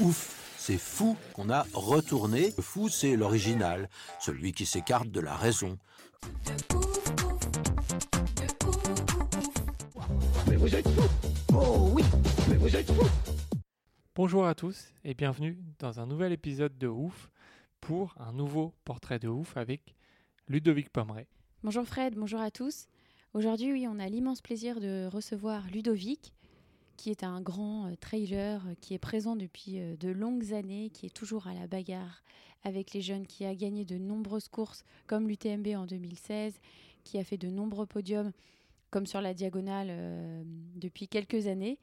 Ouf, 0.00 0.54
c'est 0.56 0.78
fou 0.78 1.16
qu'on 1.32 1.50
a 1.50 1.66
retourné. 1.74 2.52
Le 2.56 2.62
fou, 2.62 2.88
c'est 2.88 3.16
l'original, 3.16 3.88
celui 4.20 4.52
qui 4.52 4.64
s'écarte 4.64 5.08
de 5.08 5.18
la 5.18 5.34
raison. 5.34 5.76
Bonjour 14.14 14.46
à 14.46 14.54
tous 14.54 14.92
et 15.04 15.14
bienvenue 15.14 15.58
dans 15.80 15.98
un 15.98 16.06
nouvel 16.06 16.30
épisode 16.30 16.78
de 16.78 16.86
Ouf 16.86 17.28
pour 17.80 18.14
un 18.18 18.32
nouveau 18.32 18.74
portrait 18.84 19.18
de 19.18 19.26
Ouf 19.26 19.56
avec 19.56 19.96
Ludovic 20.46 20.90
Pomeray. 20.90 21.26
Bonjour 21.64 21.84
Fred, 21.84 22.14
bonjour 22.14 22.40
à 22.40 22.52
tous. 22.52 22.86
Aujourd'hui, 23.34 23.72
oui, 23.72 23.86
on 23.88 23.98
a 23.98 24.08
l'immense 24.08 24.42
plaisir 24.42 24.80
de 24.80 25.08
recevoir 25.12 25.66
Ludovic, 25.72 26.32
qui 26.98 27.10
est 27.10 27.22
un 27.22 27.40
grand 27.40 27.86
euh, 27.86 27.94
trailer 27.94 28.66
euh, 28.66 28.74
qui 28.80 28.92
est 28.92 28.98
présent 28.98 29.36
depuis 29.36 29.78
euh, 29.78 29.96
de 29.96 30.10
longues 30.10 30.52
années, 30.52 30.90
qui 30.90 31.06
est 31.06 31.14
toujours 31.14 31.46
à 31.46 31.54
la 31.54 31.66
bagarre 31.66 32.22
avec 32.64 32.92
les 32.92 33.00
jeunes, 33.00 33.26
qui 33.26 33.46
a 33.46 33.54
gagné 33.54 33.86
de 33.86 33.96
nombreuses 33.96 34.48
courses 34.48 34.84
comme 35.06 35.28
l'UTMB 35.28 35.68
en 35.68 35.86
2016, 35.86 36.60
qui 37.04 37.18
a 37.18 37.24
fait 37.24 37.38
de 37.38 37.48
nombreux 37.48 37.86
podiums 37.86 38.32
comme 38.90 39.06
sur 39.06 39.20
la 39.20 39.32
diagonale 39.32 40.44
depuis 40.74 41.08
quelques 41.08 41.46
années. 41.46 41.78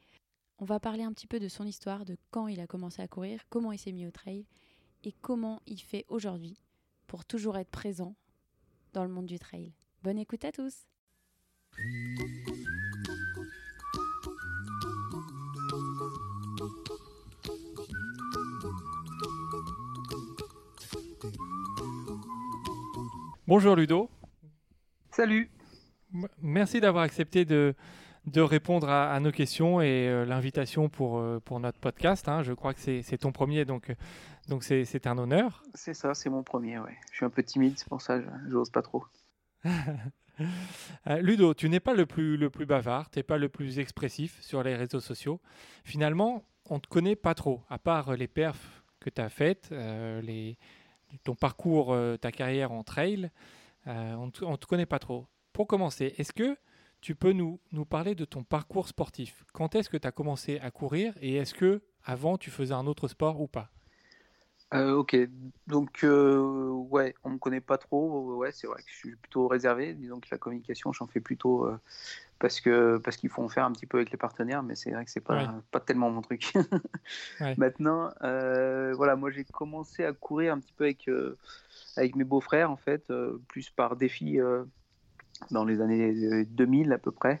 On 0.58 0.64
va 0.64 0.80
parler 0.80 1.02
un 1.02 1.12
petit 1.12 1.26
peu 1.26 1.40
de 1.40 1.48
son 1.48 1.64
histoire, 1.64 2.04
de 2.04 2.16
quand 2.30 2.48
il 2.48 2.60
a 2.60 2.66
commencé 2.66 3.00
à 3.00 3.08
courir, 3.08 3.40
comment 3.48 3.72
il 3.72 3.78
s'est 3.78 3.92
mis 3.92 4.06
au 4.06 4.10
trail 4.10 4.44
et 5.04 5.12
comment 5.12 5.62
il 5.66 5.80
fait 5.80 6.04
aujourd'hui 6.08 6.58
pour 7.06 7.24
toujours 7.24 7.56
être 7.56 7.70
présent 7.70 8.16
dans 8.92 9.04
le 9.04 9.10
monde 9.10 9.26
du 9.26 9.38
trail. 9.38 9.72
Bonne 10.02 10.18
écoute 10.18 10.44
à 10.44 10.52
tous 10.52 10.86
Bonjour 23.46 23.76
Ludo. 23.76 24.10
Salut. 25.10 25.50
Merci 26.42 26.80
d'avoir 26.80 27.04
accepté 27.04 27.44
de, 27.44 27.74
de 28.26 28.40
répondre 28.40 28.88
à, 28.88 29.12
à 29.12 29.20
nos 29.20 29.30
questions 29.32 29.80
et 29.80 30.08
euh, 30.08 30.24
l'invitation 30.24 30.88
pour, 30.88 31.18
euh, 31.18 31.40
pour 31.44 31.60
notre 31.60 31.78
podcast. 31.78 32.28
hein. 32.28 32.42
Je 32.42 32.52
crois 32.52 32.74
que 32.74 32.80
c'est 32.80 33.18
ton 33.18 33.32
premier, 33.32 33.64
donc 33.64 33.90
euh, 33.90 33.94
donc 34.48 34.62
c'est 34.64 35.06
un 35.06 35.18
honneur. 35.18 35.62
C'est 35.74 35.94
ça, 35.94 36.14
c'est 36.14 36.30
mon 36.30 36.42
premier, 36.42 36.78
ouais. 36.78 36.96
Je 37.10 37.16
suis 37.16 37.24
un 37.26 37.30
peu 37.30 37.42
timide, 37.42 37.74
c'est 37.78 37.88
pour 37.88 38.00
ça 38.02 38.18
que 38.18 38.24
je- 38.24 38.50
j'ose 38.50 38.70
pas 38.70 38.82
trop. 38.82 39.04
Ludo, 41.20 41.54
tu 41.54 41.68
n'es 41.68 41.80
pas 41.80 41.94
le 41.94 42.04
plus, 42.06 42.36
le 42.36 42.50
plus 42.50 42.66
bavard, 42.66 43.10
tu 43.10 43.18
n'es 43.18 43.22
pas 43.22 43.38
le 43.38 43.48
plus 43.48 43.78
expressif 43.78 44.40
sur 44.42 44.62
les 44.62 44.76
réseaux 44.76 45.00
sociaux. 45.00 45.40
Finalement, 45.84 46.44
on 46.68 46.74
ne 46.76 46.80
te 46.80 46.88
connaît 46.88 47.16
pas 47.16 47.34
trop, 47.34 47.62
à 47.70 47.78
part 47.78 48.14
les 48.16 48.28
perfs 48.28 48.82
que 49.00 49.08
tu 49.08 49.20
as 49.20 49.28
faites, 49.30 49.70
euh, 49.72 50.20
les, 50.20 50.58
ton 51.24 51.34
parcours, 51.34 51.92
euh, 51.92 52.16
ta 52.16 52.32
carrière 52.32 52.72
en 52.72 52.82
trail, 52.82 53.30
euh, 53.86 54.14
on 54.14 54.26
ne 54.26 54.56
te 54.56 54.66
connaît 54.66 54.86
pas 54.86 54.98
trop. 54.98 55.26
Pour 55.52 55.66
commencer, 55.66 56.14
est-ce 56.18 56.32
que 56.32 56.56
tu 57.00 57.14
peux 57.14 57.32
nous, 57.32 57.60
nous 57.72 57.84
parler 57.84 58.14
de 58.14 58.24
ton 58.24 58.42
parcours 58.42 58.88
sportif? 58.88 59.44
Quand 59.52 59.74
est-ce 59.74 59.88
que 59.88 59.96
tu 59.96 60.06
as 60.06 60.12
commencé 60.12 60.58
à 60.58 60.70
courir 60.70 61.14
et 61.20 61.36
est-ce 61.36 61.54
que 61.54 61.82
avant 62.04 62.38
tu 62.38 62.50
faisais 62.50 62.74
un 62.74 62.86
autre 62.86 63.08
sport 63.08 63.40
ou 63.40 63.46
pas? 63.46 63.70
Euh, 64.74 64.94
ok, 64.94 65.16
donc 65.68 66.02
euh, 66.02 66.68
ouais, 66.70 67.14
on 67.22 67.30
me 67.30 67.38
connaît 67.38 67.60
pas 67.60 67.78
trop. 67.78 68.34
Ouais, 68.34 68.50
c'est 68.50 68.66
vrai 68.66 68.82
que 68.82 68.90
je 68.90 68.96
suis 68.96 69.16
plutôt 69.16 69.46
réservé. 69.46 69.94
Disons 69.94 70.18
que 70.18 70.26
la 70.30 70.38
communication, 70.38 70.92
j'en 70.92 71.06
fais 71.06 71.20
plutôt 71.20 71.66
euh, 71.66 71.78
parce 72.40 72.60
que 72.60 72.98
parce 72.98 73.16
qu'il 73.16 73.30
faut 73.30 73.42
en 73.42 73.48
faire 73.48 73.64
un 73.64 73.72
petit 73.72 73.86
peu 73.86 73.98
avec 73.98 74.10
les 74.10 74.16
partenaires, 74.16 74.64
mais 74.64 74.74
c'est 74.74 74.90
vrai 74.90 75.04
que 75.04 75.10
c'est 75.10 75.20
pas 75.20 75.36
Ouais. 75.36 75.46
pas 75.70 75.80
tellement 75.80 76.10
mon 76.10 76.20
truc. 76.22 76.52
Ouais. 77.40 77.54
Maintenant, 77.58 78.10
euh, 78.22 78.92
voilà, 78.96 79.14
moi 79.14 79.30
j'ai 79.30 79.44
commencé 79.44 80.04
à 80.04 80.12
courir 80.12 80.52
un 80.54 80.58
petit 80.58 80.72
peu 80.72 80.84
avec 80.84 81.08
avec 81.96 82.16
mes 82.16 82.24
beaux-frères 82.24 82.70
en 82.70 82.76
fait, 82.76 83.12
plus 83.48 83.70
par 83.70 83.94
défi 83.96 84.38
dans 85.50 85.64
les 85.64 85.80
années 85.80 86.44
2000 86.44 86.92
à 86.92 86.98
peu 86.98 87.12
près. 87.12 87.40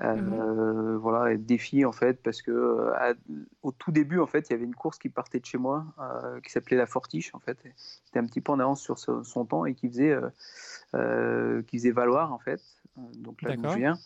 Euh, 0.00 0.96
Voilà, 0.98 1.32
et 1.32 1.38
défi 1.38 1.84
en 1.84 1.92
fait, 1.92 2.22
parce 2.22 2.42
que 2.42 2.50
euh, 2.50 2.92
à- 2.96 3.14
au 3.62 3.72
tout 3.72 3.92
début, 3.92 4.18
en 4.20 4.26
fait, 4.26 4.48
il 4.48 4.52
y 4.52 4.54
avait 4.56 4.64
une 4.64 4.74
course 4.74 4.98
qui 4.98 5.08
partait 5.08 5.40
de 5.40 5.46
chez 5.46 5.58
moi, 5.58 5.86
euh, 6.00 6.40
qui 6.40 6.50
s'appelait 6.50 6.76
la 6.76 6.86
Fortiche, 6.86 7.34
en 7.34 7.40
fait. 7.40 7.58
C'était 8.04 8.18
un 8.18 8.26
petit 8.26 8.40
peu 8.40 8.52
en 8.52 8.58
avance 8.60 8.82
sur 8.82 8.98
ce- 8.98 9.22
son 9.22 9.44
temps 9.44 9.64
et 9.64 9.74
qui 9.74 9.88
faisait, 9.88 10.16
euh, 10.94 11.62
qui 11.62 11.78
faisait 11.78 11.90
valoir, 11.92 12.32
en 12.32 12.38
fait. 12.38 12.60
Donc 12.96 13.42
là, 13.42 13.50
je 13.52 13.56
D'accord. 13.56 13.72
souviens, 13.72 13.94
euh, 13.94 13.96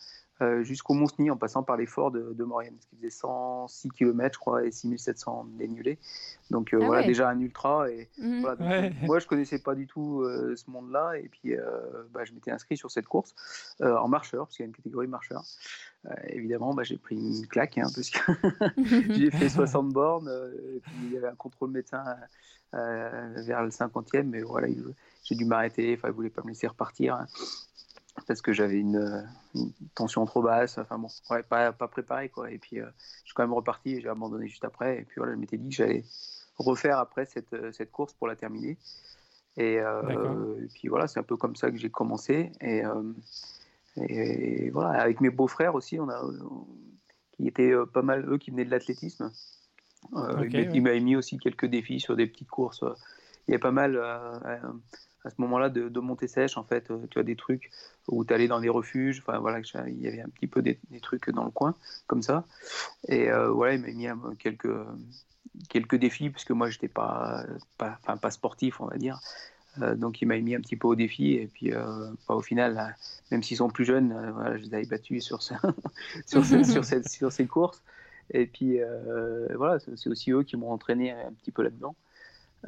jusqu'au 0.61 0.93
Mont-Cenis, 0.93 1.31
en 1.31 1.37
passant 1.37 1.63
par 1.63 1.77
les 1.77 1.85
forts 1.85 2.11
de, 2.11 2.33
de 2.33 2.43
Maurienne, 2.43 2.75
ce 2.79 2.87
qui 2.87 2.95
faisait 2.97 3.09
106 3.09 3.89
km, 3.91 4.33
je 4.35 4.39
crois, 4.39 4.65
et 4.65 4.71
6700 4.71 5.45
dénivelés. 5.57 5.97
Donc 6.49 6.73
euh, 6.73 6.79
Ah 6.81 6.85
voilà, 6.85 7.01
ouais. 7.01 7.07
déjà 7.07 7.29
un 7.29 7.39
ultra. 7.39 7.89
Et, 7.89 8.09
Mhm. 8.17 8.41
voilà, 8.41 8.55
donc, 8.57 8.67
Ouais. 8.67 8.93
Moi, 9.03 9.19
je 9.19 9.27
connaissais 9.27 9.59
pas 9.59 9.73
du 9.75 9.87
tout 9.87 10.21
euh, 10.21 10.55
ce 10.55 10.69
monde-là, 10.69 11.17
et 11.17 11.29
puis 11.29 11.55
euh, 11.55 12.03
bah, 12.11 12.25
je 12.25 12.33
m'étais 12.33 12.51
inscrit 12.51 12.75
sur 12.77 12.91
cette 12.91 13.07
course 13.07 13.33
euh, 13.81 13.95
en 13.97 14.07
marcheur, 14.09 14.45
parce 14.47 14.57
qu'il 14.57 14.63
y 14.63 14.65
a 14.65 14.67
une 14.67 14.75
catégorie 14.75 15.07
marcheur. 15.07 15.43
Euh, 16.07 16.13
évidemment, 16.27 16.73
bah, 16.73 16.83
j'ai 16.83 16.97
pris 16.97 17.15
une 17.15 17.47
claque, 17.47 17.77
hein, 17.77 17.89
parce 17.93 18.09
que 18.09 18.19
j'ai 19.15 19.31
fait 19.31 19.47
60 19.49 19.89
bornes, 19.93 20.27
euh, 20.27 20.75
et 20.75 20.79
puis 20.81 20.97
il 21.03 21.11
y 21.11 21.17
avait 21.17 21.27
un 21.29 21.35
contrôle 21.35 21.71
médecin 21.71 22.03
euh, 22.73 23.33
vers 23.45 23.63
le 23.63 23.69
50e, 23.69 24.23
mais 24.29 24.41
voilà, 24.41 24.67
il- 24.67 24.83
j'ai 25.23 25.35
dû 25.35 25.45
m'arrêter, 25.45 25.95
enfin, 25.97 26.09
il 26.09 26.13
voulait 26.13 26.29
pas 26.29 26.41
me 26.43 26.49
laisser 26.49 26.67
repartir. 26.67 27.15
hein, 27.15 27.27
parce 28.27 28.41
que 28.41 28.53
j'avais 28.53 28.79
une, 28.79 28.97
euh, 28.97 29.21
une 29.55 29.71
tension 29.95 30.25
trop 30.25 30.41
basse, 30.41 30.77
enfin 30.77 30.97
bon, 30.97 31.07
ouais, 31.29 31.43
pas, 31.43 31.71
pas 31.73 31.87
préparé 31.87 32.29
quoi. 32.29 32.51
Et 32.51 32.57
puis 32.57 32.79
euh, 32.79 32.87
je 33.21 33.25
suis 33.25 33.33
quand 33.33 33.43
même 33.43 33.53
reparti 33.53 33.95
et 33.95 34.01
j'ai 34.01 34.09
abandonné 34.09 34.47
juste 34.47 34.65
après. 34.65 34.99
Et 34.99 35.03
puis 35.03 35.15
voilà, 35.17 35.33
je 35.33 35.39
m'étais 35.39 35.57
dit 35.57 35.69
que 35.69 35.75
j'allais 35.75 36.03
refaire 36.57 36.99
après 36.99 37.25
cette, 37.25 37.53
euh, 37.53 37.71
cette 37.71 37.91
course 37.91 38.13
pour 38.13 38.27
la 38.27 38.35
terminer. 38.35 38.77
Et, 39.57 39.79
euh, 39.79 40.55
et 40.63 40.67
puis 40.73 40.87
voilà, 40.87 41.07
c'est 41.07 41.19
un 41.19 41.23
peu 41.23 41.37
comme 41.37 41.55
ça 41.55 41.69
que 41.71 41.77
j'ai 41.77 41.89
commencé. 41.89 42.51
Et, 42.61 42.85
euh, 42.85 43.03
et 43.97 44.69
voilà, 44.71 45.01
avec 45.01 45.21
mes 45.21 45.29
beaux-frères 45.29 45.75
aussi, 45.75 45.99
on 45.99 46.09
a, 46.09 46.23
on- 46.23 46.67
qui 47.33 47.47
étaient 47.47 47.73
pas 47.93 48.03
mal, 48.03 48.27
eux 48.29 48.37
qui 48.37 48.51
venaient 48.51 48.65
de 48.65 48.69
l'athlétisme. 48.71 49.31
Euh, 50.15 50.43
Ok, 50.43 50.53
ils 50.53 50.57
ouais. 50.71 50.79
m'avaient 50.81 50.99
mis 50.99 51.15
aussi 51.15 51.37
quelques 51.39 51.65
défis 51.65 51.99
sur 51.99 52.15
des 52.15 52.27
petites 52.27 52.49
courses. 52.49 52.83
Il 53.47 53.51
y 53.51 53.55
a 53.55 53.59
pas 53.59 53.71
mal 53.71 53.97
à 55.25 55.29
ce 55.29 55.35
moment-là 55.39 55.69
de, 55.69 55.89
de 55.89 55.99
montée 55.99 56.27
sèche, 56.27 56.57
en 56.57 56.63
fait. 56.63 56.91
euh, 56.91 57.05
Tu 57.09 57.19
as 57.19 57.23
des 57.23 57.35
trucs 57.35 57.71
où 58.07 58.25
tu 58.25 58.33
allais 58.33 58.47
dans 58.47 58.59
des 58.59 58.69
refuges. 58.69 59.19
Enfin 59.25 59.39
voilà, 59.39 59.59
il 59.87 60.01
y 60.01 60.07
avait 60.07 60.21
un 60.21 60.29
petit 60.29 60.47
peu 60.47 60.61
des, 60.61 60.79
trucs 61.01 61.29
dans 61.29 61.45
le 61.45 61.51
coin, 61.51 61.75
comme 62.07 62.21
ça. 62.21 62.45
Et 63.07 63.29
euh, 63.31 63.49
voilà, 63.51 63.75
il 63.75 63.81
m'a 63.81 63.87
mis 63.91 64.07
euh, 64.07 64.15
quelques, 64.39 64.69
quelques 65.69 65.95
défis, 65.95 66.29
parce 66.29 66.45
que 66.45 66.53
moi, 66.53 66.69
j'étais 66.69 66.87
pas, 66.87 67.45
pas, 67.77 67.99
pas 68.21 68.31
sportif, 68.31 68.81
on 68.81 68.87
va 68.87 68.97
dire. 68.97 69.19
Donc 69.97 70.21
il 70.21 70.27
m'a 70.27 70.37
mis 70.37 70.53
un 70.53 70.61
petit 70.61 70.75
peu 70.75 70.87
au 70.87 70.93
défi 70.93 71.33
et 71.33 71.47
puis 71.47 71.73
euh, 71.73 71.81
bah, 72.27 72.35
au 72.35 72.41
final 72.41 72.95
même 73.31 73.41
s'ils 73.41 73.57
sont 73.57 73.69
plus 73.71 73.85
jeunes 73.85 74.11
euh, 74.11 74.31
voilà, 74.31 74.55
je 74.55 74.61
les 74.65 74.73
avais 74.75 74.85
battus 74.85 75.25
sur, 75.25 75.41
ce- 75.41 75.55
sur, 76.27 76.45
ce- 76.45 76.63
sur, 77.09 77.31
ces 77.31 77.47
courses 77.47 77.81
et 78.29 78.45
puis 78.45 78.77
voilà 79.55 79.79
c'est 79.79 80.09
aussi 80.11 80.31
eux 80.31 80.43
qui 80.43 80.57
m'ont 80.57 80.69
entraîné 80.71 81.11
un 81.13 81.31
petit 81.33 81.51
peu 81.51 81.63
là-dedans 81.63 81.95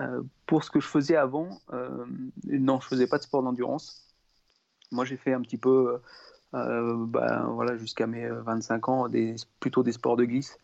Euh, 0.02 0.22
pour 0.46 0.64
ce 0.66 0.72
que 0.72 0.82
je 0.82 0.88
faisais 0.88 1.16
avant 1.16 1.62
euh, 1.72 2.06
non 2.46 2.82
je 2.82 2.88
faisais 2.88 3.08
pas 3.08 3.18
de 3.18 3.24
sport 3.24 3.44
d'endurance 3.44 4.04
moi 4.92 5.06
j'ai 5.06 5.18
fait 5.18 5.34
un 5.34 5.42
petit 5.42 5.58
peu 5.58 6.00
euh, 6.56 6.96
bah, 7.08 7.46
voilà 7.52 7.78
jusqu'à 7.78 8.08
mes 8.08 8.28
25 8.30 8.90
ans 8.90 9.10
des, 9.10 9.36
plutôt 9.60 9.84
des 9.84 9.94
sports 9.94 10.18
de 10.18 10.26
glisse 10.26 10.58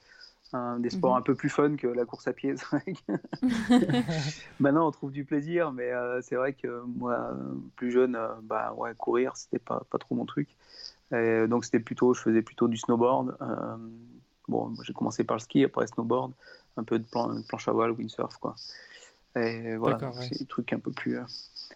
hein, 0.54 0.80
des 0.80 0.90
sports 0.92 1.16
Mhm. 1.16 1.18
un 1.18 1.24
peu 1.24 1.36
plus 1.36 1.50
fun 1.50 1.76
que 1.78 1.88
la 1.88 2.06
course 2.06 2.28
à 2.28 2.34
pied 2.34 2.56
Maintenant, 4.60 4.88
on 4.88 4.92
trouve 4.92 5.12
du 5.12 5.26
plaisir, 5.26 5.72
mais 5.72 5.92
c'est 6.22 6.36
vrai 6.36 6.54
que 6.54 6.84
moi, 6.86 7.32
plus 7.76 7.92
jeune, 7.92 8.18
bah 8.44 8.74
ouais, 8.78 8.94
courir, 8.96 9.36
c'était 9.38 9.60
pas, 9.60 9.84
pas 9.90 9.98
trop 9.98 10.16
mon 10.16 10.26
truc. 10.26 10.50
Et 11.14 11.48
donc, 11.48 11.66
c'était 11.66 11.80
plutôt, 11.80 12.14
je 12.14 12.22
faisais 12.22 12.42
plutôt 12.42 12.68
du 12.68 12.78
snowboard. 12.78 13.38
bon, 14.48 14.74
j'ai 14.84 14.94
commencé 14.94 15.24
par 15.24 15.38
le 15.38 15.42
ski, 15.42 15.64
après 15.64 15.88
snowboard, 15.88 16.34
un 16.78 16.84
peu 16.84 17.00
de 17.00 17.06
plan- 17.06 17.42
planche 17.48 17.68
à 17.68 17.72
voile, 17.72 17.92
windsurf, 17.92 18.38
quoi. 18.38 18.56
Et 19.36 19.76
voilà, 19.78 19.98
ouais. 20.10 20.28
c'est 20.28 20.40
des 20.40 20.46
trucs 20.46 20.74
un 20.74 20.80
peu 20.80 20.92
plus, 20.92 21.18
euh, 21.18 21.24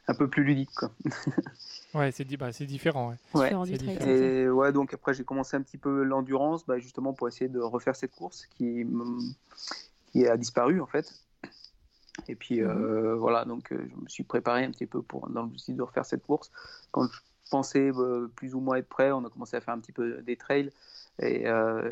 un 0.08 0.14
peu 0.14 0.28
plus 0.28 0.44
ludique. 0.44 0.72
Quoi. 0.76 0.92
ouais, 1.94 2.12
c'est 2.12 2.26
bah, 2.38 2.52
différent. 2.52 3.16
Ouais. 3.34 3.52
Et 4.06 4.50
ouais, 4.50 4.74
donc 4.74 4.94
après 4.94 5.14
j'ai 5.14 5.24
commencé 5.24 5.56
un 5.56 5.62
petit 5.62 5.78
peu 5.78 6.04
l'endurance, 6.04 6.66
bah, 6.66 6.80
justement 6.80 7.14
pour 7.14 7.28
essayer 7.28 7.48
de 7.48 7.60
refaire 7.60 7.96
cette 7.96 8.14
course 8.14 8.46
qui, 8.58 8.86
qui 10.12 10.28
a 10.28 10.36
disparu 10.36 10.82
en 10.82 10.88
fait. 10.88 11.14
Et 12.28 12.36
puis 12.36 12.62
mmh 12.62 13.14
voilà, 13.16 13.46
donc 13.46 13.68
je 13.72 14.02
me 14.02 14.08
suis 14.08 14.24
préparé 14.24 14.64
un 14.66 14.72
petit 14.72 14.86
peu 14.86 15.02
pour 15.02 15.30
dans 15.30 15.44
le 15.44 15.50
but 15.50 15.72
de 15.72 15.82
refaire 15.82 16.06
cette 16.06 16.24
course. 16.24 16.52
Quand 16.92 17.04
je 17.04 17.20
pensais 17.50 17.92
plus 18.36 18.54
ou 18.54 18.60
moins 18.60 18.78
être 18.78 18.90
prêt, 18.90 19.12
on 19.12 19.24
a 19.26 19.30
commencé 19.30 19.56
à 19.56 19.62
faire 19.62 19.74
un 19.74 19.80
petit 19.80 19.92
peu 19.92 20.22
des 20.24 20.36
trails. 20.36 20.72
Et, 21.22 21.46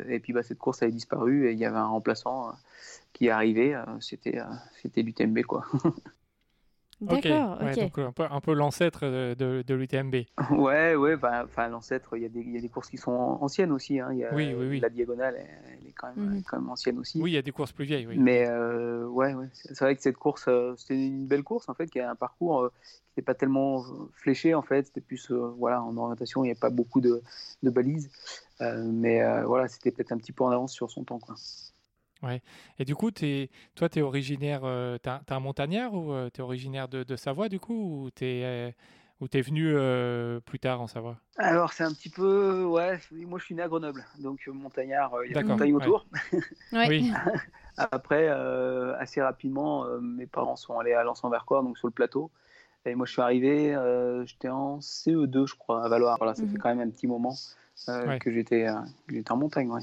et 0.08 0.20
puis 0.20 0.32
bah, 0.32 0.42
cette 0.42 0.58
course 0.58 0.82
avait 0.82 0.92
disparu 0.92 1.48
et 1.48 1.52
il 1.52 1.58
y 1.58 1.64
avait 1.64 1.76
un 1.78 1.86
remplaçant 1.86 2.52
qui 3.12 3.26
est 3.26 3.30
arrivé. 3.30 3.80
c'était 4.00 4.38
c'était 4.82 5.02
l'UTMB 5.02 5.42
quoi. 5.42 5.64
D'accord, 7.06 7.58
ok. 7.60 7.78
donc 7.78 7.98
un 7.98 8.12
peu, 8.12 8.22
un 8.30 8.40
peu 8.40 8.52
l'ancêtre 8.54 9.06
de, 9.06 9.62
de, 9.62 9.74
l'UTMB. 9.74 10.14
Ouais, 10.50 10.94
ouais, 10.94 11.16
enfin 11.22 11.68
l'ancêtre, 11.68 12.16
il 12.16 12.22
y, 12.22 12.26
a 12.26 12.28
des, 12.28 12.42
y 12.42 12.58
a 12.58 12.60
des 12.60 12.68
courses 12.68 12.88
qui 12.88 12.96
sont 12.96 13.12
anciennes 13.12 13.72
aussi. 13.72 14.00
Hein. 14.00 14.12
Y 14.12 14.24
a, 14.24 14.34
oui, 14.34 14.54
oui, 14.56 14.66
oui. 14.68 14.80
La 14.80 14.88
diagonale, 14.88 15.36
elle, 15.36 15.88
est 15.88 15.92
quand 15.92 16.14
même, 16.14 16.36
mhm. 16.36 16.42
quand 16.42 16.58
même, 16.58 16.68
ancienne 16.70 16.98
aussi. 16.98 17.20
Oui, 17.20 17.32
il 17.32 17.34
y 17.34 17.38
a 17.38 17.42
des 17.42 17.52
courses 17.52 17.72
plus 17.72 17.84
vieilles. 17.84 18.06
Oui. 18.06 18.16
Mais 18.18 18.46
euh, 18.48 19.06
ouais, 19.06 19.34
ouais. 19.34 19.48
c'est 19.52 19.80
vrai 19.80 19.96
que 19.96 20.02
cette 20.02 20.16
course, 20.16 20.46
euh, 20.48 20.74
c'était 20.76 21.06
une 21.06 21.26
belle 21.26 21.42
course 21.42 21.68
en 21.68 21.74
fait, 21.74 21.86
qui 21.88 22.00
a 22.00 22.10
un 22.10 22.14
parcours 22.14 22.62
euh, 22.62 22.68
qui 22.68 23.20
n'était 23.20 23.26
pas 23.26 23.34
tellement 23.34 23.84
fléché 24.14 24.54
en 24.54 24.62
fait. 24.62 24.86
C'était 24.86 25.00
plus, 25.00 25.30
voilà, 25.30 25.82
en 25.82 25.96
orientation, 25.96 26.44
il 26.44 26.48
n'y 26.48 26.52
a 26.52 26.60
pas 26.60 26.70
beaucoup 26.70 27.00
de, 27.00 27.22
de 27.62 27.70
balises. 27.70 28.10
mais 28.60 29.22
voilà, 29.44 29.68
c'était 29.68 29.90
peut-être 29.90 30.12
un 30.12 30.18
petit 30.18 30.32
peu 30.32 30.44
en 30.44 30.50
avance 30.50 30.72
sur 30.72 30.90
son 30.90 31.04
temps. 31.04 31.18
Quoi. 31.18 31.36
Ouais. 32.24 32.42
Et 32.78 32.84
du 32.84 32.94
coup, 32.94 33.10
es, 33.22 33.50
toi, 33.74 33.88
tu 33.88 33.98
es 33.98 34.02
originaire, 34.02 34.62
euh, 34.64 34.96
tu 35.02 35.10
es, 35.10 35.32
un 35.32 35.40
montagnard 35.40 35.92
ou 35.94 36.12
euh, 36.12 36.30
tu 36.32 36.40
es 36.40 36.44
originaire 36.44 36.88
de, 36.88 37.02
de, 37.02 37.16
Savoie, 37.16 37.48
du 37.48 37.60
coup, 37.60 38.04
ou 38.04 38.10
tu 38.10 38.24
es, 38.24 38.44
euh, 38.44 39.28
es 39.32 39.40
venu 39.42 39.74
plus 40.44 40.58
tard 40.58 40.80
en 40.80 40.86
Savoie? 40.86 41.16
Alors, 41.36 41.72
c'est 41.72 41.84
un 41.84 41.92
petit 41.92 42.08
peu. 42.08 42.64
Ouais, 42.64 42.98
moi, 43.12 43.38
je 43.38 43.44
suis 43.44 43.54
né 43.54 43.62
à 43.62 43.68
Grenoble, 43.68 44.04
donc 44.18 44.46
montagnard, 44.46 45.12
il 45.24 45.32
y 45.32 45.36
a 45.36 45.42
des 45.42 45.48
montagnes 45.48 45.74
autour. 45.74 46.06
oui. 46.72 47.12
Après, 47.76 48.28
assez 48.28 49.20
rapidement, 49.20 49.84
mes 50.00 50.26
parents 50.26 50.56
sont 50.56 50.78
allés 50.78 50.92
à 50.92 51.02
Lens-en-Vercors, 51.02 51.62
donc 51.62 51.76
sur 51.76 51.88
le 51.88 51.92
plateau. 51.92 52.30
Et 52.86 52.94
moi, 52.94 53.06
je 53.06 53.12
suis 53.12 53.22
arrivé, 53.22 53.76
j'étais 54.26 54.48
en 54.48 54.78
CE2, 54.78 55.46
je 55.46 55.54
crois, 55.56 55.84
à 55.84 55.88
Valois. 55.88 56.14
Voilà, 56.18 56.34
ça 56.34 56.42
fait 56.42 56.52
mhm. 56.52 56.58
quand 56.58 56.68
même 56.74 56.88
un 56.88 56.90
petit 56.90 57.08
moment 57.08 57.34
que 57.86 58.30
j'étais 58.30 58.68
en 58.68 59.36
montagne, 59.36 59.70
ouais. 59.70 59.80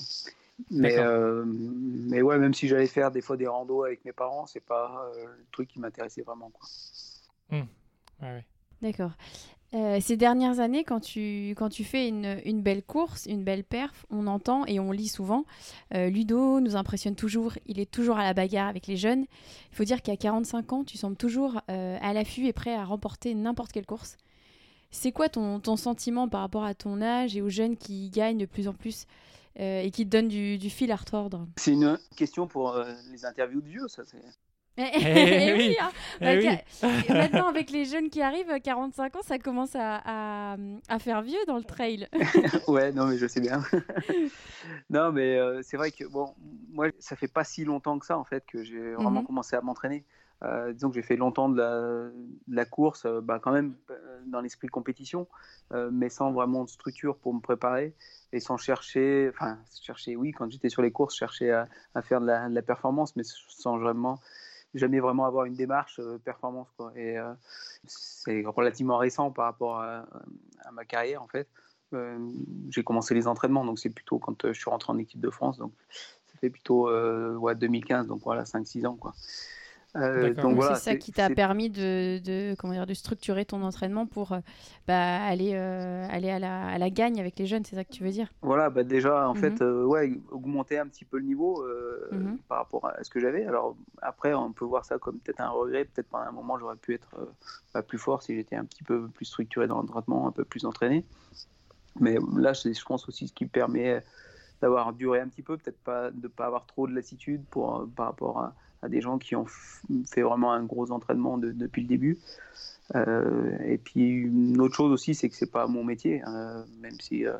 Mais, 0.69 0.97
euh, 0.97 1.43
mais 1.45 2.21
ouais, 2.21 2.37
même 2.37 2.53
si 2.53 2.67
j'allais 2.67 2.87
faire 2.87 3.11
des 3.11 3.21
fois 3.21 3.37
des 3.37 3.47
randos 3.47 3.83
avec 3.83 4.03
mes 4.05 4.11
parents, 4.11 4.45
c'est 4.45 4.63
pas 4.63 5.11
euh, 5.15 5.25
le 5.25 5.45
truc 5.51 5.69
qui 5.69 5.79
m'intéressait 5.79 6.21
vraiment. 6.21 6.51
Quoi. 6.51 6.67
Mmh. 7.57 7.65
Ouais, 8.21 8.45
D'accord. 8.81 9.11
Euh, 9.73 9.99
ces 10.01 10.17
dernières 10.17 10.59
années, 10.59 10.83
quand 10.83 10.99
tu, 10.99 11.51
quand 11.51 11.69
tu 11.69 11.85
fais 11.85 12.09
une, 12.09 12.41
une, 12.43 12.61
belle 12.61 12.83
course, 12.83 13.25
une 13.25 13.43
belle 13.43 13.63
perf, 13.63 14.05
on 14.09 14.27
entend 14.27 14.65
et 14.65 14.81
on 14.81 14.91
lit 14.91 15.07
souvent 15.07 15.45
Ludo 15.93 16.59
nous 16.59 16.75
impressionne 16.75 17.15
toujours, 17.15 17.53
il 17.67 17.79
est 17.79 17.89
toujours 17.89 18.17
à 18.17 18.23
la 18.23 18.33
bagarre 18.33 18.67
avec 18.67 18.87
les 18.87 18.97
jeunes. 18.97 19.25
Il 19.71 19.75
faut 19.75 19.85
dire 19.85 20.01
qu'à 20.01 20.17
45 20.17 20.73
ans, 20.73 20.83
tu 20.83 20.97
sembles 20.97 21.15
toujours 21.15 21.61
à 21.67 22.13
l'affût 22.13 22.47
et 22.47 22.53
prêt 22.53 22.75
à 22.75 22.83
remporter 22.83 23.33
n'importe 23.33 23.71
quelle 23.71 23.85
course. 23.85 24.17
C'est 24.91 25.13
quoi 25.13 25.29
ton, 25.29 25.61
ton, 25.61 25.77
sentiment 25.77 26.27
par 26.27 26.41
rapport 26.41 26.65
à 26.65 26.73
ton 26.73 27.01
âge 27.01 27.37
et 27.37 27.41
aux 27.41 27.47
jeunes 27.47 27.77
qui 27.77 28.09
gagnent 28.09 28.37
de 28.37 28.45
plus 28.45 28.67
en 28.67 28.73
plus? 28.73 29.07
Euh, 29.59 29.81
et 29.81 29.91
qui 29.91 30.05
te 30.05 30.09
donne 30.09 30.27
du, 30.27 30.57
du, 30.57 30.69
fil 30.69 30.91
à 30.91 30.95
retordre 30.95 31.47
C'est 31.57 31.73
une 31.73 31.99
question 32.15 32.47
pour 32.47 32.75
euh, 32.75 32.91
les 33.11 33.25
interviews 33.25 33.61
de 33.61 33.67
vieux, 33.67 33.87
ça 33.87 34.03
c'est. 34.05 34.21
Eh, 34.77 34.83
eh 34.95 35.53
oui, 35.57 35.77
hein. 35.79 35.91
eh 36.21 36.47
bah, 36.79 37.13
Maintenant, 37.13 37.47
avec 37.47 37.71
les 37.71 37.85
jeunes 37.85 38.09
qui 38.09 38.21
arrivent, 38.21 38.59
45 38.63 39.15
ans, 39.17 39.21
ça 39.21 39.37
commence 39.37 39.75
à, 39.75 40.55
à, 40.87 40.99
faire 40.99 41.21
vieux 41.21 41.43
dans 41.47 41.57
le 41.57 41.63
trail. 41.63 42.07
ouais, 42.67 42.91
non, 42.91 43.07
mais 43.07 43.17
je 43.17 43.27
sais 43.27 43.41
bien. 43.41 43.63
non, 44.89 45.11
mais 45.11 45.37
euh, 45.37 45.59
c'est 45.61 45.77
vrai 45.77 45.91
que, 45.91 46.05
bon, 46.05 46.33
moi, 46.69 46.87
ça 46.99 47.15
fait 47.15 47.27
pas 47.27 47.43
si 47.43 47.65
longtemps 47.65 47.99
que 47.99 48.05
ça, 48.05 48.17
en 48.17 48.23
fait, 48.23 48.45
que 48.45 48.63
j'ai 48.63 48.93
vraiment 48.93 49.21
mhm. 49.21 49.27
commencé 49.27 49.55
à 49.55 49.61
m'entraîner. 49.61 50.05
Disons 50.73 50.89
que 50.89 50.95
j'ai 50.95 51.01
fait 51.01 51.17
longtemps 51.17 51.49
de 51.49 51.57
la, 52.47 52.63
de 52.63 52.69
course, 52.69 53.05
bah, 53.23 53.39
quand 53.39 53.51
même 53.51 53.75
dans 54.25 54.41
l'esprit 54.41 54.67
compétition, 54.67 55.27
mais 55.91 56.09
sans 56.09 56.31
vraiment 56.31 56.63
de 56.63 56.69
structure 56.69 57.17
pour 57.17 57.33
me 57.33 57.39
préparer 57.39 57.93
et 58.33 58.39
sans 58.39 58.57
chercher, 58.57 59.29
enfin, 59.33 59.57
chercher, 59.81 60.15
oui, 60.15 60.31
quand 60.31 60.49
j'étais 60.49 60.69
sur 60.69 60.81
les 60.81 60.91
courses, 60.91 61.15
chercher 61.15 61.51
à, 61.51 62.01
faire 62.01 62.21
de 62.21 62.27
la, 62.27 62.49
de 62.49 62.61
performance, 62.61 63.15
mais 63.15 63.23
sans 63.23 63.77
vraiment, 63.77 64.19
jamais 64.73 64.99
vraiment 64.99 65.25
avoir 65.25 65.45
une 65.45 65.55
démarche 65.55 65.99
euh, 65.99 66.17
performance. 66.17 66.67
Quoi. 66.77 66.93
Et 66.95 67.17
euh, 67.17 67.33
c'est 67.85 68.43
relativement 68.45 68.97
récent 68.97 69.31
par 69.31 69.45
rapport 69.45 69.79
à, 69.79 70.05
ma 70.71 70.85
carrière, 70.85 71.21
en 71.21 71.27
fait. 71.27 71.47
Euh, 71.93 72.17
j'ai 72.69 72.83
commencé 72.83 73.13
les 73.13 73.27
entraînements, 73.27 73.65
donc 73.65 73.79
c'est 73.79 73.89
plutôt 73.89 74.17
quand 74.17 74.47
je 74.47 74.53
suis 74.53 74.69
rentré 74.69 74.93
en 74.93 74.97
équipe 74.97 75.19
de 75.19 75.29
France, 75.29 75.57
donc 75.57 75.73
ça 76.27 76.37
fait 76.39 76.49
plutôt 76.49 76.89
ouais, 77.37 77.53
2015, 77.55 78.07
donc 78.07 78.21
voilà, 78.23 78.43
5-6 78.43 78.87
ans, 78.87 78.95
quoi. 78.95 79.13
Euh, 79.97 80.33
c'est 80.73 80.75
ça 80.75 80.95
qui 80.95 81.11
t'a 81.11 81.29
permis 81.29 81.69
de, 81.69 82.19
de, 82.19 82.55
comment 82.57 82.73
dire, 82.73 82.85
de 82.85 82.93
structurer 82.93 83.43
ton 83.43 83.61
entraînement 83.61 84.05
pour 84.05 84.31
euh, 84.31 84.39
bah, 84.87 85.21
aller, 85.23 85.51
euh, 85.53 86.07
aller 86.09 86.29
à, 86.29 86.39
la, 86.39 86.67
à 86.67 86.77
la 86.77 86.89
gagne 86.89 87.19
avec 87.19 87.37
les 87.37 87.45
jeunes, 87.45 87.65
c'est 87.65 87.75
ça 87.75 87.83
que 87.83 87.91
tu 87.91 88.03
veux 88.03 88.11
dire? 88.11 88.29
Voilà, 88.41 88.69
bah 88.69 88.83
déjà, 88.83 89.27
en 89.27 89.35
fait, 89.35 89.59
mhm. 89.61 89.85
ouais, 89.85 90.19
augmenter 90.31 90.79
un 90.79 90.87
petit 90.87 91.03
peu 91.03 91.17
le 91.17 91.25
niveau 91.25 91.65
mhm. 92.11 92.37
par 92.47 92.59
rapport 92.59 92.87
à 92.87 93.03
ce 93.03 93.09
que 93.09 93.19
j'avais. 93.19 93.45
Alors 93.45 93.75
après, 94.01 94.33
on 94.33 94.53
peut 94.53 94.65
voir 94.65 94.85
ça 94.85 94.97
comme 94.97 95.19
peut-être 95.19 95.41
un 95.41 95.49
regret. 95.49 95.85
Peut-être 95.85 96.07
pendant 96.07 96.25
un 96.25 96.31
moment, 96.31 96.57
j'aurais 96.57 96.77
pu 96.77 96.93
être 96.93 97.15
pas 97.73 97.83
plus 97.83 97.97
fort 97.97 98.23
si 98.23 98.35
j'étais 98.35 98.55
un 98.55 98.65
petit 98.65 98.83
peu 98.83 99.07
plus 99.09 99.25
structuré 99.25 99.67
dans 99.67 99.81
l'entraînement, 99.81 100.27
un 100.27 100.31
peu 100.31 100.45
plus 100.45 100.65
entraîné. 100.65 101.03
Mais 101.99 102.17
là, 102.37 102.53
je 102.53 102.85
pense 102.85 103.09
aussi 103.09 103.27
ce 103.27 103.33
qui 103.33 103.45
permet 103.45 104.01
d'avoir 104.61 104.93
duré 104.93 105.19
un 105.19 105.27
petit 105.27 105.41
peu, 105.41 105.57
peut-être 105.57 105.79
pas 105.79 106.11
de 106.11 106.23
ne 106.23 106.27
pas 106.27 106.45
avoir 106.45 106.65
trop 106.65 106.87
de 106.87 106.93
lassitude 106.93 107.43
pour, 107.49 107.85
par 107.95 108.05
rapport 108.05 108.39
à 108.39 108.53
à 108.81 108.89
des 108.89 109.01
gens 109.01 109.17
qui 109.17 109.35
ont 109.35 109.45
fait 110.07 110.21
vraiment 110.21 110.51
un 110.53 110.63
gros 110.63 110.91
entraînement 110.91 111.37
depuis 111.37 111.81
le 111.81 111.87
début. 111.87 112.17
Euh, 112.95 113.57
et 113.63 113.77
puis 113.77 114.07
une 114.07 114.59
autre 114.59 114.75
chose 114.75 114.91
aussi, 114.91 115.15
c'est 115.15 115.29
que 115.29 115.35
c'est 115.35 115.51
pas 115.51 115.67
mon 115.67 115.83
métier, 115.83 116.21
hein, 116.25 116.65
même 116.81 116.99
si 116.99 117.25
euh, 117.25 117.37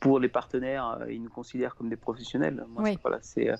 pour 0.00 0.20
les 0.20 0.28
partenaires, 0.28 0.98
euh, 1.00 1.12
ils 1.12 1.22
nous 1.22 1.30
considèrent 1.30 1.74
comme 1.74 1.88
des 1.88 1.96
professionnels. 1.96 2.64
Moi, 2.70 2.90
voilà, 3.02 3.18
c'est 3.22 3.50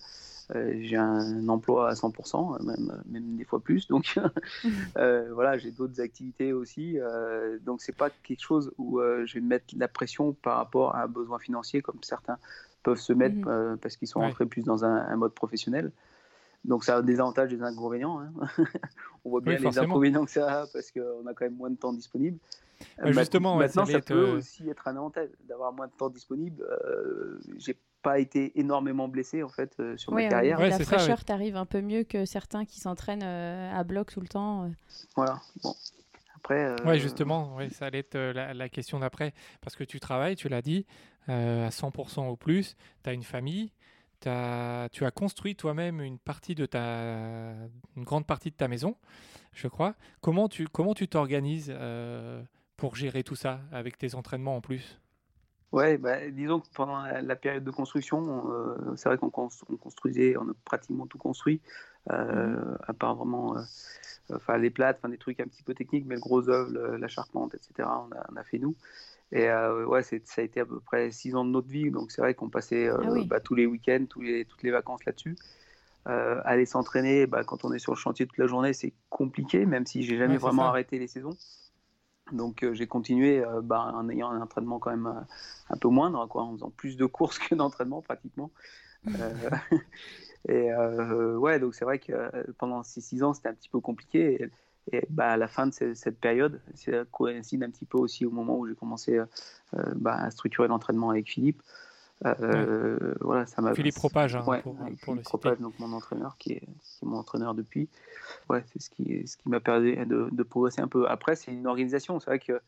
j'ai 0.80 0.96
un 0.96 1.46
emploi 1.50 1.90
à 1.90 1.92
100%, 1.92 2.64
même, 2.64 3.02
même 3.10 3.36
des 3.36 3.44
fois 3.44 3.60
plus. 3.60 3.86
Donc 3.88 4.18
voilà, 4.94 5.58
j'ai 5.58 5.72
d'autres 5.72 6.00
activités 6.00 6.54
aussi. 6.54 6.98
donc 7.66 7.82
c'est 7.82 7.94
pas 7.94 8.08
quelque 8.22 8.40
chose 8.40 8.72
où 8.78 8.98
je 8.98 9.34
vais 9.34 9.40
mettre 9.40 9.66
la 9.76 9.88
pression 9.88 10.32
par 10.32 10.56
rapport 10.56 10.94
à 10.94 11.02
un 11.02 11.06
besoin 11.06 11.38
financier 11.38 11.82
comme 11.82 11.98
certains 12.02 12.38
peuvent 12.82 12.98
se 12.98 13.12
mettre 13.12 13.36
mhm. 13.36 13.76
parce 13.76 13.98
qu'ils 13.98 14.08
sont 14.08 14.20
rentrés 14.20 14.46
plus 14.46 14.64
dans 14.64 14.86
un, 14.86 14.96
un 14.96 15.16
mode 15.16 15.34
professionnel. 15.34 15.92
Donc 16.64 16.84
ça 16.84 16.96
a 16.96 17.02
des 17.02 17.20
avantages 17.20 17.52
et 17.52 17.56
des 17.56 17.62
inconvénients. 17.62 18.20
Hein. 18.20 18.32
on 19.24 19.30
voit 19.30 19.40
bien 19.40 19.58
les 19.58 19.78
inconvénients 19.78 20.24
que 20.24 20.30
ça 20.30 20.62
a 20.62 20.66
parce 20.66 20.90
qu'on 20.90 21.26
a 21.26 21.34
quand 21.34 21.44
même 21.44 21.56
moins 21.56 21.70
de 21.70 21.76
temps 21.76 21.92
disponible. 21.92 22.38
Euh, 23.02 23.12
justement, 23.12 23.56
maintenant, 23.56 23.84
ça, 23.84 24.00
peut 24.00 24.28
euh, 24.28 24.36
aussi 24.36 24.68
être 24.68 24.86
un 24.88 24.96
avantage 24.96 25.28
d'avoir 25.48 25.72
moins 25.72 25.86
de 25.86 25.92
temps 25.92 26.10
disponible. 26.10 26.62
Euh, 26.62 27.40
j'ai 27.58 27.76
pas 28.02 28.18
été 28.20 28.58
énormément 28.58 29.08
blessé 29.08 29.42
en 29.42 29.48
fait 29.48 29.74
euh, 29.80 29.96
sur 29.96 30.12
ma 30.12 30.28
carrière. 30.28 30.60
la 30.60 30.78
fraîcheur 30.78 31.24
t'arrive 31.24 31.56
un 31.56 31.66
peu 31.66 31.80
mieux 31.80 32.04
que 32.04 32.24
certains 32.24 32.64
qui 32.64 32.80
s'entraînent 32.80 33.24
à 33.24 33.82
bloc 33.84 34.12
tout 34.12 34.20
le 34.20 34.28
temps. 34.28 34.70
Voilà. 35.16 35.40
Bon. 35.62 35.74
Après. 36.36 36.76
Oui, 36.84 37.00
justement, 37.00 37.56
ouais, 37.56 37.68
ça 37.70 37.86
allait 37.86 37.98
être 37.98 38.16
la, 38.16 38.54
la 38.54 38.68
question 38.68 39.00
d'après 39.00 39.34
parce 39.60 39.74
que 39.74 39.82
tu 39.82 39.98
travailles, 39.98 40.36
tu 40.36 40.48
l'as 40.48 40.62
dit, 40.62 40.86
à 41.26 41.68
100% 41.68 42.28
au 42.28 42.36
plus. 42.36 42.76
Tu 43.02 43.10
as 43.10 43.12
une 43.12 43.24
famille 43.24 43.72
as, 44.26 44.88
tu 44.90 45.04
as 45.04 45.10
construit 45.10 45.54
toi-même 45.54 46.00
une 46.00 46.18
partie 46.18 46.54
de 46.54 46.66
ta, 46.66 47.52
une 47.96 48.04
grande 48.04 48.26
partie 48.26 48.50
de 48.50 48.56
ta 48.56 48.68
maison, 48.68 48.96
je 49.52 49.68
crois. 49.68 49.94
Comment 50.20 50.48
tu 50.48 50.66
comment 50.66 50.94
tu 50.94 51.08
t'organises 51.08 51.72
euh, 51.74 52.42
pour 52.76 52.96
gérer 52.96 53.22
tout 53.22 53.36
ça 53.36 53.60
avec 53.70 53.98
tes 53.98 54.14
entraînements 54.14 54.56
en 54.56 54.60
plus? 54.60 55.00
Ouais, 55.70 55.98
bah, 55.98 56.30
disons 56.30 56.60
que 56.60 56.66
pendant 56.74 57.02
la 57.02 57.36
période 57.36 57.62
de 57.62 57.70
construction, 57.70 58.50
euh, 58.50 58.96
c'est 58.96 59.10
vrai 59.10 59.18
qu'on 59.18 59.30
construisait, 59.30 60.34
on 60.38 60.48
a 60.48 60.54
pratiquement 60.64 61.06
tout 61.06 61.18
construit, 61.18 61.60
euh, 62.10 62.56
mmh. 62.56 62.78
à 62.88 62.92
part 62.94 63.16
vraiment 63.16 63.54
enfin, 64.32 64.56
les 64.56 64.70
plates, 64.70 64.96
enfin, 64.98 65.10
des 65.10 65.18
trucs 65.18 65.40
un 65.40 65.46
petit 65.46 65.62
peu 65.62 65.74
techniques, 65.74 66.06
mais 66.06 66.14
le 66.14 66.20
gros 66.22 66.48
œuvre, 66.48 66.96
la 66.96 67.08
charpente, 67.08 67.54
etc., 67.54 67.86
on 67.86 68.16
a, 68.16 68.26
on 68.32 68.36
a 68.36 68.44
fait 68.44 68.58
nous. 68.58 68.74
Et 69.30 69.48
euh, 69.48 69.84
ouais, 69.84 70.02
ça 70.02 70.16
a 70.38 70.40
été 70.40 70.60
à 70.60 70.66
peu 70.66 70.80
près 70.80 71.10
six 71.10 71.34
ans 71.34 71.44
de 71.44 71.50
notre 71.50 71.68
vie, 71.68 71.90
donc 71.90 72.10
c'est 72.10 72.22
vrai 72.22 72.34
qu'on 72.34 72.48
passait 72.48 72.88
euh, 72.88 72.96
ah 73.02 73.24
bah, 73.26 73.40
tous 73.40 73.54
les 73.54 73.66
week-ends, 73.66 74.06
tous 74.08 74.22
les, 74.22 74.46
toutes 74.46 74.62
les 74.62 74.70
vacances 74.70 75.04
là-dessus. 75.04 75.36
Euh, 76.06 76.40
aller 76.44 76.64
s'entraîner, 76.64 77.26
bah, 77.26 77.44
quand 77.44 77.64
on 77.64 77.72
est 77.72 77.78
sur 77.78 77.92
le 77.92 77.98
chantier 77.98 78.26
toute 78.26 78.38
la 78.38 78.46
journée, 78.46 78.72
c'est 78.72 78.94
compliqué, 79.10 79.66
même 79.66 79.84
si 79.84 80.02
j'ai 80.02 80.16
jamais 80.16 80.38
vraiment 80.38 80.64
arrêté 80.64 80.98
les 80.98 81.08
saisons. 81.08 81.36
Donc 82.32 82.64
j'ai 82.72 82.86
continué 82.86 83.42
bah, 83.62 83.90
en 83.94 84.08
ayant 84.08 84.30
un 84.30 84.40
entraînement 84.40 84.78
quand 84.78 84.90
même 84.90 85.24
un 85.68 85.76
peu 85.76 85.88
moindre, 85.88 86.26
quoi, 86.26 86.42
en 86.44 86.52
faisant 86.52 86.70
plus 86.70 86.96
de 86.96 87.04
courses 87.04 87.38
que 87.38 87.54
d'entraînement 87.54 88.00
pratiquement. 88.00 88.50
et 90.48 90.72
ouais, 90.74 91.58
donc 91.58 91.74
c'est 91.74 91.84
vrai 91.84 91.98
que 91.98 92.50
pendant 92.52 92.82
ces 92.82 93.02
six 93.02 93.22
ans, 93.22 93.34
c'était 93.34 93.48
un 93.48 93.54
petit 93.54 93.68
peu 93.68 93.80
compliqué. 93.80 94.42
Et, 94.42 94.50
Et 94.92 95.06
bah, 95.10 95.32
à 95.32 95.36
la 95.36 95.48
fin 95.48 95.66
de 95.66 95.72
cette 95.72 96.18
période, 96.18 96.60
ça 96.74 97.04
coïncide 97.10 97.62
un 97.62 97.70
petit 97.70 97.84
peu 97.84 97.98
aussi 97.98 98.24
au 98.24 98.30
moment 98.30 98.58
où 98.58 98.66
j'ai 98.66 98.74
commencé 98.74 99.20
bah, 99.96 100.14
à 100.14 100.30
structurer 100.30 100.68
l'entraînement 100.68 101.10
avec 101.10 101.28
Philippe. 101.28 101.62
voilà, 102.22 103.46
ça 103.46 103.62
m'a. 103.62 103.74
Philippe 103.74 103.96
Propage, 103.96 104.36
hein, 104.36 104.42
pour, 104.62 104.76
Philippe 105.02 105.24
Propage, 105.24 105.58
donc 105.58 105.78
mon 105.78 105.92
entraîneur, 105.92 106.36
qui 106.38 106.52
est, 106.52 106.60
qui 106.60 107.04
est, 107.04 107.06
mon 107.06 107.18
entraîneur 107.18 107.54
depuis. 107.54 107.88
Ouais, 108.48 108.64
c'est 108.72 108.80
ce 108.80 108.90
qui, 108.90 109.26
ce 109.26 109.36
qui 109.36 109.48
m'a 109.48 109.60
permis 109.60 109.96
de, 110.06 110.28
de, 110.30 110.42
progresser 110.42 110.80
un 110.80 110.88
peu. 110.88 111.08
Après, 111.08 111.36
c'est 111.36 111.52
une 111.52 111.66
organisation. 111.66 112.18
C'est 112.20 112.30
vrai 112.30 112.38
que 112.38 112.60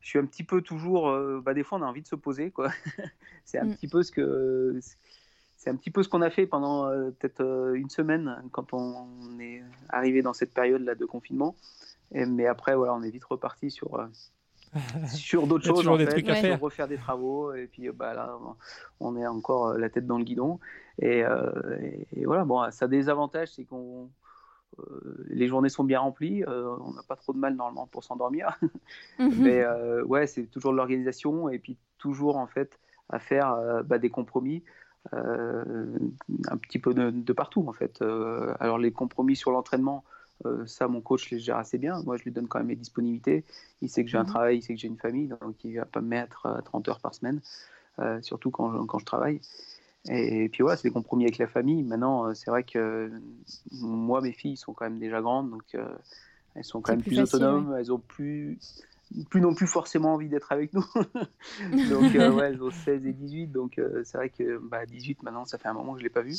je 0.00 0.08
suis 0.08 0.18
un 0.18 0.26
petit 0.26 0.44
peu 0.44 0.62
toujours. 0.62 1.10
bah, 1.42 1.54
des 1.54 1.64
fois, 1.64 1.78
on 1.78 1.82
a 1.82 1.86
envie 1.86 2.02
de 2.02 2.08
se 2.08 2.16
poser, 2.16 2.50
quoi. 2.50 2.70
c'est 3.44 3.58
un 3.58 3.66
mm. 3.66 3.74
petit 3.74 3.88
peu 3.88 4.02
ce 4.02 4.12
que 4.12 4.80
c'est 5.56 5.70
un 5.70 5.76
petit 5.76 5.90
peu 5.90 6.02
ce 6.02 6.08
qu'on 6.08 6.22
a 6.22 6.30
fait 6.30 6.46
pendant 6.46 6.86
euh, 6.86 7.10
peut-être 7.10 7.40
euh, 7.40 7.74
une 7.74 7.90
semaine 7.90 8.42
quand 8.52 8.72
on, 8.72 9.08
est 9.40 9.62
arrivé 9.88 10.22
dans 10.22 10.32
cette 10.32 10.52
période-là 10.52 10.94
de 10.94 11.04
confinement. 11.04 11.56
mais 12.12 12.46
après, 12.46 12.76
voilà, 12.76 12.94
on 12.94 13.02
est 13.02 13.10
vite 13.10 13.24
reparti 13.24 13.70
sur, 13.70 13.98
euh, 13.98 14.06
sur 15.08 15.46
d'autres 15.46 15.64
choses, 15.64 15.88
en 15.88 15.96
des 15.96 16.06
trucs 16.06 16.28
à 16.28 16.34
faire. 16.34 16.60
refaire 16.60 16.88
des 16.88 16.98
travaux. 16.98 17.54
Et 17.54 17.66
puis 17.66 17.88
bah, 17.90 18.14
là, 18.14 18.38
on 19.00 19.16
est 19.16 19.26
encore 19.26 19.76
la 19.78 19.88
tête 19.88 20.06
dans 20.06 20.18
le 20.18 20.24
guidon. 20.24 20.60
Et, 21.00 21.24
voilà, 22.24 22.44
bon, 22.44 22.70
ça 22.70 22.84
a 22.84 22.88
des 22.88 23.08
avantages, 23.08 23.48
c'est 23.54 23.64
qu'on 23.64 24.08
les 25.28 25.48
journées 25.48 25.70
sont 25.70 25.84
bien 25.84 26.00
remplies, 26.00 26.44
on 26.46 26.92
n'a 26.92 27.02
pas 27.08 27.16
trop 27.16 27.32
de 27.32 27.38
mal 27.38 27.56
normalement 27.56 27.86
pour 27.86 28.04
s'endormir. 28.04 28.58
Mhm. 29.18 29.32
Mais 29.38 29.64
ouais, 30.02 30.26
c'est 30.26 30.44
toujours 30.44 30.72
de 30.72 30.76
l'organisation 30.76 31.48
et 31.48 31.58
puis 31.58 31.78
toujours 31.96 32.36
en 32.36 32.46
fait 32.46 32.78
à 33.08 33.18
faire 33.18 33.82
bah, 33.84 33.98
des 33.98 34.10
compromis. 34.10 34.62
Euh, 35.14 35.64
un 36.48 36.56
petit 36.56 36.78
peu 36.78 36.94
de, 36.94 37.32
partout 37.32 37.64
en 37.68 37.72
fait. 37.72 38.02
Euh, 38.02 38.54
alors 38.60 38.78
les 38.78 38.92
compromis 38.92 39.36
sur 39.36 39.50
l'entraînement, 39.50 40.04
euh, 40.44 40.66
ça, 40.66 40.88
mon 40.88 41.00
coach 41.00 41.30
les 41.30 41.38
gère 41.38 41.56
assez 41.56 41.78
bien. 41.78 42.02
Moi, 42.04 42.16
je 42.16 42.24
lui 42.24 42.32
donne 42.32 42.48
quand 42.48 42.58
même 42.58 42.68
mes 42.68 42.76
disponibilités. 42.76 43.44
Il 43.82 43.88
sait 43.88 44.04
que 44.04 44.10
j'ai 44.10 44.18
un 44.18 44.22
mhm. 44.22 44.28
travail, 44.28 44.58
il 44.58 44.62
sait 44.62 44.74
que 44.74 44.80
j'ai 44.80 44.88
une 44.88 44.98
famille, 44.98 45.28
donc 45.28 45.56
il 45.64 45.72
ne 45.72 45.80
va 45.80 45.86
pas 45.86 46.00
me 46.00 46.08
mettre 46.08 46.46
à 46.46 46.62
30 46.62 46.88
heures 46.88 47.00
par 47.00 47.14
semaine, 47.14 47.40
surtout 48.22 48.50
quand, 48.50 48.84
quand, 48.86 48.98
je 48.98 49.04
travaille. 49.04 49.40
Et, 50.08 50.48
puis 50.48 50.62
voilà, 50.62 50.76
c'est 50.76 50.88
des 50.88 50.92
compromis 50.92 51.24
avec 51.24 51.38
la 51.38 51.46
famille. 51.46 51.82
Maintenant, 51.82 52.34
c'est 52.34 52.50
vrai 52.50 52.62
que 52.62 53.10
moi, 53.72 54.20
mes 54.20 54.32
filles 54.32 54.56
sont 54.56 54.72
quand 54.72 54.84
même 54.84 54.98
déjà 54.98 55.20
grandes, 55.20 55.50
donc 55.50 55.76
elles 56.54 56.64
sont 56.64 56.80
quand 56.80 56.92
même 56.92 57.02
plus, 57.02 57.18
autonomes, 57.18 57.74
elles 57.78 57.92
ont 57.92 57.98
plus 57.98 58.58
plus 59.30 59.40
non 59.40 59.54
plus 59.54 59.66
forcément 59.66 60.14
envie 60.14 60.28
d'être 60.28 60.52
avec 60.52 60.72
nous. 60.72 60.84
donc, 61.90 62.14
euh, 62.14 62.30
ouais, 62.32 62.48
elles 62.48 62.62
ont 62.62 62.70
16 62.70 63.06
et 63.06 63.12
18. 63.12 63.46
Donc, 63.48 63.78
euh, 63.78 64.02
c'est 64.04 64.18
vrai 64.18 64.30
que 64.30 64.58
bah, 64.58 64.84
18, 64.86 65.22
maintenant, 65.22 65.44
ça 65.44 65.58
fait 65.58 65.68
un 65.68 65.74
moment 65.74 65.92
que 65.92 66.00
je 66.00 66.04
ne 66.04 66.08
l'ai 66.08 66.12
pas 66.12 66.22
vue. 66.22 66.36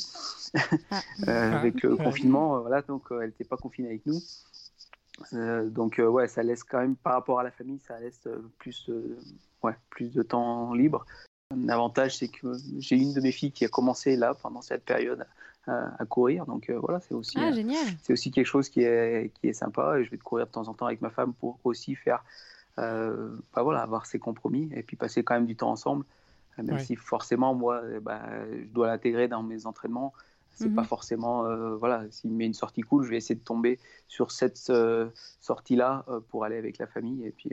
Ah. 0.90 1.00
Euh, 1.26 1.52
avec 1.52 1.82
le 1.82 1.96
confinement, 1.96 2.60
voilà, 2.60 2.80
donc 2.82 3.06
elle 3.10 3.26
n'était 3.26 3.44
pas 3.44 3.56
confinée 3.56 3.88
avec 3.88 4.06
nous. 4.06 4.20
donc, 5.70 5.98
ouais, 5.98 6.28
ça 6.28 6.42
laisse 6.42 6.62
quand 6.62 6.78
même, 6.78 6.96
par 6.96 7.14
rapport 7.14 7.40
à 7.40 7.42
la 7.42 7.50
famille, 7.50 7.80
ça 7.80 7.98
laisse 7.98 8.28
plus, 8.58 8.88
ouais, 9.62 9.74
plus 9.90 10.12
de 10.12 10.22
temps 10.22 10.72
libre. 10.74 11.04
Un 11.50 11.68
avantage, 11.68 12.18
c'est 12.18 12.28
que 12.28 12.52
j'ai 12.78 12.96
une 12.96 13.14
de 13.14 13.20
mes 13.20 13.32
filles 13.32 13.50
qui 13.50 13.64
a 13.64 13.68
commencé 13.68 14.16
là, 14.16 14.34
pendant 14.34 14.62
cette 14.62 14.84
période, 14.84 15.26
à, 15.66 16.04
courir. 16.06 16.46
Donc, 16.46 16.70
voilà, 16.70 17.00
c'est 17.00 17.14
aussi, 17.14 17.36
ah, 17.38 17.50
c'est 18.02 18.12
aussi 18.12 18.30
quelque 18.30 18.46
chose 18.46 18.68
qui 18.68 18.82
est, 18.82 19.32
qui 19.34 19.48
est 19.48 19.54
sympa. 19.54 19.98
Et 19.98 20.04
je 20.04 20.10
vais 20.10 20.18
courir 20.18 20.46
de 20.46 20.52
temps 20.52 20.68
en 20.68 20.74
temps 20.74 20.86
avec 20.86 21.00
ma 21.00 21.10
femme 21.10 21.34
pour 21.34 21.58
aussi 21.64 21.96
faire 21.96 22.22
euh, 22.78 23.36
bah 23.54 23.62
voilà, 23.62 23.82
avoir 23.82 24.06
ses 24.06 24.18
compromis 24.18 24.70
et 24.74 24.82
puis 24.82 24.96
passer 24.96 25.22
quand 25.22 25.34
même 25.34 25.46
du 25.46 25.56
temps 25.56 25.70
ensemble, 25.70 26.04
euh, 26.58 26.62
même 26.62 26.78
si 26.78 26.96
forcément 26.96 27.54
moi, 27.54 27.80
euh, 27.82 28.00
bah, 28.00 28.22
je 28.50 28.66
dois 28.68 28.86
l'intégrer 28.86 29.28
dans 29.28 29.42
mes 29.42 29.66
entraînements. 29.66 30.12
C'est 30.50 30.74
pas 30.74 30.82
mhm. 30.82 30.88
forcément, 30.88 31.76
voilà, 31.76 32.04
s'il 32.10 32.32
met 32.32 32.44
une 32.44 32.54
sortie 32.54 32.80
cool, 32.80 33.04
je 33.04 33.10
vais 33.10 33.16
essayer 33.16 33.36
de 33.36 33.44
tomber 33.44 33.78
sur 34.08 34.32
cette 34.32 34.72
sortie-là 35.40 36.04
pour 36.30 36.44
aller 36.44 36.56
avec 36.56 36.78
la 36.78 36.88
famille 36.88 37.24
et 37.24 37.30
puis 37.30 37.52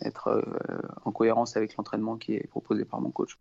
être 0.00 0.42
en 1.04 1.12
cohérence 1.12 1.58
avec 1.58 1.76
l'entraînement 1.76 2.16
qui 2.16 2.32
est 2.32 2.46
proposé 2.46 2.86
par 2.86 3.02
mon 3.02 3.10
coach. 3.10 3.36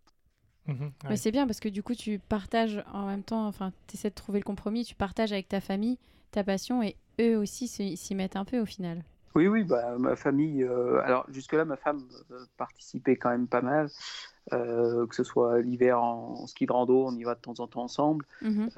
Mhm, 0.67 0.91
Mais 1.07 1.15
c'est 1.15 1.31
bien 1.31 1.47
parce 1.47 1.61
que 1.61 1.69
du 1.69 1.81
coup, 1.81 1.95
tu 1.95 2.19
partages 2.19 2.83
en 2.91 3.05
même 3.05 3.23
temps, 3.23 3.47
enfin, 3.47 3.71
tu 3.87 3.95
essaies 3.95 4.09
de 4.09 4.15
trouver 4.15 4.39
le 4.39 4.43
compromis, 4.43 4.83
tu 4.83 4.95
partages 4.95 5.31
avec 5.31 5.47
ta 5.47 5.61
famille 5.61 5.97
ta 6.33 6.43
passion 6.43 6.83
et 6.83 6.97
eux 7.21 7.37
aussi 7.37 7.67
s'y 7.67 8.15
mettent 8.15 8.35
un 8.35 8.43
peu 8.43 8.59
au 8.59 8.65
final. 8.65 9.03
Oui, 9.35 9.47
oui, 9.47 9.63
bah, 9.63 9.97
ma 9.97 10.15
famille. 10.15 10.63
Euh, 10.63 11.01
alors, 11.03 11.25
jusque-là, 11.31 11.65
ma 11.65 11.75
femme 11.75 12.03
euh, 12.31 12.45
participait 12.57 13.15
quand 13.15 13.29
même 13.29 13.47
pas 13.47 13.61
mal. 13.61 13.89
Euh, 14.51 15.07
que 15.07 15.15
ce 15.15 15.23
soit 15.23 15.61
l'hiver 15.61 16.03
en, 16.03 16.45
ski 16.47 16.65
de 16.65 16.73
rando, 16.73 17.05
on 17.07 17.15
y 17.15 17.23
va 17.23 17.33
de 17.33 17.39
temps 17.39 17.59
en 17.59 17.67
temps 17.67 17.83
ensemble. 17.83 18.25
Mhm. 18.41 18.69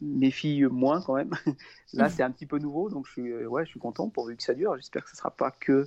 mes 0.00 0.30
filles, 0.30 0.64
moins 0.64 1.00
quand 1.00 1.14
même. 1.14 1.30
Là, 1.94 2.08
c'est 2.08 2.22
un 2.22 2.32
petit 2.32 2.46
peu 2.46 2.58
nouveau, 2.58 2.90
donc 2.90 3.06
je 3.06 3.12
suis, 3.12 3.46
ouais, 3.46 3.64
je 3.64 3.70
suis 3.70 3.80
content 3.80 4.08
pourvu 4.08 4.36
que 4.36 4.42
ça 4.42 4.54
dure. 4.54 4.76
J'espère 4.76 5.04
que 5.04 5.10
ce 5.10 5.14
ne 5.14 5.18
sera 5.18 5.30
pas 5.30 5.52
que 5.52 5.86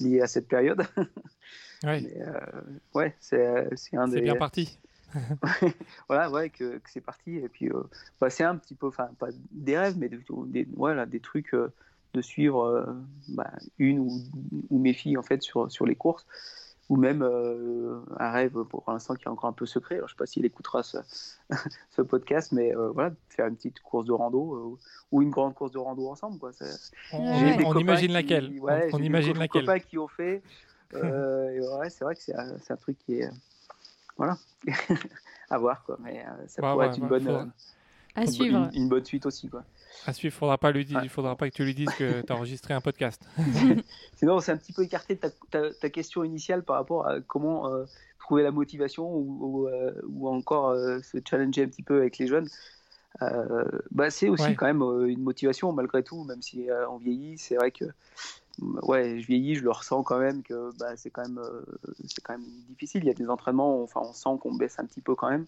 lié 0.00 0.20
à 0.20 0.26
cette 0.26 0.48
période. 0.48 0.82
Oui. 1.84 2.08
ouais, 2.94 3.14
c'est 3.20 3.36
un 3.92 4.08
des. 4.08 4.14
C'est 4.14 4.20
bien 4.22 4.36
parti. 4.36 4.78
voilà, 6.08 6.30
ouais, 6.30 6.48
que, 6.48 6.78
que 6.78 6.90
c'est 6.90 7.02
parti. 7.02 7.36
Et 7.36 7.50
puis, 7.50 7.68
bah, 8.18 8.30
c'est 8.30 8.44
un 8.44 8.56
petit 8.56 8.74
peu, 8.74 8.86
enfin, 8.86 9.10
pas 9.18 9.28
des 9.50 9.76
rêves, 9.76 9.96
mais 9.98 10.08
des, 10.08 10.18
des, 10.46 10.66
voilà, 10.74 11.04
des 11.04 11.20
trucs 11.20 11.54
de 12.16 12.22
suivre 12.22 12.64
euh, 12.64 12.84
bah, 13.28 13.50
une 13.78 14.00
ou, 14.00 14.78
mes 14.78 14.94
filles 14.94 15.18
en 15.18 15.22
fait 15.22 15.42
sur, 15.42 15.70
sur 15.70 15.86
les 15.86 15.94
courses 15.94 16.26
ou 16.88 16.96
même 16.96 17.22
euh, 17.22 18.00
un 18.18 18.30
rêve 18.30 18.62
pour 18.64 18.84
l'instant 18.86 19.16
qui 19.16 19.24
est 19.24 19.28
encore 19.28 19.50
un 19.50 19.52
peu 19.52 19.66
secret. 19.66 19.96
Alors, 19.96 20.08
je 20.08 20.14
ne 20.14 20.16
sais 20.16 20.18
pas 20.18 20.26
s'il 20.26 20.44
écoutera 20.44 20.84
ce, 20.84 20.98
ce, 21.90 22.00
podcast, 22.02 22.52
mais 22.52 22.74
euh, 22.74 22.90
voilà, 22.90 23.12
faire 23.28 23.48
une 23.48 23.56
petite 23.56 23.80
course 23.80 24.06
de 24.06 24.12
rando 24.12 24.78
ou 25.10 25.22
une 25.22 25.30
grande 25.30 25.54
course 25.54 25.72
de 25.72 25.78
rando 25.78 26.08
ensemble. 26.08 26.38
Quoi. 26.38 26.52
On, 27.12 27.78
imagine 27.78 28.12
laquelle. 28.12 28.52
on, 28.92 28.98
imagine 28.98 29.36
laquelle. 29.36 29.66
copains 29.66 29.80
qui 29.80 29.98
ont 29.98 30.08
fait. 30.08 30.42
ouais, 30.94 31.90
c'est 31.90 32.04
vrai 32.04 32.14
que 32.14 32.22
c'est 32.22 32.36
un, 32.36 32.54
un, 32.54 32.76
truc 32.76 32.98
qui 33.04 33.20
est 33.20 33.30
voilà 34.16 34.38
à 35.50 35.58
voir 35.58 35.82
quoi, 35.84 35.98
mais 36.00 36.24
ça 36.46 36.62
pourrait 36.62 36.86
être 36.86 36.98
une 36.98 37.08
bonne. 37.08 37.52
à 38.14 38.26
suivre. 38.26 38.70
Une, 38.72 38.82
une, 38.82 38.88
bonne 38.88 39.04
suite 39.04 39.26
aussi 39.26 39.48
quoi. 39.48 39.64
À 40.06 40.12
suivre, 40.12 40.34
il 40.34 40.38
faudra 40.38 40.58
pas 40.58 40.70
lui 40.70 40.84
dire, 40.84 41.00
il 41.02 41.08
faudra 41.08 41.36
pas 41.36 41.48
que 41.48 41.54
tu 41.54 41.64
lui 41.64 41.74
dises 41.74 41.90
que 41.98 42.20
tu 42.20 42.32
as 42.32 42.36
enregistré 42.36 42.74
un 42.74 42.80
podcast. 42.80 43.22
Sinon, 44.16 44.40
c'est 44.40 44.52
un 44.52 44.56
petit 44.56 44.72
peu 44.72 44.82
écarté 44.82 45.16
ta, 45.16 45.30
ta, 45.50 45.90
question 45.90 46.24
initiale 46.24 46.62
par 46.62 46.76
rapport 46.76 47.06
à 47.06 47.20
comment 47.20 47.68
euh, 47.68 47.84
trouver 48.18 48.42
la 48.42 48.50
motivation 48.50 49.08
ou, 49.08 49.38
ou, 49.40 49.68
euh, 49.68 49.92
encore 50.24 50.68
euh, 50.68 51.00
se 51.00 51.18
challenger 51.28 51.64
un 51.64 51.68
petit 51.68 51.82
peu 51.82 51.98
avec 51.98 52.18
les 52.18 52.26
jeunes. 52.26 52.48
bah, 53.90 54.10
c'est 54.10 54.28
aussi 54.28 54.54
quand 54.54 54.66
même 54.66 54.82
une 55.08 55.22
motivation 55.22 55.72
malgré 55.72 56.02
tout, 56.02 56.24
même 56.24 56.42
si 56.42 56.68
on 56.90 56.98
vieillit. 56.98 57.38
C'est 57.38 57.56
vrai 57.56 57.70
que 57.70 57.86
ouais, 58.82 59.18
je 59.20 59.26
vieillis, 59.26 59.56
je 59.56 59.64
le 59.64 59.70
ressens 59.70 60.02
quand 60.02 60.18
même 60.18 60.42
que 60.42 60.70
bah, 60.78 60.96
c'est 60.96 61.10
quand 61.10 61.22
même 61.22 61.40
c'est 62.06 62.22
quand 62.22 62.34
même 62.34 62.46
difficile. 62.68 63.02
Il 63.04 63.06
y 63.06 63.10
a 63.10 63.14
des 63.14 63.28
entraînements, 63.28 63.82
enfin 63.82 64.02
on 64.02 64.12
sent 64.12 64.38
qu'on 64.40 64.54
baisse 64.54 64.78
un 64.78 64.84
petit 64.84 65.00
peu 65.00 65.14
quand 65.14 65.30
même. 65.30 65.46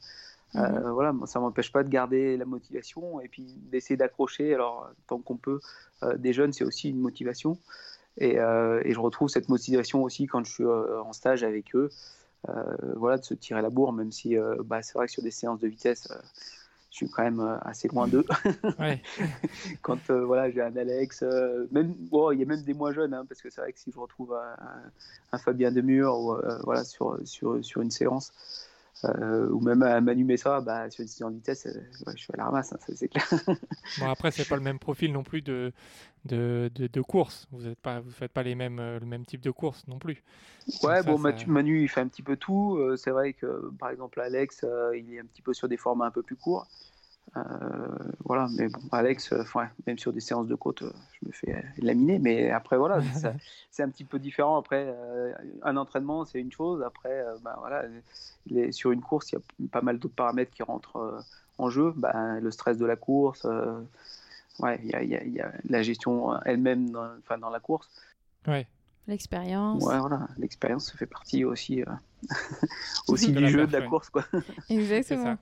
Mhm. 0.55 0.63
Euh, 0.63 0.93
voilà, 0.93 1.15
ça 1.27 1.41
m'empêche 1.41 1.73
pas 1.73 1.83
de 1.85 1.89
garder 1.89 2.37
la 2.37 2.45
motivation 2.45 3.21
et 3.21 3.29
puis 3.29 3.45
d'essayer 3.71 3.97
d'accrocher. 3.97 4.55
Alors, 4.55 4.89
tant 5.07 5.19
qu'on 5.19 5.37
peut, 5.37 5.61
euh, 6.03 6.17
des 6.17 6.33
jeunes, 6.33 6.53
c'est 6.53 6.65
aussi 6.65 6.91
une 6.91 7.01
motivation. 7.01 7.59
Et, 8.17 8.39
euh, 8.39 8.83
et, 8.85 8.93
je 8.93 9.01
retrouve 9.01 9.29
cette 9.29 9.49
motivation 9.49 10.03
aussi 10.03 10.27
quand 10.27 10.45
je 10.45 10.53
suis 10.53 10.67
en 10.67 11.13
stage 11.13 11.45
avec 11.45 11.75
eux. 11.75 11.91
voilà, 12.97 13.19
de 13.19 13.25
se 13.25 13.35
tirer 13.35 13.63
la 13.63 13.71
bourre, 13.71 13.93
même 13.93 14.13
si 14.13 14.37
bah, 14.65 14.83
c'est 14.83 14.95
vrai 14.95 15.07
que 15.07 15.13
sur 15.13 15.23
des 15.23 15.31
séances 15.31 15.61
de 15.61 15.69
vitesse, 15.69 16.09
je 16.91 16.97
suis 16.97 17.11
quand 17.11 17.23
même 17.23 17.59
assez 17.63 17.87
loin 17.89 18.09
d'eux. 18.09 18.25
quand 19.83 20.11
voilà, 20.11 20.51
j'ai 20.51 20.63
un 20.63 20.77
Alex, 20.77 21.23
même, 21.71 21.95
il 22.01 22.39
y 22.39 22.43
a 22.43 22.47
même 22.47 22.63
des 22.63 22.75
moins 22.75 22.93
jeunes, 22.93 23.15
hein, 23.15 23.25
parce 23.29 23.41
que 23.41 23.51
c'est 23.51 23.61
vrai 23.61 23.73
que 23.73 23.79
si 23.79 23.93
je 23.93 23.99
retrouve 24.01 24.35
un, 24.35 24.57
un 25.31 25.39
Fabien 25.39 25.71
Demure 25.71 26.19
ou, 26.19 26.37
voilà, 26.65 26.85
sur, 26.85 27.19
sur, 27.25 27.65
sur 27.65 27.83
une 27.83 27.93
séance, 27.93 28.33
euh, 29.05 29.49
ou 29.51 29.61
même 29.61 29.83
à 29.83 30.01
Manu 30.01 30.25
Messa, 30.25 30.61
bah, 30.61 30.91
sur 30.91 31.27
en 31.27 31.31
vitesse, 31.31 31.67
euh, 31.67 31.81
je 32.15 32.17
suis 32.17 32.33
à 32.35 32.39
la 32.39 32.45
ramasse, 32.47 32.73
hein, 32.73 32.79
c'est 32.95 33.09
clair. 33.09 33.27
bon, 33.99 34.11
après, 34.11 34.31
c'est 34.31 34.49
pas 34.49 34.57
le 34.57 34.63
même 34.63 34.79
profil 34.79 35.13
non 35.13 35.23
plus 35.23 35.41
de, 35.41 35.73
de, 36.25 36.71
de, 36.75 37.01
course. 37.01 37.47
Vous 37.53 37.61
ne 37.63 37.75
faites 38.11 38.33
pas 38.33 38.43
les 38.43 38.55
mêmes, 38.55 38.81
euh, 38.81 38.99
le 38.99 39.07
même 39.07 39.25
type 39.25 39.41
de 39.41 39.51
course 39.51 39.87
non 39.87 39.99
plus. 39.99 40.23
Ouais, 40.83 41.03
bon, 41.03 41.19
Manu, 41.19 41.83
il 41.83 41.89
fait 41.89 42.01
un 42.01 42.09
petit 42.09 42.23
peu 42.23 42.37
tout. 42.37 42.79
c'est 42.97 43.11
vrai 43.11 43.33
que, 43.33 43.71
par 43.79 43.91
exemple, 43.91 44.21
Alex, 44.21 44.65
il 44.95 45.15
est 45.15 45.21
un 45.21 45.25
petit 45.25 45.43
peu 45.43 45.55
sur 45.55 45.69
des 45.69 45.77
formats 45.77 46.07
un 46.07 46.11
peu 46.11 46.23
plus 46.23 46.37
courts. 46.37 46.67
Euh, 47.37 47.43
voilà, 48.25 48.49
mais 48.57 48.69
bon, 48.69 48.81
Alex, 48.93 49.33
euh, 49.33 49.45
même 49.87 49.99
sur 49.99 50.13
des 50.13 50.21
séances 50.21 50.47
de 50.47 50.55
côte, 50.55 50.83
euh, 50.83 50.93
je 51.13 51.29
me 51.29 51.33
fais 51.33 51.65
laminer. 51.79 52.19
Mais 52.19 52.51
après, 52.51 52.77
voilà, 52.77 53.01
c'est 53.71 53.83
un 53.83 53.89
petit 53.89 54.05
peu 54.05 54.19
différent. 54.19 54.59
Après, 54.59 54.95
un 55.63 55.77
entraînement, 55.77 56.25
c'est 56.25 56.41
une 56.41 56.53
chose. 56.53 56.83
Après, 56.83 57.25
ben, 57.43 57.55
voilà, 57.59 57.85
les, 58.47 58.73
sur 58.73 58.93
une 58.93 59.01
course, 59.01 59.33
il 59.33 59.37
y 59.37 59.39
a 59.39 59.69
pas 59.71 59.83
mal 59.83 59.99
d'autres 59.99 60.15
paramètres 60.15 60.53
qui 60.53 60.63
rentrent 60.63 61.23
en 61.59 61.71
jeu. 61.71 61.93
Ben, 61.97 62.41
le 62.41 62.51
stress 62.51 62.79
de 62.79 62.87
la 62.87 62.97
course, 62.97 63.47
ouais, 64.61 64.81
il 64.83 64.91
y 64.91 64.95
a, 64.95 65.03
y 65.03 65.41
a, 65.41 65.53
la 65.69 65.83
gestion 65.83 66.41
elle-même 66.43 66.91
dans, 66.91 67.11
dans 67.41 67.51
la 67.51 67.61
course. 67.61 67.89
Ouais. 68.47 68.67
L'expérience. 69.07 69.83
Ouais, 69.83 69.99
voilà, 69.99 70.29
l'expérience 70.37 70.93
fait 70.93 71.07
partie 71.07 71.43
aussi, 71.43 71.83
aussi 73.09 73.33
du 73.33 73.49
jeu, 73.49 73.67
de 73.67 73.73
la 73.73 73.87
course. 73.87 74.11
Quoi. 74.11 74.25
Exactement. 74.69 75.39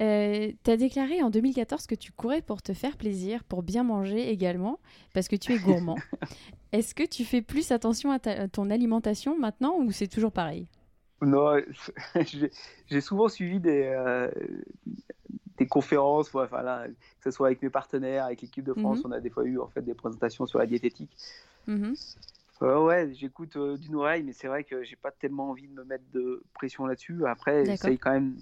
Euh, 0.00 0.52
tu 0.64 0.70
as 0.70 0.76
déclaré 0.76 1.22
en 1.22 1.30
2014 1.30 1.86
que 1.86 1.94
tu 1.94 2.12
courais 2.12 2.42
pour 2.42 2.62
te 2.62 2.72
faire 2.72 2.96
plaisir, 2.96 3.42
pour 3.44 3.62
bien 3.62 3.82
manger 3.82 4.30
également, 4.30 4.78
parce 5.12 5.28
que 5.28 5.36
tu 5.36 5.52
es 5.52 5.58
gourmand. 5.58 5.96
Est-ce 6.72 6.94
que 6.94 7.04
tu 7.04 7.24
fais 7.24 7.42
plus 7.42 7.72
attention 7.72 8.12
à, 8.12 8.18
ton 8.48 8.70
alimentation 8.70 9.38
maintenant 9.38 9.76
ou 9.78 9.90
c'est 9.90 10.06
toujours 10.06 10.32
pareil? 10.32 10.66
Non, 11.20 11.60
j'ai 12.86 13.00
souvent 13.00 13.28
suivi 13.28 13.58
des, 13.58 13.84
euh, 13.86 14.30
des 15.56 15.66
conférences, 15.66 16.32
enfin, 16.32 16.62
là, 16.62 16.86
que 16.86 17.24
ce 17.24 17.30
soit 17.32 17.48
avec 17.48 17.60
mes 17.62 17.70
partenaires, 17.70 18.26
avec 18.26 18.42
l'équipe 18.42 18.64
de 18.64 18.74
France, 18.74 18.98
mhm. 18.98 19.06
on 19.06 19.12
a 19.12 19.20
des 19.20 19.30
fois 19.30 19.44
eu 19.44 19.58
en 19.58 19.66
fait 19.66 19.82
des 19.82 19.94
présentations 19.94 20.46
sur 20.46 20.58
la 20.58 20.66
diététique. 20.66 21.10
Mhm. 22.60 22.84
ouais, 22.84 23.12
j'écoute 23.14 23.56
euh, 23.56 23.76
d'une 23.76 23.96
oreille, 23.96 24.22
mais 24.22 24.32
c'est 24.32 24.48
vrai 24.48 24.64
que 24.64 24.82
j'ai 24.84 24.96
pas 24.96 25.10
tellement 25.10 25.50
envie 25.50 25.68
de 25.68 25.74
me 25.74 25.84
mettre 25.84 26.04
de 26.12 26.42
pression 26.54 26.86
là-dessus. 26.86 27.26
Après, 27.26 27.64
j'essaye 27.64 27.98
quand 27.98 28.12
même 28.12 28.36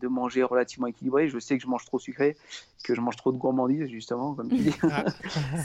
de 0.00 0.08
manger 0.08 0.42
relativement 0.42 0.86
équilibré. 0.86 1.28
Je 1.28 1.38
sais 1.38 1.56
que 1.56 1.62
je 1.62 1.68
mange 1.68 1.84
trop 1.84 1.98
sucré, 1.98 2.36
que 2.84 2.94
je 2.94 3.00
mange 3.00 3.16
trop 3.16 3.32
de 3.32 3.38
gourmandises, 3.38 3.88
justement, 3.88 4.34
comme 4.34 4.48
tu 4.48 4.56
dis. 4.56 4.76
Ah. 4.88 5.04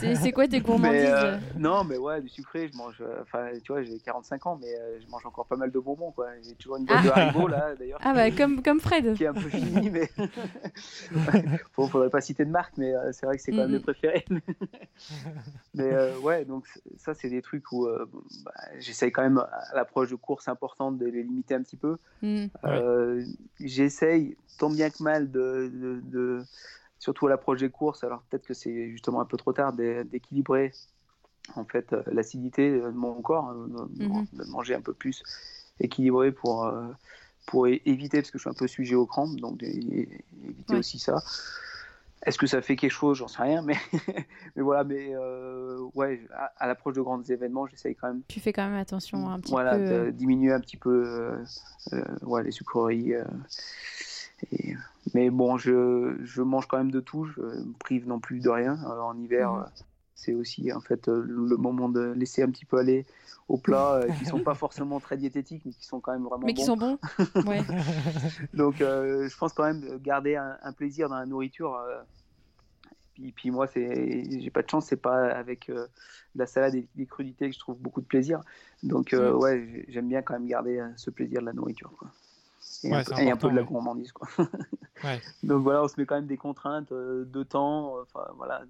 c'est 0.00 0.32
quoi 0.32 0.48
tes 0.48 0.60
gourmandises 0.60 1.04
euh, 1.06 1.38
Non, 1.56 1.84
mais 1.84 1.96
ouais, 1.96 2.20
du 2.20 2.28
sucré, 2.28 2.68
je 2.72 2.76
mange. 2.76 2.96
Euh, 3.00 3.20
enfin, 3.22 3.50
tu 3.62 3.72
vois, 3.72 3.82
j'ai 3.82 3.98
45 3.98 4.46
ans, 4.46 4.58
mais 4.60 4.74
euh, 4.74 4.98
je 5.00 5.08
mange 5.08 5.24
encore 5.24 5.46
pas 5.46 5.56
mal 5.56 5.70
de 5.70 5.78
bonbons, 5.78 6.10
quoi. 6.10 6.28
J'ai 6.42 6.54
toujours 6.54 6.76
une 6.76 6.84
boîte 6.84 7.00
ah. 7.02 7.04
de 7.04 7.10
Haribo, 7.10 7.48
là, 7.48 7.74
d'ailleurs. 7.78 8.00
Ah, 8.02 8.12
bah, 8.14 8.30
comme, 8.30 8.62
comme 8.62 8.80
Fred. 8.80 9.14
Qui 9.14 9.24
est 9.24 9.28
un 9.28 9.34
peu 9.34 9.48
fini, 9.48 9.90
mais. 9.90 10.10
ne 11.12 11.86
faudrait 11.86 12.10
pas 12.10 12.20
citer 12.20 12.44
de 12.44 12.50
marque, 12.50 12.76
mais 12.78 12.92
c'est 13.12 13.26
vrai 13.26 13.36
que 13.36 13.42
c'est 13.42 13.52
quand 13.52 13.58
même 13.58 13.72
mes 13.72 13.80
préférés. 13.80 14.24
mais 15.74 15.92
ouais, 16.22 16.44
donc 16.44 16.66
ça, 16.96 17.14
c'est 17.14 17.28
des 17.28 17.42
trucs 17.42 17.51
où 17.72 17.86
bah, 18.44 18.52
j'essaye 18.78 19.12
quand 19.12 19.22
même, 19.22 19.38
à 19.38 19.74
l'approche 19.74 20.10
de 20.10 20.16
courses 20.16 20.48
importantes, 20.48 20.98
de 20.98 21.06
les 21.06 21.22
limiter 21.22 21.54
un 21.54 21.62
petit 21.62 21.76
peu. 21.76 21.96
Mm. 22.22 22.46
J'essaye 23.60 24.36
tant 24.58 24.70
bien 24.70 24.90
que 24.90 25.02
mal 25.02 25.30
de, 25.30 26.42
surtout 26.98 27.26
à 27.26 27.30
l'approche 27.30 27.60
des 27.60 27.70
courses. 27.70 28.04
Alors 28.04 28.22
peut-être 28.22 28.46
que 28.46 28.54
c'est 28.54 28.90
justement 28.90 29.20
un 29.20 29.24
peu 29.24 29.36
trop 29.36 29.52
tard 29.52 29.72
d'équilibrer 29.72 30.72
en 31.56 31.64
fait 31.64 31.92
euh, 31.92 32.02
l'acidité 32.06 32.70
de 32.70 32.90
mon 32.90 33.20
corps, 33.20 33.48
hein, 33.48 33.66
mhm. 33.96 34.26
de, 34.32 34.44
manger 34.44 34.74
un 34.74 34.80
peu 34.80 34.92
plus 34.92 35.22
équilibré 35.80 36.30
pour 36.30 36.64
euh, 36.64 36.86
pour 37.46 37.66
éviter 37.66 38.18
parce 38.18 38.30
que 38.30 38.38
je 38.38 38.42
suis 38.42 38.50
un 38.50 38.54
peu 38.54 38.68
sujet 38.68 38.94
aux 38.94 39.06
crampes, 39.06 39.40
donc 39.40 39.62
éviter 39.64 40.76
aussi 40.76 41.00
ça. 41.00 41.20
Est-ce 42.24 42.38
que 42.38 42.46
ça 42.46 42.62
fait 42.62 42.76
quelque 42.76 42.92
chose? 42.92 43.18
J'en 43.18 43.28
sais 43.28 43.42
rien, 43.42 43.62
mais, 43.62 43.76
mais 44.56 44.62
voilà, 44.62 44.84
mais 44.84 45.14
euh, 45.14 45.78
ouais, 45.94 46.20
à, 46.56 46.66
l'approche 46.66 46.94
de 46.94 47.00
grands 47.00 47.22
événements, 47.22 47.66
j'essaye 47.66 47.96
quand 47.96 48.08
même. 48.08 48.22
Tu 48.28 48.40
fais 48.40 48.52
quand 48.52 48.64
même 48.64 48.78
attention 48.78 49.28
un 49.28 49.40
petit 49.40 49.50
peu. 49.50 49.60
Voilà, 49.60 50.10
diminuer 50.10 50.52
un 50.52 50.60
petit 50.60 50.76
peu 50.76 51.36
ouais, 52.22 52.42
les 52.42 52.52
sucreries 52.52 53.14
mais 55.14 55.30
bon, 55.30 55.56
je, 55.56 56.16
je, 56.22 56.42
mange 56.42 56.66
quand 56.66 56.78
même 56.78 56.90
de 56.90 57.00
tout, 57.00 57.24
je 57.24 57.40
me 57.40 57.72
prive 57.78 58.06
non 58.06 58.20
plus 58.20 58.40
de 58.40 58.48
rien. 58.48 58.78
Euh, 58.84 59.00
en 59.00 59.16
hiver, 59.18 59.52
mmh. 59.52 59.66
Euh, 60.22 60.24
c'est 60.24 60.34
aussi 60.34 60.72
en 60.72 60.80
fait 60.80 61.08
euh, 61.08 61.22
le 61.26 61.56
moment 61.56 61.88
de 61.88 62.12
laisser 62.12 62.42
un 62.42 62.50
petit 62.50 62.64
peu 62.64 62.78
aller 62.78 63.06
aux 63.48 63.58
plats 63.58 64.00
qui 64.18 64.24
sont 64.24 64.40
pas 64.44 64.54
forcément 64.54 65.00
très 65.00 65.16
diététiques, 65.16 65.62
mais 65.64 65.72
qui 65.72 65.84
sont 65.84 66.00
quand 66.00 66.12
même 66.12 66.24
vraiment 66.24 66.46
mais 66.46 66.54
qui 66.54 66.64
sont 66.64 66.76
bons. 66.76 66.98
Ouais. 67.46 67.60
Donc, 68.54 68.76
je 68.78 69.36
pense 69.36 69.52
quand 69.52 69.64
même 69.64 69.98
garder 69.98 70.36
un, 70.36 70.72
plaisir 70.72 71.08
dans 71.08 71.16
la 71.16 71.26
nourriture. 71.26 71.78
Puis, 73.14 73.32
puis, 73.32 73.50
moi, 73.50 73.66
c'est, 73.66 74.40
j'ai 74.40 74.50
pas 74.50 74.62
de 74.62 74.70
chance, 74.70 74.86
c'est 74.86 74.96
pas 74.96 75.26
avec 75.26 75.70
la 76.34 76.46
salade 76.46 76.76
et 76.76 76.86
des 76.94 77.06
crudités 77.06 77.48
que 77.50 77.54
je 77.54 77.58
trouve 77.58 77.78
beaucoup 77.78 78.00
de 78.00 78.06
plaisir. 78.06 78.40
Donc, 78.82 79.12
mmh. 79.12 79.34
ouais, 79.34 79.84
j'aime 79.88 80.08
bien 80.08 80.22
quand 80.22 80.34
même 80.34 80.46
garder 80.46 80.82
ce 80.96 81.10
plaisir 81.10 81.40
de 81.40 81.46
la 81.46 81.52
nourriture. 81.52 81.92
Quoi 81.98 82.08
et, 82.84 82.92
un, 83.30 83.36
peu, 83.36 83.50
de 83.50 83.56
la 83.56 83.62
gourmandise. 83.62 84.12
Quoi. 84.12 84.28
Donc 85.42 85.62
voilà, 85.62 85.82
on 85.82 85.88
se 85.88 85.98
met 85.98 86.06
quand 86.06 86.16
même 86.16 86.26
des 86.26 86.36
contraintes 86.36 86.92
euh, 86.92 87.24
de 87.24 87.42
temps, 87.42 87.96
euh, 87.96 88.02
enfin 88.02 88.26
voilà, 88.36 88.62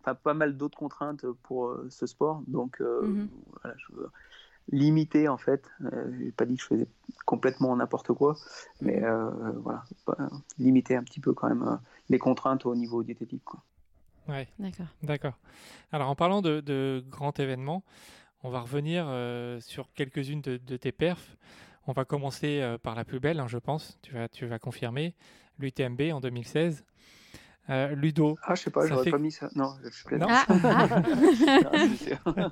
enfin 0.00 0.14
pas 0.14 0.34
mal 0.34 0.56
d'autres 0.56 0.78
contraintes 0.78 1.26
pour 1.42 1.66
euh, 1.66 1.86
ce 1.90 2.06
sport. 2.06 2.42
Donc 2.46 2.80
mhm. 2.80 3.28
voilà, 3.60 3.76
je 3.78 3.92
veux 3.94 4.10
limiter 4.70 5.28
en 5.28 5.38
fait. 5.38 5.64
J'ai 6.18 6.30
pas 6.32 6.44
dit 6.44 6.56
que 6.56 6.62
je 6.62 6.66
faisais 6.66 6.86
complètement 7.24 7.74
n'importe 7.76 8.12
quoi, 8.12 8.36
mais 8.80 9.02
voilà, 9.62 9.82
limiter 10.58 10.94
un 10.96 11.02
petit 11.02 11.20
peu 11.20 11.32
quand 11.32 11.48
même 11.48 11.78
les 12.10 12.18
contraintes 12.18 12.66
au 12.66 12.74
niveau 12.74 13.02
diététique. 13.02 13.44
Quoi. 13.44 13.62
Ouais. 14.28 14.46
D'accord. 14.58 14.86
D'accord. 15.02 15.38
Alors 15.90 16.10
en 16.10 16.14
parlant 16.14 16.42
de, 16.42 16.60
de 16.60 17.02
grands 17.08 17.32
événements, 17.32 17.82
on 18.42 18.50
va 18.50 18.60
revenir 18.60 19.06
sur 19.62 19.90
quelques-unes 19.94 20.42
de, 20.42 20.58
de, 20.58 20.76
tes 20.76 20.92
perfs. 20.92 21.36
On 21.88 21.92
va 21.92 22.04
commencer 22.04 22.60
euh, 22.60 22.76
par 22.76 22.94
la 22.94 23.06
plus 23.06 23.18
belle, 23.18 23.40
hein, 23.40 23.48
je 23.48 23.56
pense. 23.56 23.98
Tu 24.02 24.12
vas, 24.12 24.28
tu 24.28 24.44
vas 24.44 24.58
confirmer. 24.58 25.14
L'UTMB 25.58 26.12
en 26.12 26.20
2016. 26.20 26.84
Euh, 27.70 27.94
Ludo. 27.94 28.38
Ah, 28.42 28.54
je 28.54 28.62
sais 28.62 28.70
pas, 28.70 28.86
j'aurais 28.86 29.10
pas 29.10 29.18
mis 29.18 29.32
ça. 29.32 29.50
Non, 29.54 29.74
je 29.82 30.14
non. 30.16 30.26
Ah, 30.28 30.46
ah. 32.24 32.50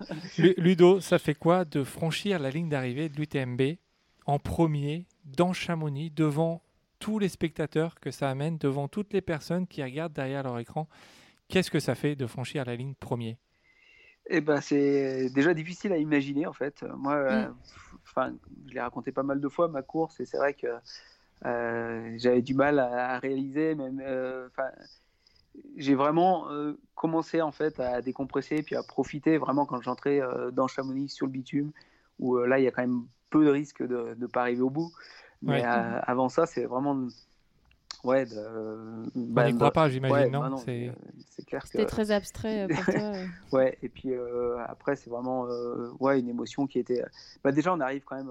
Ludo, 0.59 1.01
ça 1.01 1.19
fait 1.19 1.35
quoi 1.35 1.65
de 1.65 1.85
franchir 1.85 2.39
la 2.39 2.51
ligne 2.51 2.69
d'arrivée 2.69 3.09
de 3.09 3.17
l'UTMB 3.17 3.79
en 4.27 4.39
premier 4.39 5.07
dans 5.25 5.53
Chamonix 5.53 6.11
devant 6.11 6.63
tous 6.99 7.19
les 7.19 7.29
spectateurs 7.29 7.99
que 8.01 8.11
ça 8.11 8.29
amène, 8.29 8.59
devant 8.59 8.89
toutes 8.89 9.13
les 9.13 9.23
personnes 9.23 9.67
qui 9.67 9.83
regardent 9.83 10.13
derrière 10.13 10.43
leur 10.43 10.59
écran? 10.59 10.89
Qu'est-ce 11.49 11.71
que 11.71 11.81
ça 11.81 11.95
fait 11.95 12.17
de 12.17 12.27
franchir 12.27 12.65
la 12.65 12.77
ligne 12.77 12.95
premier? 12.95 13.39
Eh 14.29 14.41
ben, 14.41 14.61
c'est 14.61 15.31
déjà 15.31 15.55
difficile 15.55 15.93
à 15.93 15.99
imaginer 15.99 16.47
en 16.47 16.53
fait. 16.53 16.83
Moi, 16.97 17.15
mm. 17.15 17.27
euh, 17.27 17.47
enfin, 18.03 18.35
je 18.69 18.75
l'ai 18.75 18.81
raconté 18.81 19.13
pas 19.13 19.23
mal 19.23 19.41
de 19.41 19.49
fois 19.49 19.69
ma 19.69 19.83
course 19.83 20.21
et 20.21 20.27
c'est 20.27 20.37
vrai 20.37 20.55
que 20.55 20.67
euh, 21.45 22.15
j'avais 22.17 22.43
du 22.43 22.55
mal 22.55 22.79
à, 22.79 23.19
réaliser. 23.19 23.75
Même, 23.75 24.01
euh, 24.05 24.49
j'ai 25.77 25.95
vraiment 25.95 26.49
commencé 26.95 27.43
en 27.43 27.53
fait 27.53 27.79
à 27.81 28.03
décompresser 28.03 28.63
puis 28.63 28.77
à 28.77 28.83
profiter 28.83 29.39
vraiment 29.39 29.67
quand 29.67 29.81
j'entrais 29.83 30.21
dans 30.53 30.69
Chamonix 30.69 31.09
sur 31.09 31.27
le 31.27 31.33
bitume 31.33 31.73
où 32.19 32.39
là 32.39 32.59
il 32.59 32.65
y 32.65 32.69
a 32.69 32.71
quand 32.71 32.83
même 32.83 33.07
peu 33.31 33.45
de 33.45 33.51
risques 33.51 33.83
de 33.83 34.15
ne 34.19 34.27
pas 34.27 34.43
arriver 34.43 34.63
au 34.63 34.71
bout. 34.71 34.91
Mais 35.43 35.63
avant 35.63 36.29
ça, 36.29 36.47
c'est 36.47 36.65
vraiment 36.65 37.09
Ouais, 38.07 38.25
de, 38.25 38.37
bah, 39.17 39.43
on 39.45 39.51
n'y 39.51 39.57
croit 39.57 39.73
pas, 39.73 39.89
j'imagine, 39.89 40.31
non, 40.31 40.49
bah 40.49 40.57
C'est 40.65 41.45
clair 41.45 41.67
C'était 41.67 41.87
très 41.87 42.13
abstrait 42.13 42.63
euh, 42.63 42.69
pour 42.69 42.85
toi. 42.95 43.13
ouais, 43.51 43.77
et 43.83 43.89
puis 43.89 44.13
euh, 44.13 44.57
après, 44.69 44.95
c'est 44.95 45.11
vraiment 45.11 45.47
euh, 45.49 45.91
ouais, 45.99 46.21
une 46.21 46.29
émotion 46.29 46.69
qui 46.69 46.79
était. 46.79 47.03
Bah, 47.43 47.51
déjà, 47.51 47.75
on 47.75 47.81
arrive 47.81 48.03
quand 48.05 48.15
même. 48.15 48.31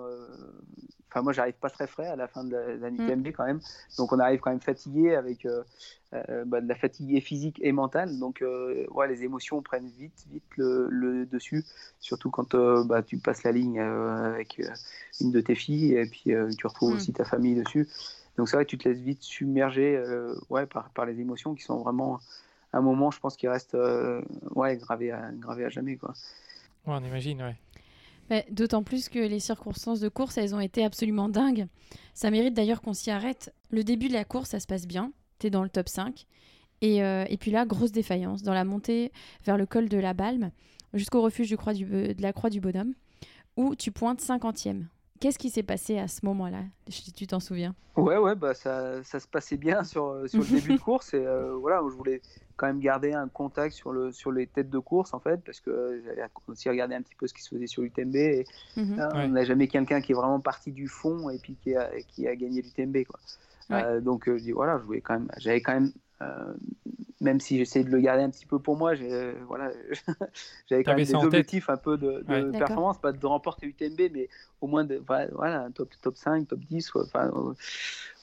Enfin, 1.09 1.21
moi, 1.23 1.33
j'arrive 1.33 1.55
pas 1.55 1.69
très 1.69 1.87
frais 1.87 2.07
à 2.07 2.15
la 2.15 2.29
fin 2.29 2.45
de 2.45 2.55
l'année 2.55 3.31
mm. 3.31 3.33
quand 3.33 3.45
même. 3.45 3.59
Donc, 3.97 4.13
on 4.13 4.19
arrive 4.19 4.39
quand 4.39 4.51
même 4.51 4.61
fatigué 4.61 5.13
avec 5.13 5.45
bah, 6.11 6.61
de 6.61 6.67
la 6.67 6.75
fatigue 6.75 7.21
physique 7.21 7.59
et 7.61 7.73
mentale. 7.73 8.17
Donc, 8.17 8.41
ouais, 8.91 9.07
les 9.09 9.23
émotions 9.23 9.61
prennent 9.61 9.91
vite, 9.97 10.25
vite 10.31 10.43
le, 10.55 11.25
dessus. 11.25 11.65
Surtout 11.99 12.29
quand 12.31 12.55
bah, 12.85 13.03
tu 13.03 13.17
passes 13.17 13.43
la 13.43 13.51
ligne 13.51 13.79
avec 13.79 14.61
une 15.19 15.31
de 15.31 15.41
tes 15.41 15.55
filles 15.55 15.95
et 15.95 16.05
puis 16.05 16.33
tu 16.57 16.67
retrouves 16.67 16.93
mm. 16.93 16.95
aussi 16.95 17.13
ta 17.13 17.25
famille 17.25 17.55
dessus. 17.55 17.89
Donc 18.37 18.49
c'est 18.49 18.57
vrai 18.57 18.65
que 18.65 18.69
tu 18.69 18.77
te 18.77 18.87
laisses 18.87 18.99
vite 18.99 19.23
submerger 19.23 19.95
euh, 19.95 20.35
ouais, 20.49 20.65
par, 20.65 20.89
par, 20.89 21.05
les 21.05 21.19
émotions 21.19 21.55
qui 21.55 21.63
sont 21.63 21.77
vraiment 21.77 22.19
un 22.73 22.81
moment, 22.81 23.11
je 23.11 23.19
pense, 23.19 23.37
qui 23.37 23.47
reste 23.47 23.75
euh, 23.75 24.21
ouais, 24.55 24.75
gravé, 24.77 25.11
à, 25.11 25.31
gravé 25.31 25.65
à 25.65 25.69
jamais. 25.69 25.95
Quoi. 25.95 26.13
Ouais, 26.85 26.95
on 26.97 27.03
imagine, 27.03 27.41
ouais. 27.41 27.55
Bah, 28.29 28.41
d'autant 28.49 28.83
plus 28.83 29.07
que 29.07 29.19
les 29.19 29.39
circonstances 29.39 29.99
de 29.99 30.09
course, 30.09 30.37
elles 30.37 30.55
ont 30.55 30.59
été 30.59 30.83
absolument 30.83 31.29
dingues. 31.29 31.67
Ça 32.13 32.31
mérite 32.31 32.53
d'ailleurs 32.53 32.81
qu'on 32.81 32.93
s'y 32.93 33.11
arrête. 33.11 33.53
Le 33.69 33.83
début 33.83 34.07
de 34.07 34.13
la 34.13 34.25
course, 34.25 34.49
ça 34.49 34.59
se 34.59 34.67
passe 34.67 34.87
bien. 34.87 35.11
Tu 35.39 35.47
es 35.47 35.49
dans 35.49 35.63
le 35.63 35.69
top 35.69 35.87
5. 35.87 36.25
Et, 36.81 37.03
euh, 37.03 37.25
et, 37.29 37.37
puis 37.37 37.51
là, 37.51 37.65
grosse 37.65 37.91
défaillance 37.91 38.43
dans 38.43 38.53
la 38.53 38.65
montée 38.65 39.11
vers 39.45 39.57
le 39.57 39.65
col 39.65 39.87
de 39.87 39.97
la 39.97 40.13
Balme, 40.13 40.51
jusqu'au 40.93 41.21
refuge 41.21 41.47
du 41.47 41.57
croix 41.57 41.73
du, 41.73 41.85
de 41.85 42.21
la 42.21 42.33
Croix 42.33 42.49
du 42.49 42.59
Bonhomme, 42.59 42.93
où 43.55 43.75
tu 43.75 43.91
pointes 43.91 44.21
50e. 44.21 44.85
Qu'est-ce 45.25 45.39
qui 45.39 45.49
s'est 45.49 45.63
passé 45.63 45.97
à 45.97 46.07
ce 46.07 46.23
moment-là? 46.27 46.59
Tu 47.15 47.25
t'en 47.25 47.39
souviens? 47.39 47.73
Ouais, 47.95 48.17
ouais, 48.17 48.35
bah 48.35 48.53
ça, 48.53 49.03
ça, 49.03 49.19
se 49.19 49.27
passait 49.27 49.57
bien 49.57 49.83
sur, 49.83 50.05
euh, 50.05 50.27
sur 50.27 50.41
le 50.41 50.45
début 50.45 50.73
de 50.73 50.79
course. 50.83 51.15
Et 51.15 51.25
euh, 51.25 51.55
voilà, 51.55 51.81
je 51.89 51.95
voulais 51.95 52.21
quand 52.57 52.67
même 52.67 52.79
garder 52.79 53.13
un 53.13 53.27
contact 53.27 53.73
sur, 53.73 53.91
le, 53.91 54.11
sur 54.11 54.31
les 54.31 54.45
têtes 54.45 54.69
de 54.69 54.77
course, 54.77 55.15
en 55.15 55.19
fait, 55.19 55.37
parce 55.43 55.61
que 55.61 55.99
j'avais 56.05 56.21
aussi 56.47 56.69
regardé 56.69 56.93
un 56.93 57.01
petit 57.01 57.15
peu 57.15 57.25
ce 57.25 57.33
qui 57.33 57.41
se 57.41 57.49
faisait 57.49 57.65
sur 57.65 57.81
l'UTMB. 57.81 58.15
Et 58.15 58.45
mhm. 58.77 58.99
euh, 58.99 59.09
On 59.15 59.29
n'a 59.29 59.45
jamais 59.45 59.67
quelqu'un 59.67 59.99
qui 59.99 60.11
est 60.11 60.15
vraiment 60.15 60.39
parti 60.39 60.71
du 60.71 60.87
fond 60.87 61.31
et 61.31 61.39
puis 61.39 61.55
qui 61.55 61.75
a, 61.75 61.89
qui 62.07 62.27
a 62.27 62.35
gagné 62.35 62.61
l'UTMB. 62.61 62.97
Quoi. 63.07 63.99
donc, 64.01 64.25
je 64.27 64.43
dis, 64.43 64.51
voilà, 64.51 64.79
je 64.87 64.99
quand 64.99 65.15
même, 65.15 65.31
j'avais 65.39 65.61
quand 65.61 65.73
même 65.73 65.91
même 67.21 67.39
si 67.39 67.57
j'essaie 67.57 67.83
de 67.83 67.89
le 67.89 67.99
garder 67.99 68.23
un 68.23 68.29
petit 68.29 68.45
peu 68.45 68.59
pour 68.59 68.77
moi, 68.77 68.93
voilà, 69.47 69.71
j'avais 70.67 70.83
quand 70.83 70.95
même 70.95 71.05
des 71.05 71.15
objectifs 71.15 71.69
un 71.69 71.77
peu 71.77 71.97
de, 71.97 72.23
performance, 72.57 72.99
pas 72.99 73.11
de 73.11 73.25
remporter 73.25 73.67
UTMB, 73.67 74.11
mais 74.13 74.29
au 74.61 74.67
moins 74.67 74.83
de, 74.83 75.01
voilà, 75.05 75.63
un 75.63 75.71
top, 75.71 75.93
top 76.01 76.15
5, 76.15 76.47
top 76.47 76.59
10, 76.59 76.91
enfin, 76.95 77.31
euh, 77.35 77.53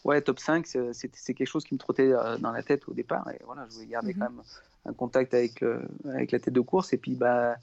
ouais, 0.05 0.21
top 0.21 0.38
5, 0.38 0.67
c'est 0.93 1.35
quelque 1.35 1.47
chose 1.47 1.65
qui 1.65 1.75
me 1.75 1.79
trottait 1.79 2.12
euh, 2.12 2.38
dans 2.38 2.53
la 2.53 2.62
tête 2.62 2.88
au 2.88 2.95
départ, 2.95 3.29
et 3.31 3.41
voilà, 3.45 3.67
je 3.69 3.75
voulais 3.75 3.87
garder 3.87 4.15
mhm. 4.15 4.21
quand 4.21 4.31
même 4.31 4.43
un 4.87 4.93
contact 4.93 5.35
avec, 5.35 5.62
euh, 5.62 5.83
avec 6.05 6.33
la 6.33 6.38
tête 6.38 6.55
de 6.55 6.61
course, 6.61 6.93
et 6.93 6.99
puis 6.99 7.15
bah, 7.15 7.57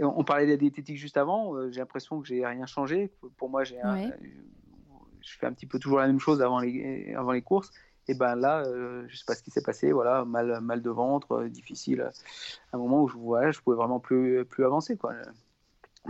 on 0.00 0.24
parlait 0.24 0.46
de 0.46 0.50
la 0.50 0.56
diététique 0.56 0.96
juste 0.96 1.16
avant, 1.16 1.70
j'ai 1.70 1.80
l'impression 1.80 2.20
que 2.20 2.26
j'ai 2.26 2.46
rien 2.46 2.66
changé, 2.66 3.10
pour 3.36 3.50
moi, 3.50 3.64
j'ai 3.64 3.78
je 5.26 5.36
fais 5.36 5.46
un 5.46 5.52
petit 5.52 5.66
peu 5.66 5.80
toujours 5.80 5.98
la 5.98 6.06
même 6.06 6.20
chose 6.20 6.40
avant 6.40 6.60
les, 6.60 7.12
avant 7.14 7.32
les 7.32 7.42
courses, 7.42 7.72
Et 8.08 8.14
ben 8.14 8.36
là, 8.36 8.62
euh, 8.64 9.04
je 9.08 9.16
sais 9.16 9.24
pas 9.26 9.34
ce 9.34 9.42
qui 9.42 9.50
s'est 9.50 9.62
passé, 9.62 9.92
voilà, 9.92 10.24
mal, 10.24 10.60
mal 10.60 10.82
de 10.82 10.90
ventre, 10.90 11.44
difficile. 11.44 12.10
Un 12.72 12.78
moment 12.78 13.02
où 13.02 13.08
je, 13.08 13.16
voilà, 13.16 13.50
je 13.50 13.60
pouvais 13.60 13.76
vraiment 13.76 14.00
plus, 14.00 14.44
plus 14.44 14.64
avancer, 14.64 14.96
quoi 14.96 15.14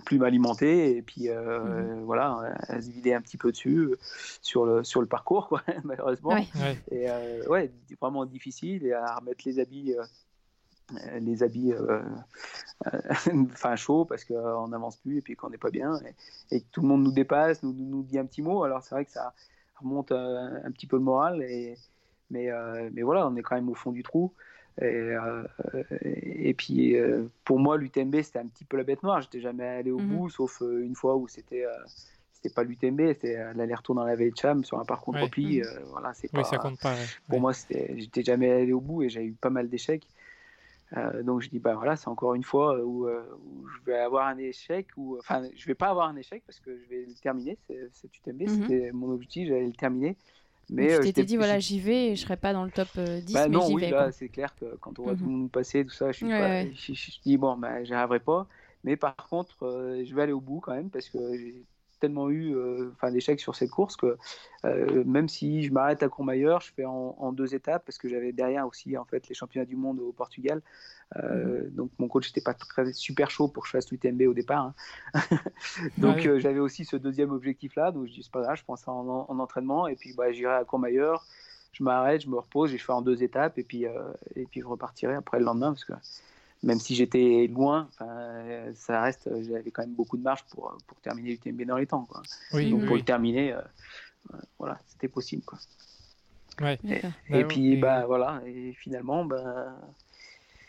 plus 0.05 0.19
m'alimenter 0.19 0.95
et 0.95 1.01
puis 1.01 1.31
mmh. 1.31 2.03
voilà 2.05 2.55
à 2.69 2.83
se 2.83 2.91
vider 2.91 3.15
un 3.15 3.23
petit 3.23 3.39
peu 3.39 3.51
dessus 3.51 3.95
sur 4.43 4.67
le 4.67 4.85
sur 4.85 5.01
le 5.01 5.07
parcours 5.07 5.49
quoi 5.49 5.63
malheureusement 5.85 6.37
et 6.91 7.07
ouais 7.49 7.73
vraiment 7.99 8.27
difficile 8.27 8.85
et 8.85 8.93
à 8.93 9.15
remettre 9.15 9.41
les 9.47 9.59
habits 9.59 9.97
euh, 10.93 11.19
les 11.19 11.43
habits 11.43 11.73
euh, 11.73 12.01
enfin 13.53 13.75
chauds 13.75 14.05
parce 14.05 14.25
qu'on 14.25 14.69
n'avance 14.69 14.97
plus 14.99 15.19
et 15.19 15.21
puis 15.21 15.35
qu'on 15.35 15.51
n'est 15.51 15.59
pas 15.59 15.71
bien 15.71 15.99
et, 16.51 16.61
que 16.61 16.67
tout 16.71 16.81
le 16.81 16.87
monde 16.87 17.03
nous 17.03 17.13
dépasse, 17.13 17.65
nous, 17.65 17.73
nous 17.73 18.05
dit 18.05 18.19
un 18.19 18.27
petit 18.27 18.43
mot. 18.43 18.63
Alors 18.63 18.85
c'est 18.85 18.95
vrai 18.95 19.05
que 19.05 19.11
ça 19.11 19.35
remonte 19.81 20.12
un, 20.12 20.61
un, 20.65 20.71
petit 20.71 20.87
peu 20.87 20.97
le 20.97 21.03
moral, 21.03 21.43
et, 21.43 21.77
mais, 22.31 22.51
euh, 22.51 22.91
mais 22.93 23.03
voilà, 23.03 23.27
on 23.27 23.37
est 23.37 23.43
quand 23.43 23.57
même 23.57 23.69
au 23.69 23.75
fond 23.75 23.93
du 23.93 24.03
trou. 24.03 24.33
Et, 24.83 25.15
et 26.03 26.53
puis 26.53 26.95
pour 27.45 27.59
moi, 27.59 27.79
l'UTMB 27.79 28.21
c'était 28.21 28.41
un 28.41 28.47
petit 28.47 28.67
peu 28.67 28.77
la 28.77 28.83
bête 28.85 29.03
noire. 29.03 29.23
J'étais 29.23 29.41
jamais 29.41 29.67
allé 29.67 29.91
au 29.91 29.99
mhm. 29.99 30.09
bout, 30.09 30.29
sauf 30.29 30.61
une 30.61 30.95
fois 30.95 31.17
où 31.17 31.29
c'était 31.29 31.65
c'était 32.35 32.53
pas 32.53 32.62
l'UTMB, 32.62 33.01
c'était 33.15 33.55
l'aller-retour 33.55 33.95
dans 33.95 34.05
la 34.05 34.15
vallée 34.15 34.33
de 34.33 34.37
Cham 34.37 34.65
sur 34.65 34.79
un 34.79 34.85
parcours 34.85 35.15
de 35.15 35.21
repli. 35.21 35.61
Mhm. 35.61 35.67
voilà, 35.93 36.12
c'est 36.12 36.29
oui, 36.35 36.45
ça 36.45 36.59
compte 36.59 36.79
pas. 36.79 36.95
Pour 37.27 37.41
moi, 37.41 37.53
j'étais 37.71 38.23
jamais 38.23 38.51
allé 38.51 38.75
au 38.75 38.83
bout 38.83 39.03
et 39.03 39.09
j'ai 39.09 39.25
eu 39.25 39.33
pas 39.33 39.49
mal 39.49 39.71
d'échecs. 39.71 40.07
Euh, 40.96 41.25
donc 41.25 41.40
je 41.42 41.49
dis 41.49 41.59
bah 41.59 41.75
voilà 41.75 41.96
c'est 41.96 42.07
encore 42.07 42.35
une 42.35 42.44
fois 42.44 42.79
où, 42.79 43.09
euh, 43.09 43.20
où, 43.44 43.66
je 43.66 43.90
vais 43.90 43.99
avoir 43.99 44.29
un 44.29 44.38
échec 44.38 44.87
ou 44.96 45.18
enfin 45.18 45.42
je 45.57 45.66
vais 45.66 45.75
pas 45.75 45.88
avoir 45.88 46.09
un 46.09 46.14
échec 46.14 46.44
parce 46.46 46.61
que 46.61 46.79
je 46.79 46.88
vais 46.88 47.05
le 47.09 47.14
terminer 47.14 47.59
cet 47.90 48.16
UTMB 48.16 48.42
mhm. 48.42 48.49
c'était 48.49 48.92
mon 48.92 49.11
objectif 49.11 49.49
j'allais 49.49 49.66
le 49.66 49.72
terminer. 49.72 50.16
Mais 50.70 50.87
tu 50.87 50.92
euh, 50.94 51.03
t'étais 51.03 51.25
dit 51.25 51.37
voilà 51.37 51.59
j'y 51.59 51.81
vais 51.81 52.11
et 52.11 52.16
je 52.16 52.22
serai 52.22 52.37
pas 52.37 52.53
dans 52.53 52.64
le 52.64 52.70
top 52.70 52.88
10 52.96 53.33
bah, 53.33 53.49
mais 53.49 53.57
non 53.57 53.68
oui 53.72 53.90
là 53.90 54.12
c'est 54.12 54.29
clair 54.29 54.55
que 54.55 54.77
quand 54.77 54.96
on 55.01 55.03
voit 55.03 55.16
tout 55.16 55.25
le 55.25 55.31
monde 55.31 55.51
passer 55.51 55.85
tout 55.85 55.90
ça 55.90 56.12
je, 56.12 56.18
suis 56.18 56.29
pas, 56.29 56.64
Je, 56.64 57.20
dis 57.20 57.37
bon 57.37 57.57
bah 57.57 57.83
j'y 57.83 57.92
arriverai 57.92 58.20
pas. 58.20 58.46
Mais 58.85 58.94
par 58.94 59.16
contre 59.16 59.57
je 60.05 60.14
vais 60.14 60.22
aller 60.22 60.33
au 60.33 60.40
bout 60.40 60.61
quand 60.61 60.75
même 60.75 60.90
parce 60.90 61.09
que 61.09 61.18
j'ai 61.37 61.64
tellement 62.01 62.31
eu 62.31 62.55
euh, 62.55 62.91
enfin 62.93 63.11
d'échecs 63.11 63.41
sur 63.41 63.55
cette 63.55 63.71
course 63.71 63.97
que 63.97 64.17
euh, 64.65 65.05
même 65.05 65.29
si 65.29 65.63
je 65.63 65.73
m'arrête 65.73 66.03
à 66.03 66.09
Courmayeur, 66.09 66.61
je 66.61 66.73
fais 66.73 66.85
en, 66.85 67.33
deux 67.33 67.55
étapes 67.55 67.85
parce 67.85 67.99
que 67.99 68.09
j'avais 68.09 68.33
derrière 68.33 68.67
aussi 68.67 68.97
en 68.97 69.05
fait 69.05 69.29
les 69.29 69.35
championnats 69.35 69.67
du 69.67 69.77
monde 69.77 70.01
au 70.01 70.13
Portugal. 70.13 70.63
Euh, 71.17 71.65
mhm. 71.65 71.71
Donc 71.71 71.91
mon 71.99 72.09
coach 72.09 72.29
n'était 72.29 72.41
pas 72.41 72.55
très 72.55 72.93
super 72.93 73.31
chaud 73.31 73.49
pour 73.49 73.63
que 73.63 73.69
je 73.69 73.73
fasse 73.73 73.91
l'UTMB 73.91 74.23
au 74.23 74.35
départ. 74.35 74.73
Hein. 75.15 75.21
donc 75.99 76.19
j'avais 76.39 76.61
aussi 76.61 76.85
ce 76.85 76.97
deuxième 76.97 77.33
objectif 77.33 77.77
là. 77.77 77.93
Donc 77.93 78.07
je 78.07 78.13
dis 78.13 78.23
c'est 78.23 78.33
pas 78.33 78.43
grave, 78.43 78.57
je 78.57 78.65
pense 78.65 78.87
en, 78.89 79.27
en 79.29 79.39
entraînement 79.39 79.87
et 79.89 79.97
puis 79.97 80.15
bah, 80.15 80.33
j'irai 80.33 80.55
à 80.55 80.65
Courmayeur. 80.65 81.25
Je 81.73 81.85
m'arrête, 81.85 82.23
je 82.23 82.29
me 82.31 82.37
repose 82.37 82.73
et 82.73 82.79
je 82.79 82.85
fais 82.85 82.93
en 82.93 83.03
deux 83.03 83.23
étapes 83.23 83.59
et 83.59 83.63
puis 83.63 83.85
et 84.35 84.47
puis 84.47 84.61
je 84.63 84.67
repartirai 84.67 85.15
après 85.15 85.39
le 85.39 85.45
lendemain 85.45 85.73
parce 85.73 85.85
que 85.85 85.93
même 86.62 86.81
si 86.81 86.95
j'étais 86.95 87.49
loin, 87.53 87.88
ça 88.75 89.03
reste, 89.03 89.31
j'avais 89.42 89.71
quand 89.71 89.83
même 89.83 89.95
beaucoup 89.95 90.16
de 90.16 90.23
marge 90.23 90.45
pour, 90.51 90.77
pour 90.87 91.01
terminer 91.01 91.31
l'UTMB 91.31 91.62
dans 91.62 91.77
les 91.77 91.87
temps. 91.87 92.05
Quoi. 92.05 92.23
Oui, 92.53 92.71
Donc 92.71 92.87
pour 92.87 92.97
le 92.97 93.03
terminer, 93.03 93.53
euh, 93.53 93.61
voilà, 94.59 94.81
c'était 94.87 95.09
possible. 95.09 95.42
Quoi. 95.45 95.59
Ouais. 96.61 96.79
Et, 96.85 97.03
bah 97.31 97.45
puis, 97.45 97.77
bah, 97.77 98.07
voilà, 98.07 98.40
et 98.47 98.73
finalement, 98.73 99.25
bah, 99.25 99.75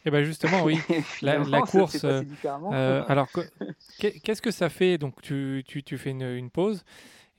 et 0.06 0.10
ben 0.10 0.24
justement, 0.24 0.64
oui, 0.64 0.80
la, 1.22 1.62
course. 1.62 2.06
Euh, 2.06 2.24
euh, 2.72 3.04
alors, 3.10 3.28
qu'est-ce 4.00 4.42
que 4.42 4.52
ça 4.52 4.70
fait? 4.70 4.98
Donc, 4.98 5.22
tu, 5.22 5.66
tu, 5.68 5.84
tu 5.84 5.98
fais 5.98 6.12
une, 6.12 6.22
une, 6.22 6.50
pause 6.50 6.86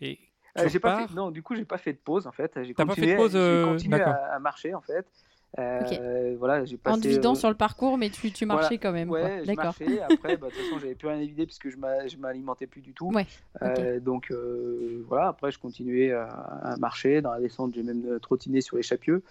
et 0.03 0.19
j'ai 0.67 0.79
pas 0.79 1.07
fait, 1.07 1.15
non, 1.15 1.31
du 1.31 1.43
coup, 1.43 1.55
j'ai 1.55 1.65
pas 1.65 1.79
fait 1.79 1.93
de 1.93 1.99
pause 1.99 2.27
en 2.27 2.33
fait. 2.33 2.53
J'ai 2.63 2.75
continué, 2.75 2.77
pas 2.77 2.95
fait 2.95 3.13
de 3.13 3.17
pause, 3.17 3.73
continué 3.73 4.03
à, 4.03 4.35
à, 4.35 4.39
marcher 4.39 4.75
en 4.75 4.81
fait. 4.83 5.07
Euh, 5.59 6.37
voilà, 6.39 6.65
j'ai 6.65 6.77
passé, 6.77 6.97
en 6.97 7.01
te 7.01 7.09
vidant 7.09 7.33
euh, 7.33 7.37
sur 7.37 7.49
le 7.49 7.55
parcours, 7.55 7.97
mais 7.97 8.11
tu, 8.11 8.31
tu 8.31 8.45
marchais 8.45 8.79
quand 8.79 8.93
même. 8.93 9.11
Ouais, 9.11 9.43
je 9.45 9.53
marchais. 9.53 10.01
Après, 10.01 10.37
bah, 10.37 10.49
de 10.49 10.53
toute 10.53 10.63
façon, 10.63 10.79
j'avais 10.79 10.95
plus 10.95 11.09
rien 11.09 11.19
à 11.19 11.25
vider 11.25 11.47
puisque 11.47 11.71
je 11.71 12.17
m'alimentais 12.19 12.67
plus 12.67 12.83
du 12.83 12.93
tout. 12.93 13.11
Euh, 13.63 14.01
donc 14.01 14.33
voilà, 15.07 15.29
après, 15.29 15.51
je 15.51 15.59
continuais 15.59 16.13
à, 16.13 16.77
marcher. 16.79 17.23
Dans 17.23 17.33
la 17.33 17.41
descente, 17.41 17.75
j'ai 17.75 17.83
même 17.83 18.21
trottiné 18.21 18.61
sur 18.61 18.77
les 18.77 18.83
chapieux. 18.83 19.23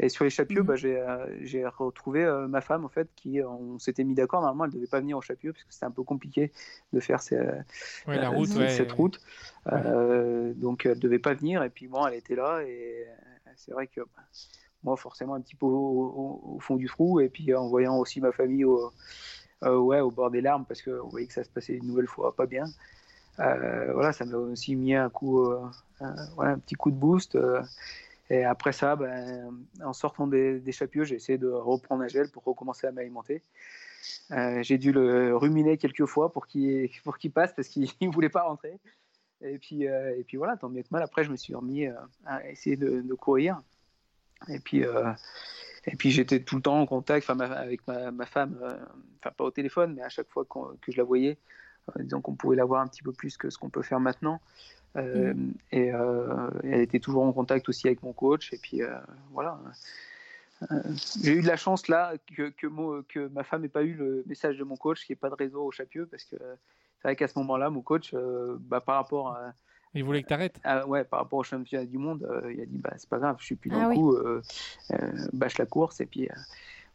Et 0.00 0.08
sur 0.08 0.24
les 0.24 0.30
chapieux, 0.30 0.62
mhm. 0.62 0.66
bah, 0.66 0.74
j'ai 0.76 1.66
retrouvé 1.66 2.24
ma 2.48 2.60
femme, 2.60 2.84
en 2.84 2.88
fait, 2.88 3.08
qui 3.16 3.42
on 3.42 3.78
s'était 3.78 4.04
mis 4.04 4.14
d'accord. 4.14 4.40
Normalement, 4.42 4.64
elle 4.64 4.70
ne 4.70 4.76
devait 4.76 4.86
pas 4.86 5.00
venir 5.00 5.18
au 5.18 5.22
chapieux 5.22 5.52
parce 5.52 5.64
que 5.64 5.72
c'était 5.72 5.86
un 5.86 5.90
peu 5.90 6.02
compliqué 6.02 6.52
de 6.92 7.00
faire 7.00 7.20
la 8.06 8.28
route, 8.28 8.48
cette 8.48 8.92
route. 8.92 9.20
donc, 9.66 10.86
elle 10.86 10.96
ne 10.96 11.00
devait 11.00 11.18
pas 11.18 11.34
venir. 11.34 11.64
Et 11.64 11.70
puis, 11.70 11.88
bon, 11.88 12.06
elle 12.06 12.14
était 12.14 12.36
là. 12.36 12.62
Et 12.62 13.06
c'est 13.56 13.72
vrai 13.72 13.88
que. 13.88 14.00
Bah, 14.00 14.22
moi 14.84 14.96
forcément 14.96 15.34
un 15.34 15.40
petit 15.40 15.56
peu 15.56 15.66
au, 15.66 16.58
fond 16.60 16.76
du 16.76 16.86
trou 16.86 17.20
et 17.20 17.28
puis 17.28 17.54
en 17.54 17.66
voyant 17.68 17.98
aussi 17.98 18.20
ma 18.20 18.32
famille 18.32 18.64
au, 18.64 18.92
euh, 19.64 19.78
ouais, 19.78 20.00
au 20.00 20.10
bord 20.10 20.30
des 20.30 20.40
larmes 20.40 20.64
parce 20.66 20.86
vous 20.86 21.10
voyez 21.10 21.26
que 21.26 21.32
ça 21.32 21.44
se 21.44 21.50
passait 21.50 21.74
une 21.74 21.86
nouvelle 21.86 22.06
fois 22.06 22.36
pas 22.36 22.46
bien. 22.46 22.66
Euh, 23.40 23.92
voilà, 23.92 24.12
ça 24.12 24.24
m'a 24.24 24.36
aussi 24.36 24.76
mis 24.76 24.94
un 24.94 25.10
coup, 25.10 25.42
euh, 25.42 25.60
un 26.00 26.58
petit 26.58 26.74
coup 26.74 26.90
de 26.90 26.96
boost. 26.96 27.36
et 28.30 28.44
après 28.44 28.72
ça, 28.72 28.96
ben, 28.96 29.52
en 29.82 29.92
sortant 29.92 30.26
des, 30.26 30.60
des 30.60 30.72
chapieux, 30.72 31.04
j'ai 31.04 31.16
essayé 31.16 31.38
de 31.38 31.48
reprendre 31.48 32.02
un 32.02 32.08
gel 32.08 32.30
pour 32.30 32.44
recommencer 32.44 32.86
à 32.86 32.92
m'alimenter. 32.92 33.42
j'ai 34.30 34.78
dû 34.78 34.92
le 34.92 35.36
ruminer 35.36 35.78
quelques 35.78 36.06
fois 36.06 36.32
pour 36.32 36.46
qu'il 36.46 36.90
pour 37.04 37.18
qu'il 37.18 37.32
passe 37.32 37.52
parce 37.54 37.68
qu'il 37.68 37.88
ne 38.02 38.08
voulait 38.08 38.28
pas 38.28 38.42
rentrer. 38.42 38.78
Et 39.40 39.58
puis, 39.58 39.82
et 39.84 40.24
puis 40.26 40.36
voilà, 40.36 40.56
tant 40.56 40.68
mieux 40.68 40.82
que 40.82 40.88
mal. 40.90 41.02
Après, 41.02 41.24
je 41.24 41.30
me 41.30 41.36
suis 41.36 41.54
remis 41.54 41.86
à 42.24 42.48
essayer 42.48 42.76
de 42.76 43.14
courir. 43.14 43.60
Et 44.48 44.58
puis, 44.58 44.84
euh, 44.84 45.12
et 45.86 45.96
puis 45.96 46.10
j'étais 46.10 46.40
tout 46.40 46.56
le 46.56 46.62
temps 46.62 46.80
en 46.80 46.86
contact 46.86 47.28
avec 47.30 47.86
ma, 47.86 48.10
ma 48.10 48.26
femme, 48.26 48.58
euh, 48.62 48.76
enfin 49.20 49.32
pas 49.36 49.44
au 49.44 49.50
téléphone, 49.50 49.94
mais 49.94 50.02
à 50.02 50.08
chaque 50.08 50.28
fois 50.28 50.44
que 50.44 50.92
je 50.92 50.96
la 50.96 51.04
voyais, 51.04 51.38
euh, 51.90 52.02
disons 52.02 52.20
qu'on 52.20 52.34
pouvait 52.34 52.56
la 52.56 52.64
voir 52.64 52.80
un 52.80 52.86
petit 52.86 53.02
peu 53.02 53.12
plus 53.12 53.36
que 53.36 53.50
ce 53.50 53.58
qu'on 53.58 53.70
peut 53.70 53.82
faire 53.82 54.00
maintenant. 54.00 54.40
Mm. 54.94 55.50
Et, 55.72 55.88
elle 55.88 56.80
était 56.80 57.00
toujours 57.00 57.24
en 57.24 57.32
contact 57.32 57.68
aussi 57.68 57.88
avec 57.88 58.02
mon 58.04 58.12
coach. 58.12 58.52
Et 58.52 58.58
puis 58.58 58.80
voilà. 59.32 59.58
J'ai 61.20 61.32
eu 61.32 61.42
de 61.42 61.48
la 61.48 61.56
chance 61.56 61.88
là 61.88 62.14
que, 62.36 62.50
que, 62.50 63.02
que 63.02 63.26
ma 63.28 63.42
femme 63.42 63.62
n'ait 63.62 63.68
pas 63.68 63.82
eu 63.82 63.94
le 63.94 64.22
message 64.26 64.56
de 64.56 64.64
mon 64.64 64.76
coach, 64.76 65.04
qu'il 65.04 65.12
n'y 65.14 65.18
ait 65.18 65.20
pas 65.20 65.30
de 65.30 65.34
réseau 65.34 65.64
au 65.64 65.72
Chapieux, 65.72 66.06
parce 66.06 66.22
que 66.22 66.36
c'est 66.36 67.08
vrai 67.08 67.16
qu'à 67.16 67.26
ce 67.26 67.36
moment-là, 67.40 67.70
mon 67.70 67.82
coach, 67.82 68.14
bah, 68.60 68.80
par 68.80 68.94
rapport 68.94 69.32
à, 69.32 69.52
il 69.94 70.04
voulait 70.04 70.22
que 70.22 70.28
tu 70.28 70.34
arrêtes 70.34 70.60
ah, 70.64 70.86
Ouais, 70.86 71.04
par 71.04 71.20
rapport 71.20 71.38
au 71.38 71.42
championnat 71.42 71.86
du 71.86 71.98
monde, 71.98 72.26
euh, 72.28 72.52
il 72.52 72.60
a 72.60 72.66
dit 72.66 72.78
bah, 72.78 72.92
c'est 72.96 73.08
pas 73.08 73.18
grave, 73.18 73.36
je 73.38 73.44
suis 73.44 73.54
plus 73.54 73.70
dans 73.70 73.80
ah 73.80 73.88
le 73.88 73.94
coup, 73.94 74.14
euh, 74.14 74.42
euh, 74.92 75.26
bâche 75.32 75.58
la 75.58 75.66
course. 75.66 76.00
Et 76.00 76.06
puis 76.06 76.28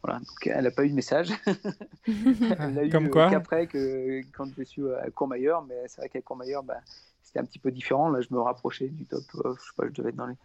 voilà, 0.04 0.20
donc 0.20 0.48
elle 0.48 0.64
n'a 0.64 0.72
pas 0.72 0.84
eu 0.84 0.90
de 0.90 0.96
message. 0.96 1.30
elle 2.08 2.80
a 2.80 2.90
Comme 2.90 3.08
eu 3.08 3.10
quoi 3.10 3.30
qu'après, 3.30 3.68
que, 3.68 4.22
quand 4.34 4.48
je 4.58 4.64
suis 4.64 4.84
à 4.92 5.10
Courmayeur, 5.12 5.64
mais 5.64 5.88
c'est 5.88 6.02
vrai 6.02 6.10
qu'à 6.10 6.22
Courmayeur, 6.22 6.64
bah, 6.64 6.80
c'était 7.24 7.40
un 7.40 7.46
petit 7.46 7.60
peu 7.60 7.72
différent. 7.72 8.10
Là, 8.10 8.22
je 8.22 8.28
me 8.32 8.40
rapprochais 8.40 8.90
du 8.90 9.06
top, 9.06 9.24
je 9.34 9.38
sais 9.38 9.72
pas, 9.78 9.86
je 9.88 9.94
devais 9.94 10.10
être 10.10 10.16
dans 10.16 10.28
les. 10.28 10.36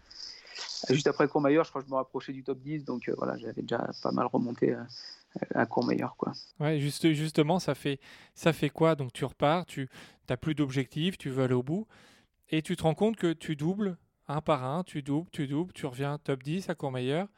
Juste 0.91 1.07
après 1.09 1.27
Courmayeur, 1.27 1.65
je 1.65 1.71
crois 1.71 1.83
que 1.83 1.89
je 1.89 1.93
me 1.93 1.97
rapprochais 1.97 2.33
du 2.33 2.45
top 2.45 2.59
10, 2.59 2.85
donc 2.85 3.11
voilà, 3.17 3.37
j'avais 3.39 3.63
déjà 3.63 3.91
pas 4.03 4.13
mal 4.13 4.27
remonté 4.27 4.77
à 5.55 5.67
Courmayeur. 5.67 6.15
Quoi. 6.17 6.33
Ouais, 6.61 6.79
juste, 6.79 7.11
justement, 7.13 7.59
ça 7.59 7.75
fait, 7.75 7.99
ça 8.35 8.53
fait 8.53 8.71
quoi? 8.71 8.95
Donc 8.95 9.13
tu 9.13 9.25
repars, 9.25 9.67
tu 9.67 9.89
n'as 10.29 10.37
plus 10.37 10.55
d'objectif, 10.55 11.19
tu 11.19 11.31
veux 11.31 11.43
aller 11.43 11.55
au 11.55 11.63
bout. 11.63 11.87
Et 12.51 12.63
tu 12.63 12.77
te 12.77 12.83
rends 12.83 12.95
compte 12.95 13.17
que 13.17 13.33
tu 13.33 13.57
doubles 13.57 13.97
un 14.29 14.41
par 14.41 14.65
un, 14.65 14.83
tu 14.85 15.03
doubles, 15.03 15.29
tu 15.31 15.47
doubles, 15.47 15.73
tu 15.73 15.87
reviens 15.87 16.19
top 16.19 16.43
10 16.43 16.69
à 16.69 16.75
Courmayeur, 16.75 17.29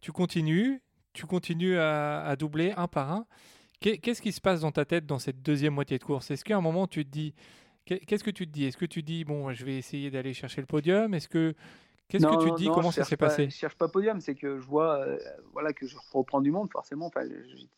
tu 0.00 0.12
continues, 0.12 0.82
tu 1.12 1.26
continues 1.26 1.78
à, 1.78 2.34
doubler 2.36 2.72
un 2.76 2.88
par 2.88 3.10
un. 3.12 3.26
Qu'est-ce 3.80 4.22
qui 4.22 4.32
se 4.32 4.40
passe 4.40 4.60
dans 4.60 4.70
ta 4.70 4.84
tête 4.84 5.06
dans 5.06 5.18
cette 5.18 5.42
deuxième 5.42 5.74
moitié 5.74 5.98
de 5.98 6.04
course? 6.04 6.30
Est-ce 6.30 6.44
qu'à 6.44 6.56
un 6.56 6.60
moment 6.60 6.86
tu 6.86 7.04
te 7.04 7.10
dis, 7.10 7.34
qu'est-ce 7.84 8.22
que 8.24 8.30
tu 8.30 8.46
te 8.46 8.52
dis? 8.52 8.64
Est-ce 8.64 8.76
que 8.76 8.86
tu 8.86 9.02
dis, 9.02 9.24
bon, 9.24 9.52
je 9.52 9.64
vais 9.64 9.76
essayer 9.76 10.10
d'aller 10.10 10.34
chercher 10.34 10.60
le 10.60 10.66
podium? 10.66 11.14
Est-ce 11.14 11.28
que 11.28 11.54
Qu'est-ce 12.12 12.26
que 12.26 12.44
tu 12.44 12.50
te 12.50 12.56
dis? 12.56 12.66
Comment 12.66 12.90
ça 12.90 13.04
s'est 13.04 13.16
passé? 13.16 13.48
Je 13.48 13.56
cherche 13.56 13.76
pas 13.76 13.88
podium, 13.88 14.20
c'est 14.20 14.34
que 14.34 14.58
je 14.58 14.66
vois, 14.66 14.98
euh, 14.98 15.18
voilà, 15.52 15.72
que 15.72 15.86
je 15.86 15.96
reprends 16.12 16.42
du 16.42 16.50
monde 16.50 16.68
forcément. 16.70 17.06
Enfin, 17.06 17.22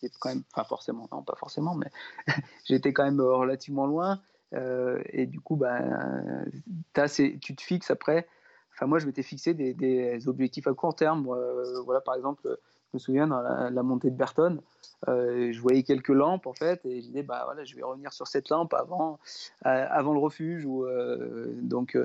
j'étais 0.01 0.11
quand 0.18 0.31
même, 0.31 0.42
enfin 0.53 0.64
forcément, 0.64 1.09
non, 1.12 1.23
pas 1.23 1.37
forcément, 1.37 1.77
mais 1.77 1.87
j'étais 2.64 2.92
quand 2.92 3.05
même 3.05 3.20
relativement 3.20 3.87
loin. 3.87 4.20
Euh, 4.54 5.02
et 5.10 5.26
du 5.26 5.40
coup, 5.40 5.56
ben, 5.56 6.44
tu 6.92 7.38
te 7.38 7.62
fixes 7.62 7.90
après. 7.90 8.26
Enfin, 8.72 8.86
moi, 8.86 8.98
je 8.98 9.06
m'étais 9.06 9.22
fixé 9.22 9.54
des, 9.54 10.28
objectifs 10.28 10.66
à 10.66 10.74
court 10.74 10.94
terme. 10.94 11.28
Euh, 11.28 11.80
voilà, 11.84 12.00
par 12.00 12.14
exemple, 12.14 12.42
je 12.46 12.96
me 12.96 12.98
souviens 12.98 13.26
dans 13.26 13.40
la, 13.40 13.82
montée 13.82 14.10
de 14.10 14.16
Berton, 14.16 14.60
euh, 15.08 15.52
je 15.52 15.60
voyais 15.60 15.82
quelques 15.82 16.08
lampes 16.08 16.46
en 16.46 16.52
fait, 16.52 16.84
et 16.86 17.00
je 17.00 17.06
disais, 17.06 17.22
bah 17.24 17.42
voilà, 17.44 17.64
je 17.64 17.74
vais 17.74 17.82
revenir 17.82 18.12
sur 18.12 18.28
cette 18.28 18.48
lampe 18.50 18.72
avant, 18.72 19.18
avant 19.62 20.12
le 20.12 20.20
refuge, 20.20 20.64
ou 20.64 20.86
donc, 21.60 21.98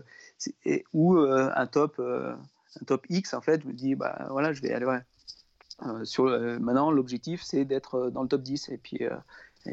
ou 0.93 1.17
un 1.17 1.67
top, 1.67 1.99
un 1.99 2.85
top 2.85 3.05
X 3.09 3.33
en 3.33 3.41
fait. 3.41 3.61
Je 3.61 3.67
me 3.67 3.73
dis, 3.73 3.95
bah 3.95 4.27
voilà, 4.29 4.51
je 4.51 4.61
vais 4.61 4.73
aller. 4.73 4.87
sur 6.03 6.25
maintenant, 6.59 6.91
l'objectif, 6.91 7.41
c'est 7.43 7.65
d'être 7.65 8.09
dans 8.09 8.23
le 8.23 8.27
top 8.27 8.41
10, 8.41 8.69
et 8.69 8.77
puis 8.77 9.07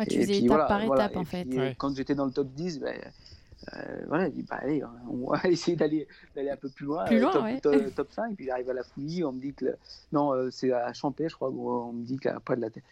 tu 0.04 0.20
faisais 0.20 0.38
étape 0.38 0.68
par 0.68 0.82
étape 0.82 1.16
en 1.16 1.24
fait. 1.24 1.46
Quand 1.78 1.94
j'étais 1.94 2.14
dans 2.14 2.26
le 2.26 2.32
top 2.32 2.48
10, 2.48 2.80
ben, 2.80 3.00
voilà, 4.08 4.28
il 4.28 4.34
dit 4.34 4.42
bah, 4.42 4.58
allez, 4.60 4.82
on 5.08 5.30
va 5.30 5.40
essayer 5.48 5.76
d'aller 5.76 6.06
d'aller 6.34 6.50
un 6.50 6.56
peu 6.56 6.68
plus 6.68 6.86
loin, 6.86 7.04
plus 7.04 7.20
loin 7.20 7.32
top, 7.60 7.94
top, 7.94 8.08
5, 8.12 8.36
puis 8.36 8.46
j'arrive 8.46 8.70
à 8.70 8.74
la 8.74 8.82
fouille, 8.84 9.24
on 9.24 9.32
me 9.32 9.40
dit 9.40 9.54
que 9.54 9.76
non, 10.12 10.50
c'est 10.50 10.72
à 10.72 10.92
Champé, 10.92 11.28
je 11.28 11.34
crois, 11.34 11.48
on 11.50 11.92
me 11.92 12.04
dit 12.04 12.18
qu'après 12.18 12.56
de 12.56 12.60
la 12.60 12.70
tête. 12.70 12.84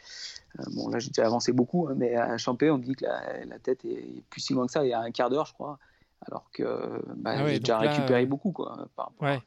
bon, 0.72 0.88
là 0.88 0.98
j'ai 0.98 1.10
déjà 1.10 1.26
avancé 1.26 1.52
beaucoup, 1.52 1.88
hein, 1.88 1.94
mais 1.96 2.16
à 2.16 2.38
Champé, 2.38 2.70
on 2.70 2.78
me 2.78 2.84
dit 2.84 2.94
que 2.94 3.04
la, 3.04 3.44
la, 3.44 3.58
tête 3.58 3.84
est 3.84 4.22
plus 4.30 4.40
si 4.40 4.54
loin 4.54 4.66
que 4.66 4.72
ça, 4.72 4.84
il 4.84 4.88
y 4.88 4.94
a 4.94 5.00
un 5.00 5.10
quart 5.10 5.30
d'heure, 5.30 5.46
je 5.46 5.52
crois, 5.52 5.78
alors 6.26 6.50
que 6.52 7.02
bah, 7.16 7.34
ah 7.36 7.48
j'ai 7.48 7.60
déjà 7.60 7.78
récupéré 7.78 8.26
beaucoup 8.26 8.52
quoi, 8.52 8.88
par 8.96 9.06
rapport, 9.06 9.42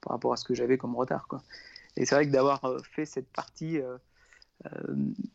par 0.00 0.12
rapport 0.12 0.32
à 0.32 0.36
ce 0.36 0.44
que 0.44 0.54
j'avais 0.54 0.78
comme 0.78 0.96
retard. 0.96 1.26
Quoi. 1.28 1.42
Et 1.96 2.06
c'est 2.06 2.14
vrai 2.14 2.26
que 2.26 2.32
d'avoir 2.32 2.60
fait 2.82 3.06
cette 3.06 3.28
partie 3.28 3.78
euh, 3.78 3.96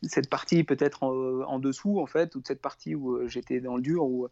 cette 0.03 0.29
partie 0.29 0.63
peut-être 0.63 1.03
en, 1.03 1.59
dessous, 1.59 1.99
en 1.99 2.05
fait, 2.05 2.27
toute 2.27 2.47
cette 2.47 2.61
partie 2.61 2.95
où 2.95 3.15
euh, 3.15 3.27
j'étais 3.27 3.59
dans 3.59 3.75
le 3.75 3.81
dur, 3.81 4.03
où 4.03 4.27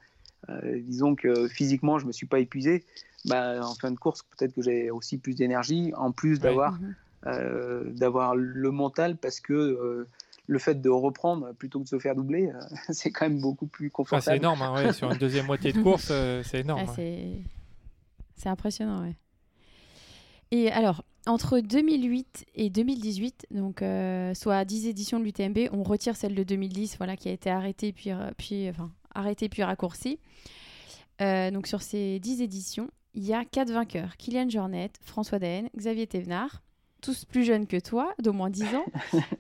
euh, 0.50 0.82
disons 0.82 1.16
que 1.16 1.48
physiquement 1.48 2.00
je 2.00 2.06
me 2.06 2.12
suis 2.12 2.26
pas 2.26 2.40
épuisé, 2.40 2.84
bah, 3.26 3.60
en 3.62 3.76
fin 3.76 3.92
de 3.92 3.98
course 3.98 4.24
peut-être 4.24 4.54
que 4.54 4.62
j'ai 4.62 4.90
aussi 4.92 5.18
plus 5.18 5.36
d'énergie, 5.36 5.94
en 5.96 6.12
plus 6.12 6.40
d'avoir 6.40 6.80
mhm. 6.80 7.94
d'avoir 7.94 8.36
le 8.36 8.72
mental 8.72 9.18
parce 9.18 9.40
que 9.40 10.08
le 10.50 10.60
fait 10.60 10.82
de 10.82 10.90
reprendre 10.90 11.52
plutôt 11.54 11.80
que 11.80 11.84
de 11.84 11.90
se 11.90 12.00
faire 12.00 12.16
doubler, 12.16 12.52
c'est 12.90 13.12
quand 13.12 13.26
même 13.26 13.42
beaucoup 13.42 13.68
plus 13.68 13.90
confortable. 13.90 14.24
c'est 14.24 14.38
énorme, 14.38 14.62
hein, 14.62 14.94
sur 14.94 15.12
une 15.12 15.18
deuxième 15.18 15.46
moitié 15.48 15.74
de 15.74 15.82
course, 15.82 16.12
c'est 16.44 16.62
énorme. 16.62 16.86
Ah, 16.88 16.94
c'est 18.36 18.50
impressionnant, 18.50 19.02
ouais. 19.02 19.16
Et 20.52 20.72
alors, 20.72 21.04
entre 21.28 21.60
2008 21.60 22.46
et 22.56 22.70
2018, 22.70 23.48
donc 23.52 23.82
euh, 23.82 24.34
soit 24.34 24.66
10 24.66 24.88
éditions 24.88 25.20
de 25.20 25.26
l'UTMB, 25.26 25.70
on 25.72 25.84
retire 25.84 26.16
celle 26.16 26.36
de 26.36 26.44
2010, 26.44 26.98
voilà, 26.98 27.16
qui 27.16 27.30
a 27.30 27.32
été 27.32 27.50
arrêtée 27.50 27.92
puis, 27.92 28.12
euh, 28.12 28.32
puis, 28.38 28.70
enfin, 28.70 28.92
arrêtée 29.14 29.50
puis 29.50 29.64
raccourcie. 29.64 30.20
Euh, 31.22 31.52
donc 31.52 31.68
sur 31.68 31.82
ces 31.82 32.20
10 32.20 32.42
éditions, 32.42 32.90
il 33.14 33.26
y 33.26 33.34
a 33.34 33.46
quatre 33.46 33.72
vainqueurs 33.72 34.18
Kylian 34.18 34.50
Jornet, 34.50 34.92
François 35.02 35.40
Daen, 35.40 35.70
Xavier 35.76 36.08
Thévenard, 36.08 36.62
tous 37.08 37.24
plus 37.24 37.46
jeunes 37.46 37.68
que 37.68 37.80
toi, 37.80 38.14
d'au 38.22 38.34
moins 38.34 38.50
10 38.50 38.76
ans, 38.76 38.86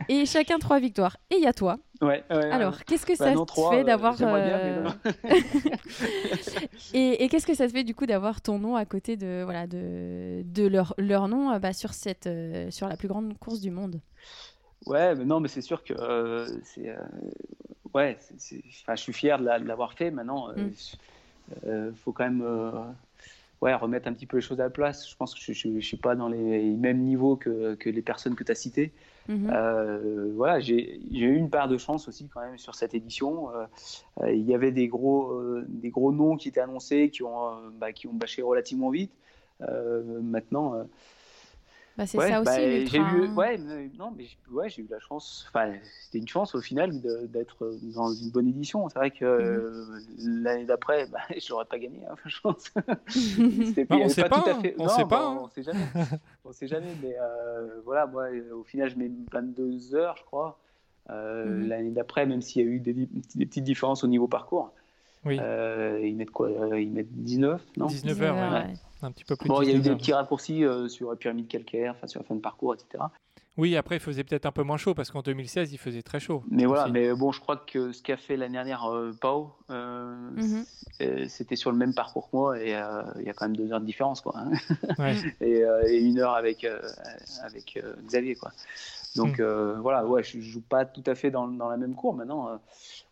et 0.07 0.25
chacun 0.25 0.57
trois 0.57 0.79
victoires. 0.79 1.17
Et 1.29 1.35
il 1.35 1.43
y 1.43 1.47
a 1.47 1.51
toi. 1.51 1.77
Ouais, 2.01 2.23
Alors, 2.29 2.85
qu'est-ce 2.85 3.05
que 3.05 3.17
bah 3.17 3.25
ça 3.25 3.33
te 3.33 3.75
fait 3.75 3.83
d'avoir. 3.83 4.15
Euh, 4.21 4.87
et, 6.93 7.25
et 7.25 7.27
qu'est-ce 7.27 7.45
que 7.45 7.55
ça 7.55 7.67
te 7.67 7.73
fait 7.73 7.83
du 7.83 7.93
coup 7.93 8.05
d'avoir 8.05 8.39
ton 8.39 8.57
nom 8.57 8.77
à 8.77 8.85
côté 8.85 9.17
de, 9.17 9.41
voilà, 9.43 9.67
de, 9.67 10.43
de 10.45 10.65
leur, 10.65 10.93
leur 10.97 11.27
nom 11.27 11.51
euh, 11.51 11.59
bah, 11.59 11.73
sur, 11.73 11.93
cette, 11.93 12.27
euh, 12.27 12.71
sur 12.71 12.87
la 12.87 12.95
plus 12.95 13.09
grande 13.09 13.37
course 13.37 13.59
du 13.59 13.71
monde? 13.71 13.99
Ouais, 14.85 15.13
mais 15.15 15.25
non, 15.25 15.41
mais 15.41 15.49
c'est 15.49 15.61
sûr 15.61 15.83
que 15.83 15.93
c'est. 16.63 16.95
ouais, 17.93 18.17
je 18.39 18.95
suis 18.95 19.13
fier 19.13 19.39
de 19.39 19.43
l'avoir 19.43 19.91
fait. 19.91 20.09
Maintenant, 20.09 20.53
il 20.55 20.71
mm. 21.65 21.93
faut 21.95 22.13
quand 22.13 22.23
même 22.23 22.95
ouais, 23.61 23.73
remettre 23.73 24.07
un 24.07 24.13
petit 24.13 24.25
peu 24.25 24.37
les 24.37 24.41
choses 24.41 24.59
à 24.59 24.63
la 24.63 24.69
place. 24.69 25.09
Je 25.09 25.15
pense 25.15 25.33
que 25.33 25.53
je 25.53 25.67
ne 25.67 25.79
suis 25.79 25.97
pas 25.97 26.15
dans 26.15 26.29
les 26.29 26.61
mêmes 26.71 26.99
niveaux 26.99 27.35
que, 27.35 27.75
que 27.75 27.89
les 27.89 28.01
personnes 28.01 28.35
que 28.35 28.43
tu 28.43 28.51
as 28.51 28.55
citées. 28.55 28.91
Mhm. 29.27 29.49
Euh, 29.51 30.31
voilà, 30.35 30.59
j'ai 30.59 30.99
eu 31.11 31.35
une 31.35 31.49
part 31.49 31.67
de 31.67 31.77
chance 31.77 32.07
aussi 32.07 32.27
quand 32.27 32.41
même 32.41 32.57
sur 32.57 32.75
cette 32.75 32.93
édition. 32.93 33.51
Euh, 33.51 33.65
euh, 34.21 34.33
il 34.33 34.43
y 34.43 34.53
avait 34.53 34.71
des 34.71 34.87
gros, 34.87 35.41
des 35.67 35.89
gros 35.89 36.11
noms 36.11 36.37
qui 36.37 36.49
étaient 36.49 36.61
annoncés, 36.61 37.09
qui 37.09 37.23
ont, 37.23 37.71
bah, 37.79 37.91
qui 37.91 38.07
ont 38.07 38.13
bâché 38.13 38.41
relativement 38.41 38.89
vite. 38.89 39.11
maintenant, 39.59 40.85
bah, 41.97 42.05
c'est 42.05 42.19
ça 42.19 42.41
aussi. 42.41 42.45
Bah, 42.45 42.57
j'ai 42.59 42.99
eu, 42.99 43.27
ouais, 43.33 43.57
non, 43.97 44.13
mais 44.15 44.27
ouais, 44.51 44.69
j'ai 44.69 44.83
eu 44.83 44.87
la 44.87 44.99
chance. 44.99 45.47
Enfin, 45.49 45.73
c'était 46.03 46.19
une 46.19 46.27
chance 46.27 46.53
au 46.53 46.61
final 46.61 46.91
d'être 47.01 47.75
dans 47.95 48.13
une 48.13 48.29
bonne 48.29 48.47
édition. 48.47 48.87
C'est 48.89 48.99
vrai 48.99 49.09
que 49.09 49.87
mhm. 50.19 50.43
l'année 50.43 50.65
d'après, 50.65 51.07
bah, 51.07 51.19
je 51.35 51.51
n'aurais 51.51 51.65
pas 51.65 51.79
gagné, 51.79 52.01
hein, 52.07 52.15
je 52.25 52.39
pense. 52.39 52.71
on 53.89 53.97
ne 53.97 54.09
sait 54.09 54.25
pas. 54.25 54.41
Tout 54.41 54.49
à 54.49 54.55
fait... 54.61 54.75
On 54.77 54.87
sait 54.87 55.05
pas. 55.05 55.25
Hein. 55.25 55.39
On 55.41 55.49
sait 55.49 55.63
jamais. 55.63 55.87
on 56.45 56.51
sait 56.51 56.67
jamais. 56.67 56.95
Mais 57.01 57.15
euh, 57.19 57.81
voilà, 57.83 58.05
moi, 58.05 58.27
au 58.53 58.63
final, 58.63 58.91
je 58.91 58.97
mets 58.97 59.09
22 59.31 59.95
heures, 59.95 60.17
je 60.17 60.23
crois. 60.23 60.59
Euh, 61.09 61.45
mhm. 61.45 61.67
L'année 61.67 61.91
d'après, 61.91 62.27
même 62.27 62.43
s'il 62.43 62.61
y 62.61 62.65
a 62.65 62.69
eu 62.69 62.79
des, 62.79 62.93
des, 62.93 63.45
petites 63.45 63.63
différences 63.63 64.03
au 64.03 64.07
niveau 64.07 64.27
parcours. 64.27 64.71
Oui. 65.25 65.39
Euh, 65.41 65.99
ils 66.03 66.15
mettent 66.15 66.29
quoi 66.29 66.49
Ils 66.77 66.91
mettent 66.91 67.11
19, 67.11 67.59
non? 67.77 67.87
19 67.87 68.21
heures, 68.21 68.35
ouais 68.35 68.73
un 69.01 69.11
petit 69.11 69.23
peu 69.23 69.35
plus. 69.35 69.47
Bon, 69.47 69.61
il 69.61 69.69
y 69.69 69.73
a 69.73 69.75
eu 69.75 69.79
des 69.79 69.95
petits 69.95 70.13
raccourcis 70.13 70.63
euh, 70.63 70.87
sur 70.87 71.09
la 71.09 71.15
pyramide 71.15 71.47
calcaire, 71.47 71.93
enfin 71.95 72.07
sur 72.07 72.21
la 72.21 72.25
fin 72.25 72.35
de 72.35 72.41
parcours, 72.41 72.73
etc. 72.73 73.03
Oui, 73.57 73.75
après, 73.75 73.95
il 73.95 73.99
faisait 73.99 74.23
peut-être 74.23 74.45
un 74.45 74.51
peu 74.51 74.61
moins 74.61 74.77
chaud 74.77 74.93
parce 74.93 75.09
qu'en 75.09 75.21
2016, 75.21 75.73
il 75.73 75.79
faisait 75.79 76.03
très 76.03 76.19
chaud. 76.19 76.43
Mais 76.51 76.65
voilà, 76.65 76.87
mais 76.89 77.11
bon, 77.13 77.31
je 77.31 77.39
crois 77.39 77.57
que 77.57 77.91
ce 77.91 78.03
qu'a 78.03 78.17
fait 78.17 78.37
l'année 78.37 78.53
dernière 78.53 78.85
euh, 78.85 79.15
Pau, 79.19 79.51
euh, 79.71 80.15
mhm. 80.35 81.27
c'était 81.27 81.55
sur 81.55 81.71
le 81.71 81.77
même 81.77 81.95
parcours 81.95 82.29
que 82.29 82.35
moi 82.35 82.59
et 82.59 82.69
il 83.19 83.25
y 83.25 83.29
a 83.29 83.33
quand 83.33 83.45
même 83.45 83.57
deux 83.57 83.71
heures 83.71 83.81
de 83.81 83.85
différence, 83.85 84.21
quoi. 84.21 84.35
Hein. 84.37 84.51
et, 85.41 85.63
et, 85.87 85.97
une 85.97 86.19
heure 86.19 86.35
avec, 86.35 86.67
avec 87.43 87.83
Xavier, 88.05 88.35
quoi. 88.35 88.51
Donc 89.17 89.39
hmm. 89.39 89.79
voilà, 89.81 90.05
ouais, 90.05 90.23
je 90.23 90.39
joue 90.39 90.61
pas 90.61 90.85
tout 90.85 91.03
à 91.05 91.15
fait 91.15 91.31
dans, 91.31 91.47
dans 91.47 91.69
la 91.69 91.77
même 91.77 91.95
cour. 91.95 92.13
Maintenant, 92.13 92.59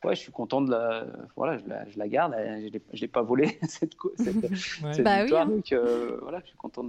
ouais, 0.06 0.16
je 0.16 0.22
suis 0.22 0.32
content 0.32 0.62
de 0.62 0.72
la. 0.72 1.06
Voilà, 1.36 1.58
je 1.58 1.68
la, 1.68 1.90
je 1.90 1.98
la 1.98 2.08
garde. 2.08 2.34
Je 2.38 2.78
ne 2.78 3.00
l'ai 3.00 3.08
pas 3.08 3.22
volée, 3.22 3.60
cette, 3.68 3.96
cette, 4.18 4.56
cette 4.56 5.04
bah 5.04 5.24
victoire. 5.24 5.48
Donc, 5.48 5.72
euh, 5.72 6.18
voilà, 6.22 6.40
je 6.42 6.48
suis 6.48 6.58
content 6.58 6.86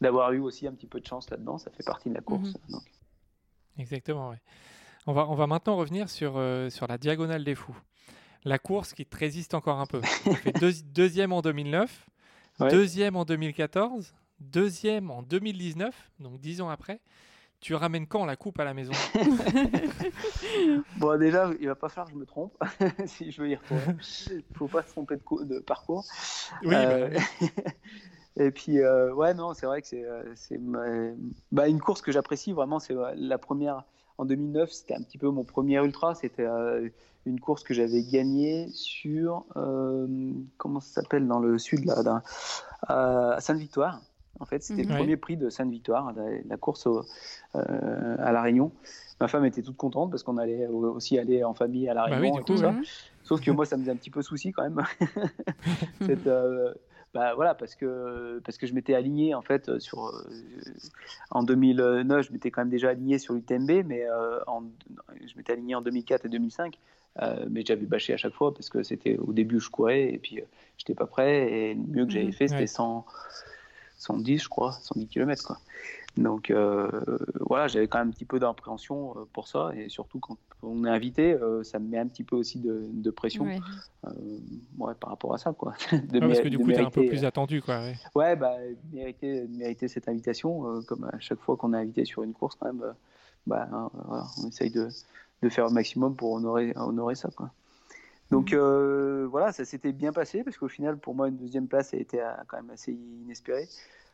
d'avoir 0.00 0.32
eu 0.32 0.40
aussi 0.40 0.66
un 0.66 0.72
petit 0.72 0.86
peu 0.86 1.00
de 1.00 1.06
chance 1.06 1.30
là-dedans. 1.30 1.58
Ça 1.58 1.70
fait 1.70 1.84
partie 1.84 2.08
de 2.08 2.14
la 2.14 2.20
course. 2.20 2.48
Mhm. 2.48 2.70
donc. 2.70 2.82
Exactement, 3.78 4.30
oui. 4.30 4.36
On 5.06 5.12
va, 5.12 5.28
on 5.28 5.34
va 5.34 5.46
maintenant 5.46 5.76
revenir 5.76 6.08
sur, 6.08 6.34
euh, 6.36 6.68
sur 6.70 6.86
la 6.86 6.98
diagonale 6.98 7.44
des 7.44 7.54
fous. 7.54 7.76
La 8.44 8.58
course 8.58 8.92
qui 8.92 9.04
te 9.04 9.16
résiste 9.16 9.54
encore 9.54 9.80
un 9.80 9.86
peu. 9.86 10.00
fait 10.02 10.52
deuxième 10.92 11.32
en 11.32 11.42
2009, 11.42 12.06
deuxième 12.60 13.16
en 13.16 13.24
2014, 13.24 14.14
deuxième 14.40 15.10
en 15.10 15.22
2019, 15.22 16.10
donc 16.20 16.40
dix 16.40 16.60
ans 16.60 16.68
après. 16.68 17.00
Tu 17.60 17.74
ramènes 17.74 18.06
quand 18.06 18.24
la 18.26 18.36
coupe 18.36 18.60
à 18.60 18.64
la 18.64 18.74
maison 18.74 18.92
Bon, 20.98 21.18
déjà, 21.18 21.50
il 21.60 21.66
va 21.68 21.74
pas 21.74 21.88
falloir 21.88 22.06
que 22.06 22.12
je 22.12 22.18
me 22.18 22.26
trompe 22.26 22.56
si 23.06 23.30
je 23.30 23.42
veux 23.42 23.48
y 23.48 23.56
retourner. 23.56 23.96
Il 24.30 24.56
faut 24.56 24.68
pas 24.68 24.82
se 24.82 24.90
tromper 24.90 25.16
de, 25.16 25.44
de 25.44 25.58
parcours. 25.60 26.04
Oui. 26.62 26.74
Euh, 26.74 27.08
bah 27.08 27.50
et 28.36 28.50
puis, 28.50 28.80
euh, 28.80 29.12
ouais, 29.14 29.32
non, 29.34 29.54
c'est 29.54 29.66
vrai 29.66 29.80
que 29.80 29.88
c'est 29.88 30.04
euh, 30.60 31.14
bah, 31.50 31.68
une 31.68 31.80
course 31.80 32.02
que 32.02 32.12
j'apprécie 32.12 32.52
vraiment. 32.52 32.78
C'est 32.78 32.94
la 33.14 33.38
première 33.38 33.84
en 34.18 34.24
2009, 34.26 34.70
c'était 34.70 34.94
un 34.94 35.02
petit 35.02 35.18
peu 35.18 35.28
mon 35.30 35.44
premier 35.44 35.82
ultra. 35.82 36.14
C'était 36.14 36.46
une 37.24 37.40
course 37.40 37.64
que 37.64 37.74
j'avais 37.74 38.02
gagnée 38.02 38.68
sur 38.72 39.44
comment 40.58 40.80
ça 40.80 41.00
s'appelle 41.02 41.26
dans 41.26 41.40
le 41.40 41.58
sud 41.58 41.84
là, 41.86 42.22
à 42.82 43.40
Sainte-Victoire. 43.40 44.00
En 44.40 44.44
fait, 44.44 44.62
c'était 44.62 44.82
le 44.82 44.88
mhm. 44.88 44.96
premier 44.96 45.16
prix 45.16 45.36
de 45.36 45.48
Sainte-Victoire, 45.48 46.12
la, 46.48 46.56
course 46.56 46.86
euh, 46.86 48.16
à 48.18 48.32
La 48.32 48.42
Réunion. 48.42 48.72
Ma 49.20 49.28
femme 49.28 49.44
était 49.46 49.62
toute 49.62 49.76
contente 49.76 50.10
parce 50.10 50.22
qu'on 50.22 50.36
allait 50.36 50.66
aussi 50.66 51.18
aller 51.18 51.42
en 51.42 51.54
famille 51.54 51.88
à 51.88 51.94
La 51.94 52.06
bah 52.08 52.16
Réunion 52.16 52.40
et 52.40 52.44
tout 52.44 52.58
ça. 52.58 52.74
Sauf 53.22 53.40
que 53.40 53.50
moi, 53.50 53.64
ça 53.64 53.76
me 53.76 53.82
faisait 53.82 53.92
un 53.92 53.96
petit 53.96 54.10
peu 54.10 54.22
souci 54.22 54.52
quand 54.52 54.62
même. 54.62 54.82
Euh, 56.26 56.74
bah, 57.14 57.34
voilà, 57.34 57.54
parce 57.54 57.74
que, 57.74 58.40
parce 58.44 58.58
que 58.58 58.66
je 58.66 58.74
m'étais 58.74 58.94
aligné 58.94 59.34
en 59.34 59.40
fait 59.40 59.78
sur. 59.78 60.06
Euh, 60.06 60.28
en 61.30 61.42
2009, 61.42 62.26
je 62.26 62.32
m'étais 62.32 62.50
quand 62.50 62.62
même 62.62 62.70
déjà 62.70 62.90
aligné 62.90 63.18
sur 63.18 63.32
l'UTMB, 63.32 63.86
mais 63.86 64.04
en, 64.46 64.64
je 65.24 65.36
m'étais 65.36 65.52
aligné 65.52 65.74
en 65.74 65.80
2004 65.80 66.26
et 66.26 66.28
2005. 66.28 66.78
mais 67.48 67.64
j'avais 67.64 67.86
bâché 67.86 68.12
à 68.12 68.16
chaque 68.16 68.34
fois 68.34 68.52
parce 68.52 68.68
que 68.68 68.82
c'était 68.82 69.16
au 69.16 69.32
début 69.32 69.60
je 69.60 69.70
courais 69.70 70.12
et 70.12 70.18
puis 70.18 70.40
j'étais 70.76 70.94
pas 70.94 71.06
prêt 71.06 71.50
et 71.50 71.74
le 71.74 71.80
mieux 71.80 72.04
que 72.04 72.12
j'avais 72.12 72.26
mhm. 72.26 72.32
fait 72.32 72.48
c'était 72.48 72.66
100, 72.66 73.06
110, 73.96 74.38
je 74.38 74.48
crois, 74.48 74.72
110 74.72 75.06
km. 75.08 75.46
Quoi. 75.46 75.58
Donc 76.16 76.50
euh, 76.50 76.88
voilà, 77.40 77.68
j'avais 77.68 77.88
quand 77.88 77.98
même 77.98 78.08
un 78.08 78.10
petit 78.10 78.24
peu 78.24 78.38
d'appréhension 78.38 79.10
euh, 79.16 79.24
pour 79.32 79.48
ça, 79.48 79.70
et 79.76 79.90
surtout 79.90 80.18
quand 80.18 80.38
on 80.62 80.84
est 80.86 80.90
invité, 80.90 81.34
euh, 81.34 81.62
ça 81.62 81.78
me 81.78 81.88
met 81.88 81.98
un 81.98 82.06
petit 82.06 82.24
peu 82.24 82.36
aussi 82.36 82.58
de, 82.58 83.10
pression 83.10 83.44
ouais. 83.44 84.94
par 84.98 85.10
rapport 85.10 85.34
à 85.34 85.38
ça. 85.38 85.52
Quoi. 85.52 85.74
de 85.92 86.20
parce 86.20 86.40
que 86.40 86.48
du 86.48 86.58
coup, 86.58 86.72
tu 86.72 86.72
es 86.72 86.80
un 86.80 86.90
peu 86.90 87.06
plus 87.06 87.24
attendu. 87.24 87.60
Quoi, 87.60 87.80
ouais, 88.14 88.34
bah, 88.34 88.56
mériter, 88.92 89.46
mériter 89.48 89.88
cette 89.88 90.08
invitation, 90.08 90.82
comme 90.86 91.04
à 91.04 91.18
chaque 91.20 91.40
fois 91.40 91.56
qu'on 91.56 91.74
est 91.74 91.78
invité 91.78 92.06
sur 92.06 92.22
une 92.22 92.32
course, 92.32 92.56
quand 92.58 92.72
même, 92.72 92.94
bah, 93.46 93.68
on 94.38 94.48
essaye 94.48 94.70
de, 94.70 94.88
de, 95.42 95.48
faire 95.50 95.66
au 95.66 95.70
maximum 95.70 96.16
pour 96.16 96.32
honorer, 96.32 96.72
honorer 96.76 97.14
ça. 97.14 97.28
Quoi. 97.36 97.50
Donc 98.30 98.52
mmh. 98.52 99.24
voilà, 99.24 99.52
ça 99.52 99.64
s'était 99.64 99.92
bien 99.92 100.12
passé 100.12 100.42
parce 100.42 100.56
qu'au 100.56 100.68
final, 100.68 100.98
pour 100.98 101.14
moi, 101.14 101.28
une 101.28 101.36
deuxième 101.36 101.68
place 101.68 101.94
a 101.94 101.96
été 101.96 102.18
quand 102.48 102.56
même 102.56 102.70
assez 102.70 102.92
inespérée. 102.92 103.68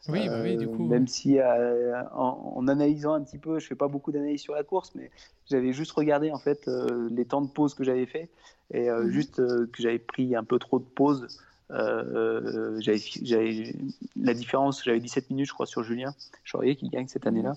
Oui, 0.09 0.29
bah 0.29 0.41
oui, 0.43 0.57
du 0.57 0.67
coup. 0.67 0.85
Même 0.85 1.07
si 1.07 1.39
euh, 1.39 2.03
en, 2.13 2.67
analysant 2.67 3.15
un 3.15 3.23
petit 3.23 3.39
peu, 3.39 3.61
je 3.61 3.67
fais 3.67 3.77
pas 3.77 3.89
beaucoup 3.89 4.11
d'analyse 4.11 4.41
sur 4.41 4.55
la 4.55 4.65
course, 4.65 4.93
mais 4.95 5.11
j'avais 5.49 5.73
juste 5.73 5.93
regardé 5.93 6.33
en 6.33 6.39
fait 6.39 6.67
euh, 6.67 7.09
les 7.11 7.25
temps 7.25 7.43
de 7.43 7.49
pause 7.49 7.75
que 7.75 7.85
j'avais 7.85 8.07
fait 8.07 8.29
et 8.73 8.91
euh, 8.91 9.05
mhm. 9.05 9.11
juste 9.11 9.37
que 9.37 9.83
j'avais 9.83 10.01
pris 10.01 10.35
un 10.35 10.45
peu 10.45 10.59
trop 10.59 10.81
de 10.81 10.85
pause. 10.85 11.41
j'avais 11.71 13.75
la 14.17 14.35
différence, 14.35 14.83
j'avais 14.83 15.01
17 15.01 15.31
minutes, 15.31 15.47
je 15.47 15.55
crois, 15.55 15.67
sur 15.67 15.85
Julien 15.85 16.15
Chaurier 16.43 16.75
qui 16.75 16.89
gagne 16.89 17.07
cette 17.07 17.27
année-là, 17.27 17.55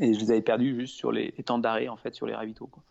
et 0.00 0.14
je 0.14 0.18
les 0.18 0.32
avais 0.32 0.42
perdus 0.42 0.80
juste 0.80 0.96
sur 0.96 1.12
les, 1.12 1.30
temps 1.44 1.58
d'arrêt 1.58 1.88
en 1.88 1.96
fait 1.96 2.14
sur 2.14 2.26
les 2.26 2.34
ravitaux. 2.34 2.66
Quoi. 2.66 2.82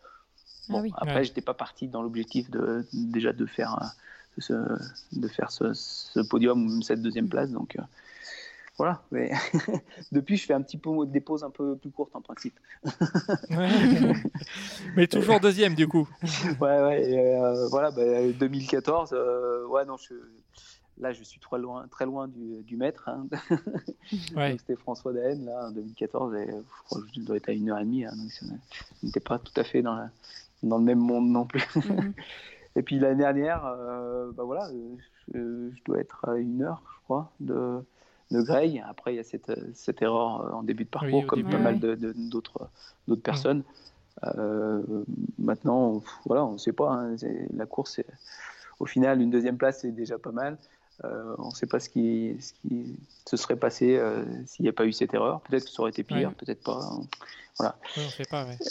Ah 0.68 0.72
bon, 0.72 0.90
Après, 0.96 1.24
j'étais 1.24 1.40
pas 1.40 1.54
parti 1.54 1.88
dans 1.88 2.02
l'objectif 2.02 2.50
de 2.50 2.86
déjà 2.92 3.32
de 3.32 3.46
faire 3.46 3.94
de 4.38 5.28
faire 5.28 5.50
ce, 5.50 6.20
podium 6.28 6.66
ou 6.66 6.82
cette 6.82 7.02
deuxième 7.02 7.28
place. 7.28 7.50
Donc 7.50 7.76
voilà. 8.78 9.02
Mais 9.10 9.30
depuis, 10.12 10.36
je 10.36 10.46
fais 10.46 10.54
un 10.54 10.62
petit 10.62 10.78
peu 10.78 10.90
des 11.06 11.20
pauses 11.20 11.44
un 11.44 11.50
peu 11.50 11.76
plus 11.76 11.90
courtes 11.90 12.14
en 12.14 12.20
principe. 12.20 12.58
Mais 14.96 15.06
toujours 15.06 15.40
deuxième 15.40 15.74
du 15.74 15.86
coup. 15.86 16.08
ouais, 16.60 16.82
ouais. 16.82 17.66
voilà, 17.70 17.90
2014. 17.90 19.10
Bah, 19.10 19.16
ouais, 19.68 19.84
non, 19.84 19.96
je 19.96 20.14
Là, 20.98 21.12
je 21.12 21.22
suis 21.24 21.40
très 21.40 21.58
loin, 21.58 21.86
très 21.90 22.04
loin 22.04 22.28
du, 22.28 22.62
du 22.62 22.76
maître. 22.76 23.08
Hein. 23.08 23.26
C'était 24.58 24.76
François 24.76 25.12
Daen, 25.12 25.44
là, 25.44 25.68
en 25.68 25.70
2014. 25.72 26.34
Et 26.34 26.46
je 26.46 26.82
crois 26.84 27.00
que 27.00 27.06
je 27.16 27.20
dois 27.20 27.36
être 27.36 27.48
à 27.48 27.52
une 27.52 27.70
heure 27.70 27.78
et 27.78 27.84
demie. 27.84 28.04
Hein, 28.04 28.12
donc, 28.14 28.30
je 28.40 29.06
n'était 29.06 29.18
pas 29.18 29.38
tout 29.38 29.58
à 29.58 29.64
fait 29.64 29.80
dans, 29.80 29.98
dans 30.62 30.78
le 30.78 30.84
même 30.84 30.98
monde 30.98 31.28
non 31.28 31.44
plus. 31.44 31.66
Mhm. 31.76 32.12
et 32.76 32.82
puis 32.82 32.98
l'année 32.98 33.22
dernière, 33.22 33.66
euh, 33.66 34.30
bah 34.32 34.44
voilà, 34.44 34.68
je, 35.34 35.70
dois 35.84 35.98
être 35.98 36.28
à 36.28 36.36
une 36.36 36.62
heure, 36.62 36.82
je 36.86 37.04
crois, 37.04 37.32
de, 37.40 37.80
de 38.30 38.42
Grey. 38.42 38.80
Après, 38.88 39.14
il 39.14 39.16
y 39.16 39.20
a 39.20 39.24
cette, 39.24 39.52
cette 39.74 40.00
erreur 40.02 40.54
en 40.54 40.62
début 40.62 40.84
de 40.84 40.88
parcours, 40.88 41.26
comme 41.26 41.44
pas 41.44 41.58
mal 41.58 41.78
d'autres 41.78 42.68
d'autres 43.08 43.22
personnes. 43.22 43.62
Euh, 44.24 44.82
maintenant, 45.38 46.02
voilà, 46.26 46.44
on 46.44 46.52
ne 46.52 46.58
sait 46.58 46.72
pas. 46.72 46.90
Hein, 46.92 47.16
la 47.54 47.66
course, 47.66 48.00
au 48.80 48.86
final, 48.86 49.20
une 49.20 49.30
deuxième 49.30 49.56
place, 49.56 49.80
c'est 49.80 49.92
déjà 49.92 50.18
pas 50.18 50.32
mal. 50.32 50.58
Euh, 51.04 51.34
on 51.38 51.48
ne 51.48 51.54
sait 51.54 51.66
pas 51.66 51.80
ce 51.80 51.88
qui, 51.88 52.36
ce 52.40 52.52
qui 52.52 52.98
se 53.26 53.36
serait 53.36 53.56
passé 53.56 53.96
euh, 53.96 54.24
s'il 54.46 54.64
n'y 54.64 54.68
a 54.68 54.72
pas 54.72 54.84
eu 54.84 54.92
cette 54.92 55.14
erreur. 55.14 55.40
Peut-être 55.42 55.64
que 55.64 55.70
ça 55.70 55.82
aurait 55.82 55.90
été 55.90 56.02
pire, 56.02 56.32
peut-être 56.34 56.62
pas. 56.62 56.78
Hein. 56.80 57.02
Voilà. 57.58 57.76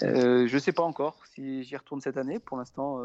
Euh, 0.01 0.47
je 0.47 0.53
ne 0.53 0.59
sais 0.59 0.71
pas 0.71 0.81
encore 0.83 1.15
si 1.33 1.63
j'y 1.63 1.77
retourne 1.77 2.01
cette 2.01 2.17
année. 2.17 2.39
Pour 2.39 2.57
l'instant, 2.57 2.99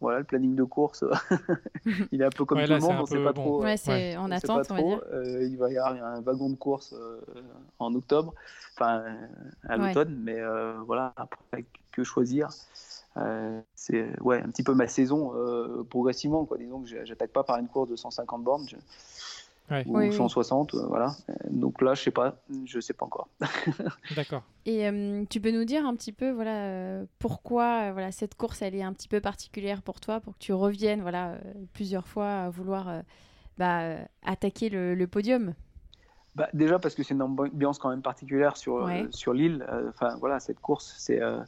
voilà, 0.00 0.18
le 0.18 0.24
planning 0.24 0.54
de 0.54 0.64
course, 0.64 1.04
il 2.12 2.22
est 2.22 2.24
un 2.24 2.30
peu 2.30 2.44
comme 2.44 2.62
tout 2.62 2.70
le 2.70 2.78
monde. 2.78 2.96
On 2.98 3.02
ne 3.02 3.06
sait 3.06 3.24
pas 3.24 3.32
trop. 3.32 3.62
en 3.62 4.30
attente, 4.30 4.70
on 4.70 4.74
va 4.74 4.82
dire. 4.82 5.02
il 5.42 5.56
va 5.56 5.70
y 5.70 5.78
avoir 5.78 5.94
un 5.94 6.20
wagon 6.20 6.50
de 6.50 6.56
course 6.56 6.94
en 7.78 7.94
octobre, 7.94 8.34
enfin 8.74 9.04
à 9.68 9.76
l'automne, 9.76 10.16
mais 10.22 10.38
voilà, 10.86 11.12
après 11.16 11.64
que 11.92 12.04
choisir. 12.04 12.48
Euh, 13.16 13.60
c'est 13.74 14.08
ouais, 14.20 14.40
un 14.40 14.48
petit 14.50 14.62
peu 14.62 14.74
ma 14.74 14.86
saison 14.86 15.32
euh, 15.34 15.84
progressivement. 15.88 16.44
Quoi. 16.44 16.58
Disons 16.58 16.82
que 16.82 17.04
j'attaque 17.04 17.32
pas 17.32 17.44
par 17.44 17.58
une 17.58 17.68
course 17.68 17.88
de 17.88 17.96
150 17.96 18.44
bornes 18.44 18.66
ou 19.86 20.12
160. 20.12 20.74
Euh, 20.74 20.86
voilà. 20.86 21.14
Donc 21.50 21.82
là, 21.82 21.94
je 21.94 22.02
sais 22.02 22.10
pas, 22.10 22.36
je 22.64 22.80
sais 22.80 22.92
pas 22.92 23.06
encore. 23.06 23.28
D'accord. 24.16 24.42
Et 24.66 24.88
tu 25.28 25.40
peux 25.40 25.50
nous 25.50 25.64
dire 25.64 25.84
un 25.86 25.94
petit 25.94 26.12
peu 26.12 26.30
voilà, 26.30 27.02
pourquoi 27.18 27.92
voilà, 27.92 28.12
cette 28.12 28.36
course 28.36 28.62
elle 28.62 28.74
est 28.74 28.82
un 28.82 28.92
petit 28.92 29.08
peu 29.08 29.20
particulière 29.20 29.82
pour 29.82 30.00
toi, 30.00 30.20
pour 30.20 30.34
que 30.34 30.38
tu 30.38 30.52
reviennes 30.52 31.02
voilà, 31.02 31.38
plusieurs 31.72 32.06
fois 32.06 32.44
à 32.44 32.50
vouloir 32.50 33.02
bah, 33.58 33.96
attaquer 34.24 34.68
le, 34.68 35.06
podium? 35.06 35.54
Bah, 36.36 36.48
déjà 36.52 36.78
parce 36.78 36.94
que 36.94 37.02
c'est 37.02 37.14
une 37.14 37.22
ambiance 37.22 37.80
quand 37.80 37.90
même 37.90 38.02
particulière 38.02 38.56
sur, 38.56 38.88
sur 39.10 39.32
l'île. 39.32 39.66
Enfin 39.88 40.16
voilà, 40.20 40.38
cette 40.38 40.60
course, 40.60 40.94
c'est 40.96 41.20
euh, 41.20 41.40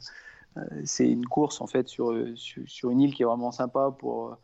c'est 0.85 1.09
une 1.09 1.25
course 1.25 1.61
en 1.61 1.67
fait 1.67 1.87
sur, 1.87 2.13
sur, 2.35 2.89
une 2.91 3.01
île 3.01 3.13
qui 3.13 3.23
est 3.23 3.25
vraiment 3.25 3.51
sympa 3.51 3.93
pour 3.97 4.37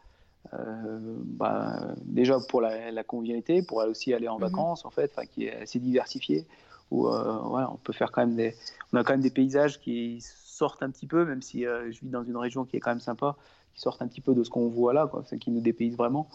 euh, 0.53 1.17
bah, 1.25 1.93
déjà 2.05 2.39
pour 2.39 2.61
la, 2.61 2.91
la, 2.91 3.03
convivialité, 3.03 3.61
pour 3.61 3.77
aussi 3.79 4.13
aller 4.13 4.27
en 4.27 4.35
mhm. 4.35 4.41
vacances 4.41 4.85
en 4.85 4.89
fait, 4.89 5.13
qui 5.31 5.45
est 5.45 5.61
assez 5.61 5.79
diversifiée 5.79 6.47
où 6.91 7.07
euh, 7.07 7.65
on 7.69 7.77
peut 7.77 7.93
faire 7.93 8.11
quand 8.11 8.21
même 8.21 8.35
des, 8.35 8.55
on 8.91 8.97
a 8.97 9.03
quand 9.03 9.13
même 9.13 9.21
des 9.21 9.29
paysages 9.29 9.79
qui 9.79 10.19
sortent 10.21 10.81
un 10.81 10.89
petit 10.89 11.05
peu, 11.05 11.23
même 11.23 11.41
si 11.41 11.63
je 11.63 11.99
vis 11.99 12.09
dans 12.09 12.23
une 12.23 12.37
région 12.37 12.65
qui 12.65 12.77
est 12.77 12.79
quand 12.79 12.89
même 12.89 12.99
sympa, 12.99 13.35
qui 13.75 13.81
sortent 13.81 14.01
un 14.01 14.07
petit 14.07 14.21
peu 14.21 14.33
de 14.33 14.43
ce 14.43 14.49
qu'on 14.49 14.69
voit 14.69 14.93
là, 14.93 15.05
quoi, 15.05 15.23
qui 15.39 15.51
nous 15.51 15.61
dépaysent 15.61 15.97
vraiment. 15.97 16.27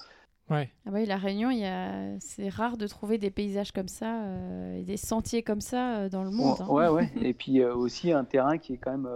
Ouais. 0.50 0.70
Ah 0.84 0.90
bah 0.90 0.98
oui, 0.98 1.06
la 1.06 1.16
Réunion, 1.16 1.50
il 1.50 1.64
a... 1.64 2.18
c'est 2.20 2.50
rare 2.50 2.76
de 2.76 2.86
trouver 2.86 3.16
des 3.16 3.30
paysages 3.30 3.72
comme 3.72 3.88
ça, 3.88 4.24
euh, 4.24 4.82
des 4.82 4.98
sentiers 4.98 5.42
comme 5.42 5.62
ça 5.62 5.96
euh, 5.96 6.08
dans 6.10 6.22
le 6.22 6.30
monde. 6.30 6.58
Hein. 6.60 6.66
Ouais, 6.68 6.88
ouais. 6.88 7.10
et 7.22 7.32
puis 7.32 7.62
euh, 7.62 7.74
aussi 7.74 8.12
un 8.12 8.24
terrain 8.24 8.58
qui 8.58 8.74
est 8.74 8.76
quand 8.76 8.90
même 8.90 9.08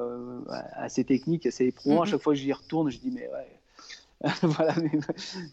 assez 0.73 1.05
technique, 1.05 1.45
assez 1.45 1.67
éprouvant. 1.67 2.03
À 2.03 2.07
chaque 2.07 2.23
fois 2.23 2.33
que 2.33 2.39
j'y 2.39 2.53
retourne, 2.53 2.91
je 2.91 2.99
dis 2.99 3.11
mais 3.11 3.29
ouais. 3.29 3.47
voilà, 4.43 4.75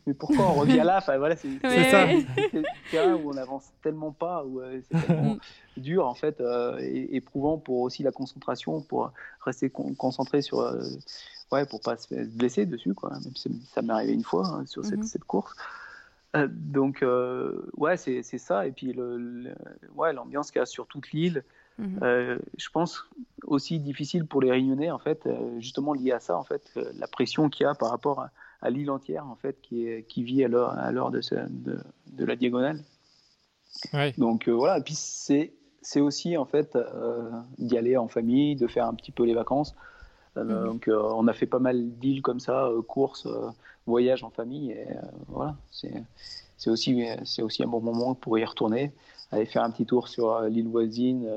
mais, 0.07 0.13
pourquoi 0.15 0.49
on 0.49 0.53
revient 0.53 0.81
là? 0.83 0.97
Enfin, 0.97 1.19
voilà, 1.19 1.35
C'est 1.35 1.59
ça. 1.59 2.07
C'est 2.09 2.57
un 2.57 2.63
terrain 2.89 3.13
où 3.13 3.29
on 3.29 3.33
n'avance 3.35 3.65
tellement 3.83 4.11
pas, 4.11 4.43
où 4.43 4.59
c'est 4.89 5.05
tellement 5.05 5.37
dur 5.77 6.07
en 6.07 6.15
fait, 6.15 6.41
et 6.79 7.15
éprouvant 7.15 7.59
pour 7.59 7.81
aussi 7.81 8.01
la 8.01 8.11
concentration, 8.11 8.81
pour 8.81 9.11
rester 9.41 9.69
concentré 9.69 10.41
sur 10.41 10.67
ouais, 11.51 11.65
pour 11.65 11.81
pas 11.81 11.97
se 11.97 12.13
blesser 12.25 12.65
dessus, 12.65 12.93
quoi. 12.93 13.11
Même 13.11 13.35
si 13.35 13.49
ça 13.73 13.81
m'est 13.81 13.93
arrivé 13.93 14.13
une 14.13 14.23
fois 14.23 14.47
hein, 14.47 14.65
sur 14.65 14.83
cette, 14.83 14.99
mhm. 14.99 15.03
cette, 15.03 15.23
course. 15.23 15.55
Euh, 16.35 16.47
donc, 16.49 17.01
euh, 17.01 17.69
ouais, 17.77 17.97
c'est 17.97 18.23
ça. 18.23 18.67
Et 18.67 18.71
puis, 18.71 18.93
le, 18.93 19.53
ouais, 19.95 20.13
l'ambiance 20.13 20.51
qu'il 20.51 20.59
y 20.59 20.63
a 20.63 20.65
sur 20.65 20.87
toute 20.87 21.11
l'île, 21.11 21.43
mhm. 21.77 21.99
euh, 22.01 22.37
je 22.57 22.69
pense 22.69 23.05
aussi 23.43 23.79
difficile 23.79 24.25
pour 24.25 24.41
les 24.41 24.51
Réunionnais, 24.51 24.91
en 24.91 24.99
fait, 24.99 25.27
justement 25.59 25.93
lié 25.93 26.11
à 26.11 26.19
ça, 26.19 26.37
en 26.37 26.43
fait, 26.43 26.71
la 26.97 27.07
pression 27.07 27.49
qu'il 27.49 27.65
y 27.65 27.67
a 27.67 27.75
par 27.75 27.89
rapport 27.89 28.27
à, 28.61 28.69
l'île 28.69 28.89
entière, 28.89 29.27
en 29.27 29.35
fait, 29.35 29.61
qui, 29.61 29.87
est, 29.87 30.03
qui 30.07 30.23
vit 30.23 30.43
à 30.43 30.47
l'heure 30.47 31.11
de, 31.11 31.21
de, 31.47 31.79
de, 32.07 32.25
la 32.25 32.35
diagonale. 32.35 32.79
Ouais. 33.93 34.13
Donc, 34.17 34.49
voilà. 34.49 34.79
Et 34.79 34.81
puis, 34.81 34.95
c'est 34.95 36.01
aussi, 36.01 36.35
en 36.35 36.45
fait, 36.45 36.75
d'y 37.59 37.77
aller 37.77 37.95
en 37.95 38.07
famille, 38.07 38.55
de 38.55 38.65
faire 38.65 38.87
un 38.87 38.95
petit 38.95 39.11
peu 39.11 39.23
les 39.23 39.35
vacances. 39.35 39.75
Euh, 40.37 40.43
mhm. 40.43 40.65
Donc, 40.65 40.87
euh, 40.87 41.01
on 41.01 41.27
a 41.27 41.33
fait 41.33 41.45
pas 41.45 41.59
mal 41.59 41.89
d'îles 41.97 42.21
comme 42.21 42.39
ça, 42.39 42.65
euh, 42.65 42.81
courses, 42.81 43.27
voyages 43.85 44.23
en 44.23 44.29
famille. 44.29 44.71
Et 44.71 44.87
voilà, 45.27 45.55
c'est 45.71 46.69
aussi, 46.69 47.05
aussi 47.41 47.63
un 47.63 47.67
bon 47.67 47.81
moment 47.81 48.15
pour 48.15 48.37
y 48.39 48.45
retourner, 48.45 48.91
aller 49.31 49.45
faire 49.45 49.63
un 49.63 49.71
petit 49.71 49.85
tour 49.85 50.07
sur 50.07 50.41
l'île 50.41 50.67
voisine, 50.67 51.27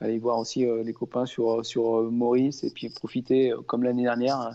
aller 0.00 0.18
voir 0.18 0.38
aussi 0.38 0.64
les 0.64 0.92
copains 0.92 1.26
sur, 1.26 1.64
sur 1.64 2.10
Maurice 2.10 2.64
et 2.64 2.70
puis 2.70 2.88
profiter, 2.88 3.52
comme 3.66 3.82
l'année 3.82 4.04
dernière, 4.04 4.52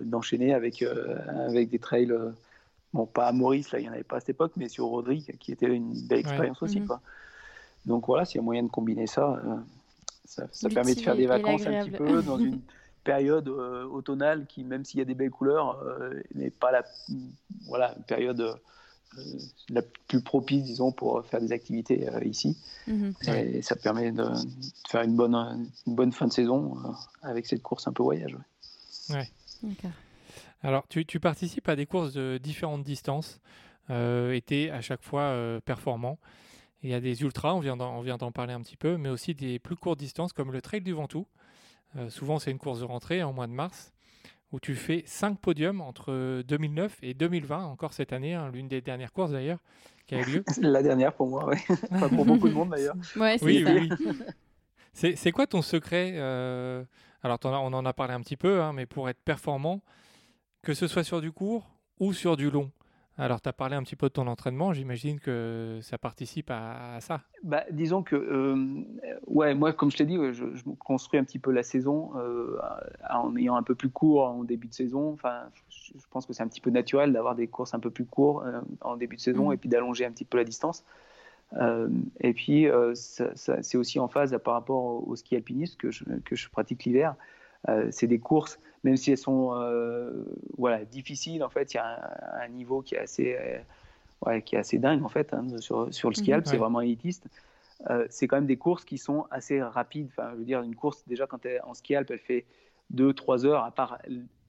d'enchaîner 0.00 0.52
avec, 0.52 0.82
avec 1.46 1.70
des 1.70 1.78
trails. 1.78 2.12
bon, 2.92 3.06
pas 3.06 3.28
à 3.28 3.32
Maurice, 3.32 3.72
là, 3.72 3.78
il 3.78 3.84
n'y 3.84 3.88
en 3.88 3.92
avait 3.92 4.02
pas 4.02 4.16
à 4.16 4.20
cette 4.20 4.30
époque, 4.30 4.52
mais 4.56 4.68
sur 4.68 4.84
Rodrigue, 4.86 5.34
qui 5.38 5.52
était 5.52 5.66
une 5.66 5.98
belle 6.06 6.18
expérience 6.18 6.62
aussi. 6.62 6.80
Mhm. 6.80 6.86
Quoi. 6.88 7.00
Donc 7.86 8.06
voilà, 8.06 8.26
s'il 8.26 8.36
y 8.36 8.40
a 8.40 8.44
moyen 8.44 8.64
de 8.64 8.68
combiner 8.68 9.06
ça, 9.06 9.40
ça, 10.26 10.46
ça 10.50 10.68
permet 10.68 10.94
de 10.94 11.00
faire 11.00 11.16
des 11.16 11.26
vacances 11.26 11.66
un 11.66 11.84
petit 11.84 11.90
peu 11.90 12.22
dans 12.22 12.36
une 12.36 12.60
période 13.04 13.48
euh, 13.48 13.84
automnale 13.84 14.46
qui, 14.46 14.64
même 14.64 14.84
s'il 14.84 14.98
y 14.98 15.02
a 15.02 15.04
des 15.04 15.14
belles 15.14 15.30
couleurs, 15.30 15.78
euh, 15.82 16.20
n'est 16.34 16.50
pas 16.50 16.72
la 16.72 16.84
voilà, 17.66 17.94
période 18.08 18.40
euh, 18.40 19.22
la 19.68 19.82
plus 20.08 20.22
propice, 20.22 20.64
disons, 20.64 20.90
pour 20.90 21.24
faire 21.24 21.40
des 21.40 21.52
activités 21.52 22.08
ici. 22.24 22.58
Mhm. 22.88 23.14
Et 23.28 23.62
ça 23.62 23.76
permet 23.76 24.10
de, 24.10 24.24
faire 24.88 25.02
une 25.02 25.14
bonne, 25.14 25.36
une 25.86 25.94
bonne 25.94 26.12
fin 26.12 26.26
de 26.26 26.32
saison 26.32 26.76
avec 27.22 27.46
cette 27.46 27.62
course 27.62 27.86
un 27.86 27.92
peu 27.92 28.02
voyage. 28.02 28.36
Ouais. 29.10 29.30
Alors, 30.62 30.84
tu, 30.88 31.06
tu, 31.06 31.20
participes 31.20 31.68
à 31.68 31.76
des 31.76 31.86
courses 31.86 32.12
de 32.12 32.40
différentes 32.42 32.82
distances 32.82 33.38
et 33.88 34.42
tu 34.44 34.54
es 34.54 34.70
à 34.70 34.80
chaque 34.80 35.02
fois 35.02 35.60
performant. 35.64 36.18
Il 36.82 36.90
y 36.90 36.94
a 36.94 37.00
des 37.00 37.22
ultras, 37.22 37.54
on 37.54 37.60
vient 37.60 37.76
d'en 37.76 38.32
parler 38.32 38.52
un 38.52 38.60
petit 38.60 38.76
peu, 38.76 38.96
mais 38.96 39.08
aussi 39.08 39.34
des 39.34 39.58
plus 39.58 39.76
courtes 39.76 39.98
distances 39.98 40.32
comme 40.32 40.52
le 40.52 40.60
Trail 40.60 40.80
du 40.80 40.92
Ventoux. 40.92 41.26
Euh, 41.96 42.08
souvent, 42.10 42.38
c'est 42.38 42.50
une 42.50 42.58
course 42.58 42.80
de 42.80 42.84
rentrée 42.84 43.22
en 43.22 43.32
mois 43.32 43.46
de 43.46 43.52
mars 43.52 43.92
où 44.52 44.60
tu 44.60 44.76
fais 44.76 45.02
5 45.06 45.40
podiums 45.40 45.80
entre 45.80 46.42
2009 46.42 46.98
et 47.02 47.14
2020, 47.14 47.64
encore 47.64 47.92
cette 47.92 48.12
année, 48.12 48.34
hein, 48.34 48.50
l'une 48.52 48.68
des 48.68 48.80
dernières 48.80 49.12
courses 49.12 49.32
d'ailleurs 49.32 49.58
qui 50.06 50.14
a 50.14 50.20
eu 50.20 50.24
lieu. 50.24 50.44
La 50.60 50.82
dernière 50.82 51.12
pour 51.12 51.28
moi, 51.28 51.48
oui. 51.48 51.76
pour 52.14 52.24
beaucoup 52.24 52.48
de 52.48 52.54
monde 52.54 52.70
d'ailleurs. 52.70 52.94
Ouais, 53.16 53.36
oui, 53.42 53.64
oui, 53.66 53.90
C'est 54.92 55.32
quoi 55.32 55.46
ton 55.46 55.60
secret 55.60 56.12
euh, 56.16 56.84
Alors, 57.22 57.38
on 57.44 57.72
en 57.72 57.84
a 57.84 57.92
parlé 57.92 58.14
un 58.14 58.20
petit 58.20 58.36
peu, 58.36 58.62
hein, 58.62 58.72
mais 58.72 58.86
pour 58.86 59.08
être 59.08 59.20
performant, 59.24 59.82
que 60.62 60.72
ce 60.72 60.86
soit 60.86 61.04
sur 61.04 61.20
du 61.20 61.32
court 61.32 61.68
ou 61.98 62.12
sur 62.12 62.36
du 62.36 62.50
long 62.50 62.70
alors, 63.16 63.40
tu 63.40 63.48
as 63.48 63.52
parlé 63.52 63.76
un 63.76 63.82
petit 63.84 63.94
peu 63.94 64.08
de 64.08 64.12
ton 64.12 64.26
entraînement, 64.26 64.72
j'imagine 64.72 65.20
que 65.20 65.78
ça 65.82 65.98
participe 65.98 66.50
à, 66.50 66.98
ça. 67.00 67.20
Bah, 67.44 67.62
disons 67.70 68.02
que, 68.02 68.16
euh, 68.16 68.82
ouais, 69.28 69.54
moi, 69.54 69.72
comme 69.72 69.90
je 69.92 69.96
t'ai 69.96 70.04
dit, 70.04 70.16
je, 70.32 70.44
construis 70.80 71.20
un 71.20 71.24
petit 71.24 71.38
peu 71.38 71.52
la 71.52 71.62
saison 71.62 72.10
euh, 72.16 72.58
en 73.08 73.36
ayant 73.36 73.54
un 73.54 73.62
peu 73.62 73.76
plus 73.76 73.88
court 73.88 74.24
en 74.24 74.42
début 74.42 74.66
de 74.66 74.74
saison. 74.74 75.12
Enfin, 75.12 75.44
je, 75.68 75.92
pense 76.10 76.26
que 76.26 76.32
c'est 76.32 76.42
un 76.42 76.48
petit 76.48 76.60
peu 76.60 76.70
naturel 76.70 77.12
d'avoir 77.12 77.36
des 77.36 77.46
courses 77.46 77.72
un 77.72 77.78
peu 77.78 77.90
plus 77.90 78.04
courtes 78.04 78.44
euh, 78.46 78.60
en 78.80 78.96
début 78.96 79.14
de 79.14 79.20
saison 79.20 79.50
mmh. 79.50 79.52
et 79.52 79.56
puis 79.58 79.68
d'allonger 79.68 80.04
un 80.04 80.10
petit 80.10 80.24
peu 80.24 80.38
la 80.38 80.44
distance. 80.44 80.84
et 82.18 82.34
puis, 82.34 82.66
c'est 82.94 83.76
aussi 83.76 84.00
en 84.00 84.08
phase 84.08 84.36
par 84.42 84.54
rapport 84.54 85.06
au, 85.06 85.14
ski 85.14 85.36
alpiniste 85.36 85.76
que 85.76 85.92
je, 85.92 86.02
que 86.24 86.34
je 86.34 86.48
pratique 86.50 86.84
l'hiver. 86.84 87.14
c'est 87.90 88.08
des 88.08 88.18
courses 88.18 88.58
même 88.84 88.96
si 88.96 89.10
elles 89.10 89.18
sont 89.18 89.54
euh, 89.54 90.12
voilà, 90.56 90.84
difficiles, 90.84 91.42
en 91.42 91.48
fait, 91.48 91.72
il 91.72 91.78
y 91.78 91.80
a 91.80 92.40
un, 92.42 92.48
niveau 92.48 92.82
qui 92.82 92.94
est 92.94 92.98
assez, 92.98 93.36
euh, 94.26 94.40
qui 94.40 94.54
est 94.54 94.58
assez 94.58 94.78
dingue, 94.78 95.02
en 95.02 95.08
fait, 95.08 95.32
hein, 95.32 95.44
sur, 95.58 95.92
sur, 95.92 96.10
le 96.10 96.14
ski 96.14 96.30
mhm. 96.30 96.34
alp, 96.34 96.46
c'est 96.46 96.58
vraiment 96.58 96.82
élitiste. 96.82 97.26
Euh, 97.90 98.06
c'est 98.10 98.28
quand 98.28 98.36
même 98.36 98.46
des 98.46 98.58
courses 98.58 98.84
qui 98.84 98.98
sont 98.98 99.26
assez 99.30 99.60
rapides. 99.60 100.08
Enfin, 100.10 100.30
je 100.32 100.38
veux 100.38 100.44
dire, 100.44 100.62
une 100.62 100.76
course, 100.76 101.02
déjà, 101.06 101.26
quand 101.26 101.38
tu 101.38 101.48
es 101.48 101.60
en 101.62 101.72
ski 101.74 101.96
alp, 101.96 102.10
elle 102.10 102.18
fait 102.18 102.44
2-3 102.94 103.46
heures, 103.46 103.64
à 103.64 103.70
part 103.70 103.98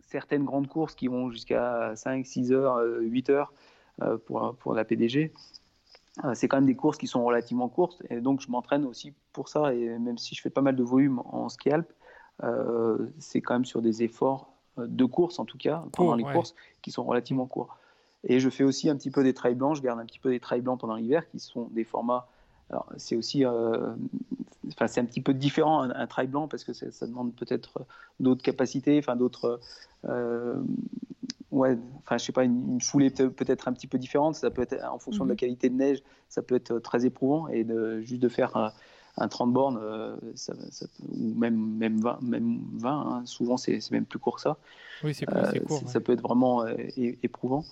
certaines 0.02 0.44
grandes 0.44 0.68
courses 0.68 0.96
qui 0.96 1.08
vont 1.08 1.32
jusqu'à 1.32 1.96
5, 1.96 2.26
6 2.26 2.52
heures, 2.52 2.80
8 3.00 3.30
heures 3.30 3.54
pour, 4.26 4.56
pour 4.60 4.74
la 4.74 4.84
PDG. 4.84 5.32
C'est 6.34 6.48
quand 6.48 6.58
même 6.58 6.66
des 6.66 6.76
courses 6.76 6.98
qui 6.98 7.08
sont 7.08 7.26
relativement 7.26 7.68
courtes 7.68 8.02
et 8.10 8.22
donc 8.22 8.40
je 8.40 8.50
m'entraîne 8.50 8.86
aussi 8.86 9.14
pour 9.34 9.50
ça. 9.50 9.74
Et 9.74 9.98
même 10.00 10.18
si 10.18 10.36
je 10.36 10.42
fais 10.42 10.50
pas 10.50 10.62
mal 10.62 10.76
de 10.76 10.84
volume 10.84 11.20
en 11.26 11.50
ski 11.50 11.72
alp, 11.72 11.92
c'est 13.20 13.42
quand 13.42 13.56
même 13.56 13.66
sur 13.66 13.82
des 13.82 14.04
efforts 14.04 14.52
de 14.78 15.06
course 15.06 15.40
en 15.40 15.46
tout 15.46 15.58
cas, 15.58 15.84
pendant 15.94 16.16
les 16.16 16.24
courses, 16.24 16.56
qui 16.82 16.92
sont 16.92 17.04
relativement 17.04 17.46
courts. 17.46 17.78
Et 18.28 18.40
je 18.40 18.50
fais 18.50 18.64
aussi 18.64 18.90
un 18.90 18.96
petit 18.96 19.12
peu 19.12 19.24
des 19.24 19.34
trails 19.34 19.56
blancs, 19.56 19.76
je 19.76 19.82
garde 19.82 20.00
un 20.00 20.06
petit 20.06 20.20
peu 20.20 20.32
des 20.32 20.40
trails 20.40 20.62
blancs 20.62 20.80
pendant 20.80 20.96
l'hiver, 20.96 21.28
qui 21.30 21.40
sont 21.40 21.68
des 21.72 21.84
formats. 21.84 22.28
Alors, 22.72 22.88
c'est 22.98 23.16
aussi. 23.16 23.46
Euh, 23.46 23.94
enfin, 24.70 24.88
c'est 24.88 25.00
un 25.00 25.06
petit 25.06 25.22
peu 25.22 25.34
différent, 25.34 25.84
un, 25.84 26.08
trail 26.08 26.28
blanc, 26.28 26.48
parce 26.48 26.64
que 26.64 26.74
ça 26.74 27.06
demande 27.06 27.36
peut-être 27.36 27.86
d'autres 28.20 28.42
capacités, 28.42 28.98
enfin, 28.98 29.16
d'autres. 29.16 29.60
Euh, 30.06 30.56
ouais, 31.52 31.78
enfin, 32.00 32.18
je 32.18 32.26
sais 32.26 32.32
pas, 32.32 32.44
une, 32.44 32.82
foulée 32.82 33.12
peut-être 33.12 33.68
un 33.68 33.74
petit 33.74 33.88
peu 33.88 34.00
différente. 34.00 34.36
Ça 34.36 34.50
peut 34.50 34.64
être, 34.64 34.84
en 34.92 34.98
fonction 34.98 35.24
de 35.24 35.30
la 35.30 35.36
mhm. 35.36 35.40
qualité 35.40 35.70
de 35.70 35.76
neige, 35.76 36.02
ça 36.28 36.42
peut 36.42 36.56
être 36.56 36.80
très 36.80 37.06
éprouvant. 37.06 37.48
Et 37.50 37.64
de, 37.64 38.02
juste 38.02 38.22
de 38.22 38.30
faire. 38.30 38.74
Un, 39.18 39.26
un 39.26 39.28
30 39.28 39.54
bornes, 39.54 39.80
euh, 39.82 40.16
ou 41.10 41.34
même, 41.36 41.78
même 41.78 42.00
20, 42.00 42.22
même 42.22 42.60
20 42.74 42.92
hein, 42.92 43.22
souvent 43.26 43.58
c'est 43.58 43.80
même 43.92 44.06
plus 44.06 44.20
court 44.20 44.36
que 44.36 44.42
ça. 44.42 44.58
Oui, 45.04 45.14
c'est 45.14 45.26
plus 45.26 45.62
court. 45.62 45.82
Ça 45.88 46.00
peut 46.00 46.14
être 46.14 46.22
vraiment 46.22 46.66
éprouvant 47.24 47.64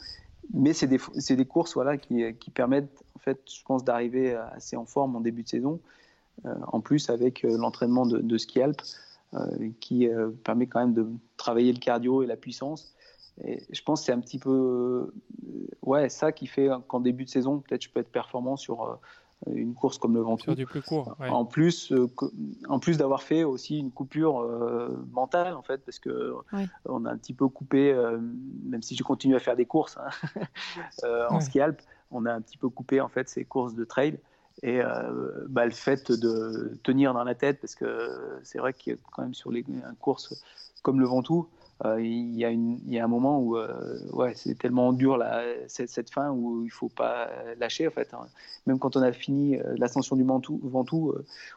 mais 0.53 0.73
c'est 0.73 0.87
des, 0.87 0.99
des, 1.35 1.45
courses 1.45 1.73
voilà, 1.73 1.97
qui, 1.97 2.21
qui, 2.35 2.51
permettent, 2.51 3.01
en 3.15 3.19
fait, 3.19 3.39
je 3.49 3.63
pense, 3.63 3.85
d'arriver 3.85 4.35
assez 4.35 4.75
en 4.75 4.85
forme 4.85 5.15
en 5.15 5.21
début 5.21 5.43
de 5.43 5.47
saison. 5.47 5.79
Euh, 6.45 6.55
en 6.67 6.81
plus, 6.81 7.09
avec 7.09 7.45
euh, 7.45 7.57
l'entraînement 7.57 8.05
de, 8.05 8.19
de, 8.19 8.37
ski 8.37 8.61
alp, 8.61 8.81
euh, 9.33 9.69
qui 9.79 10.07
permet 10.43 10.67
quand 10.67 10.79
même 10.79 10.93
de 10.93 11.07
travailler 11.37 11.71
le 11.71 11.79
cardio 11.79 12.23
et 12.23 12.27
la 12.27 12.35
puissance. 12.35 12.93
Et 13.43 13.63
je 13.71 13.81
pense 13.81 14.01
que 14.01 14.05
c'est 14.07 14.11
un 14.11 14.19
petit 14.19 14.37
peu 14.37 15.11
ouais, 15.81 16.07
ça 16.09 16.31
qui 16.31 16.45
fait 16.45 16.69
qu'en 16.87 16.99
début 16.99 17.25
de 17.25 17.29
saison, 17.29 17.59
peut-être 17.59 17.81
je 17.81 17.89
peux 17.89 17.99
être 17.99 18.11
performant 18.11 18.57
sur 18.57 18.99
une 19.51 19.73
course 19.73 19.97
comme 19.97 20.13
le 20.13 20.21
Ventoux. 20.21 20.55
du 20.55 20.65
plus 20.65 20.81
court. 20.81 21.15
En 21.19 21.45
plus, 21.45 21.91
euh, 21.91 22.07
en 22.69 22.79
plus 22.79 22.97
d'avoir 22.97 23.23
fait 23.23 23.43
aussi 23.43 23.79
une 23.79 23.91
coupure 23.91 24.41
euh, 24.41 24.89
mentale 25.11 25.53
en 25.53 25.61
fait, 25.61 25.83
parce 25.85 25.99
que 25.99 26.33
on 26.85 27.05
a 27.05 27.11
un 27.11 27.17
petit 27.17 27.33
peu 27.33 27.47
coupé, 27.47 27.91
euh, 27.91 28.19
même 28.63 28.81
si 28.81 28.95
je 28.95 29.03
continue 29.03 29.35
à 29.35 29.39
faire 29.39 29.55
des 29.55 29.65
courses 29.65 29.97
hein, 29.97 30.41
en 31.29 31.39
ski 31.39 31.59
alp, 31.59 31.81
on 32.11 32.25
a 32.25 32.33
un 32.33 32.41
petit 32.41 32.57
peu 32.57 32.69
coupé 32.69 33.01
en 33.01 33.09
fait 33.09 33.29
ces 33.29 33.45
courses 33.45 33.75
de 33.75 33.83
trail. 33.83 34.19
Et 34.61 34.81
bah, 35.49 35.65
le 35.65 35.71
fait 35.71 36.11
de 36.11 36.79
tenir 36.83 37.13
dans 37.13 37.23
la 37.23 37.33
tête, 37.35 37.59
parce 37.59 37.75
que 37.75 38.39
c'est 38.43 38.59
vrai 38.59 38.71
que 38.71 38.91
quand 39.11 39.23
même 39.23 39.33
sur 39.33 39.51
les 39.51 39.65
courses 39.99 40.41
comme 40.83 40.99
le 40.99 41.07
Ventoux, 41.07 41.49
euh, 41.49 41.62
il, 41.99 42.35
y 42.37 42.45
a 42.45 42.49
une, 42.49 42.79
il 42.85 42.93
y 42.93 42.99
a 42.99 43.03
un 43.03 43.07
moment 43.07 43.39
où 43.39 43.57
euh, 43.57 43.99
ouais, 44.11 44.33
c'est 44.35 44.57
tellement 44.57 44.93
dur 44.93 45.17
là, 45.17 45.43
cette, 45.67 45.89
cette, 45.89 46.09
fin 46.09 46.31
où 46.31 46.63
il 46.63 46.69
faut 46.69 46.89
pas 46.89 47.29
lâcher 47.57 47.87
en 47.87 47.91
fait. 47.91 48.13
Hein. 48.13 48.27
Même 48.67 48.79
quand 48.79 48.95
on 48.95 49.01
a 49.01 49.11
fini 49.11 49.57
euh, 49.57 49.75
l'ascension 49.77 50.15
du 50.15 50.23
Ventoux, 50.23 50.59
Ventoux 50.63 51.13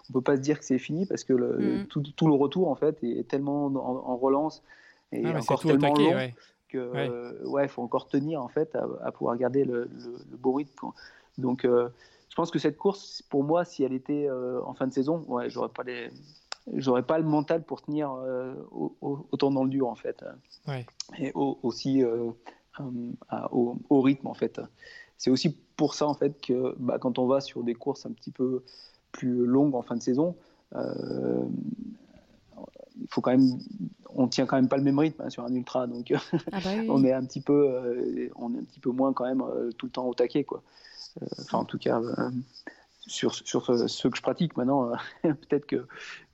on 0.09 0.13
peut 0.13 0.21
pas 0.21 0.37
se 0.37 0.41
dire 0.41 0.59
que 0.59 0.65
c'est 0.65 0.79
fini 0.79 1.07
parce 1.07 1.25
que 1.25 1.33
le, 1.33 1.59
mm. 1.59 1.87
tout, 1.87 2.03
tout, 2.03 2.27
le 2.27 2.35
retour 2.35 2.69
en 2.69 2.75
fait 2.75 3.03
est 3.05 3.29
tellement 3.29 3.67
en, 3.67 4.17
relance 4.17 4.63
et 5.13 5.23
ah, 5.27 5.39
encore 5.39 5.63
tellement 5.63 5.95
long 5.95 6.15
ouais. 6.15 6.35
que 6.69 7.47
ouais. 7.47 7.69
faut 7.69 7.83
encore 7.83 8.09
tenir 8.09 8.43
en 8.43 8.49
fait 8.49 8.77
à, 9.03 9.13
pouvoir 9.13 9.37
garder 9.37 9.65
le, 9.65 9.89
le, 10.31 10.37
beau 10.37 10.55
rythme. 10.55 10.89
Donc 11.39 11.65
je 11.65 12.35
pense 12.35 12.51
que 12.51 12.59
cette 12.59 12.77
course, 12.77 13.23
pour 13.31 13.45
moi, 13.45 13.65
si 13.65 13.85
elle 13.85 13.93
était 13.93 14.29
en 14.31 14.75
fin 14.75 14.87
de 14.87 14.93
saison, 14.93 15.25
ouais, 15.29 15.51
j'aurais 15.51 15.69
pas 15.69 15.85
les, 15.85 16.11
j'aurais 16.75 17.03
pas 17.03 17.19
le 17.19 17.25
mental 17.25 17.63
pour 17.63 17.83
tenir 17.83 18.13
euh, 18.13 18.55
autant 19.01 19.51
dans 19.51 19.65
le 19.65 19.71
dur 19.71 19.89
en 19.89 19.95
fait. 19.95 20.25
Et 21.19 21.33
aussi 21.35 22.03
euh, 22.03 22.31
au, 23.51 24.01
rythme 24.01 24.27
en 24.27 24.35
fait. 24.35 24.61
C'est 25.19 25.31
aussi 25.31 25.57
pour 25.77 25.95
ça 25.95 26.07
en 26.07 26.15
fait 26.15 26.41
que 26.41 26.75
bah, 26.79 26.99
quand 26.99 27.19
on 27.19 27.27
va 27.27 27.41
sur 27.41 27.63
des 27.63 27.75
courses 27.75 28.07
un 28.07 28.13
petit 28.13 28.31
peu 28.31 28.63
plus 29.13 29.47
longues 29.47 29.75
en 29.75 29.83
fin 29.83 29.97
de 29.97 30.03
saison, 30.03 30.37
euh, 30.75 31.45
il 33.01 33.09
faut 33.09 33.21
quand 33.21 33.31
même, 33.31 33.59
on 34.15 34.27
tient 34.27 34.47
quand 34.47 34.57
même 34.57 34.69
pas 34.69 34.77
le 34.77 34.83
même 34.83 34.99
rythme 34.99 35.23
hein, 35.23 35.31
sur 35.31 35.45
un 35.45 35.55
ultra, 35.55 35.87
donc 35.87 36.13
ah 36.53 36.59
bah 36.65 36.71
on 36.89 37.05
est 37.05 37.13
un 37.13 37.25
petit 37.25 37.41
peu, 37.41 38.31
on 38.37 38.55
est 38.55 38.59
un 38.59 38.65
petit 38.65 38.81
peu 38.81 38.91
moins 38.91 39.13
quand 39.13 39.25
même 39.25 39.43
tout 39.79 39.87
le 39.87 39.93
temps 39.93 40.07
au 40.07 40.15
taquet 40.15 40.45
quoi. 40.45 40.63
Enfin 41.41 41.59
en 41.59 41.65
tout 41.65 41.79
cas 41.79 42.01
sur, 43.07 43.35
sur 43.35 43.67
ce, 43.89 44.09
que 44.09 44.17
je 44.17 44.23
pratique 44.23 44.57
maintenant, 44.57 44.91
euh, 44.91 44.95
peut-être 45.23 45.67
que 45.67 45.87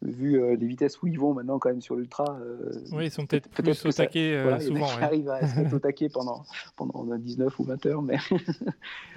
vu 0.02 0.40
euh, 0.40 0.56
les 0.56 0.66
vitesses 0.66 1.00
où 1.02 1.06
ils 1.06 1.18
vont 1.18 1.34
maintenant 1.34 1.58
quand 1.58 1.68
même 1.68 1.82
sur 1.82 1.96
l'ultra, 1.96 2.38
euh, 2.40 2.72
oui, 2.92 3.06
ils 3.06 3.10
sont 3.10 3.26
peut-être 3.26 3.48
plus 3.48 3.86
au 3.86 3.92
taquet 3.92 4.42
souvent. 4.60 4.86
Ils 4.98 5.04
arrivent 5.04 5.30
à 5.30 5.42
être 5.42 5.72
au 5.72 5.78
taquet 5.80 6.08
pendant, 6.08 6.44
pendant 6.76 7.04
19 7.04 7.58
ou 7.58 7.64
20 7.64 7.86
heures, 7.86 8.02
mais 8.02 8.18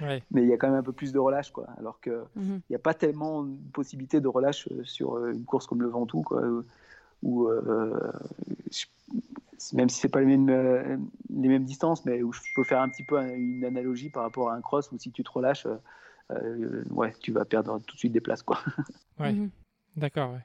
mais 0.00 0.42
il 0.42 0.48
y 0.48 0.52
a 0.52 0.56
quand 0.56 0.68
même 0.68 0.78
un 0.78 0.82
peu 0.82 0.92
plus 0.92 1.12
de 1.12 1.18
relâche, 1.18 1.50
quoi. 1.50 1.66
Alors 1.78 2.00
qu'il 2.00 2.12
mhm. 2.36 2.60
n'y 2.70 2.76
a 2.76 2.80
pas 2.80 2.94
tellement 2.94 3.42
de 3.42 3.56
possibilité 3.72 4.20
de 4.20 4.28
relâche 4.28 4.68
sur 4.84 5.26
une 5.26 5.44
course 5.44 5.66
comme 5.66 5.82
le 5.82 5.88
Ventoux, 5.88 6.22
quoi, 6.22 6.42
où, 7.22 7.48
même 9.72 9.88
si 9.88 10.00
c'est 10.00 10.08
pas 10.08 10.20
les 10.20 10.36
mêmes, 10.36 11.08
les 11.30 11.48
mêmes 11.48 11.64
distances, 11.64 12.04
mais 12.04 12.22
où 12.22 12.32
je 12.32 12.40
peux 12.54 12.64
faire 12.64 12.80
un 12.80 12.88
petit 12.88 13.02
peu 13.02 13.20
une 13.20 13.64
analogie 13.64 14.10
par 14.10 14.22
rapport 14.22 14.50
à 14.50 14.54
un 14.54 14.60
cross 14.60 14.90
où 14.92 14.98
si 14.98 15.10
tu 15.10 15.24
te 15.24 15.30
relâches 15.30 15.66
euh, 15.66 15.76
ouais, 16.90 17.12
tu 17.20 17.32
vas 17.32 17.44
perdre 17.44 17.80
tout 17.86 17.94
de 17.94 17.98
suite 17.98 18.12
des 18.12 18.20
places. 18.20 18.42
Quoi. 18.42 18.58
Ouais, 19.18 19.32
mhm. 19.32 19.50
d'accord. 19.96 20.36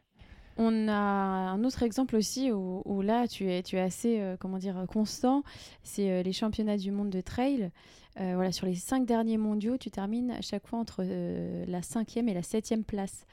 On 0.57 0.88
a 0.88 0.93
un 0.93 1.63
autre 1.65 1.84
exemple 1.84 2.15
aussi 2.15 2.51
où, 2.51 3.01
là 3.01 3.27
tu 3.27 3.51
es, 3.51 3.63
tu 3.63 3.75
es 3.75 3.82
assez 3.82 4.19
euh, 4.21 4.38
comment 4.39 4.59
dire, 4.59 4.86
constant, 4.88 5.43
c'est 5.84 6.09
euh, 6.09 6.23
les 6.23 6.32
championnats 6.32 6.77
du 6.77 6.91
monde 6.91 7.09
de 7.09 7.19
trail. 7.19 7.71
voilà, 8.15 8.51
sur 8.51 8.65
les 8.65 8.75
cinq 8.75 9.05
derniers 9.05 9.38
mondiaux, 9.38 9.77
tu 9.77 9.91
termines 9.91 10.32
à 10.32 10.41
chaque 10.41 10.67
fois 10.67 10.79
entre 10.79 11.03
la 11.03 11.82
cinquième 11.82 12.29
et 12.29 12.34
la 12.34 12.43
septième 12.43 12.84
place. 12.84 13.25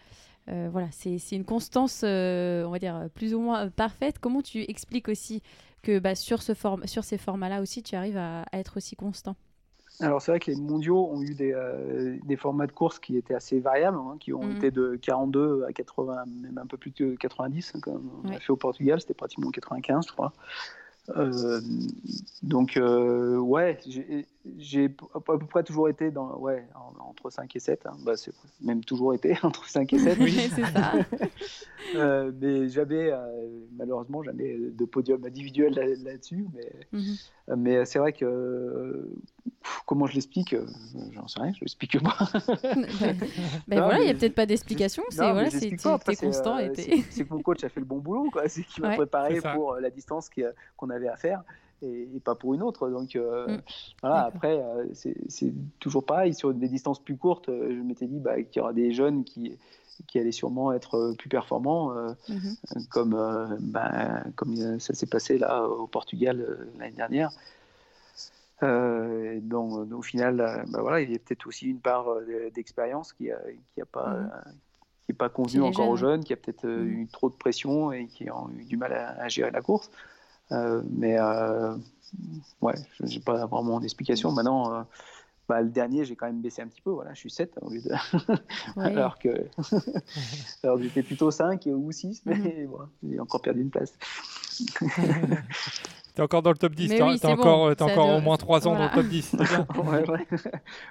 voilà, 0.46 0.88
c'est 0.90 1.18
une 1.32 1.44
constance, 1.44 2.02
on 2.02 2.70
va 2.70 2.78
dire, 2.78 3.08
plus 3.14 3.34
ou 3.34 3.40
moins 3.40 3.68
parfaite. 3.68 4.18
Comment 4.18 4.42
tu 4.42 4.62
expliques 4.68 5.08
aussi 5.08 5.42
que 5.82 5.98
bah, 5.98 6.14
sur, 6.14 6.42
ce 6.42 6.52
sur 6.86 7.04
ces 7.04 7.18
formats-là 7.18 7.60
aussi, 7.60 7.82
tu 7.82 7.94
arrives 7.94 8.16
à 8.16 8.44
être 8.52 8.76
aussi 8.78 8.96
constant? 8.96 9.36
Alors 10.00 10.22
c'est 10.22 10.30
vrai 10.30 10.38
que 10.38 10.50
les 10.50 10.56
mondiaux 10.56 11.08
ont 11.10 11.22
eu 11.22 11.34
des, 11.34 11.52
euh, 11.52 12.16
des, 12.24 12.36
formats 12.36 12.66
de 12.66 12.72
course 12.72 12.98
qui 12.98 13.16
étaient 13.16 13.34
assez 13.34 13.58
variables, 13.58 13.96
hein, 13.96 14.16
qui 14.20 14.32
ont 14.32 14.44
mhm. 14.44 14.56
été 14.56 14.70
de 14.70 14.96
42 14.96 15.64
à 15.68 15.72
80, 15.72 16.24
même 16.40 16.58
un 16.58 16.66
peu 16.66 16.76
plus 16.76 16.92
de 16.92 17.16
90, 17.16 17.72
hein, 17.74 17.80
comme 17.80 18.10
on 18.24 18.28
a 18.28 18.38
fait 18.38 18.50
au 18.50 18.56
Portugal, 18.56 19.00
c'était 19.00 19.14
pratiquement 19.14 19.50
95 19.50 20.06
je 20.06 20.12
crois. 20.12 20.32
Euh, 21.16 21.60
donc 22.42 22.76
euh, 22.76 23.38
ouais, 23.38 23.78
j'ai 24.56 24.86
à 25.14 25.20
peu 25.20 25.38
près 25.38 25.62
toujours 25.62 25.88
été 25.88 26.10
dans, 26.10 26.36
ouais, 26.38 26.66
entre 27.00 27.30
5 27.30 27.54
et 27.54 27.58
7. 27.58 27.86
Hein. 27.86 27.96
Bah, 28.04 28.16
c'est 28.16 28.32
même 28.60 28.84
toujours 28.84 29.14
été 29.14 29.36
entre 29.42 29.68
5 29.68 29.92
et 29.92 29.98
7. 29.98 30.18
oui, 30.20 30.32
c'est 30.54 30.64
ça. 30.64 30.92
euh, 31.96 32.32
mais 32.40 32.68
jamais, 32.68 33.10
euh, 33.10 33.18
malheureusement, 33.76 34.22
jamais 34.22 34.56
de 34.56 34.84
podium 34.84 35.24
individuel 35.24 35.74
là-dessus. 36.04 36.46
mais, 36.54 36.72
mhm. 36.92 37.16
mais 37.56 37.84
c'est 37.84 37.98
vrai 37.98 38.12
que 38.12 39.08
comment 39.86 40.06
je 40.06 40.14
l'explique 40.14 40.56
J'en 41.12 41.28
sais 41.28 41.40
rien, 41.40 41.52
je 41.52 41.60
l'explique 41.60 42.02
pas. 42.02 42.16
ben, 43.68 43.80
voilà, 43.80 44.00
il 44.00 44.04
n'y 44.04 44.10
a 44.10 44.14
peut-être 44.14 44.34
pas 44.34 44.46
d'explication. 44.46 45.02
C'est 45.10 45.16
voilà, 45.16 45.50
c'est 45.50 45.70
constant. 46.16 46.58
C'est 46.74 47.24
que 47.24 47.34
mon 47.34 47.42
coach 47.42 47.64
a 47.64 47.68
fait 47.68 47.80
le 47.80 47.86
bon 47.86 47.98
boulot. 47.98 48.30
C'est 48.46 48.62
qu'il 48.64 48.82
m'a 48.82 48.94
préparé 48.96 49.40
pour 49.40 49.74
la 49.74 49.90
distance 49.90 50.30
qu'on 50.76 50.90
avait 50.90 51.08
à 51.08 51.16
faire 51.16 51.42
et, 51.82 52.20
pas 52.24 52.34
pour 52.34 52.54
une 52.54 52.62
autre. 52.62 52.88
Donc 52.88 53.16
euh, 53.16 53.46
mm. 53.46 53.62
voilà, 54.02 54.24
après, 54.24 54.60
euh, 54.60 54.86
c'est 54.92 55.52
toujours 55.78 56.04
pareil. 56.04 56.34
Sur 56.34 56.52
des 56.54 56.68
distances 56.68 57.02
plus 57.02 57.16
courtes, 57.16 57.48
euh, 57.48 57.76
je 57.76 57.82
m'étais 57.82 58.06
dit 58.06 58.18
bah, 58.18 58.42
qu'il 58.42 58.60
y 58.60 58.60
aura 58.60 58.72
des 58.72 58.92
jeunes 58.92 59.24
qui, 59.24 59.56
qui 60.06 60.18
allaient 60.18 60.32
sûrement 60.32 60.72
être 60.72 61.14
plus 61.18 61.28
performants, 61.28 61.92
mm-hmm. 62.28 62.88
comme, 62.88 63.58
bah, 63.60 64.22
comme 64.36 64.78
ça 64.78 64.94
s'est 64.94 65.06
passé 65.06 65.38
là 65.38 65.64
au 65.64 65.86
Portugal 65.86 66.68
l'année 66.78 66.96
dernière. 66.96 67.30
donc, 68.62 69.92
au 69.92 70.02
final, 70.02 70.64
bah, 70.68 70.80
voilà, 70.80 71.00
il 71.00 71.10
y 71.10 71.14
a 71.16 71.18
peut-être 71.18 71.46
aussi 71.46 71.66
une 71.66 71.80
part 71.80 72.06
d'expérience 72.54 73.12
qui 73.12 73.28
n'a 73.28 73.38
qui 73.74 73.80
a 73.80 73.86
pas, 73.86 74.14
mm-hmm. 74.14 74.52
qui 75.06 75.12
pas 75.14 75.28
convenu 75.28 75.62
encore 75.62 75.88
aux 75.88 75.96
jeunes, 75.96 76.22
qui 76.22 76.32
a 76.32 76.36
peut-être 76.36 76.66
mm-hmm. 76.66 76.84
eu 76.84 77.08
trop 77.10 77.28
de 77.28 77.34
pression 77.34 77.90
et 77.90 78.06
qui 78.06 78.30
ont 78.30 78.50
eu 78.56 78.64
du 78.64 78.76
mal 78.76 78.92
à 78.92 79.28
gérer 79.28 79.50
la 79.50 79.62
course. 79.62 79.90
Euh, 80.52 80.82
mais 80.90 81.18
euh, 81.18 81.76
ouais, 82.60 82.74
je 83.00 83.14
n'ai 83.14 83.20
pas 83.20 83.46
vraiment 83.46 83.80
d'explication. 83.80 84.32
Maintenant, 84.32 84.72
euh, 84.72 84.82
bah, 85.48 85.60
le 85.62 85.68
dernier, 85.68 86.04
j'ai 86.04 86.16
quand 86.16 86.26
même 86.26 86.40
baissé 86.40 86.62
un 86.62 86.68
petit 86.68 86.80
peu. 86.80 86.90
Voilà, 86.90 87.14
je 87.14 87.20
suis 87.20 87.30
7 87.30 87.58
au 87.62 87.70
lieu 87.70 87.80
de. 87.80 87.90
alors 88.80 89.18
que. 89.18 89.46
alors 90.62 90.80
j'étais 90.80 91.02
plutôt 91.02 91.30
5 91.30 91.66
ou 91.66 91.90
6, 91.92 92.22
mais 92.26 92.34
mhm. 92.36 92.68
j'ai 93.10 93.20
encore 93.20 93.42
perdu 93.42 93.62
une 93.62 93.70
place. 93.70 93.94
T'es 96.14 96.22
encore 96.22 96.42
dans 96.42 96.50
le 96.50 96.58
top 96.58 96.74
10, 96.74 96.88
t'as 97.20 97.28
encore, 97.28 97.70
encore 97.80 98.16
au 98.16 98.20
moins 98.20 98.36
3 98.36 98.66
ans 98.66 98.74
dans 98.74 98.86
le 98.86 98.90
top 98.90 99.06
10. 99.06 99.36
ouais, 99.84 100.10
ouais. 100.10 100.26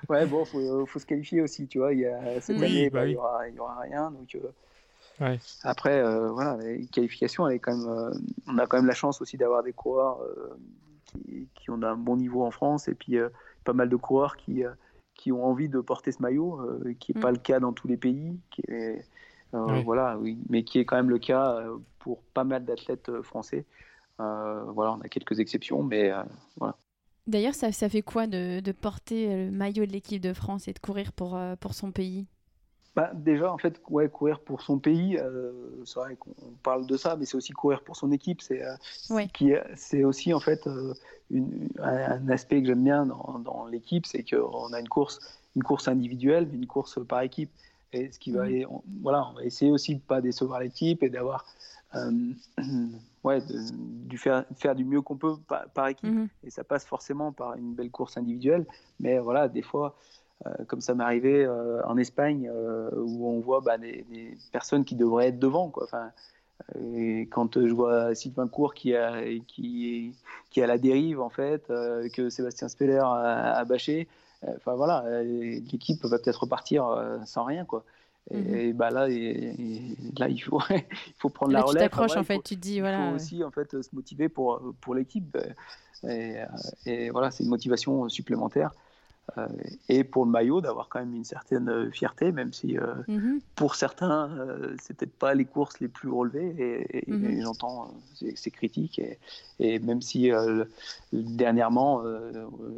ouais, 0.08 0.26
bon, 0.26 0.46
faut, 0.46 0.86
faut 0.86 1.00
se 1.00 1.06
qualifier 1.06 1.42
aussi, 1.42 1.68
tu 1.68 1.80
vois. 1.80 1.92
Il 1.92 2.00
y 2.00 2.06
a, 2.06 2.40
cette 2.40 2.56
année, 2.56 2.90
bah, 2.90 3.02
bah, 3.02 3.08
il 3.08 3.10
n'y 3.10 3.18
aura, 3.18 3.50
y 3.50 3.60
aura, 3.60 3.80
rien. 3.82 4.10
Donc, 4.12 4.38
Après, 5.64 6.02
voilà, 6.30 6.58
les 6.58 6.86
qualifications, 6.88 7.48
elle 7.48 7.56
est 7.56 7.60
quand 7.60 7.76
même, 7.76 8.12
on 8.48 8.58
a 8.58 8.68
quand 8.68 8.78
même 8.78 8.88
la 8.88 8.94
chance 8.94 9.22
aussi 9.22 9.38
d'avoir 9.38 9.64
des 9.64 9.74
coureurs 9.74 10.20
qui, 11.06 11.48
qui, 11.56 11.70
ont 11.70 11.82
un 11.82 11.96
bon 11.96 12.18
niveau 12.18 12.44
en 12.44 12.52
France 12.52 12.88
et 12.88 12.94
puis 12.94 13.18
pas 13.64 13.74
mal 13.74 13.90
de 13.90 13.96
coureurs 13.96 14.38
qui, 14.38 14.64
qui 15.16 15.32
ont 15.32 15.44
envie 15.44 15.70
de 15.70 15.80
porter 15.80 16.12
ce 16.12 16.22
maillot, 16.22 16.62
qui 17.00 17.14
n'est 17.14 17.22
pas 17.22 17.32
mm. 17.32 17.36
le 17.36 17.40
cas 17.40 17.60
dans 17.60 17.74
tous 17.74 17.88
les 17.88 17.98
pays, 17.98 18.40
qui 18.52 18.62
est, 18.68 19.06
voilà, 19.52 20.18
oui, 20.20 20.38
mais 20.50 20.64
qui 20.64 20.80
est 20.80 20.86
quand 20.86 20.98
même 20.98 21.10
le 21.10 21.20
cas 21.20 21.64
pour 22.00 22.22
pas 22.34 22.44
mal 22.44 22.66
d'athlètes 22.66 23.22
français. 23.22 23.66
voilà, 24.18 24.94
on 24.94 25.02
a 25.02 25.10
quelques 25.10 25.40
exceptions, 25.40 25.84
mais 25.84 26.12
voilà. 26.58 26.76
D'ailleurs, 27.26 27.56
ça, 27.56 27.74
ça, 27.74 27.90
fait 27.90 28.04
quoi 28.04 28.26
de, 28.26 28.62
de, 28.62 28.72
porter 28.72 29.48
le 29.48 29.52
maillot 29.52 29.86
de 29.86 29.92
l'équipe 29.92 30.22
de 30.22 30.32
France 30.32 30.70
et 30.70 30.74
de 30.74 30.80
courir 30.80 31.12
pour, 31.12 31.38
pour 31.60 31.74
son 31.74 31.92
pays? 31.92 32.26
Bah, 32.98 33.12
déjà, 33.14 33.54
en 33.54 33.60
fait, 33.60 33.80
ouais, 33.92 34.10
courir 34.10 34.40
pour 34.40 34.64
son 34.64 34.80
pays, 34.80 35.20
euh, 35.20 35.52
c'est 35.86 36.00
vrai 36.00 36.16
qu'on 36.16 36.34
parle 36.64 36.88
de 36.88 36.98
ça, 36.98 37.16
mais 37.16 37.26
c'est 37.26 37.38
aussi 37.38 37.54
courir 37.54 37.84
pour 37.84 37.96
son 37.96 38.12
équipe. 38.12 38.42
C'est 38.42 38.64
euh, 38.66 39.62
c'est 39.76 40.04
aussi 40.04 40.34
en 40.34 40.40
fait 40.40 40.66
euh, 40.66 40.96
une, 41.30 41.70
un 41.78 42.28
aspect 42.30 42.60
que 42.60 42.68
j'aime 42.70 42.84
bien 42.84 43.06
dans, 43.06 43.38
dans 43.38 43.68
l'équipe, 43.68 44.08
c'est 44.08 44.24
qu'on 44.24 44.74
a 44.74 44.80
une 44.80 44.90
course, 44.90 45.20
une 45.56 45.62
course 45.62 45.88
individuelle, 45.88 46.48
mais 46.52 46.58
une 46.58 46.66
course 46.66 47.00
par 47.06 47.22
équipe. 47.22 47.52
Et 47.94 48.12
ce 48.12 48.18
qui 48.18 48.32
va, 48.32 48.50
mmh. 48.50 48.66
voilà, 49.04 49.28
on 49.30 49.34
va 49.34 49.44
essayer 49.44 49.70
aussi 49.70 49.94
de 49.94 50.02
pas 50.02 50.20
décevoir 50.20 50.60
l'équipe 50.60 51.04
et 51.04 51.10
d'avoir, 51.10 51.46
ouais, 53.24 53.42
de, 53.42 54.18
faire, 54.18 54.44
faire 54.56 54.74
du 54.74 54.86
mieux 54.86 55.04
qu'on 55.04 55.18
peut 55.18 55.36
par, 55.72 55.88
équipe. 55.88 56.10
Mmh. 56.10 56.30
Et 56.46 56.50
ça 56.50 56.64
passe 56.64 56.86
forcément 56.88 57.32
par 57.32 57.54
une 57.58 57.76
belle 57.76 57.92
course 57.92 58.18
individuelle, 58.18 58.66
mais 59.00 59.20
voilà, 59.20 59.48
des 59.48 59.62
fois 59.62 59.96
euh, 59.96 60.27
comme 60.68 60.82
ça 60.82 60.94
m'est 60.94 61.04
arrivé 61.04 61.44
euh, 61.44 61.82
en 61.86 61.98
Espagne, 61.98 62.50
euh, 62.54 62.90
où 62.96 63.28
on 63.28 63.40
voit 63.40 63.62
bah, 63.62 63.78
des, 63.78 64.06
personnes 64.52 64.86
qui 64.86 64.96
devraient 64.96 65.28
être 65.28 65.40
devant. 65.40 65.70
Quoi. 65.70 65.86
Enfin, 65.86 66.12
et 66.80 67.28
quand 67.32 67.60
je 67.60 67.74
vois 67.74 68.16
Sylvain 68.16 68.48
Court 68.48 68.74
qui 68.74 68.96
a, 68.96 69.22
qui, 69.48 70.16
qui 70.50 70.62
a 70.62 70.68
la 70.68 70.78
dérive, 70.78 71.22
en 71.22 71.30
fait, 71.30 71.68
que 72.14 72.30
Sébastien 72.30 72.68
Speller 72.68 73.02
a, 73.04 73.64
bâché, 73.66 74.08
enfin 74.56 74.74
voilà, 74.76 75.06
l'équipe 75.24 76.04
va 76.04 76.18
peut-être 76.18 76.42
repartir 76.42 76.86
sans 77.26 77.44
rien. 77.44 77.64
Quoi. 77.64 77.84
Et, 78.32 78.74
mhm. 78.74 78.74
bah 78.74 78.90
là, 78.90 79.08
là 79.08 80.30
il, 80.30 80.40
faut, 80.40 80.60
il 80.72 81.14
faut 81.18 81.30
prendre 81.30 81.54
la 81.54 81.62
relève. 81.62 81.84
Tu 81.84 81.90
t'accroches 81.90 82.18
en 82.18 82.24
fait, 82.24 82.42
tu 82.42 82.56
te 82.56 82.62
dis 82.62 82.80
voilà. 82.80 83.06
Il 83.06 83.10
faut 83.10 83.16
aussi 83.16 83.44
en 83.44 83.52
fait 83.52 83.80
se 83.82 83.90
motiver 83.94 84.28
pour, 84.28 84.62
pour 84.82 84.96
l'équipe. 84.96 85.38
Et, 86.04 87.10
voilà, 87.12 87.30
c'est 87.32 87.44
une 87.44 87.50
motivation 87.50 88.10
supplémentaire. 88.10 88.72
Euh, 89.38 89.48
et 89.90 90.04
pour 90.04 90.26
le 90.26 90.32
maillot 90.32 90.62
d'avoir 90.62 90.88
quand 90.88 91.00
même 91.00 91.14
une 91.14 91.26
certaine 91.26 91.68
euh, 91.70 91.92
fierté, 91.92 92.32
même 92.32 92.54
si 92.54 92.78
euh, 92.78 92.94
mhm. 93.08 93.42
pour 93.56 93.76
certains 93.76 94.30
c'est 94.82 94.96
peut-être 94.96 95.18
pas 95.18 95.34
les 95.34 95.46
courses 95.46 95.80
les 95.80 95.90
plus 95.90 96.10
relevées 96.10 96.86
et, 96.90 97.12
mhm. 97.12 97.42
j'entends 97.42 97.92
ces, 98.16 98.52
critiques 98.52 99.00
et, 99.00 99.20
et, 99.60 99.80
même 99.80 100.02
si 100.02 100.32
dernièrement 101.12 102.04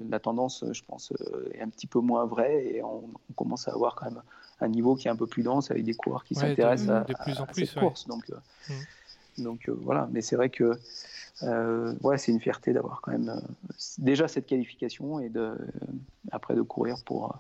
la 0.10 0.20
tendance 0.20 0.66
je 0.72 0.82
pense 0.88 1.14
est 1.54 1.62
un 1.62 1.70
petit 1.70 1.88
peu 1.88 2.00
moins 2.00 2.26
vraie 2.26 2.66
et 2.66 2.84
on, 2.84 3.04
commence 3.36 3.68
à 3.68 3.72
avoir 3.72 3.96
quand 3.96 4.06
même 4.06 4.22
un 4.60 4.68
niveau 4.68 4.96
qui 4.96 5.08
est 5.08 5.12
un 5.12 5.16
peu 5.16 5.28
plus 5.28 5.44
dense 5.44 5.72
avec 5.72 5.84
des 5.84 5.94
coureurs 5.94 6.24
qui 6.24 6.36
s'intéressent 6.36 6.90
à, 6.90 7.02
de 7.02 7.14
plus 7.24 7.40
en 7.40 7.46
plus, 7.46 7.66
cette 7.68 7.80
course 7.80 8.08
donc, 8.08 8.24
mhm. 8.70 9.44
donc 9.44 9.70
voilà 9.70 10.10
mais 10.12 10.22
c'est 10.22 10.36
vrai 10.36 10.50
que 10.50 10.78
euh, 11.44 11.96
ouais, 12.02 12.18
c'est 12.18 12.32
une 12.32 12.40
fierté 12.40 12.74
d'avoir 12.74 13.02
quand 13.02 13.12
même 13.12 13.30
euh, 13.30 13.74
déjà 13.98 14.28
cette 14.28 14.46
qualification 14.46 15.20
et 15.20 15.30
de, 15.30 15.40
euh, 15.40 15.58
après 16.32 16.56
de 16.56 16.62
courir 16.62 16.98
pour, 17.06 17.40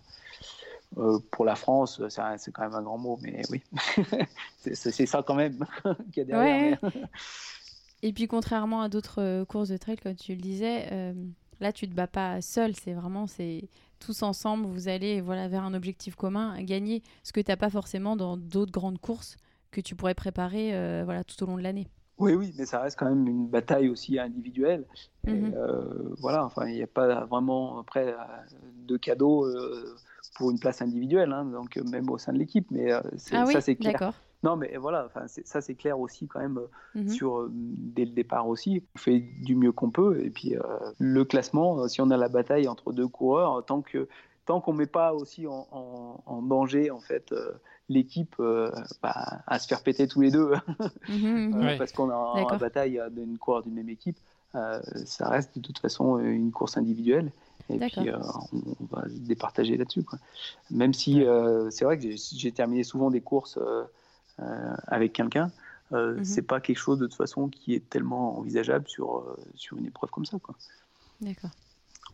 pour 1.32 1.45
la 1.45 1.56
France. 1.56 2.02
C'est 2.10 2.52
quand 2.52 2.64
même 2.64 2.76
un 2.76 2.82
grand 2.82 2.97
mot, 2.97 3.20
mais 3.22 3.41
oui, 3.50 3.62
c'est 4.74 5.06
ça 5.06 5.24
quand 5.24 5.36
même 5.36 5.66
qu'il 6.14 6.18
y 6.18 6.22
a 6.22 6.26
derrière. 6.26 6.80
Et 8.02 8.14
puis, 8.14 8.28
contrairement 8.28 8.82
à 8.82 8.88
d'autres 8.88 9.43
courses 9.43 9.68
de 9.68 9.78
trail, 9.78 9.97
comme 9.97 10.16
tu 10.16 10.34
le 10.34 10.39
disais, 10.39 11.14
là, 11.60 11.74
tu 11.74 11.86
te 11.89 11.93
bats 11.93 12.08
pas 12.08 12.41
seul. 12.41 12.74
C'est 12.74 12.93
vraiment, 12.93 13.28
c'est 13.28 13.68
tous 14.00 14.24
ensemble, 14.24 14.66
vous 14.68 14.88
allez 14.88 15.20
voilà, 15.20 15.50
vers 15.50 15.64
un 15.64 15.74
objectif 15.74 16.16
commun, 16.16 16.62
gagner 16.64 17.04
ce 17.24 17.34
que 17.34 17.41
tu 17.41 17.52
n'as 17.52 17.58
pas 17.58 17.70
forcément 17.70 18.16
dans 18.16 18.38
d'autres 18.38 18.72
grandes 18.72 19.00
courses 19.00 19.36
que 19.70 19.82
tu 19.82 19.97
pourrais 19.97 20.16
préparer 20.16 20.72
voilà, 21.04 21.26
tout 21.26 21.43
au 21.43 21.45
long 21.45 21.58
de 21.58 21.62
l'année. 21.62 21.89
Oui, 22.20 22.34
oui, 22.34 22.54
mais 22.58 22.66
ça 22.66 22.82
reste 22.82 23.00
quand 23.00 23.08
même 23.08 23.26
une 23.28 23.48
bataille 23.48 23.90
aussi 23.90 24.20
individuelle. 24.20 24.86
Mhm. 25.26 25.54
Euh, 25.56 26.16
voilà, 26.20 26.46
enfin, 26.46 26.68
il 26.68 26.76
n'y 26.76 26.84
a 26.84 26.88
pas 26.88 27.26
vraiment 27.26 27.80
après 27.80 28.10
euh, 28.10 28.16
de 28.88 28.98
cadeaux 28.98 29.46
euh, 29.46 29.96
pour 30.36 30.52
une 30.52 30.60
place 30.60 30.82
individuelle, 30.82 31.32
hein, 31.32 31.46
donc 31.46 31.78
même 31.78 32.10
au 32.10 32.18
sein 32.18 32.34
de 32.34 32.38
l'équipe. 32.38 32.68
Mais 32.72 32.92
ah 32.92 33.02
ça, 33.46 33.62
c'est 33.62 33.76
clair. 33.76 34.14
Non, 34.42 34.56
mais 34.56 34.78
voilà, 34.78 35.06
enfin, 35.06 35.26
ça 35.28 35.60
c'est 35.60 35.76
clair 35.76 36.00
aussi 36.00 36.28
quand 36.28 36.40
même 36.40 36.60
mhm. 36.96 37.10
sur 37.10 37.50
dès 37.52 38.06
le 38.06 38.12
départ 38.12 38.48
aussi. 38.48 38.84
On 38.96 39.00
fait 39.00 39.20
du 39.20 39.56
mieux 39.56 39.74
qu'on 39.74 39.92
peut 39.92 40.22
et 40.24 40.30
puis 40.30 40.56
le 40.98 41.26
classement, 41.26 41.88
si 41.90 42.00
on 42.00 42.10
a 42.10 42.18
la 42.18 42.30
bataille 42.30 42.68
entre 42.70 42.94
deux 42.94 43.08
coureurs, 43.08 43.66
tant 43.66 43.82
que 43.82 44.08
tant 44.50 44.62
qu'on 44.62 44.74
met 44.74 44.88
pas 44.88 45.14
aussi 45.14 45.45
en, 45.45 45.68
en, 46.26 46.41
danger 46.41 46.89
en 46.89 47.00
fait 47.00 47.32
l'équipe 47.88 48.36
euh, 48.39 48.72
bah, 49.04 49.41
à 49.45 49.60
se 49.60 49.68
faire 49.68 49.84
péter 49.84 50.08
tous 50.08 50.22
les 50.22 50.32
deux 50.32 50.50
mhm, 51.10 51.50
mhm. 51.50 51.64
Euh, 51.64 51.78
parce 51.78 51.91
qu'on 51.91 52.10
a 52.10 52.16
en 52.16 52.58
bataille 52.58 53.00
d'une 53.12 53.38
coureur 53.38 53.62
d'une 53.62 53.76
même 53.76 53.89
équipe. 53.89 54.18
Euh, 54.56 54.82
ça 55.06 55.30
reste 55.30 55.56
de 55.56 55.62
toute 55.62 55.78
façon 55.78 56.18
une 56.18 56.52
course 56.52 56.78
individuelle 56.78 57.32
et 57.70 57.78
puis 57.78 58.10
on, 58.10 58.86
va 58.89 59.04
se 59.08 59.20
départager 59.20 59.78
là-dessus. 59.78 60.04
Même 60.72 60.95
si 60.95 61.24
c'est 61.70 61.86
vrai 61.86 62.00
que 62.00 62.08
j'ai 62.16 62.52
terminé 62.52 62.84
souvent 62.84 63.12
des 63.12 63.22
courses 63.22 63.60
avec 64.88 65.14
quelqu'un, 65.14 65.52
mhm. 65.91 66.24
c'est 66.24 66.41
pas 66.41 66.60
quelque 66.60 66.80
chose 66.80 66.97
de 66.97 67.06
toute 67.06 67.18
façon 67.18 67.47
qui 67.50 67.76
est 67.76 67.88
tellement 67.88 68.39
envisageable 68.39 68.88
sur, 68.88 69.38
sur 69.54 69.78
une 69.78 69.86
épreuve 69.86 70.10
comme 70.10 70.26
ça. 70.26 70.38
D'accord. 71.22 71.52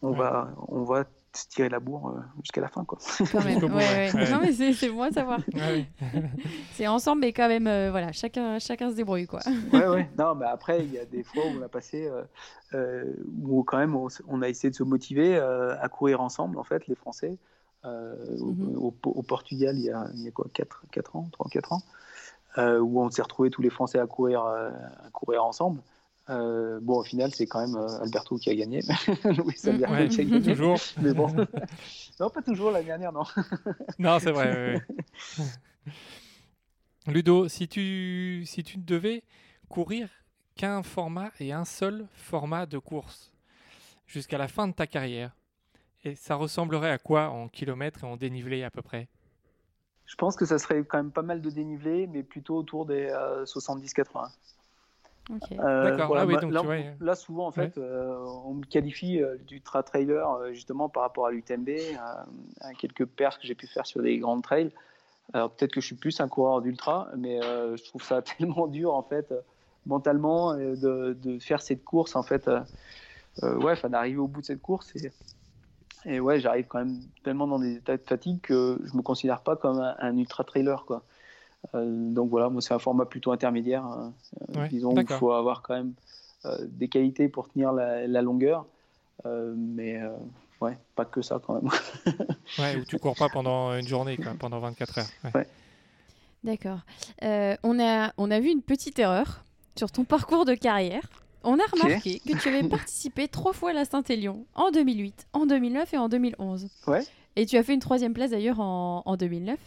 On, 0.02 0.12
va, 0.12 0.54
on 0.68 0.84
va 0.84 1.06
se 1.36 1.48
tirer 1.48 1.70
la 1.70 1.80
bourre 1.80 2.10
euh, 2.10 2.22
jusqu'à 2.42 2.62
la 2.62 2.68
fin. 2.68 2.84
Quoi. 2.86 2.98
Quand 3.32 3.44
même. 3.44 3.64
ouais, 3.64 4.14
ouais. 4.14 4.32
Non, 4.32 4.40
mais 4.42 4.52
c'est 4.52 4.90
bon 4.90 5.04
à 5.04 5.12
savoir. 5.12 5.40
c'est 6.74 6.88
ensemble, 6.88 7.22
mais 7.22 7.34
quand 7.34 7.48
même, 7.48 7.68
euh, 7.68 7.92
voilà, 7.92 8.12
chacun, 8.12 8.60
chacun 8.60 8.90
se 8.90 8.96
débrouille. 8.96 9.28
Quoi. 9.28 9.42
ouais, 9.74 9.88
ouais. 9.88 10.10
Non, 10.18 10.36
mais 10.36 10.46
après, 10.46 10.84
il 10.84 10.94
y 10.94 11.00
a 11.00 11.06
des 11.06 11.24
fois 11.24 11.44
où 11.46 11.60
on 11.60 11.62
a 11.62 11.68
passé, 11.68 12.10
euh, 12.74 13.04
où 13.44 13.64
quand 13.64 13.78
même, 13.78 13.96
on, 13.96 14.42
a 14.42 14.50
essayé 14.50 14.70
de 14.70 14.76
se 14.76 14.84
motiver 14.84 15.38
à 15.38 15.88
courir 15.90 16.22
ensemble, 16.22 16.58
en 16.58 16.64
fait, 16.64 16.88
les 16.88 16.96
Français. 16.96 17.38
Mhm. 17.84 18.78
au, 18.78 18.96
au, 19.04 19.22
Portugal, 19.22 19.78
il 19.78 19.84
y 19.84 19.92
a, 19.92 20.08
il 20.16 20.24
y 20.24 20.28
a 20.28 20.32
quoi, 20.32 20.48
4, 20.52 20.86
4 20.92 21.18
ans, 21.18 21.30
3-4 21.40 21.76
ans, 21.76 22.82
où 22.82 23.00
on 23.00 23.12
s'est 23.12 23.22
retrouvés 23.22 23.52
tous 23.52 23.62
les 23.62 23.70
Français 23.70 24.00
à 24.00 24.08
courir, 24.08 24.44
à 24.44 25.10
courir 25.12 25.46
ensemble. 25.46 25.82
Euh, 26.30 26.80
bon, 26.82 27.00
au 27.00 27.04
final, 27.04 27.34
c'est 27.34 27.46
quand 27.46 27.66
même 27.66 27.76
euh, 27.76 28.02
Alberto 28.02 28.38
qui 28.38 28.50
a 28.50 28.56
gagné. 28.56 28.82
oui, 29.46 29.54
c'est 29.56 29.70
Alberto 29.70 29.94
ouais, 29.94 30.08
qui 30.08 30.22
a 30.22 30.24
gagné. 30.24 30.42
Toujours. 30.42 30.80
Mais 31.02 31.14
bon. 31.14 31.28
non, 32.20 32.30
pas 32.30 32.42
toujours 32.42 32.72
l'année 32.72 32.86
dernière, 32.86 33.12
non. 33.12 33.24
non, 34.00 34.18
c'est 34.20 34.32
vrai. 34.32 34.82
Ludo, 37.08 37.48
si 37.48 37.68
tu, 37.68 38.44
si 38.46 38.64
tu 38.64 38.80
ne 38.80 38.84
devais 38.84 39.24
courir 39.70 40.10
qu'un 40.56 40.82
format 40.82 41.32
et 41.40 41.54
un 41.54 41.66
seul 41.66 42.08
format 42.14 42.66
de 42.66 42.80
course 42.80 43.32
jusqu'à 44.08 44.38
la 44.38 44.48
fin 44.48 44.68
de 44.68 44.74
ta 44.74 44.88
carrière, 44.88 45.36
et 46.04 46.16
ça 46.16 46.36
ressemblerait 46.36 46.92
à 46.92 46.98
quoi 46.98 47.30
en 47.30 47.48
kilomètres 47.48 48.04
et 48.04 48.08
en 48.08 48.18
dénivelé 48.18 48.64
à 48.64 48.72
peu 48.72 48.82
près? 48.82 49.08
Je 50.06 50.16
pense 50.16 50.36
que 50.36 50.46
ça 50.46 50.60
serait 50.60 50.84
quand 50.84 50.98
même 50.98 51.12
pas 51.12 51.24
mal 51.24 51.42
de 51.42 51.50
dénivelé, 51.50 52.08
mais 52.08 52.22
plutôt 52.22 52.58
autour 52.58 52.86
des 52.86 53.10
70-80. 53.46 54.30
Euh, 55.32 55.38
euh, 55.60 55.84
D'accord. 55.90 56.16
Ah 56.18 56.26
là, 57.00 57.16
souvent, 57.16 57.48
en 57.48 57.52
fait, 57.52 57.78
euh, 57.78 58.24
on 58.46 58.56
me 58.56 58.66
qualifie 58.66 59.22
euh, 59.22 59.38
d'ultra 59.48 59.84
trailer 59.84 60.54
justement 60.54 60.90
par 60.90 61.04
rapport 61.04 61.28
à 61.28 61.32
l'UTMB, 61.32 61.70
à 62.62 62.74
quelques 62.78 63.06
pertes 63.06 63.42
que 63.42 63.48
j'ai 63.48 63.56
pu 63.56 63.68
faire 63.68 63.86
sur 63.86 64.02
des 64.02 64.18
grandes 64.20 64.44
trails. 64.44 64.72
Alors 65.34 65.50
peut-être 65.50 65.72
que 65.72 65.82
je 65.82 65.88
suis 65.88 65.96
plus 65.96 66.20
un 66.22 66.28
coureur 66.28 66.62
d'ultra, 66.62 67.10
mais 67.18 67.42
je 67.42 67.84
trouve 67.86 68.04
ça 68.04 68.22
tellement 68.38 68.68
dur 68.68 68.94
en 68.94 69.04
fait 69.04 69.34
mentalement 69.88 70.56
de, 70.56 71.14
de, 71.14 71.40
faire 71.40 71.62
cette 71.62 71.84
course 71.84 72.16
en 72.16 72.24
fait. 72.24 72.48
ouais, 73.42 73.72
enfin 73.72 73.90
d'arriver 73.90 74.20
au 74.20 74.28
bout 74.28 74.42
de 74.42 74.46
cette 74.46 74.62
course 74.62 74.96
et, 74.96 75.12
et 76.06 76.20
ouais, 76.20 76.40
j'arrive 76.40 76.66
quand 76.68 76.80
même 76.80 77.00
tellement 77.24 77.48
dans 77.48 77.60
des 77.60 77.76
états 77.76 77.98
de 77.98 78.04
fatigue 78.04 78.40
que 78.42 78.80
je 78.84 78.96
me 78.96 79.02
considère 79.02 79.42
pas 79.42 79.56
comme 79.56 79.80
un, 79.80 79.96
un 79.98 80.18
ultra 80.18 80.44
trailer 80.44 80.86
quoi. 80.86 81.04
Euh, 81.74 82.14
donc 82.14 82.30
voilà, 82.30 82.50
moi 82.50 82.62
c'est 82.62 82.74
un 82.74 82.80
format 82.80 83.06
plutôt 83.06 83.32
intermédiaire. 83.32 83.84
Hein. 83.84 84.14
Euh, 84.56 84.68
disons 84.68 84.94
qu'il 84.94 85.08
faut 85.08 85.32
avoir 85.32 85.62
quand 85.62 85.76
même 85.76 85.94
euh, 86.46 86.58
des 86.68 86.88
qualités 86.88 87.28
pour 87.28 87.50
tenir 87.50 87.72
la, 87.72 88.22
longueur, 88.22 88.66
mais 89.26 90.00
ouais, 90.62 90.78
pas 90.96 91.06
que 91.06 91.22
ça 91.22 91.42
quand 91.46 91.62
même. 91.62 91.72
ouais, 92.60 92.78
où 92.78 92.86
tu 92.86 93.00
cours 93.00 93.16
pas 93.16 93.30
pendant 93.30 93.74
une 93.76 93.88
journée, 93.88 94.18
pendant 94.40 94.60
24 94.60 95.00
heures. 95.00 95.32
Ouais. 95.34 95.48
D'accord. 96.44 96.80
on, 97.22 97.80
a, 97.80 98.14
on 98.18 98.30
a 98.30 98.40
vu 98.40 98.50
une 98.50 98.62
petite 98.62 99.00
erreur 99.00 99.44
sur 99.76 99.92
ton 99.92 100.04
parcours 100.04 100.46
de 100.46 100.54
carrière. 100.54 101.10
On 101.44 101.60
a 101.60 101.66
remarqué 101.72 102.20
que 102.26 102.36
tu 102.42 102.50
avais 102.50 102.68
participé 102.68 103.28
trois 103.32 103.54
fois 103.54 103.70
à 103.70 103.74
la 103.74 103.86
Saint-Élion, 103.86 104.46
en 104.56 104.72
2008, 104.72 105.28
en 105.34 105.46
2009 105.46 105.94
et 105.94 105.98
en 105.98 106.10
2011. 106.10 106.68
Ouais. 106.88 107.04
Et 107.36 107.46
tu 107.46 107.58
as 107.58 107.64
fait 107.64 107.74
une 107.74 107.80
troisième 107.80 108.14
place 108.14 108.32
d'ailleurs 108.32 108.60
en, 108.60 109.04
en 109.06 109.16
2009. 109.16 109.60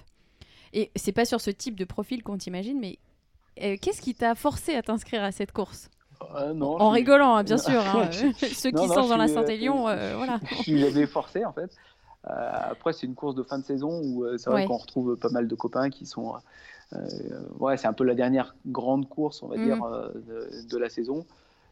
Et 0.72 0.90
c'est 0.96 1.12
pas 1.12 1.24
sur 1.24 1.40
ce 1.40 1.50
type 1.50 1.76
de 1.78 1.84
profil 1.84 2.22
qu'on 2.22 2.36
t'imagine, 2.38 2.78
mais 2.78 2.98
euh, 3.62 3.76
qu'est-ce 3.80 4.00
qui 4.02 4.14
t'a 4.14 4.34
forcé 4.34 4.74
à 4.74 4.82
t'inscrire 4.82 5.22
à 5.22 5.32
cette 5.32 5.52
course? 5.52 5.90
Euh, 6.36 6.52
non, 6.52 6.76
En 6.80 6.90
suis- 6.90 6.98
rigolant, 7.00 7.36
hein, 7.36 7.44
bien 7.44 7.58
sûr. 7.58 7.80
hein. 7.80 8.08
Ceux 8.36 8.70
Non, 8.70 8.82
qui 8.82 8.88
non, 8.88 8.94
sont 8.94 9.08
dans 9.08 9.16
la 9.16 9.28
suis, 9.28 9.36
euh, 9.36 9.40
Saint-Élion, 9.40 9.88
euh, 9.88 10.14
voilà. 10.16 10.40
je 10.66 10.74
l'avais 10.74 11.06
forcé 11.06 11.44
en 11.44 11.52
fait. 11.52 11.70
Euh, 12.28 12.50
après, 12.70 12.92
c'est 12.92 13.06
une 13.06 13.14
course 13.14 13.34
de 13.36 13.42
fin 13.44 13.58
de 13.58 13.64
saison 13.64 14.00
où 14.04 14.24
euh, 14.24 14.36
c'est 14.38 14.50
vrai 14.50 14.62
Ouais. 14.62 14.66
qu'on 14.66 14.76
retrouve 14.76 15.16
pas 15.16 15.28
mal 15.30 15.46
de 15.48 15.54
copains 15.54 15.88
qui 15.90 16.04
sont. 16.06 16.34
euh, 16.94 17.40
ouais, 17.58 17.76
c'est 17.76 17.86
un 17.86 17.92
peu 17.92 18.04
la 18.04 18.14
dernière 18.14 18.54
grande 18.66 19.08
course, 19.08 19.42
on 19.42 19.48
va 19.48 19.56
Mhm. 19.56 19.64
dire, 19.64 19.82
euh, 19.84 20.08
de, 20.26 20.68
de 20.68 20.78
la 20.78 20.88
saison. 20.90 21.24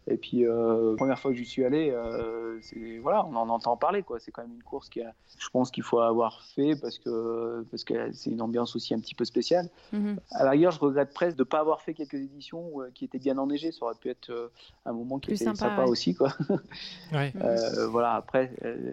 Et 0.09 0.17
puis, 0.17 0.47
euh, 0.47 0.93
la 0.93 0.97
première 0.97 1.19
fois 1.19 1.33
que 1.33 1.37
j'y 1.37 1.45
suis 1.45 1.65
allé, 1.65 1.91
euh, 1.93 2.61
voilà, 3.03 3.27
on 3.27 3.35
en 3.35 3.49
entend 3.49 3.77
parler. 3.77 4.03
quoi. 4.05 4.21
C'est 4.21 4.31
quand 4.31 4.43
même 4.43 4.53
une 4.55 4.63
course 4.63 4.89
qui 4.89 5.03
a, 5.03 5.13
je 5.39 5.49
pense 5.51 5.71
qu'il 5.73 5.83
faut 5.83 5.99
avoir 5.99 6.43
fait 6.43 6.77
parce 6.81 6.99
que 7.01 7.65
parce 7.71 7.83
que 7.83 8.13
c'est 8.13 8.31
une 8.31 8.41
ambiance 8.41 8.77
aussi 8.77 8.95
un 8.95 9.01
petit 9.01 9.17
peu 9.17 9.25
spéciale. 9.25 9.69
Mhm. 9.93 10.19
À 10.31 10.45
la 10.45 10.51
rigueur, 10.51 10.71
je 10.71 10.79
regrette 10.79 11.13
presque 11.13 11.37
de 11.37 11.43
ne 11.43 11.49
pas 11.49 11.59
avoir 11.59 11.81
fait 11.81 11.93
quelques 11.93 12.15
éditions 12.15 12.81
euh, 12.83 12.91
qui 12.95 13.05
étaient 13.05 13.19
bien 13.19 13.37
enneigées. 13.39 13.73
Ça 13.73 13.85
aurait 13.87 13.97
pu 13.97 14.09
être 14.09 14.31
euh, 14.31 14.49
un 14.85 14.93
moment 14.93 15.19
qui 15.19 15.27
Plus 15.29 15.35
était 15.37 15.45
sympa, 15.47 15.71
sympa, 15.71 15.83
ouais. 15.85 15.91
aussi. 15.91 16.15
Quoi. 16.15 16.33
Ouais. 17.13 17.33
Euh, 17.41 17.87
voilà, 17.89 18.15
après, 18.15 18.53
euh, 18.65 18.93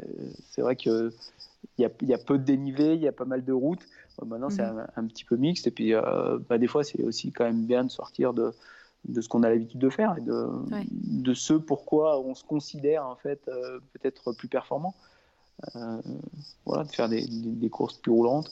c'est 0.50 0.62
vrai 0.62 0.76
que 0.76 1.12
il 1.78 1.82
y 1.82 1.86
a, 1.86 1.90
il 2.02 2.08
y 2.08 2.14
a 2.14 2.18
peu 2.18 2.38
de 2.38 2.44
dénivelé, 2.44 2.94
il 2.96 3.02
y 3.02 3.08
a 3.08 3.12
pas 3.12 3.26
mal 3.26 3.44
de 3.46 3.54
routes. 3.54 3.86
Maintenant, 4.24 4.50
c'est 4.50 4.62
Mhm. 4.64 4.86
un, 4.96 5.04
un 5.04 5.08
petit 5.08 5.26
peu 5.26 5.36
mixte. 5.36 5.66
Et 5.68 5.72
puis, 5.72 5.94
euh, 5.94 6.38
bah, 6.50 6.58
des 6.58 6.68
fois, 6.68 6.84
c'est 6.84 7.02
aussi 7.04 7.32
quand 7.32 7.46
même 7.46 7.66
bien 7.66 7.84
de 7.84 7.90
sortir 7.90 8.34
de, 8.34 8.52
de 9.08 9.22
ce 9.22 9.28
qu'on 9.30 9.44
a 9.44 9.50
l'habitude 9.50 9.80
de 9.80 9.90
faire 9.90 10.16
et 10.18 10.22
de, 10.22 10.48
Ouais. 10.72 10.86
de 10.92 11.34
ce 11.34 11.54
pourquoi 11.54 12.20
on 12.20 12.36
se 12.36 12.44
considère 12.44 13.06
en 13.06 13.16
fait 13.16 13.42
euh, 13.48 13.80
peut-être 13.94 14.32
plus 14.32 14.48
performant. 14.48 14.96
Euh, 15.76 16.02
voilà, 16.66 16.84
de 16.84 16.92
faire 16.92 17.10
des, 17.10 17.26
des- 17.28 17.52
des 17.52 17.70
courses 17.70 17.98
plus 17.98 18.12
roulantes. 18.12 18.52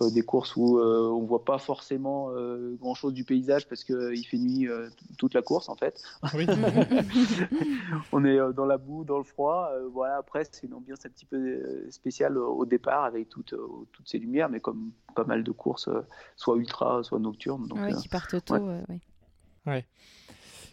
euh, 0.00 0.10
des 0.10 0.22
courses 0.22 0.56
où 0.56 0.78
euh, 0.78 1.08
on 1.10 1.20
voit 1.24 1.44
pas 1.44 1.58
forcément 1.58 2.30
euh, 2.30 2.74
grand 2.80 2.94
chose 2.94 3.12
du 3.12 3.24
paysage 3.24 3.68
parce 3.68 3.84
qu'il 3.84 4.26
fait 4.26 4.38
nuit 4.38 4.66
euh, 4.66 4.88
toute 5.18 5.34
la 5.34 5.42
course 5.42 5.68
en 5.68 5.76
fait 5.76 6.02
Oui. 6.34 6.46
on 8.12 8.24
est 8.24 8.38
euh, 8.38 8.52
dans 8.52 8.64
la 8.64 8.78
boue, 8.78 9.04
dans 9.04 9.18
le 9.18 9.24
froid. 9.24 9.70
euh, 9.72 9.88
voilà, 9.92 10.16
après, 10.16 10.44
c'est 10.50 10.66
une 10.66 10.74
ambiance 10.74 11.04
un 11.04 11.10
petit 11.10 11.26
peu 11.26 11.86
spéciale 11.90 12.38
au 12.38 12.52
au 12.54 12.64
départ 12.66 13.04
avec 13.04 13.28
toutes, 13.28 13.52
euh, 13.52 13.66
toutes 13.92 14.08
ces 14.08 14.18
lumières, 14.18 14.48
mais 14.48 14.60
comme 14.60 14.92
pas 15.14 15.24
mal 15.24 15.42
de 15.44 15.50
courses, 15.50 15.88
euh, 15.88 16.00
soit 16.36 16.56
ultra, 16.56 17.02
soit 17.02 17.18
nocturnes. 17.18 17.66
Donc, 17.68 17.78
Ouais, 17.78 17.92
euh, 17.92 17.96
qui 17.96 18.08
partent 18.08 18.42
tôt. 18.44 18.54
ouais. 18.54 18.60
euh, 18.62 18.96
ouais. 19.66 19.84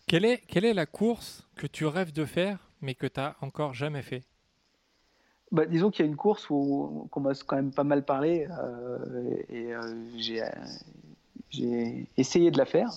Quelle 0.08 0.26
est, 0.26 0.38
quelle 0.48 0.66
est 0.66 0.74
la 0.74 0.86
course 0.86 1.48
que 1.56 1.68
tu 1.68 1.86
rêves 1.86 2.14
de 2.14 2.26
faire, 2.26 2.58
mais 2.82 2.96
que 2.96 3.08
tu 3.08 3.20
n'as 3.20 3.36
encore 3.42 3.74
jamais 3.74 4.02
fait? 4.02 4.24
Bah, 5.52 5.66
disons 5.66 5.90
qu'il 5.90 6.06
y 6.06 6.08
a 6.08 6.12
une 6.12 6.18
course 6.18 6.50
où 6.50 7.08
qu'on 7.12 7.22
m'a 7.22 7.32
quand 7.46 7.56
même 7.56 7.72
pas 7.72 7.84
mal 7.84 8.06
parlé 8.06 8.48
euh, 8.52 9.36
et 9.50 9.74
euh, 9.74 9.82
j'ai, 10.16 10.44
euh, 10.44 10.48
j'ai 11.50 12.08
essayé 12.18 12.52
de 12.52 12.58
la 12.60 12.66
faire, 12.66 12.92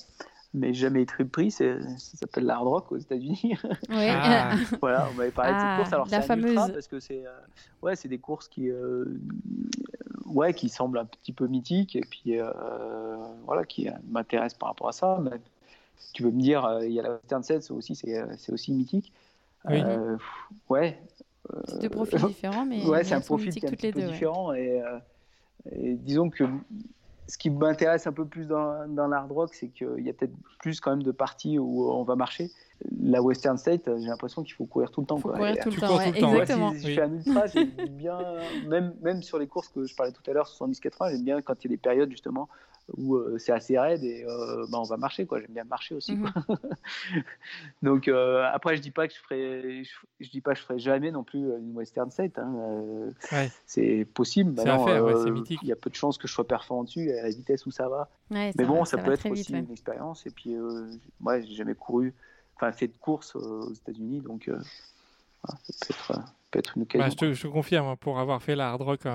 mais 0.52 0.74
jamais 0.74 1.02
été 1.02 1.24
pris. 1.24 1.50
C'est, 1.50 1.80
ça 1.98 2.16
s'appelle 2.18 2.44
l'Hard 2.44 2.64
Rock 2.64 2.92
aux 2.92 2.98
États-Unis. 2.98 3.56
Ouais. 3.88 4.10
Ah. 4.10 4.54
voilà, 4.80 5.08
on 5.10 5.14
m'avait 5.14 5.30
parlé 5.30 5.52
de 5.52 5.56
Ah, 5.58 5.60
cette 5.60 5.76
course. 5.84 5.92
Alors 5.94 6.08
la 6.10 6.20
c'est 6.22 6.30
un 6.30 6.36
ultra 6.36 6.68
fameuse. 6.68 6.72
parce 6.72 6.88
que 6.88 7.00
c'est 7.00 7.26
euh, 7.26 7.30
ouais, 7.80 7.96
c'est 7.96 8.08
des 8.08 8.18
courses 8.18 8.48
qui 8.48 8.70
euh, 8.70 9.06
ouais, 10.26 10.52
qui 10.52 10.68
semblent 10.68 10.98
un 10.98 11.06
petit 11.06 11.32
peu 11.32 11.46
mythiques 11.46 11.96
et 11.96 12.02
puis 12.02 12.38
euh, 12.38 12.52
voilà, 13.46 13.64
qui 13.64 13.88
m'intéressent 14.10 14.58
par 14.58 14.68
rapport 14.70 14.88
à 14.88 14.92
ça. 14.92 15.18
Mais 15.22 15.40
tu 16.12 16.22
veux 16.22 16.30
me 16.30 16.40
dire, 16.40 16.64
euh, 16.64 16.86
il 16.86 16.92
y 16.92 17.00
a 17.00 17.02
la 17.02 17.12
Western 17.14 17.42
Set, 17.42 17.62
c'est 17.62 17.72
aussi 17.72 17.94
c'est, 17.94 18.18
euh, 18.18 18.26
c'est 18.38 18.52
aussi 18.52 18.72
mythique. 18.72 19.12
Oui. 19.66 19.80
Euh, 19.84 20.16
ouais. 20.68 21.00
C'est 21.66 21.80
deux 21.80 21.88
profils 21.90 22.18
différents, 22.26 22.64
mais, 22.64 22.84
ouais, 22.86 23.04
c'est 23.04 23.14
un 23.14 23.20
profil 23.20 23.52
qui 23.52 23.60
est 23.60 23.66
un 23.66 23.70
toutes 23.70 23.78
petit 23.78 23.86
les 23.86 23.92
peu 23.92 24.00
deux. 24.00 24.06
ouais. 24.06 24.12
différent 24.12 24.52
et, 24.52 24.80
euh, 24.82 24.98
et 25.72 25.94
disons 25.94 26.30
que 26.30 26.44
ce 27.28 27.38
qui 27.38 27.50
m'intéresse 27.50 28.06
un 28.06 28.12
peu 28.12 28.24
plus 28.26 28.46
dans, 28.46 28.86
dans 28.88 29.06
l'hard 29.06 29.28
rock, 29.28 29.54
c'est 29.54 29.68
qu'il 29.68 30.04
y 30.04 30.10
a 30.10 30.12
peut-être 30.12 30.34
plus 30.58 30.80
quand 30.80 30.90
même 30.90 31.02
de 31.04 31.12
parties 31.12 31.58
où 31.58 31.88
on 31.90 32.02
va 32.02 32.16
marcher. 32.16 32.50
La 33.00 33.22
Western 33.22 33.56
State, 33.56 33.82
j'ai 33.86 34.08
l'impression 34.08 34.42
qu'il 34.42 34.54
faut 34.54 34.66
courir 34.66 34.90
tout 34.90 35.00
le 35.02 35.06
temps. 35.06 35.16
Faut 35.18 35.28
quoi. 35.28 35.38
courir 35.38 35.54
Et- 35.54 35.60
tout 35.60 35.68
le 35.68 35.74
Tu 35.74 35.80
temps, 35.80 35.86
cours 35.86 35.96
ouais, 35.98 36.08
tout 36.08 36.14
le 36.16 36.20
temps. 36.20 36.32
Ouais, 36.32 36.40
exactement. 36.40 36.72
si 36.72 36.80
je 36.90 36.94
fais 36.94 37.02
un 37.02 37.12
ultra, 37.12 37.46
j'aime 37.46 37.70
bien, 37.90 38.18
même, 38.68 38.94
même 39.02 39.22
sur 39.22 39.38
les 39.38 39.46
courses 39.46 39.68
que 39.68 39.86
je 39.86 39.94
parlais 39.94 40.12
tout 40.12 40.28
à 40.28 40.34
l'heure, 40.34 40.48
70-80, 40.48 41.10
j'aime 41.12 41.22
bien 41.24 41.40
quand 41.42 41.54
il 41.64 41.68
y 41.70 41.72
a 41.72 41.76
des 41.76 41.80
périodes 41.80 42.10
justement 42.10 42.48
où 42.96 43.16
euh, 43.16 43.38
c'est 43.38 43.52
assez 43.52 43.78
raide 43.78 44.02
et 44.04 44.24
euh, 44.26 44.66
bah, 44.70 44.78
on 44.80 44.84
va 44.84 44.96
marcher. 44.96 45.26
quoi. 45.26 45.40
J'aime 45.40 45.52
bien 45.52 45.64
marcher 45.64 45.94
aussi. 45.94 46.16
Mhm. 46.16 46.30
quoi. 46.32 46.56
Donc 47.82 48.08
euh, 48.08 48.44
après, 48.52 48.76
je 48.76 48.82
dis 48.82 48.90
pas 48.90 49.08
que 49.08 49.14
je 49.14 49.18
ferai, 49.20 49.84
je, 49.84 49.90
je 50.20 50.30
dis 50.30 50.40
pas 50.40 50.52
que 50.54 50.58
je 50.58 50.64
ferai 50.64 50.78
jamais 50.78 51.10
non 51.10 51.24
plus 51.24 51.38
une 51.38 51.72
Western 51.74 52.10
State. 52.10 52.38
hein. 52.38 52.54
Euh, 52.56 53.10
Ouais. 53.32 53.50
C'est 53.66 54.04
possible. 54.14 54.52
C'est 54.56 54.62
à 54.68 54.72
Maintenant, 54.76 54.86
faire, 54.86 55.04
ouais, 55.04 55.14
c'est 55.24 55.30
mythique. 55.30 55.60
Il 55.62 55.68
y 55.68 55.72
a 55.72 55.76
peu 55.76 55.90
de 55.90 55.94
chances 55.94 56.18
que 56.18 56.28
je 56.28 56.32
sois 56.32 56.46
performant 56.46 56.84
dessus 56.84 57.10
à 57.12 57.22
la 57.22 57.28
vitesse 57.30 57.66
où 57.66 57.70
ça 57.70 57.88
va. 57.88 58.08
Ouais, 58.30 58.52
Mais 58.56 58.64
bon, 58.64 58.80
va- 58.80 58.84
ça, 58.84 58.98
peut 58.98 59.12
être 59.12 59.30
aussi 59.30 59.52
vite, 59.52 59.66
une 59.66 59.72
expérience. 59.72 60.26
Et 60.26 60.30
puis, 60.30 60.56
ouais, 61.20 61.42
j'ai 61.42 61.54
jamais 61.54 61.74
couru, 61.74 62.14
enfin 62.56 62.72
fait 62.72 62.88
de 62.88 62.96
course 62.98 63.34
aux 63.36 63.72
États-Unis, 63.72 64.20
donc 64.20 64.48
voilà, 64.48 65.58
ça 65.64 65.86
peut 65.86 65.94
être, 65.94 66.22
peut 66.50 66.58
être 66.58 66.76
une 66.76 66.82
occasion. 66.82 67.06
Bah, 67.06 67.10
je, 67.10 67.16
te, 67.16 67.32
je 67.32 67.42
te 67.42 67.48
confirme, 67.48 67.86
hein, 67.86 67.96
pour 67.96 68.18
avoir 68.18 68.42
fait 68.42 68.54
la 68.54 68.70
hard 68.70 68.82
rock 68.82 69.06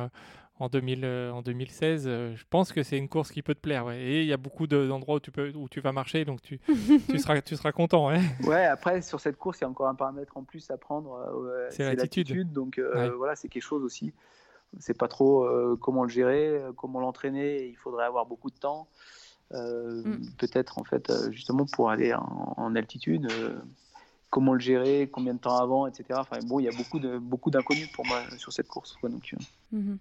en, 0.60 0.70
2000, 0.70 1.06
euh, 1.06 1.32
en 1.32 1.42
2016, 1.42 2.06
euh, 2.08 2.36
je 2.36 2.44
pense 2.50 2.72
que 2.74 2.84
c'est 2.84 2.98
une 2.98 3.08
course 3.10 3.32
qui 3.32 3.42
peut 3.42 3.56
te 3.56 3.60
plaire. 3.60 3.86
ouais. 3.86 4.00
Et 4.02 4.22
il 4.22 4.28
y 4.28 4.34
a 4.34 4.38
beaucoup 4.38 4.68
de- 4.68 4.88
d'endroits 4.88 5.16
où, 5.16 5.20
tu 5.20 5.32
peux, 5.32 5.52
où 5.56 5.70
tu 5.70 5.80
vas 5.82 5.92
marcher, 5.92 6.26
donc 6.26 6.42
tu, 6.42 6.60
tu, 7.10 7.20
seras, 7.20 7.42
tu 7.42 7.56
seras 7.56 7.72
content. 7.72 8.10
hein. 8.10 8.22
Ouais, 8.46 8.66
après, 8.66 9.02
sur 9.02 9.20
cette 9.20 9.38
course, 9.38 9.60
il 9.60 9.62
y 9.62 9.66
a 9.66 9.70
encore 9.70 9.88
un 9.88 9.96
paramètre 9.96 10.36
en 10.38 10.44
plus 10.44 10.70
à 10.72 10.78
prendre. 10.78 11.14
euh, 11.14 11.68
C'est 11.70 11.96
l'altitude. 11.96 12.52
Donc, 12.52 12.78
euh, 12.80 12.96
Ouais. 12.96 13.10
voilà, 13.16 13.36
c'est 13.36 13.50
quelque 13.50 13.64
chose 13.64 13.84
aussi. 13.84 14.14
C'est 14.80 14.98
pas 14.98 15.08
trop 15.08 15.44
euh, 15.46 15.78
comment 15.80 16.04
le 16.04 16.10
gérer, 16.10 16.48
euh, 16.50 16.72
comment 16.74 17.00
l'entraîner. 17.00 17.68
Il 17.68 17.76
faudrait 17.78 18.06
avoir 18.06 18.26
beaucoup 18.26 18.50
de 18.50 18.56
temps. 18.58 18.88
Euh, 19.54 20.04
Mm. 20.04 20.26
Peut-être, 20.38 20.78
en 20.78 20.84
fait, 20.84 21.10
euh, 21.10 21.32
justement, 21.32 21.66
pour 21.66 21.90
aller 21.90 22.14
en, 22.14 22.54
en 22.58 22.76
altitude. 22.76 23.26
euh, 23.26 23.58
comment 24.30 24.54
le 24.54 24.60
gérer, 24.60 25.10
combien 25.10 25.34
de 25.34 25.40
temps 25.40 25.56
avant, 25.58 25.88
etc. 25.88 26.20
Enfin, 26.20 26.40
bon, 26.44 26.60
il 26.60 26.64
y 26.64 26.68
a 26.68 26.74
beaucoup 26.74 27.00
de 27.00 27.18
beaucoup 27.18 27.50
d'inconnus 27.50 27.88
pour 27.90 28.06
moi 28.06 28.26
sur 28.36 28.52
cette 28.52 28.68
course. 28.68 28.98
quoi. 29.00 29.08
donc, 29.10 29.34
euh, 29.34 29.38
Mhm. 29.72 29.98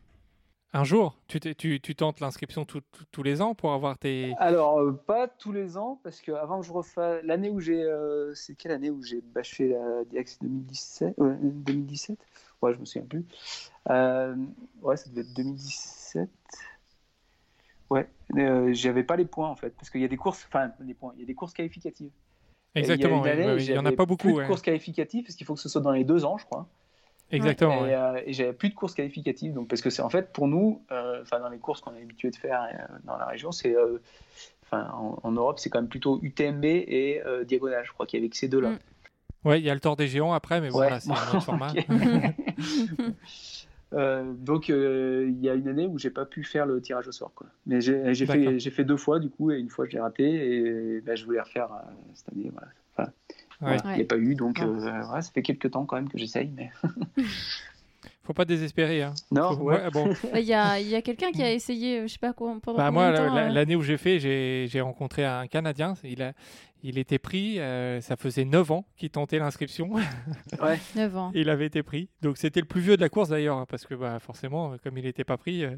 Un 0.77 0.85
jour, 0.85 1.17
tu, 1.27 1.41
t'es- 1.41 1.55
tu, 1.55 1.81
tu 1.81 1.95
tentes 1.95 2.21
l'inscription 2.21 2.67
tous 2.67 3.23
les 3.23 3.41
ans 3.41 3.55
pour 3.55 3.73
avoir 3.73 3.97
tes. 3.97 4.35
Alors, 4.39 4.79
euh, 4.79 4.93
pas 4.93 5.27
tous 5.27 5.51
les 5.51 5.79
ans, 5.79 5.99
parce 6.03 6.21
que 6.21 6.33
avant 6.33 6.61
que 6.61 6.67
je 6.67 6.73
refasse. 6.73 7.25
L'année 7.25 7.49
où 7.49 7.61
j'ai. 7.61 7.83
euh, 7.83 8.35
c'est 8.35 8.55
quelle 8.57 8.73
année 8.73 8.91
où 8.91 9.03
j'ai 9.03 9.23
bâché 9.23 9.69
la 9.69 10.05
DX 10.05 10.37
2017 10.43 11.15
ouais, 11.17 11.35
2017 11.41 12.19
Ouais, 12.61 12.75
je 12.75 12.79
me 12.79 12.85
souviens 12.85 13.09
plus. 13.09 13.25
Euh, 13.89 14.37
ouais, 14.83 14.99
ça 14.99 15.09
devait 15.09 15.23
être 15.23 15.33
2017. 15.33 16.29
Ouais, 17.89 18.07
j'avais 18.75 19.03
pas 19.03 19.17
les 19.17 19.25
points 19.25 19.49
en 19.49 19.57
fait, 19.57 19.71
parce 19.71 19.89
qu'il 19.89 20.03
y 20.03 20.05
a 20.05 20.09
des 20.09 20.19
courses. 20.19 20.45
Enfin, 20.47 20.73
des 20.81 20.93
points. 20.93 21.15
Il 21.17 21.21
y 21.21 21.23
a 21.23 21.27
des 21.27 21.35
courses 21.35 21.55
qualificatives. 21.55 22.11
Exactement, 22.75 23.25
il 23.25 23.29
y, 23.29 23.31
a 23.31 23.33
année, 23.33 23.55
oui, 23.55 23.65
il 23.65 23.75
y 23.75 23.79
en 23.79 23.87
a 23.87 23.93
pas 23.93 24.05
plus 24.05 24.07
beaucoup. 24.09 24.39
de 24.43 24.47
courses 24.47 24.61
qualificatives, 24.61 25.25
parce 25.25 25.37
qu'il 25.37 25.47
faut 25.47 25.55
que 25.55 25.61
ce 25.61 25.71
soit 25.71 25.81
dans 25.81 25.93
les 25.93 26.05
deux 26.05 26.27
ans, 26.27 26.37
je 26.37 26.45
crois. 26.45 26.69
Exactement. 27.31 27.85
Et, 27.87 27.91
ouais. 27.91 27.95
euh, 27.95 28.21
et 28.25 28.33
j'avais 28.33 28.53
plus 28.53 28.69
de 28.69 28.75
courses 28.75 28.95
qualificatives, 28.95 29.53
donc 29.53 29.69
parce 29.69 29.83
que 29.83 29.91
c'est 29.91 30.03
en 30.03 30.09
fait 30.11 30.33
pour 30.33 30.47
nous, 30.49 30.83
euh, 30.93 31.23
enfin 31.23 31.41
dans 31.41 31.49
les 31.49 31.59
courses 31.59 31.81
qu'on 31.81 31.95
est 31.95 32.03
habitué 32.03 32.31
de 32.31 32.37
faire 32.37 32.63
euh, 32.63 32.95
dans 33.05 33.17
la 33.17 33.27
région, 33.27 33.51
c'est, 33.53 33.77
euh, 33.77 33.99
enfin 34.63 34.91
en, 34.95 35.19
en 35.23 35.33
Europe 35.33 35.59
c'est 35.59 35.69
quand 35.71 35.81
même 35.81 35.89
plutôt 35.89 36.21
UTMB 36.23 36.65
et 36.65 37.23
euh, 37.27 37.45
diagonale. 37.45 37.85
Je 37.85 37.93
crois 37.93 38.07
qu'il 38.07 38.21
y 38.21 38.23
avait 38.23 38.31
que 38.31 38.37
ces 38.37 38.49
deux-là. 38.49 38.71
Mm. 38.71 38.79
Ouais, 39.45 39.61
il 39.61 39.65
y 39.65 39.71
a 39.71 39.75
le 39.75 39.81
Tour 39.81 39.97
des 39.97 40.09
Géants 40.09 40.33
après, 40.33 40.61
mais 40.61 40.71
bon, 40.71 40.81
Ouais. 40.81 40.91
là, 40.91 40.99
c'est 40.99 41.11
un 41.11 41.15
autre 41.15 41.41
format. 41.45 41.73
Euh, 43.93 44.33
donc 44.37 44.69
euh, 44.69 45.27
il 45.29 45.41
y 45.41 45.49
a 45.49 45.55
une 45.55 45.69
année 45.69 45.87
où 45.87 45.97
j'ai 45.97 46.11
pas 46.11 46.25
pu 46.25 46.43
faire 46.43 46.67
le 46.67 46.83
tirage 46.83 47.07
au 47.07 47.13
sort, 47.13 47.33
quoi. 47.35 47.47
Mais 47.67 47.81
j'ai, 47.81 48.27
fait, 48.27 48.59
j'ai 48.59 48.71
fait 48.71 48.83
deux 48.85 48.97
fois 48.97 49.21
du 49.21 49.31
coup, 49.31 49.53
et 49.53 49.61
une 49.61 49.69
fois 49.71 49.87
je 49.87 49.93
l'ai 49.93 50.01
raté, 50.01 50.25
et 50.25 51.01
ben, 51.03 51.17
je 51.17 51.25
voulais 51.25 51.41
refaire 51.41 51.73
euh, 51.73 51.93
cette 52.13 52.33
année. 52.33 52.51
Voilà. 52.53 52.69
Enfin, 52.97 53.13
Ouais. 53.63 53.77
voilà, 53.79 53.93
il 53.93 53.97
n'y 53.97 54.03
a 54.03 54.07
pas 54.07 54.17
eu, 54.19 54.35
donc 54.35 54.59
Ouais. 54.59 54.65
euh, 54.67 55.03
voilà, 55.03 55.23
ça 55.23 55.31
fait 55.33 55.43
quelques 55.43 55.71
temps 55.71 55.85
quand 55.87 55.97
même 55.97 56.09
que 56.09 56.19
j'essaye, 56.19 56.51
mais 56.55 56.71
Faut 58.25 58.33
pas 58.35 58.45
désespérer. 58.45 59.03
Hein. 59.05 59.15
non, 59.31 59.57
Faut- 59.57 59.63
ouais. 59.65 59.85
ouais, 59.85 59.91
bon. 59.93 60.09
Bah, 60.33 60.41
Il 60.41 60.47
y 60.47 60.53
a, 60.55 60.81
il 60.81 60.89
y 60.89 60.97
a 60.97 61.03
quelqu'un 61.03 61.31
qui 61.31 61.43
a 61.45 61.53
essayé, 61.53 62.01
euh, 62.01 62.03
je 62.09 62.13
sais 62.15 62.19
pas 62.19 62.33
quoi, 62.33 62.57
pendant 62.61 62.77
Bah, 62.77 62.91
moi, 62.91 63.05
euh, 63.05 63.49
l'année 63.51 63.77
où 63.77 63.83
j'ai 63.83 63.97
fait, 63.97 64.19
j'ai 64.19 64.67
j'ai 64.69 64.81
rencontré 64.81 65.25
un 65.25 65.47
Canadien. 65.47 65.95
Il, 66.03 66.21
a, 66.23 66.33
il 66.83 66.99
était 66.99 67.21
pris, 67.21 67.61
euh, 67.61 68.01
ça 68.01 68.17
faisait 68.17 68.45
9 68.45 68.69
ans 68.73 68.85
qu'il 68.97 69.11
tentait 69.11 69.39
l'inscription. 69.39 69.91
ouais. 70.61 70.79
9 70.97 71.17
ans. 71.17 71.31
il 71.35 71.49
avait 71.49 71.67
été 71.67 71.85
pris. 71.85 72.09
Donc 72.21 72.37
c'était 72.37 72.61
le 72.61 72.67
plus 72.67 72.81
vieux 72.81 72.97
de 72.97 73.01
la 73.01 73.09
course 73.09 73.29
d'ailleurs, 73.29 73.59
hein, 73.59 73.67
parce 73.69 73.87
que 73.87 73.95
bah, 73.95 74.19
forcément, 74.19 74.75
comme 74.83 74.99
il 74.99 75.05
n'était 75.05 75.25
pas 75.25 75.37
pris, 75.37 75.65
euh, 75.65 75.77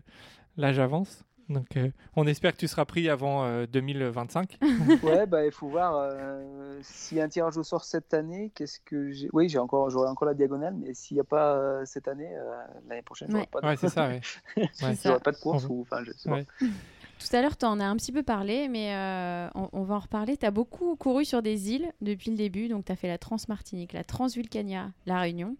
l'âge 0.56 0.78
avance. 0.78 1.24
Donc 1.48 1.76
euh, 1.76 1.88
on 2.16 2.26
espère 2.26 2.52
que 2.52 2.58
tu 2.58 2.68
seras 2.68 2.84
pris 2.84 3.08
avant 3.08 3.44
euh, 3.44 3.66
2025. 3.66 4.58
Ouais, 5.02 5.26
bah 5.26 5.44
il 5.46 5.52
faut 5.52 5.68
voir 5.68 5.94
euh, 5.96 6.78
s'il 6.82 7.18
y 7.18 7.20
a 7.20 7.24
un 7.24 7.28
tirage 7.28 7.56
au 7.56 7.62
sort 7.62 7.84
cette 7.84 8.12
année. 8.14 8.50
Qu'est-ce 8.54 8.80
que 8.80 9.10
j'ai 9.12 9.28
Oui, 9.32 9.48
j'ai 9.48 9.58
encore, 9.58 9.88
j'aurai 9.90 10.08
encore 10.08 10.26
la 10.28 10.34
diagonale, 10.34 10.74
mais 10.74 10.92
s'il 10.94 11.16
n'y 11.16 11.20
a 11.20 11.24
pas 11.24 11.54
euh, 11.56 11.82
cette 11.86 12.06
année, 12.08 12.30
euh, 12.36 12.54
l'année 12.88 13.02
prochaine, 13.02 13.28
j'aurai 13.30 13.42
Ouais. 13.42 13.48
pas, 13.50 13.60
de... 13.60 13.66
Ouais, 13.66 13.76
c'est 13.76 13.88
ça. 13.88 14.08
Ouais. 14.08 14.20
Ouais. 14.56 14.68
ça. 14.72 14.92
j'aurai 15.10 15.20
pas 15.20 15.32
de 15.32 15.38
course 15.38 15.64
On- 15.64 15.72
ou 15.74 15.80
enfin, 15.82 16.02
je 16.04 16.12
sais 16.12 16.30
Ouais. 16.30 16.44
pas. 16.60 16.66
Tout 17.18 17.34
à 17.36 17.42
l'heure, 17.42 17.56
tu 17.56 17.66
en 17.66 17.80
as 17.80 17.84
un 17.84 17.96
petit 17.96 18.12
peu 18.12 18.22
parlé, 18.22 18.68
mais 18.68 18.94
euh, 18.94 19.48
on, 19.56 19.68
on 19.72 19.82
va 19.82 19.96
en 19.96 19.98
reparler. 20.00 20.36
Tu 20.36 20.46
as 20.46 20.52
beaucoup 20.52 20.94
couru 20.94 21.24
sur 21.24 21.42
des 21.42 21.72
îles 21.72 21.90
depuis 22.00 22.30
le 22.30 22.36
début. 22.36 22.68
Donc, 22.68 22.84
tu 22.84 22.92
as 22.92 22.96
fait 22.96 23.08
la 23.08 23.18
Trans-Martinique, 23.18 23.92
la 23.92 24.04
Trans-Vulcania, 24.04 24.90
la 25.06 25.18
Réunion. 25.20 25.56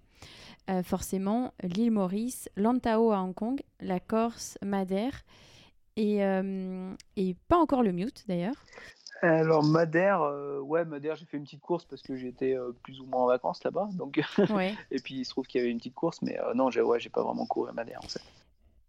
Euh, 0.70 0.84
forcément, 0.84 1.52
l'île 1.64 1.90
Maurice, 1.90 2.48
Lantau 2.56 3.10
à 3.10 3.18
Hong 3.22 3.34
Kong, 3.34 3.60
la 3.80 3.98
Corse, 3.98 4.56
Madère. 4.62 5.24
Et, 5.98 6.24
euh, 6.24 6.94
et 7.16 7.34
pas 7.48 7.56
encore 7.56 7.82
le 7.82 7.90
Mute, 7.90 8.24
d'ailleurs. 8.28 8.54
Alors 9.20 9.64
Madère, 9.64 10.22
euh, 10.22 10.60
ouais 10.60 10.84
Madère, 10.84 11.16
j'ai 11.16 11.26
fait 11.26 11.36
une 11.36 11.42
petite 11.42 11.60
course 11.60 11.84
parce 11.84 12.02
que 12.02 12.14
j'étais 12.14 12.54
euh, 12.56 12.70
plus 12.84 13.00
ou 13.00 13.06
moins 13.06 13.22
en 13.22 13.26
vacances 13.26 13.64
là-bas, 13.64 13.88
donc 13.94 14.20
Ouais. 14.50 14.76
et 14.92 15.00
puis 15.00 15.16
il 15.16 15.24
se 15.24 15.30
trouve 15.30 15.44
qu'il 15.48 15.60
y 15.60 15.62
avait 15.62 15.72
une 15.72 15.78
petite 15.78 15.96
course, 15.96 16.22
mais 16.22 16.38
non, 16.54 16.70
j'ai 16.70 16.82
ouais, 16.82 17.00
j'ai 17.00 17.08
pas 17.08 17.24
vraiment 17.24 17.46
couru 17.46 17.68
à 17.68 17.72
Madère 17.72 17.98
en 18.04 18.08
fait. 18.08 18.22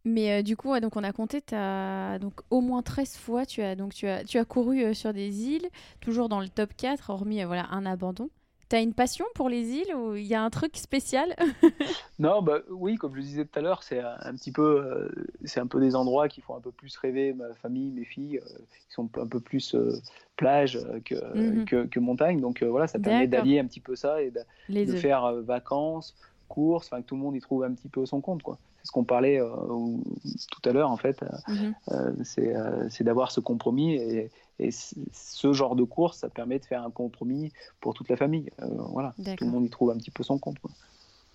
Mais 0.06 0.44
du 0.44 0.56
coup, 0.56 0.70
ouais, 0.70 0.82
donc 0.82 0.96
on 0.98 1.04
a 1.04 1.12
compté, 1.12 1.42
t'as 1.42 2.20
donc 2.20 2.42
au 2.52 2.62
moins 2.62 2.84
13 2.84 3.18
fois, 3.18 3.48
tu 3.48 3.64
as, 3.64 3.76
donc 3.76 3.96
tu 3.96 4.08
as, 4.08 4.24
tu 4.24 4.38
as 4.38 4.46
couru 4.46 4.94
sur 4.94 5.12
des 5.12 5.46
îles, 5.48 5.68
toujours 6.02 6.30
dans 6.30 6.40
le 6.40 6.48
top 6.48 6.74
4, 6.78 7.10
hormis 7.10 7.44
voilà, 7.44 7.66
un 7.72 7.88
abandon. 7.88 8.30
T'as 8.70 8.82
une 8.84 8.94
passion 8.94 9.26
pour 9.34 9.50
les 9.50 9.70
îles 9.72 9.96
ou 9.96 10.16
il 10.16 10.26
y 10.28 10.36
a 10.36 10.44
un 10.44 10.50
truc 10.52 10.78
spécial 10.78 11.36
Non, 12.20 12.42
bah 12.42 12.60
oui, 12.70 12.98
comme 12.98 13.14
je 13.14 13.18
le 13.18 13.24
disais 13.24 13.46
tout 13.46 13.58
à 13.58 13.62
l'heure, 13.62 13.82
c'est 13.82 14.00
un, 14.00 14.16
un 14.22 14.36
petit 14.36 14.52
peu, 14.52 14.82
euh, 14.86 15.10
c'est 15.46 15.60
un 15.60 15.68
peu 15.68 15.80
des 15.80 15.96
endroits 15.96 16.28
qui 16.28 16.42
font 16.42 16.56
un 16.56 16.60
peu 16.60 16.72
plus 16.72 16.96
rêver 16.98 17.34
ma 17.34 17.54
famille, 17.56 17.92
mes 17.92 18.04
filles, 18.06 18.38
euh, 18.40 18.60
qui 18.88 18.94
sont 18.94 19.10
un 19.18 19.26
peu 19.28 19.40
plus 19.40 19.74
euh, 19.74 20.00
plage 20.36 20.76
euh, 20.78 21.00
que, 21.04 21.16
Mhm. 21.16 21.66
que, 21.66 21.86
que 21.88 22.00
montagne, 22.00 22.40
donc 22.42 22.62
euh, 22.62 22.68
voilà, 22.70 22.88
ça 22.88 23.00
permet 23.00 23.28
d'allier 23.28 23.60
un 23.60 23.66
petit 23.66 23.80
peu 23.80 23.96
ça 23.96 24.22
et 24.22 24.32
de, 24.32 24.42
Les 24.68 24.86
de 24.86 24.92
deux. 24.94 25.00
faire 25.00 25.34
vacances, 25.42 26.16
courses, 26.48 26.88
enfin 26.88 27.02
que 27.02 27.08
tout 27.08 27.16
le 27.16 27.22
monde 27.22 27.36
y 27.36 27.40
trouve 27.42 27.64
un 27.64 27.74
petit 27.74 27.90
peu 27.90 28.06
son 28.06 28.22
compte, 28.22 28.44
quoi. 28.44 28.60
Ce 28.90 28.92
qu'on 28.92 29.04
parlait 29.04 29.40
euh, 29.40 29.48
ou- 29.70 30.02
tout 30.50 30.68
à 30.68 30.74
l'heure 30.74 30.90
en 30.90 30.98
fait. 30.98 31.24
Mhm. 31.48 31.76
Euh, 31.92 32.12
c'est 32.24 32.56
euh, 32.56 32.90
c'est 32.90 33.04
d'avoir 33.04 33.32
ce 33.32 33.40
compromis 33.40 33.94
et, 33.94 34.32
ce 34.72 35.54
genre 35.54 35.76
de 35.76 35.84
course, 35.84 36.18
ça 36.18 36.28
permet 36.28 36.58
de 36.58 36.66
faire 36.66 36.84
un 36.84 36.90
compromis 36.90 37.54
pour 37.82 37.94
toute 37.94 38.10
la 38.10 38.18
famille. 38.18 38.50
Euh, 38.64 38.66
voilà, 38.90 39.14
tout 39.38 39.46
le 39.46 39.52
monde 39.52 39.64
y 39.64 39.70
trouve 39.70 39.92
un 39.92 39.98
petit 39.98 40.10
peu 40.10 40.24
son 40.24 40.40
compte. 40.40 40.58
quoi. 40.58 40.72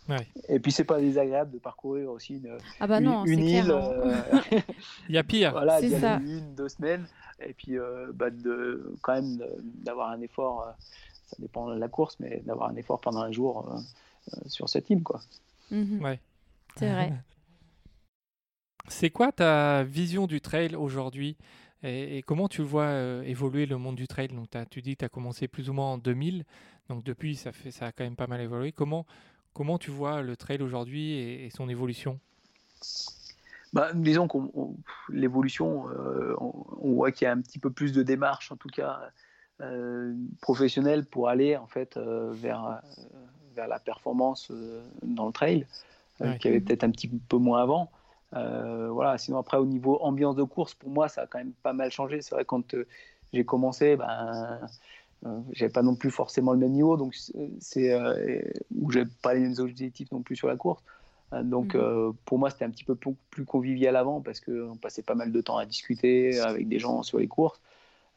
Ouais. 0.09 0.27
Et 0.49 0.59
puis 0.59 0.73
c'est 0.73 0.85
pas 0.85 0.99
désagréable 1.01 1.53
de 1.53 1.59
parcourir 1.59 2.11
aussi 2.11 2.35
une, 2.35 2.59
Ah 2.81 2.89
bah 2.89 2.99
non, 3.01 3.25
une 3.25 3.45
île, 3.45 3.71
euh, 3.71 4.21
Il 5.09 5.15
y 5.15 5.19
a 5.19 5.23
pire. 5.23 5.53
voilà, 5.53 5.81
d'y 5.81 5.91
ça. 5.91 6.17
aller 6.17 6.39
une, 6.39 6.55
deux 6.57 6.69
semaines, 6.69 7.07
et 7.41 7.53
puis 7.53 7.79
euh, 7.79 8.11
bah, 8.13 8.31
de, 8.31 8.97
quand 9.01 9.15
même 9.15 9.39
d'avoir 9.85 10.11
un 10.11 10.21
effort, 10.23 10.75
ça 11.29 11.37
dépend 11.39 11.73
de 11.73 11.79
la 11.79 11.89
course, 11.89 12.17
mais 12.19 12.43
d'avoir 12.45 12.69
un 12.69 12.75
effort 12.75 13.01
pendant 13.01 13.21
un 13.21 13.31
jour 13.31 13.73
sur 14.49 14.69
cette 14.69 14.91
île. 14.91 15.05
Quoi. 15.05 15.21
Mhm. 15.71 16.03
Ouais. 16.03 16.19
C'est 16.77 16.91
vrai. 16.91 17.13
C'est 18.89 19.11
quoi 19.11 19.33
ta 19.33 19.83
vision 19.85 20.27
du 20.27 20.41
trail 20.41 20.75
aujourd'hui 20.77 21.37
et, 21.83 22.19
et 22.19 22.23
comment 22.23 22.49
tu 22.49 22.63
vois 22.63 22.85
euh, 22.85 23.23
évoluer 23.23 23.67
le 23.67 23.79
monde 23.79 23.97
du 23.97 24.07
trail? 24.09 24.29
Donc, 24.29 24.49
tu 24.71 24.83
dis 24.83 24.95
que 24.95 25.01
tu 25.01 25.05
as 25.05 25.09
commencé 25.09 25.49
plus 25.49 25.69
ou 25.71 25.73
moins 25.73 25.93
en 25.93 25.99
2000, 25.99 26.45
donc 26.89 27.05
depuis, 27.05 27.37
ça, 27.37 27.53
fait, 27.53 27.71
ça 27.71 27.87
a 27.87 27.93
quand 27.93 28.05
même 28.05 28.17
pas 28.17 28.27
mal 28.27 28.41
évolué. 28.41 28.73
Comment, 28.73 29.07
comment 29.55 29.79
tu 29.79 29.91
vois 29.91 30.23
le 30.23 30.37
trail 30.37 30.63
aujourd'hui 30.63 31.13
et, 31.13 31.47
et 31.47 31.51
son 31.51 31.69
évolution? 31.69 32.21
Bah, 33.73 33.91
disons 33.95 34.29
on- 34.33 34.77
l'évolution, 35.09 35.89
euh, 35.91 36.35
on, 36.39 36.53
on 36.81 36.93
voit 36.95 37.11
qu'il 37.13 37.25
y 37.25 37.29
a 37.29 37.33
un 37.33 37.41
petit 37.41 37.59
peu 37.59 37.71
plus 37.71 37.93
de 37.93 38.03
démarches, 38.03 38.53
en 38.53 38.57
tout 38.57 38.69
cas 38.69 39.01
euh, 39.61 40.15
professionnelles, 40.41 41.05
pour 41.07 41.29
aller 41.29 41.57
en 41.57 41.67
fait 41.67 41.97
vers, 41.99 42.83
vers 43.55 43.69
la 43.69 43.79
performance 43.81 44.53
dans 45.03 45.27
le 45.27 45.33
trail, 45.33 45.67
Ouais. 46.21 46.41
qui 46.41 46.49
avait 46.49 46.61
peut-être 46.61 46.85
un 46.85 46.91
petit 46.91 47.09
peu 47.09 47.39
moins 47.39 47.63
avant. 47.63 47.91
Euh, 48.33 48.91
voilà. 48.91 49.19
Sinon 49.19 49.39
après 49.39 49.59
au 49.59 49.67
niveau 49.67 49.99
ambiance 50.01 50.35
de 50.37 50.43
course, 50.43 50.75
pour 50.75 50.91
moi 50.91 51.09
ça 51.09 51.23
a 51.23 51.27
quand 51.27 51.39
même 51.39 51.53
pas 51.63 51.73
mal 51.73 51.91
changé. 51.91 52.23
C'est 52.23 52.35
vrai 52.35 52.45
quand 52.45 52.75
euh, 52.75 52.87
j'ai 53.33 53.45
commencé, 53.45 53.97
ben 53.97 54.61
euh, 55.27 55.41
j'avais 55.53 55.73
pas 55.73 55.83
non 55.83 55.95
plus 55.95 56.11
forcément 56.11 56.53
le 56.53 56.59
même 56.59 56.73
niveau, 56.73 56.97
donc 56.97 57.15
c'est- 57.61 57.93
euh, 57.93 58.41
où 58.75 58.91
j'avais 58.91 59.11
pas 59.23 59.35
les 59.35 59.41
mêmes 59.41 59.55
objectifs 59.59 60.11
non 60.13 60.23
plus 60.23 60.37
sur 60.37 60.49
la 60.49 60.57
course. 60.57 60.83
Donc 61.43 61.75
Mhm. 61.75 61.81
euh, 61.81 62.13
pour 62.25 62.39
moi 62.39 62.51
c'était 62.51 62.65
un 62.65 62.71
petit 62.71 62.85
peu 62.85 62.95
plus 62.95 63.15
plus 63.31 63.45
convivial 63.45 63.97
avant 63.97 64.21
parce 64.21 64.41
qu'on 64.41 64.77
passait 64.81 65.03
pas 65.03 65.15
mal 65.15 65.33
de 65.33 65.41
temps 65.41 65.57
à 65.57 65.67
discuter 65.67 66.39
avec 66.39 66.69
des 66.69 66.79
gens 66.79 67.03
sur 67.03 67.19
les 67.19 67.29
courses. 67.29 67.61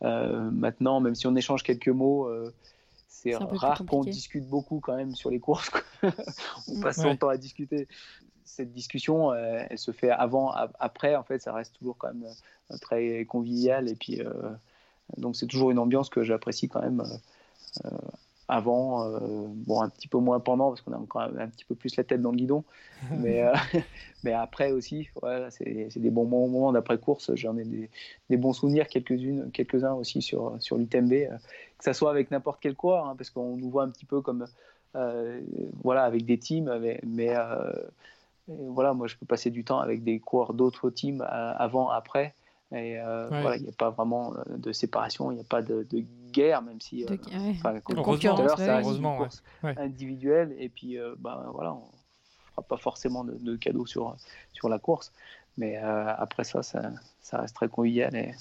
Maintenant, 0.02 1.00
même 1.00 1.16
si 1.16 1.26
on 1.26 1.36
échange 1.36 1.64
quelques 1.64 1.88
mots, 1.90 2.30
c'est 3.08 3.36
rare 3.36 3.84
qu'on 3.88 4.04
discute 4.04 4.48
beaucoup 4.48 4.80
quand 4.80 4.96
même 4.96 5.16
sur 5.16 5.32
les 5.32 5.40
courses. 5.40 5.72
on 6.68 6.80
passe 6.82 6.98
Ouais. 6.98 7.04
son 7.12 7.18
temps 7.18 7.30
à 7.30 7.38
discuter. 7.38 7.88
Cette 8.48 8.72
discussion, 8.74 9.32
euh, 9.32 9.62
elle 9.70 9.78
se 9.78 9.92
fait 9.92 10.10
avant, 10.10 10.52
ap- 10.52 10.76
après. 10.80 11.16
En 11.16 11.24
fait, 11.24 11.40
ça 11.40 11.54
reste 11.54 11.76
toujours 11.78 11.98
quand 11.98 12.08
même 12.08 12.26
euh, 12.72 12.78
très 12.82 13.26
convivial 13.26 13.88
et 13.90 13.96
puis 13.96 14.22
euh, 14.22 14.32
donc 15.18 15.36
c'est 15.36 15.46
toujours 15.48 15.70
une 15.72 15.80
ambiance 15.80 16.10
que 16.10 16.24
j'apprécie 16.24 16.68
quand 16.70 16.82
même. 16.82 17.04
avant, 18.50 19.04
euh, 19.04 19.20
bon 19.20 19.82
un 19.82 19.90
petit 19.90 20.08
peu 20.08 20.18
moins 20.20 20.40
pendant 20.40 20.70
parce 20.70 20.82
qu'on 20.82 20.94
a 20.94 20.98
encore 20.98 21.22
un, 21.22 21.38
un 21.38 21.48
petit 21.50 21.66
peu 21.66 21.76
plus 21.76 21.96
la 21.98 22.06
tête 22.06 22.22
dans 22.22 22.32
le 22.32 22.38
guidon, 22.38 22.64
mais 23.12 23.44
euh, 23.44 23.54
mais 24.24 24.32
après 24.32 24.72
aussi, 24.72 25.10
voilà, 25.22 25.52
c'est 25.52 25.90
des 25.98 26.10
bons 26.10 26.26
moments 26.26 26.72
d'après 26.72 26.98
course. 26.98 27.36
J'en 27.36 27.58
ai 27.58 27.66
des, 27.66 27.90
des 28.30 28.38
bons 28.38 28.54
souvenirs, 28.54 28.88
quelques-unes, 28.88 29.52
quelques-uns 29.52 29.94
aussi 29.94 30.22
sur 30.22 30.56
sur 30.62 30.78
l'UTMB, 30.78 31.12
euh, 31.14 31.38
que 31.78 31.84
ça 31.84 31.94
soit 31.94 32.10
avec 32.10 32.32
n'importe 32.32 32.60
quel 32.62 32.74
coureur, 32.76 33.06
hein, 33.08 33.16
parce 33.18 33.30
qu'on 33.30 33.58
nous 33.58 33.70
voit 33.70 33.84
un 33.84 33.90
petit 33.90 34.06
peu 34.06 34.22
comme 34.22 34.48
voilà 35.84 36.04
avec 36.06 36.26
des 36.26 36.40
teams, 36.40 36.76
mais, 36.82 37.00
mais, 37.06 37.36
et 38.50 38.68
voilà, 38.70 38.94
moi 38.94 39.08
je 39.08 39.16
peux 39.16 39.26
passer 39.26 39.50
du 39.52 39.64
temps 39.64 39.80
avec 39.80 40.04
des 40.04 40.20
coureurs 40.20 40.54
d'autres 40.54 40.90
teams 40.90 41.22
euh, 41.22 41.54
avant, 41.58 41.90
après. 41.90 42.36
Et 42.74 43.00
euh, 43.00 43.30
Ouais. 43.30 43.42
voilà, 43.42 43.56
il 43.58 43.64
n'y 43.64 43.70
a 43.70 43.74
pas 43.74 43.92
vraiment 43.92 44.36
euh, 44.36 44.58
de 44.58 44.72
séparation, 44.74 45.32
il 45.32 45.36
n'y 45.36 45.42
a 45.42 45.46
pas 45.46 45.62
de, 45.62 45.84
de 45.90 46.04
guerre, 46.32 46.62
même 46.62 46.82
si 46.82 47.06
euh, 47.06 47.08
ouais. 47.08 47.18
concurrence, 48.02 48.40
une 48.60 48.86
Heureusement, 48.86 49.18
course 49.18 49.44
Ouais. 49.64 49.74
individuelle. 49.78 50.54
Et 50.60 50.68
puis, 50.70 51.00
euh, 51.00 51.16
ben, 51.18 51.46
voilà, 51.54 51.74
on 51.74 51.84
fera 52.52 52.62
pas 52.64 52.78
forcément 52.78 53.24
de, 53.24 53.34
de 53.36 53.56
cadeaux 53.56 53.86
sur, 53.86 54.16
sur 54.54 54.68
la 54.68 54.80
course. 54.80 55.14
Mais 55.58 55.78
euh, 55.78 56.14
après 56.18 56.44
ça, 56.44 56.62
ça, 56.62 56.92
ça 57.22 57.40
reste 57.40 57.56
très 57.56 57.70
convivial. 57.70 58.16
Et 58.16 58.34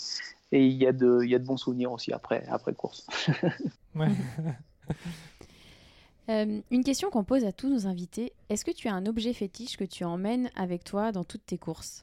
et 0.52 0.64
il 0.64 0.74
y, 0.74 0.86
a 0.86 0.92
de- 0.92 1.22
il 1.24 1.30
y 1.30 1.34
a 1.34 1.40
de 1.40 1.44
bons 1.44 1.56
souvenirs 1.56 1.90
aussi 1.90 2.12
après, 2.12 2.44
après 2.48 2.72
course. 2.72 3.04
Ouais. 3.96 4.06
Euh, 6.28 6.60
une 6.70 6.84
question 6.84 7.10
qu'on 7.10 7.24
pose 7.24 7.44
à 7.44 7.52
tous 7.52 7.68
nos 7.68 7.86
invités. 7.86 8.32
Est-ce 8.48 8.64
que 8.64 8.70
tu 8.72 8.88
as 8.88 8.94
un 8.94 9.06
objet 9.06 9.32
fétiche 9.32 9.76
que 9.76 9.84
tu 9.84 10.04
emmènes 10.04 10.50
avec 10.56 10.82
toi 10.84 11.12
dans 11.12 11.24
toutes 11.24 11.46
tes 11.46 11.58
courses? 11.58 12.02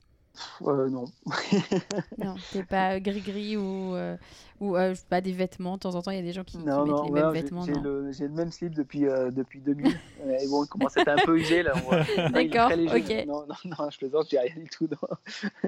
Euh, 0.64 0.90
non. 0.90 1.06
Non, 2.18 2.36
t'es 2.52 2.64
pas 2.64 3.00
gris-gris 3.00 3.56
ou, 3.58 3.94
euh, 3.94 4.18
ou 4.60 4.76
euh, 4.76 4.96
pas 5.10 5.22
des 5.22 5.32
vêtements. 5.34 5.76
De 5.76 5.82
temps 5.82 5.94
en 5.96 6.02
temps, 6.02 6.10
il 6.12 6.18
y 6.18 6.20
a 6.20 6.24
des 6.24 6.32
gens 6.34 6.44
qui, 6.44 6.58
qui 6.58 6.64
Non, 6.64 6.86
mettent 6.86 6.96
non, 6.96 7.04
les 7.04 7.12
ouais, 7.12 7.22
mêmes 7.22 7.34
j'ai- 7.36 7.42
vêtements. 7.42 7.66
j'ai 7.66 7.72
non. 7.74 7.82
le, 7.82 8.12
j'ai 8.14 8.24
le 8.28 8.34
même 8.34 8.52
slip 8.52 8.74
depuis, 8.74 9.06
euh, 9.06 9.30
depuis 9.30 9.60
2000. 9.60 9.88
Et 9.88 10.48
bon, 10.50 10.64
il 10.64 10.68
commence 10.70 10.98
à 10.98 11.02
être 11.02 11.10
un 11.10 11.18
peu 11.18 11.38
usé 11.38 11.62
là. 11.62 11.74
Non, 11.76 12.30
D'accord, 12.32 12.72
ok. 12.72 13.26
Non, 13.28 13.46
non, 13.46 13.56
non, 13.66 13.90
je 13.92 13.98
plaisante, 13.98 14.28
j'ai 14.32 14.40
rien 14.40 14.56
du 14.56 14.70
tout. 14.70 14.88
Non, 14.88 15.68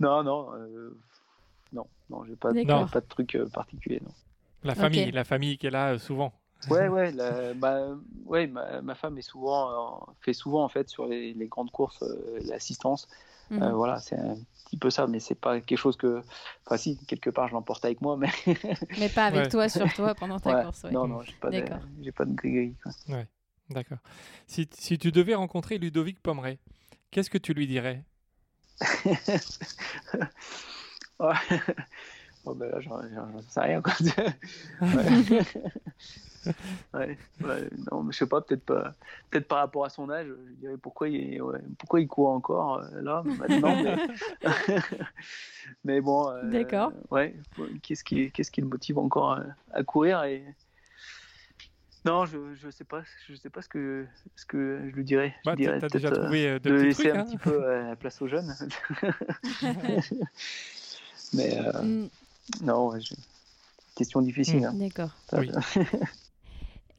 non, 0.00 0.22
non, 0.22 0.54
euh, 0.54 0.96
non, 1.72 1.86
non, 2.10 2.24
j'ai 2.24 2.36
pas, 2.36 2.52
de 2.52 3.00
truc 3.08 3.34
euh, 3.34 3.46
particulier. 3.48 4.00
Non. 4.02 4.12
La 4.64 4.74
famille, 4.74 5.10
la 5.10 5.24
famille 5.24 5.58
qui 5.58 5.66
est 5.66 5.70
là 5.70 5.92
euh, 5.94 5.98
souvent. 5.98 6.32
Ouais, 6.70 6.88
ouais, 6.88 7.10
la- 7.12 7.54
ma, 7.54 7.96
ouais 8.26 8.46
ma, 8.46 8.80
ma 8.82 8.94
femme 8.94 9.18
est 9.18 9.22
souvent, 9.22 10.06
euh, 10.08 10.12
fait 10.20 10.32
souvent 10.32 10.64
en 10.64 10.68
fait 10.68 10.88
sur 10.88 11.06
les, 11.06 11.34
les 11.34 11.46
grandes 11.46 11.70
courses 11.70 12.02
euh, 12.02 12.40
l'assistance. 12.44 13.08
Mhm. 13.50 13.62
Euh, 13.62 13.72
voilà, 13.72 14.00
c'est 14.00 14.16
un 14.16 14.36
petit 14.64 14.76
peu 14.76 14.88
ça, 14.90 15.06
mais 15.06 15.20
c'est 15.20 15.34
pas 15.34 15.60
quelque 15.60 15.78
chose 15.78 15.96
que. 15.96 16.22
Enfin, 16.64 16.76
si, 16.76 16.96
quelque 17.06 17.30
part 17.30 17.48
je 17.48 17.54
l'emporte 17.54 17.84
avec 17.84 18.00
moi, 18.00 18.16
mais. 18.16 18.28
Mais 18.98 19.08
pas 19.08 19.26
avec 19.26 19.40
Ouais. 19.42 19.50
toi, 19.50 19.68
sur 19.68 19.92
toi, 19.92 20.14
pendant 20.14 20.38
ta 20.38 20.54
Ouais, 20.54 20.62
course. 20.62 20.84
ouais. 20.84 20.92
Non, 20.92 21.06
non, 21.06 21.22
j'ai 21.22 21.34
pas 21.40 21.50
de, 21.50 22.10
pas 22.12 22.24
de 22.24 22.32
gris-gris. 22.34 22.74
D'accord. 23.70 23.98
Si, 24.46 24.68
si 24.78 24.98
tu 24.98 25.12
devais 25.12 25.34
rencontrer 25.34 25.78
Ludovic 25.78 26.20
Pomeray, 26.20 26.58
qu'est-ce 27.10 27.30
que 27.30 27.38
tu 27.38 27.54
lui 27.54 27.66
dirais? 27.66 28.04
Ouais. 31.20 31.34
Bon, 32.44 32.54
ben 32.56 32.68
là, 32.70 32.80
j'en 32.80 33.00
sais 33.48 33.60
rien. 33.60 33.80
Quoi. 33.80 33.94
ouais. 36.94 37.18
Ouais, 37.42 37.68
non, 37.90 38.02
mais 38.02 38.12
je 38.12 38.18
sais 38.18 38.26
pas, 38.26 38.40
peut-être 38.40 38.64
pas, 38.64 38.94
peut-être 39.30 39.48
par 39.48 39.58
rapport 39.58 39.84
à 39.84 39.88
son 39.90 40.10
âge, 40.10 40.26
je 40.28 40.54
dirais 40.54 40.76
pourquoi 40.76 41.08
il, 41.08 41.40
ouais, 41.42 41.60
pourquoi 41.78 42.00
il 42.00 42.08
court 42.08 42.30
encore 42.30 42.78
euh, 42.78 43.00
là 43.02 43.22
maintenant. 43.24 43.74
mais... 43.82 43.96
mais 45.84 46.00
bon. 46.00 46.30
euh, 46.30 46.50
D'accord. 46.50 46.92
Ouais. 47.10 47.34
Qu'est-ce 47.82 48.04
qui, 48.04 48.30
qu'est-ce 48.30 48.50
qui 48.50 48.60
le 48.60 48.66
motive 48.68 48.98
encore 48.98 49.32
à, 49.32 49.44
à 49.72 49.82
courir 49.84 50.22
et 50.24 50.44
non, 52.04 52.26
je, 52.26 52.54
je 52.56 52.68
sais 52.68 52.82
pas, 52.82 53.04
je 53.28 53.34
sais 53.36 53.48
pas 53.48 53.62
ce 53.62 53.68
que, 53.68 54.04
ce 54.34 54.44
que 54.44 54.80
je 54.90 54.96
lui 54.96 55.04
dirais. 55.04 55.36
Je 55.44 55.50
bah, 55.50 55.54
dirais 55.54 55.78
Tu 55.78 55.84
as 55.84 55.88
déjà 55.88 56.08
peut-être, 56.08 56.18
euh, 56.18 56.22
trouvé 56.24 56.48
euh, 56.48 56.58
de 56.58 56.70
de 56.70 56.74
petits 56.74 56.86
laisser 56.86 57.02
trucs. 57.10 57.14
un 57.14 57.20
hein 57.20 57.24
petit 57.24 57.36
peu 57.36 57.64
euh, 57.64 57.88
la 57.90 57.94
place 57.96 58.20
aux 58.22 58.26
jeunes. 58.26 58.56
Mais 61.34 61.56
euh, 61.58 61.82
Mm, 61.82 62.08
non, 62.62 62.88
ouais, 62.88 63.00
je- 63.00 63.14
question 63.94 64.20
difficile. 64.20 64.64
hein. 64.64 64.74
D'accord. 64.74 65.10
Oui. 65.32 65.50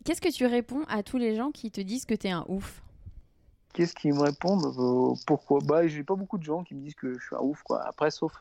Qu'est-ce 0.03 0.21
que 0.21 0.31
tu 0.31 0.45
réponds 0.45 0.83
à 0.89 1.03
tous 1.03 1.17
les 1.17 1.35
gens 1.35 1.51
qui 1.51 1.71
te 1.71 1.81
disent 1.81 2.05
que 2.05 2.13
t'es 2.15 2.29
un 2.31 2.45
ouf 2.47 2.81
Qu'est-ce 3.73 3.95
qu'ils 3.95 4.13
me 4.13 4.21
répondent 4.21 4.65
Euh, 4.77 5.15
Pourquoi 5.25 5.59
Bah, 5.65 5.87
j'ai 5.87 6.03
pas 6.03 6.15
beaucoup 6.15 6.37
de 6.37 6.43
gens 6.43 6.63
qui 6.63 6.75
me 6.75 6.81
disent 6.81 6.95
que 6.95 7.13
je 7.17 7.25
suis 7.25 7.35
un 7.35 7.39
ouf, 7.39 7.63
quoi. 7.63 7.81
Après, 7.87 8.11
sauf, 8.11 8.31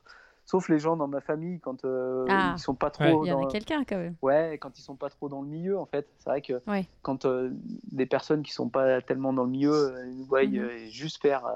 sauf 0.45 0.69
les 0.69 0.79
gens 0.79 0.97
dans 0.97 1.07
ma 1.09 1.21
famille 1.23 1.59
quand 1.61 1.85
euh, 1.85 2.27
Ah. 2.29 2.55
ils 2.57 2.61
sont 2.61 2.75
pas 2.75 2.91
trop. 2.91 3.05
Ouais. 3.05 3.27
Il 3.27 3.29
y 3.29 3.33
en 3.33 3.47
a 3.47 3.51
quelqu'un 3.51 3.85
quand 3.85 3.97
même. 3.97 4.15
Ouais, 4.21 4.59
quand 4.61 4.79
ils 4.79 4.83
sont 4.83 4.97
pas 4.97 5.09
trop 5.09 5.29
dans 5.31 5.41
le 5.41 5.49
milieu, 5.49 5.79
en 5.79 5.87
fait. 5.87 6.07
C'est 6.19 6.29
vrai 6.29 6.43
que 6.43 6.61
Ouais. 6.67 6.87
quand 7.01 7.25
euh, 7.25 7.51
des 7.93 8.07
personnes 8.07 8.43
qui 8.43 8.53
sont 8.53 8.69
pas 8.69 9.01
tellement 9.01 9.33
dans 9.33 9.45
le 9.45 9.51
milieu 9.51 9.73
euh, 9.73 10.07
ils 10.07 10.19
nous 10.19 10.25
voient 10.25 10.45
Mhm. 10.45 10.57
euh, 10.59 10.87
juste 10.91 11.23
faire, 11.23 11.47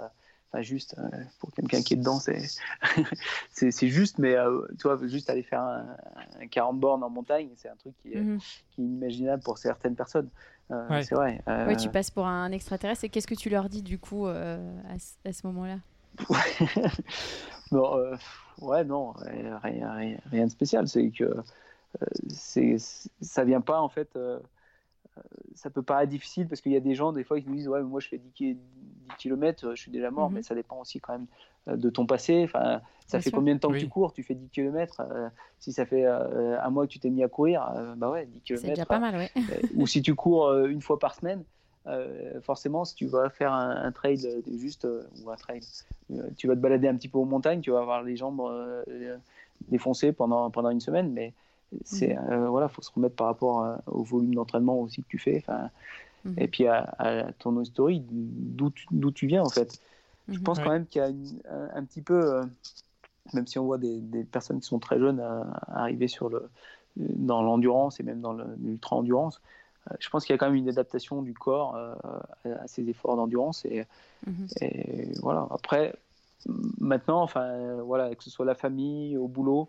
euh, 0.58 0.62
juste 0.62 0.96
pour 1.38 1.52
quelqu'un 1.52 1.82
qui 1.82 1.94
est 1.94 1.96
dedans, 1.96 2.18
c'est 2.18 2.42
c'est 3.50 3.88
juste, 3.88 4.18
mais 4.18 4.36
tu 4.78 4.88
vois, 4.88 4.98
juste 5.06 5.30
aller 5.30 5.42
faire 5.42 5.62
un, 5.62 5.96
un 6.40 6.46
40 6.46 6.78
bornes 6.78 7.02
en 7.02 7.10
montagne, 7.10 7.50
c'est 7.56 7.68
un 7.68 7.76
truc 7.76 7.94
qui 8.02 8.12
est, 8.12 8.20
mhm. 8.20 8.38
qui 8.70 8.82
est, 8.82 8.84
inimaginable 8.84 9.42
pour 9.42 9.58
certaines 9.58 9.96
personnes. 9.96 10.28
C'est 10.68 11.14
vrai. 11.14 11.40
Oui, 11.68 11.76
tu 11.76 11.88
passes 11.88 12.10
pour 12.10 12.26
un 12.26 12.50
extraterrestre. 12.50 13.04
Et 13.04 13.08
qu'est-ce 13.08 13.28
que 13.28 13.36
tu 13.36 13.50
leur 13.50 13.68
dis 13.68 13.82
du 13.82 13.98
coup 13.98 14.26
à, 14.26 14.58
à, 15.24 15.32
ce 15.32 15.46
moment-là? 15.46 15.78
Non, 17.70 18.16
ouais, 18.62 18.84
non, 18.84 19.12
rien, 19.62 20.18
rien, 20.30 20.46
de 20.46 20.50
spécial. 20.50 20.88
C'est 20.88 21.10
que 21.10 21.36
c'est 22.28 22.76
ça 23.20 23.44
vient 23.44 23.60
pas 23.60 23.80
en 23.80 23.88
fait 23.88 24.10
ça 25.54 25.70
peut 25.70 25.82
paraître 25.82 26.10
difficile 26.10 26.48
parce 26.48 26.60
qu'il 26.60 26.72
y 26.72 26.76
a 26.76 26.80
des 26.80 26.94
gens, 26.94 27.12
des 27.12 27.24
fois, 27.24 27.40
qui 27.40 27.48
nous 27.48 27.56
disent 27.56 27.68
Ouais, 27.68 27.82
moi 27.82 28.00
je 28.00 28.08
fais 28.08 28.18
10, 28.18 28.56
km, 29.18 29.74
je 29.74 29.80
suis 29.80 29.90
déjà 29.90 30.10
mort, 30.10 30.28
mhm. 30.28 30.36
mais 30.36 30.42
ça 30.42 30.54
dépend 30.54 30.80
aussi 30.80 31.00
quand 31.00 31.12
même 31.12 31.26
euh, 31.68 31.76
de 31.76 31.90
ton 31.90 32.06
passé. 32.06 32.42
Enfin, 32.44 32.80
ça 33.06 33.20
fait 33.20 33.30
combien 33.30 33.54
de 33.54 33.60
temps 33.60 33.70
que 33.70 33.78
tu 33.78 33.88
cours? 33.88 34.12
Tu 34.12 34.22
fais 34.22 34.34
10 34.34 34.48
km. 34.48 35.00
Euh, 35.00 35.28
si 35.58 35.72
ça 35.72 35.86
fait 35.86 36.04
euh, 36.04 36.60
un 36.60 36.70
mois 36.70 36.86
que 36.86 36.92
tu 36.92 36.98
t'es 36.98 37.10
mis 37.10 37.22
à 37.22 37.28
courir, 37.28 37.68
bah 37.96 38.10
ouais, 38.10 38.26
10 38.26 38.40
km. 38.40 38.62
C'est 38.62 38.68
déjà 38.68 38.86
pas 38.86 38.98
mal, 38.98 39.16
ouais. 39.16 39.30
ou 39.74 39.86
si 39.86 40.02
tu 40.02 40.14
cours 40.14 40.52
une 40.64 40.82
fois 40.82 40.98
par 40.98 41.14
semaine, 41.14 41.44
forcément, 42.42 42.84
si 42.84 42.94
tu 42.94 43.06
vas 43.06 43.30
faire 43.30 43.52
un, 43.52 43.92
trail 43.92 44.18
juste, 44.58 44.86
ou 45.22 45.30
un 45.30 45.36
trail, 45.36 45.60
tu 46.36 46.48
vas 46.48 46.54
te 46.54 46.60
balader 46.60 46.88
un 46.88 46.96
petit 46.96 47.08
peu 47.08 47.18
aux 47.18 47.24
montagnes, 47.24 47.60
tu 47.60 47.70
vas 47.70 47.80
avoir 47.80 48.02
les 48.02 48.16
jambes 48.16 48.42
défoncées 49.68 50.12
pendant, 50.12 50.50
pendant 50.50 50.70
une 50.70 50.80
semaine, 50.80 51.12
mais 51.12 51.32
c'est 51.84 52.14
mhm. 52.14 52.32
euh, 52.32 52.48
voilà, 52.48 52.68
faut 52.68 52.82
se 52.82 52.90
remettre 52.92 53.16
par 53.16 53.26
rapport 53.28 53.78
au 53.86 54.02
volume 54.02 54.34
d'entraînement 54.34 54.80
aussi 54.80 55.02
que 55.02 55.08
tu 55.08 55.18
fais, 55.18 55.38
enfin, 55.38 55.70
mhm. 56.24 56.34
et 56.38 56.48
puis 56.48 56.66
à, 56.66 57.32
ton 57.38 57.60
historique, 57.60 58.04
d'où 58.08 58.70
tu, 58.70 58.86
d'où 58.90 59.10
tu 59.10 59.26
viens 59.26 59.42
en 59.42 59.50
fait. 59.50 59.80
Je 60.28 60.38
mhm. 60.38 60.42
pense 60.42 60.58
quand 60.58 60.70
même 60.70 60.86
qu'il 60.86 61.02
y 61.02 61.04
a 61.04 61.08
un, 61.74 61.84
petit 61.84 62.02
peu, 62.02 62.34
euh, 62.34 62.44
même 63.32 63.46
si 63.46 63.58
on 63.58 63.64
voit 63.64 63.78
des, 63.78 64.00
des, 64.00 64.24
personnes 64.24 64.60
qui 64.60 64.66
sont 64.66 64.78
très 64.78 64.98
jeunes 64.98 65.20
à, 65.20 65.46
arriver 65.68 66.08
sur 66.08 66.28
le, 66.28 66.48
dans 66.96 67.42
l'endurance 67.42 68.00
et 68.00 68.02
même 68.02 68.20
dans 68.20 68.32
l'ultra 68.32 68.96
endurance, 68.96 69.40
euh, 69.90 69.94
je 70.00 70.08
pense 70.08 70.24
qu'il 70.24 70.32
y 70.32 70.36
a 70.36 70.38
quand 70.38 70.46
même 70.46 70.56
une 70.56 70.68
adaptation 70.68 71.22
du 71.22 71.34
corps 71.34 71.76
à 72.44 72.66
ces 72.66 72.88
efforts 72.88 73.16
d'endurance 73.16 73.64
et, 73.64 73.84
et, 74.60 75.12
voilà. 75.20 75.46
Après, 75.50 75.94
maintenant, 76.80 77.22
enfin 77.22 77.76
voilà, 77.82 78.12
que 78.14 78.24
ce 78.24 78.30
soit 78.30 78.44
la 78.44 78.56
famille, 78.56 79.16
au 79.16 79.28
boulot. 79.28 79.68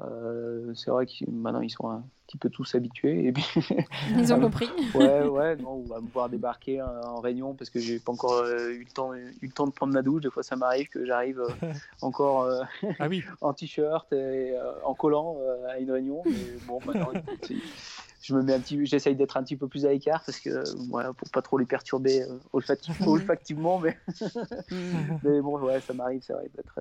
Euh, 0.00 0.72
c'est 0.74 0.90
vrai 0.90 1.06
que 1.06 1.28
maintenant 1.28 1.60
ils 1.60 1.70
sont 1.70 1.88
un 1.88 2.04
petit 2.26 2.36
peu 2.36 2.50
tous 2.50 2.74
habitués. 2.74 3.26
Et 3.26 3.32
puis... 3.32 3.44
Ils 4.16 4.32
ont 4.32 4.40
compris. 4.40 4.68
ouais, 4.94 5.22
ouais, 5.22 5.56
non, 5.56 5.82
on 5.84 5.88
va 5.88 6.00
me 6.00 6.08
voir 6.08 6.28
débarquer 6.28 6.80
en 6.82 7.20
réunion 7.20 7.54
parce 7.54 7.70
que 7.70 7.80
j'ai 7.80 7.98
pas 7.98 8.12
encore 8.12 8.34
euh, 8.34 8.70
eu, 8.70 8.84
le 8.84 8.92
temps, 8.92 9.14
eu 9.14 9.34
le 9.42 9.50
temps 9.50 9.66
de 9.66 9.72
prendre 9.72 9.92
ma 9.92 10.02
douche. 10.02 10.22
Des 10.22 10.30
fois, 10.30 10.42
ça 10.42 10.54
m'arrive 10.54 10.88
que 10.88 11.04
j'arrive 11.04 11.40
euh, 11.40 11.72
encore 12.02 12.48
ah 12.98 13.08
oui. 13.08 13.24
en 13.40 13.52
t-shirt 13.52 14.12
et 14.12 14.54
en 14.84 14.94
collant 14.94 15.36
à 15.68 15.78
une 15.78 15.90
réunion. 15.90 16.22
Mais 16.26 16.32
bon, 16.66 16.78
maintenant, 16.86 17.10
je 18.22 18.34
me 18.34 18.42
mets 18.42 18.54
un 18.54 18.60
petit, 18.60 18.84
j'essaye 18.86 19.16
d'être 19.16 19.36
un 19.36 19.42
petit 19.42 19.56
peu 19.56 19.66
plus 19.66 19.86
à 19.86 19.90
l'écart 19.90 20.22
parce 20.24 20.38
que 20.38 20.62
voilà, 20.90 21.12
pour 21.12 21.28
pas 21.30 21.42
trop 21.42 21.58
les 21.58 21.66
perturber 21.66 22.24
olfactivement, 22.52 23.78
mais, 23.78 23.96
mais 25.24 25.40
bon, 25.40 25.58
ouais, 25.60 25.80
ça 25.80 25.94
m'arrive, 25.94 26.22
c'est 26.22 26.34
vrai, 26.34 26.50
d'être 26.54 26.80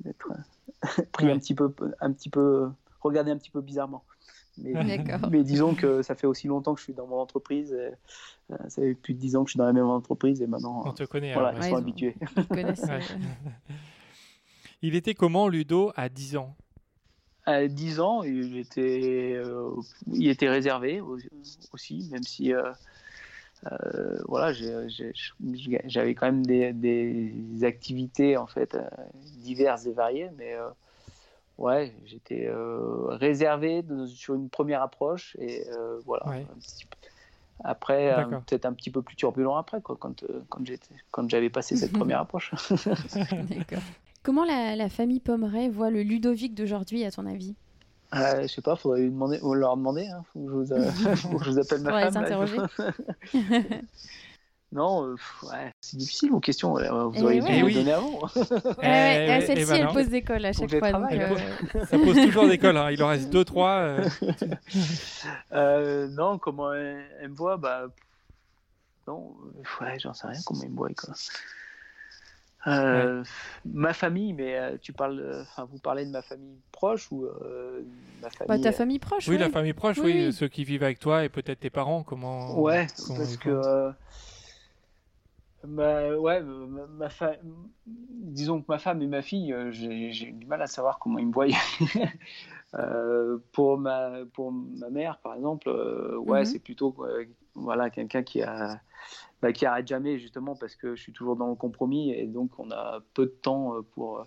d'être 0.00 0.32
euh, 0.32 1.02
pris 1.12 1.30
un 1.30 1.38
petit 1.38 1.54
peu, 1.54 1.72
un 2.00 2.12
petit 2.12 2.30
peu, 2.30 2.68
regardé 3.00 3.30
un 3.30 3.38
petit 3.38 3.50
peu 3.50 3.60
bizarrement. 3.60 4.04
Mais, 4.62 5.04
mais, 5.30 5.44
disons 5.44 5.74
que 5.74 6.02
ça 6.02 6.14
fait 6.14 6.26
aussi 6.26 6.48
longtemps 6.48 6.74
que 6.74 6.80
je 6.80 6.84
suis 6.84 6.94
dans 6.94 7.06
mon 7.06 7.18
entreprise. 7.18 7.72
Et, 7.72 7.90
euh, 8.52 8.56
ça 8.68 8.82
fait 8.82 8.94
plus 8.94 9.14
de 9.14 9.18
10 9.18 9.36
ans 9.36 9.44
que 9.44 9.48
je 9.48 9.52
suis 9.52 9.58
dans 9.58 9.66
la 9.66 9.72
même 9.72 9.86
entreprise 9.86 10.42
et 10.42 10.46
maintenant. 10.46 10.82
On 10.84 10.92
te 10.92 11.04
connaît. 11.04 11.34
Voilà, 11.34 11.54
ils 11.56 11.64
sont 11.64 11.76
habitués. 11.76 12.16
il 14.82 14.94
était 14.94 15.14
comment 15.14 15.48
Ludo 15.48 15.92
à 15.96 16.08
10 16.08 16.38
ans? 16.38 16.56
À 17.46 17.66
10 17.66 18.00
ans, 18.00 18.22
il 18.24 18.58
était, 18.58 19.34
euh, 19.36 19.70
il 20.06 20.28
était 20.28 20.48
réservé 20.48 21.02
aussi, 21.72 22.08
même 22.10 22.22
si 22.22 22.52
euh, 22.52 22.72
voilà, 24.26 24.52
j'avais 24.52 26.14
quand 26.14 26.26
même 26.26 26.46
des, 26.46 27.64
activités 27.64 28.36
en 28.36 28.46
fait 28.46 28.74
euh, 28.74 28.88
diverses 29.38 29.86
et 29.86 29.92
variées, 29.92 30.30
mais 30.36 30.54
euh, 30.54 30.68
ouais, 31.58 31.94
j'étais 32.04 32.48
réservé 33.10 33.84
sur 34.06 34.34
une 34.34 34.48
première 34.48 34.82
approche 34.82 35.36
et 35.40 35.64
voilà. 36.04 36.24
Après, 37.64 38.14
peut-être 38.46 38.66
un 38.66 38.72
petit 38.72 38.90
peu 38.90 39.02
plus 39.02 39.16
turbulent 39.16 39.56
après, 39.56 39.80
quoi, 39.80 39.96
quand, 39.98 40.24
quand 41.10 41.28
j'avais 41.28 41.50
passé 41.50 41.76
cette 41.76 41.92
première 41.98 42.20
approche. 42.20 42.52
Comment 44.22 44.44
la, 44.44 44.76
la, 44.76 44.88
famille 44.88 45.20
Pommeret 45.20 45.68
voit 45.68 45.90
le 45.90 46.02
Ludovic 46.02 46.54
d'aujourd'hui, 46.54 47.04
à 47.04 47.10
ton 47.10 47.26
avis? 47.26 47.56
Euh, 48.14 48.42
je 48.42 48.46
sais 48.46 48.62
pas, 48.62 48.76
faudrait 48.76 49.00
lui 49.00 49.10
demander, 49.10 49.38
ou 49.42 49.54
leur 49.54 49.76
demander. 49.76 50.06
Hein, 50.06 50.22
faut, 50.32 50.40
que 50.40 50.46
je 50.46 50.52
vous, 50.52 50.72
euh, 50.72 50.90
faut 51.16 51.38
que 51.38 51.44
je 51.44 51.50
vous 51.50 51.58
appelle 51.58 51.82
ma 51.82 52.10
femme. 52.10 52.68
non, 54.72 55.04
euh, 55.04 55.16
ouais, 55.42 55.72
c'est 55.82 55.98
difficile 55.98 56.30
vos 56.30 56.40
questions. 56.40 56.72
Vous 56.72 56.80
eh 56.80 57.22
auriez 57.22 57.40
dû 57.40 57.64
me 57.64 57.74
donner 57.74 57.92
avant. 57.92 58.20
Eh, 58.82 59.42
Celle-ci, 59.46 59.72
elle 59.72 59.88
pose 59.88 60.08
des 60.08 60.22
cols 60.22 60.44
à 60.46 60.52
chaque 60.52 60.78
fois. 60.78 60.92
Donc, 60.92 61.12
euh... 61.12 61.36
Ça 61.84 61.98
pose 61.98 62.16
toujours 62.16 62.48
des 62.48 62.58
cols. 62.58 62.78
Hein. 62.78 62.90
Il 62.92 63.02
en 63.02 63.08
reste 63.08 63.28
deux, 63.28 63.44
trois. 63.44 63.98
Euh. 65.52 66.08
non, 66.08 66.38
comment 66.38 66.72
elle, 66.72 67.04
elle, 67.20 67.28
me 67.28 67.36
voit 67.36 67.58
bah, 67.58 67.88
Non, 69.06 69.36
ouais, 69.82 69.98
j'en 69.98 70.14
sais 70.14 70.28
rien 70.28 70.40
comment 70.46 70.62
elle 70.62 70.70
me 70.70 70.76
voit. 70.76 70.88
Quoi. 70.96 71.14
Euh, 72.66 73.22
ma 73.64 73.92
famille, 73.92 74.32
mais 74.32 74.58
euh, 74.58 74.76
tu 74.80 74.92
parles, 74.92 75.42
enfin, 75.42 75.68
vous 75.70 75.78
parlez 75.78 76.04
de 76.04 76.10
ma 76.10 76.22
famille 76.22 76.58
proche 76.72 77.10
ou 77.12 77.24
euh, 77.24 77.82
ma 78.20 78.30
famille 78.30 78.48
bah, 78.48 78.58
Ta 78.58 78.72
famille 78.72 78.98
proche. 78.98 79.28
Oui, 79.28 79.38
la 79.38 79.48
famille 79.48 79.74
proche, 79.74 79.98
oui, 79.98 80.32
ceux 80.32 80.48
qui 80.48 80.64
vivent 80.64 80.82
avec 80.82 80.98
toi 80.98 81.24
et 81.24 81.28
peut-être 81.28 81.60
tes 81.60 81.70
parents, 81.70 82.02
comment 82.02 82.58
Ouais, 82.58 82.86
parce 83.16 83.36
que 83.36 83.92
ma, 85.64 86.16
ouais, 86.16 86.42
ma, 86.42 87.08
disons 87.86 88.60
que 88.60 88.66
ma 88.68 88.78
femme 88.78 89.02
et 89.02 89.06
ma 89.06 89.22
fille, 89.22 89.54
j'ai 89.70 90.32
du 90.32 90.46
mal 90.46 90.60
à 90.62 90.66
savoir 90.66 90.98
comment 90.98 91.18
ils 91.18 91.26
me 91.28 91.32
voient. 91.32 91.46
pour 93.52 93.78
ma 93.78 94.24
pour 94.34 94.52
ma 94.52 94.90
mère, 94.90 95.18
par 95.18 95.34
exemple, 95.34 95.70
ouais, 96.26 96.40
mhm. 96.40 96.44
c'est 96.44 96.58
plutôt 96.58 96.94
voilà 97.54 97.88
quelqu'un 97.88 98.22
qui 98.22 98.42
a 98.42 98.80
bah, 99.40 99.52
qui 99.52 99.66
arrête 99.66 99.86
jamais 99.86 100.18
justement 100.18 100.56
parce 100.56 100.74
que 100.74 100.96
je 100.96 101.00
suis 101.02 101.12
toujours 101.12 101.36
dans 101.36 101.48
le 101.48 101.54
compromis 101.54 102.12
et 102.12 102.26
donc 102.26 102.58
on 102.58 102.70
a 102.70 103.00
peu 103.14 103.26
de 103.26 103.30
temps 103.30 103.76
euh, 103.76 103.82
pour 103.92 104.26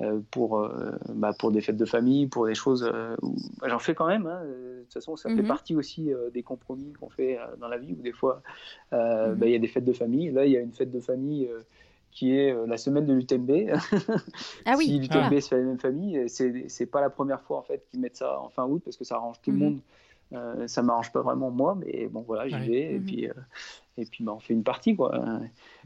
euh, 0.00 0.20
pour 0.30 0.58
euh, 0.58 0.92
bah, 1.10 1.32
pour 1.38 1.52
des 1.52 1.60
fêtes 1.60 1.76
de 1.76 1.84
famille, 1.84 2.26
pour 2.26 2.46
des 2.46 2.54
choses. 2.54 2.90
Bah, 3.60 3.68
j'en 3.68 3.78
fais 3.78 3.94
quand 3.94 4.06
même. 4.06 4.26
Hein. 4.26 4.42
De 4.44 4.82
toute 4.82 4.94
façon, 4.94 5.16
ça 5.16 5.28
fait 5.28 5.42
mhm. 5.42 5.46
partie 5.46 5.76
aussi 5.76 6.10
des 6.32 6.42
compromis 6.42 6.92
qu'on 6.94 7.08
fait 7.08 7.38
dans 7.60 7.68
la 7.68 7.78
vie 7.78 7.92
où 7.92 8.02
des 8.02 8.12
fois 8.12 8.42
mhm. 8.90 9.38
il 9.42 9.50
y 9.50 9.54
a 9.54 9.58
des 9.58 9.68
fêtes 9.68 9.84
de 9.84 9.92
famille. 9.92 10.30
Là, 10.30 10.44
il 10.44 10.52
y 10.52 10.56
a 10.56 10.60
une 10.60 10.72
fête 10.72 10.90
de 10.90 11.00
famille 11.00 11.48
qui 12.10 12.36
est 12.36 12.54
la 12.66 12.76
semaine 12.76 13.06
de 13.06 13.12
l'UTMB. 13.12 13.50
Ah 14.64 14.74
oui. 14.76 14.86
si 14.86 14.98
l'UTMB 14.98 15.40
se 15.40 15.48
fait 15.48 15.58
la 15.58 15.64
même 15.64 15.78
famille, 15.78 16.28
c'est 16.28 16.68
c'est 16.68 16.86
pas 16.86 17.00
la 17.00 17.10
première 17.10 17.42
fois 17.42 17.58
en 17.58 17.62
fait 17.62 17.84
qu'ils 17.90 18.00
mettent 18.00 18.16
ça 18.16 18.40
en 18.40 18.48
fin 18.48 18.64
août 18.64 18.82
parce 18.84 18.96
que 18.96 19.04
ça 19.04 19.16
arrange 19.16 19.40
tout 19.40 19.50
le 19.50 19.56
mhm. 19.56 19.62
monde. 19.62 19.80
Euh, 20.32 20.66
ça 20.66 20.82
m'arrange 20.82 21.12
pas 21.12 21.22
vraiment 21.22 21.50
moi, 21.50 21.74
mais 21.74 22.06
bon 22.06 22.22
voilà, 22.22 22.48
j'y 22.48 22.68
vais 22.68 22.94
et 22.94 23.00
puis 23.00 23.28
et 23.98 24.06
puis 24.06 24.24
bah, 24.24 24.32
on 24.34 24.40
fait 24.40 24.54
une 24.54 24.64
partie 24.64 24.96
quoi. 24.96 25.12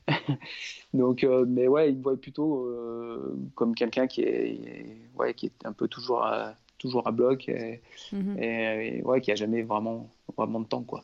Donc, 0.95 1.25
euh, 1.25 1.45
mais 1.47 1.69
ouais, 1.69 1.91
il 1.91 1.99
me 1.99 2.03
voit 2.03 2.17
plutôt 2.17 2.67
euh, 2.67 3.37
comme 3.55 3.75
quelqu'un 3.75 4.07
qui 4.07 4.23
est, 4.23 5.11
ouais, 5.17 5.35
qui 5.35 5.47
est 5.47 5.67
un 5.67 5.73
peu 5.73 5.89
toujours 5.89 6.25
à, 6.25 6.55
toujours 6.79 7.07
à 7.07 7.13
bloc 7.13 7.49
et, 7.49 7.83
mhm. 8.13 9.03
ouais, 9.05 9.21
qui 9.21 9.33
a 9.33 9.35
jamais 9.35 9.63
vraiment, 9.63 10.09
vraiment 10.37 10.61
de 10.61 10.67
temps 10.67 10.83
quoi. 10.83 11.03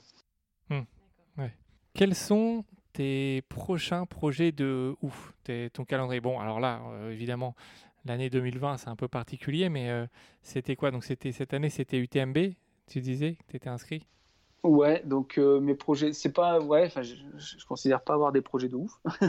Hmm. 0.68 0.82
Quels 1.94 2.14
sont 2.14 2.64
tes 2.94 3.42
prochains 3.48 4.06
projets 4.06 4.50
de 4.50 4.94
ouf? 5.02 5.34
Ton 5.72 5.84
calendrier? 5.84 6.20
Bon, 6.20 6.38
alors 6.40 6.58
là, 6.58 6.80
euh, 6.86 7.10
évidemment, 7.10 7.54
l'année 8.06 8.30
2020, 8.30 8.78
c'est 8.78 8.88
un 8.88 8.96
peu 8.96 9.08
particulier, 9.08 9.68
mais 9.68 9.90
c'était 10.40 10.74
quoi? 10.74 10.90
Donc, 10.90 11.04
c'était 11.04 11.32
cette 11.32 11.52
année, 11.52 11.68
c'était 11.68 11.98
UTMB, 11.98 12.38
tu 12.86 13.00
disais 13.00 13.36
Tu 13.48 13.56
étais 13.56 13.68
inscrit? 13.68 14.06
Ouais, 14.64 15.02
donc 15.04 15.38
euh, 15.38 15.60
mes 15.60 15.74
projets, 15.74 16.12
c'est 16.12 16.32
pas, 16.32 16.60
ouais, 16.60 16.88
je, 17.02 17.14
je, 17.36 17.66
considère 17.66 18.00
pas 18.00 18.14
avoir 18.14 18.30
des 18.30 18.42
projets 18.42 18.68
de 18.68 18.76
ouf. 18.76 18.92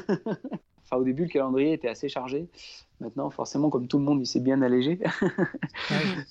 enfin, 0.83 0.97
au 0.97 1.03
début, 1.03 1.23
le 1.23 1.29
calendrier 1.29 1.73
était 1.73 1.87
assez 1.87 2.07
chargé. 2.07 2.47
Maintenant, 2.99 3.31
forcément, 3.31 3.71
comme 3.71 3.87
tout 3.87 3.97
le 3.97 4.03
monde, 4.03 4.21
il 4.21 4.27
s'est 4.27 4.39
bien 4.39 4.61
allégé. 4.61 4.99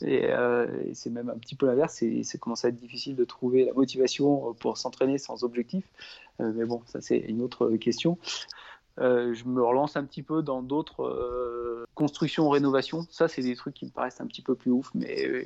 Euh, 0.02 0.82
et, 0.84 0.94
c'est 0.94 1.10
même 1.10 1.28
un 1.28 1.38
petit 1.38 1.54
peu 1.54 1.66
l'inverse. 1.66 2.02
C'est 2.22 2.38
commencé 2.38 2.66
à 2.66 2.70
être 2.70 2.76
difficile 2.76 3.14
de 3.14 3.24
trouver 3.24 3.64
la 3.66 3.72
motivation 3.72 4.54
pour 4.54 4.76
s'entraîner 4.76 5.18
sans 5.18 5.44
objectif. 5.44 5.84
Euh, 6.40 6.52
mais 6.54 6.64
bon, 6.64 6.82
ça 6.86 7.00
c'est 7.00 7.18
une 7.18 7.40
autre 7.42 7.70
question. 7.76 8.18
Euh, 8.99 9.32
je 9.34 9.45
me 9.45 9.62
relance 9.62 9.97
un 9.97 10.05
petit 10.05 10.22
peu 10.22 10.43
dans 10.43 10.62
d'autres 10.62 11.05
euh, 11.05 11.84
constructions, 11.95 12.49
rénovations. 12.51 13.07
Ça, 13.11 13.28
c'est 13.28 13.43
des 13.43 13.57
trucs 13.57 13.74
qui 13.74 13.86
me 13.86 13.90
paraissent 13.90 14.20
un 14.20 14.26
petit 14.26 14.43
peu 14.43 14.55
plus 14.55 14.70
ouf, 14.70 14.90
mais 14.95 15.26
euh, 15.26 15.45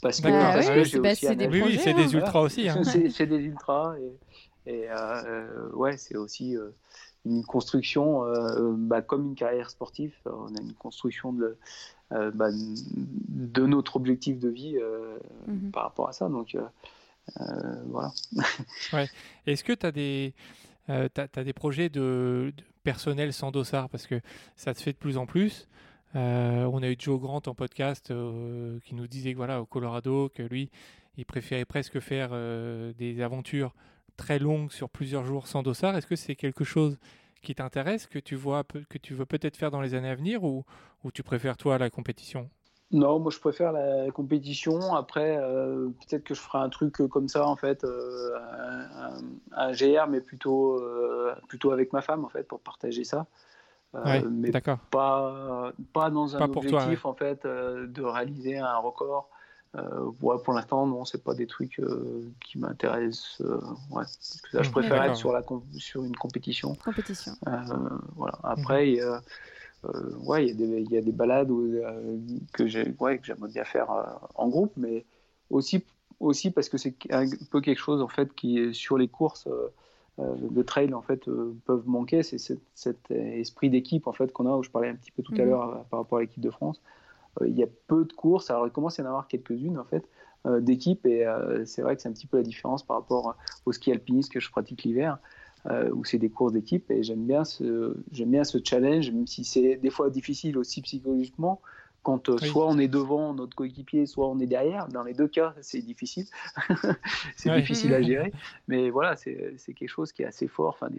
parce 0.00 0.20
que, 0.20 0.28
bah 0.28 0.52
parce 0.54 0.68
que 0.68 0.84
j'ai 0.84 1.00
aussi 1.00 1.36
des 1.36 1.48
Oui, 1.48 1.78
c'est 1.82 1.94
des 1.94 2.14
ultras 2.14 2.40
aussi. 2.40 2.68
Hein. 2.68 2.82
c'est 3.10 3.26
des 3.26 3.38
ultras 3.38 3.96
et, 4.66 4.72
et 4.72 4.88
ouais, 5.72 5.96
c'est 5.96 6.16
aussi 6.16 6.56
une 7.24 7.44
construction 7.44 8.22
bah, 8.76 9.02
comme 9.02 9.26
une 9.26 9.34
carrière 9.34 9.70
sportive. 9.70 10.14
On 10.26 10.54
a 10.54 10.60
une 10.60 10.74
construction 10.74 11.32
de, 11.32 11.56
bah, 12.10 12.50
de 12.50 13.66
notre 13.66 13.96
objectif 13.96 14.38
de 14.38 14.48
vie 14.48 14.78
mhm. 15.48 15.70
par 15.72 15.84
rapport 15.84 16.08
à 16.08 16.12
ça. 16.12 16.28
Donc 16.28 16.56
voilà. 17.86 18.12
ouais. 18.92 19.08
Est-ce 19.46 19.64
que 19.64 19.72
tu 19.72 19.84
as 19.84 19.92
des 19.92 20.34
euh, 20.90 21.08
tu 21.14 21.20
as, 21.20 21.44
des 21.44 21.52
projets 21.52 21.88
de, 21.88 22.52
personnel 22.84 23.32
sans 23.32 23.50
dossard 23.50 23.88
parce 23.88 24.06
que 24.06 24.20
ça 24.54 24.72
se 24.74 24.82
fait 24.82 24.92
de 24.92 24.98
plus 24.98 25.16
en 25.16 25.26
plus. 25.26 25.68
Euh, 26.14 26.64
on 26.72 26.82
a 26.82 26.88
eu 26.88 26.96
Joe 26.96 27.20
Grant 27.20 27.42
en 27.46 27.54
podcast 27.54 28.12
euh, 28.12 28.78
qui 28.84 28.94
nous 28.94 29.08
disait 29.08 29.32
que 29.32 29.36
voilà, 29.36 29.60
au 29.60 29.66
Colorado, 29.66 30.30
que 30.32 30.44
lui, 30.44 30.70
il 31.16 31.26
préférait 31.26 31.64
presque 31.64 31.98
faire 31.98 32.30
des 32.96 33.20
aventures 33.20 33.74
très 34.16 34.38
longues 34.38 34.70
sur 34.70 34.88
plusieurs 34.88 35.24
jours 35.24 35.48
sans 35.48 35.62
dossard. 35.62 35.96
Est-ce 35.96 36.06
que 36.06 36.16
c'est 36.16 36.36
quelque 36.36 36.64
chose 36.64 36.98
qui 37.42 37.54
t'intéresse, 37.54 38.06
que 38.06 38.18
tu 38.18 38.34
vois, 38.36 38.64
que 38.64 38.98
tu 38.98 39.14
veux 39.14 39.26
peut-être 39.26 39.56
faire 39.56 39.70
dans 39.70 39.80
les 39.80 39.94
années 39.94 40.08
à 40.08 40.14
venir 40.14 40.44
ou, 40.44 40.64
ou 41.02 41.12
tu 41.12 41.22
préfères 41.22 41.56
toi 41.56 41.78
la 41.78 41.90
compétition? 41.90 42.48
Non, 42.94 43.18
moi 43.18 43.32
je 43.32 43.40
préfère 43.40 43.72
la 43.72 44.10
compétition. 44.12 44.94
Après, 44.94 45.36
euh, 45.36 45.88
peut-être 46.06 46.22
que 46.22 46.34
je 46.34 46.40
ferai 46.40 46.58
un 46.58 46.68
truc 46.68 46.94
comme 47.08 47.28
ça, 47.28 47.44
en 47.44 47.56
fait, 47.56 47.82
euh, 47.82 48.38
un, 49.52 49.72
GR, 49.72 50.06
mais 50.08 50.20
plutôt, 50.20 50.80
euh, 50.80 51.34
plutôt 51.48 51.72
avec 51.72 51.92
ma 51.92 52.02
femme, 52.02 52.24
en 52.24 52.28
fait, 52.28 52.44
pour 52.44 52.60
partager 52.60 53.02
ça. 53.02 53.26
mais 54.30 54.52
pas, 54.92 55.72
pas 55.92 56.10
dans 56.10 56.36
un 56.36 56.42
objectif, 56.42 57.04
en 57.04 57.14
fait, 57.14 57.44
de 57.44 58.02
réaliser 58.02 58.58
un 58.58 58.76
record. 58.76 59.28
pour 59.72 60.54
l'instant, 60.54 60.86
non, 60.86 61.04
c'est 61.04 61.24
pas 61.24 61.34
des 61.34 61.48
trucs 61.48 61.82
qui 62.40 62.58
m'intéressent. 62.58 63.42
ouais. 63.90 64.04
je 64.52 64.68
mmh, 64.68 64.70
préfère 64.70 65.02
être 65.02 65.16
sur, 65.16 65.32
la, 65.32 65.42
sur 65.78 66.04
une 66.04 66.14
compétition. 66.14 66.76
Compétition. 66.76 67.32
voilà. 68.14 68.38
Après, 68.44 69.00
mmh. 69.00 69.20
Euh, 69.84 70.10
ouais, 70.18 70.46
il 70.46 70.92
y, 70.92 70.96
a 70.96 71.00
des 71.00 71.12
balades 71.12 71.50
euh, 71.50 72.18
que 72.52 72.66
j'aimerais 72.66 73.20
bien 73.52 73.64
faire 73.64 73.90
euh, 73.90 74.04
en 74.34 74.48
groupe, 74.48 74.72
mais 74.76 75.04
aussi, 75.50 75.84
aussi 76.20 76.50
parce 76.50 76.68
que 76.68 76.78
c'est 76.78 76.94
un 77.10 77.26
peu 77.50 77.60
quelque 77.60 77.78
chose 77.78 78.00
en 78.00 78.08
fait 78.08 78.34
qui 78.34 78.58
est 78.58 78.72
sur 78.72 78.98
les 78.98 79.08
courses 79.08 79.48
de 80.18 80.62
trail 80.62 80.94
en 80.94 81.02
fait 81.02 81.28
peuvent 81.64 81.88
manquer, 81.88 82.22
c'est 82.22 82.38
cet, 82.38 83.10
esprit 83.10 83.68
d'équipe 83.68 84.06
en 84.06 84.12
fait 84.12 84.32
qu'on 84.32 84.46
a, 84.46 84.56
où 84.56 84.62
je 84.62 84.70
parlais 84.70 84.88
un 84.88 84.94
petit 84.94 85.10
peu 85.10 85.22
tout 85.22 85.34
à 85.34 85.42
mhm. 85.42 85.48
l'heure 85.48 85.84
par 85.90 86.00
rapport 86.00 86.18
à 86.18 86.20
l'équipe 86.20 86.42
de 86.42 86.50
France. 86.50 86.80
il 87.44 87.56
y 87.58 87.64
a 87.64 87.68
peu 87.88 88.04
de 88.04 88.12
courses, 88.12 88.48
alors 88.50 88.66
il 88.66 88.70
commence 88.70 88.98
à 89.00 89.02
y 89.02 89.06
en 89.06 89.08
avoir 89.08 89.26
quelques-unes 89.26 89.78
en 89.78 89.84
fait 89.84 90.08
d'équipes 90.60 91.04
et 91.06 91.26
c'est 91.66 91.82
vrai 91.82 91.96
que 91.96 92.02
c'est 92.02 92.08
un 92.08 92.12
petit 92.12 92.28
peu 92.28 92.36
la 92.36 92.42
différence 92.44 92.84
par 92.84 92.96
rapport 92.96 93.34
au 93.66 93.72
ski 93.72 93.90
alpiniste 93.90 94.32
que 94.32 94.40
je 94.40 94.50
pratique 94.50 94.84
l'hiver. 94.84 95.18
Euh, 95.70 95.90
où 95.92 96.04
c'est 96.04 96.18
des 96.18 96.28
courses 96.28 96.52
d'équipe 96.52 96.90
et 96.90 97.02
j'aime 97.02 97.24
bien 97.24 97.42
ce 97.42 97.96
j'aime 98.12 98.30
bien 98.32 98.44
ce 98.44 98.58
challenge 98.62 99.10
même 99.10 99.26
si 99.26 99.44
c'est 99.44 99.76
des 99.76 99.88
fois 99.88 100.10
difficile 100.10 100.58
aussi 100.58 100.82
psychologiquement 100.82 101.62
quand 102.02 102.28
euh, 102.28 102.36
soit 102.36 102.68
on 102.68 102.76
est 102.78 102.86
devant 102.86 103.32
notre 103.32 103.56
coéquipier 103.56 104.04
soit 104.04 104.28
on 104.28 104.38
est 104.40 104.46
derrière. 104.46 104.88
Dans 104.88 105.02
les 105.02 105.14
deux 105.14 105.26
cas 105.26 105.54
c'est 105.62 105.80
difficile. 105.80 106.26
C'est 107.36 107.56
difficile 107.56 107.94
à 107.94 108.02
gérer. 108.02 108.30
Mais 108.68 108.90
voilà 108.90 109.16
c'est 109.16 109.56
quelque 109.68 109.88
chose 109.88 110.12
qui 110.12 110.20
est 110.20 110.26
assez 110.26 110.48
fort 110.48 110.76
enfin 110.78 110.94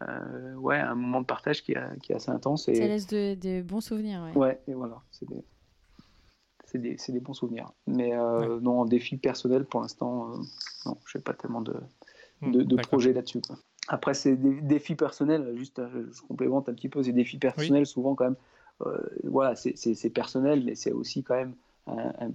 euh, 0.00 0.54
ouais 0.54 0.78
un 0.78 0.94
moment 0.94 1.20
de 1.20 1.26
partage 1.26 1.64
qui, 1.64 1.74
qui 2.04 2.12
est 2.12 2.14
assez 2.14 2.30
intense 2.30 2.68
et 2.68 2.76
ça 2.76 2.86
laisse 2.86 3.08
de, 3.08 3.62
bons 3.62 3.80
souvenirs 3.80 4.30
ouais, 4.32 4.38
ouais 4.38 4.60
et 4.68 4.74
voilà 4.74 5.02
c'est 5.10 5.28
des 5.28 5.42
c'est 6.66 6.78
des, 6.78 6.96
des, 7.08 7.18
bons 7.18 7.34
souvenirs. 7.34 7.72
Mais 7.88 8.12
non, 8.60 8.82
en 8.82 8.84
défi 8.84 9.16
personnel, 9.16 9.64
pour 9.64 9.80
l'instant, 9.80 10.36
non, 10.86 10.96
je 11.04 11.18
n'ai 11.18 11.24
pas 11.24 11.32
tellement 11.32 11.62
de, 11.62 11.74
Hmm, 12.40 12.52
de, 12.52 12.76
projets 12.76 13.12
là-dessus. 13.12 13.42
Après, 13.88 14.14
c'est 14.14 14.36
des 14.36 14.60
défis 14.62 14.94
personnels, 14.94 15.54
juste, 15.56 15.78
euh, 15.78 16.06
je 16.12 16.22
complémente 16.22 16.68
un 16.68 16.74
petit 16.74 16.88
peu, 16.88 17.02
ces 17.02 17.12
défis 17.12 17.38
personnels, 17.38 17.86
souvent 17.86 18.14
quand 18.14 18.24
même, 18.24 18.36
euh, 18.86 18.96
voilà, 19.24 19.54
c'est 19.56 20.10
personnel, 20.10 20.62
mais 20.64 20.74
c'est 20.74 20.92
aussi 20.92 21.22
quand 21.22 21.34
même 21.34 21.54
un, 21.86 22.30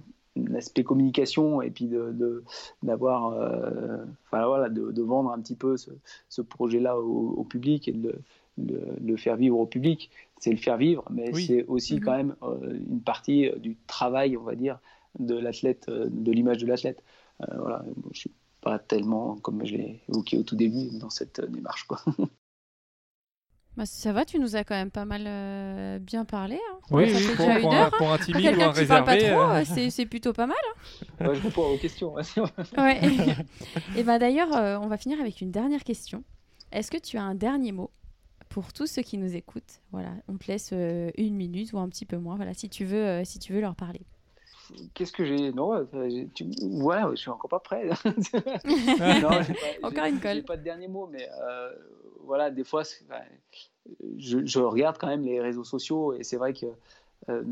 aspect 0.54 0.84
communication 0.84 1.62
et 1.62 1.70
puis 1.70 1.86
de 1.86 2.44
d'avoir, 2.82 3.32
euh, 3.32 4.04
enfin 4.26 4.46
voilà, 4.46 4.68
de, 4.68 5.02
vendre 5.02 5.30
un 5.30 5.40
petit 5.40 5.56
peu 5.56 5.76
ce, 5.78 6.42
projet-là 6.42 6.98
au, 7.00 7.42
public 7.44 7.88
et 7.88 7.92
de 7.92 8.14
le, 8.58 8.80
le, 9.02 9.16
faire 9.16 9.36
vivre 9.36 9.58
au 9.58 9.66
public. 9.66 10.10
C'est 10.38 10.50
le 10.50 10.58
faire 10.58 10.76
vivre, 10.76 11.04
mais 11.10 11.32
c'est 11.32 11.64
aussi 11.66 11.96
mm-hmm. 11.96 12.00
quand 12.00 12.16
même 12.16 12.34
une 12.90 13.00
partie 13.00 13.50
du 13.58 13.76
travail, 13.86 14.36
on 14.36 14.42
va 14.42 14.54
dire, 14.54 14.78
de 15.18 15.36
l'athlète, 15.36 15.88
de 15.88 16.32
l'image 16.32 16.58
de 16.58 16.66
l'athlète. 16.66 17.02
voilà, 17.40 17.82
je 18.12 18.18
suis 18.18 18.30
pas 18.66 18.80
tellement, 18.80 19.36
comme 19.36 19.64
je 19.64 19.76
l'ai 19.76 20.02
évoqué 20.08 20.38
au 20.38 20.42
tout 20.42 20.56
début, 20.56 20.98
dans 20.98 21.08
cette 21.08 21.38
euh, 21.38 21.46
démarche. 21.46 21.84
Quoi. 21.84 22.00
Bah, 23.76 23.84
ça 23.84 24.10
va, 24.10 24.24
tu 24.24 24.38
nous 24.38 24.56
as 24.56 24.64
quand 24.64 24.74
même 24.74 24.90
pas 24.90 25.04
mal 25.04 25.24
euh, 25.26 25.98
bien 25.98 26.24
parlé. 26.24 26.54
Hein. 26.54 26.78
Oui, 26.90 27.12
pour, 27.12 27.44
pour, 27.60 27.74
un, 27.74 27.90
pour, 27.90 28.10
un, 28.10 28.16
timide 28.16 28.56
ou 28.56 28.62
un 28.62 28.70
réservé. 28.70 29.04
Pas 29.04 29.18
trop, 29.18 29.78
euh. 29.78 29.90
c'est 29.90 30.06
plutôt 30.06 30.32
pas 30.32 30.46
mal. 30.46 30.56
Hein. 31.20 31.34
je 31.34 31.42
réponds 31.42 31.74
aux 31.74 31.76
questions. 31.76 32.14
ouais. 32.14 33.00
Et 33.98 34.02
ben 34.02 34.18
d'ailleurs, 34.18 34.48
on 34.82 34.86
va 34.86 34.96
finir 34.96 35.20
avec 35.20 35.42
une 35.42 35.50
dernière 35.50 35.84
question. 35.84 36.24
Est-ce 36.72 36.90
que 36.90 36.96
tu 36.96 37.18
as 37.18 37.22
un 37.22 37.34
dernier 37.34 37.72
mot 37.72 37.90
pour 38.48 38.72
tous 38.72 38.86
ceux 38.86 39.02
qui 39.02 39.18
nous 39.18 39.36
écoutent? 39.36 39.82
Voilà, 39.92 40.14
on 40.26 40.38
te 40.38 40.46
laisse 40.50 40.72
une 40.72 41.34
minute 41.34 41.74
ou 41.74 41.78
un 41.78 41.90
petit 41.90 42.06
peu 42.06 42.16
moins. 42.16 42.36
Voilà, 42.36 42.54
si 42.54 42.70
tu 42.70 42.86
veux, 42.86 43.24
si 43.26 43.38
tu 43.38 43.52
veux 43.52 43.60
leur 43.60 43.76
parler 43.76 44.06
qu'est-ce 44.94 45.12
que 45.12 45.24
j'ai? 45.24 45.52
Non, 45.52 45.74
euh, 45.74 46.24
tu... 46.34 46.44
ouais, 46.62 47.00
je 47.12 47.16
suis 47.16 47.30
encore 47.30 47.50
pas 47.50 47.60
prêt. 47.60 47.86
non, 48.04 49.28
pas, 49.28 49.42
encore 49.82 50.04
une 50.06 50.20
colle. 50.20 50.42
Pas 50.44 50.56
de 50.56 50.62
dernier 50.62 50.88
mot, 50.88 51.08
mais 51.10 51.28
euh, 51.42 51.72
voilà, 52.24 52.50
des 52.50 52.64
fois, 52.64 52.82
je, 54.18 54.60
regarde 54.60 54.98
quand 54.98 55.06
même 55.06 55.22
les 55.22 55.40
réseaux 55.40 55.64
sociaux 55.64 56.14
et 56.14 56.24
c'est 56.24 56.36
vrai 56.36 56.52
que 56.52 56.66
euh, 57.28 57.42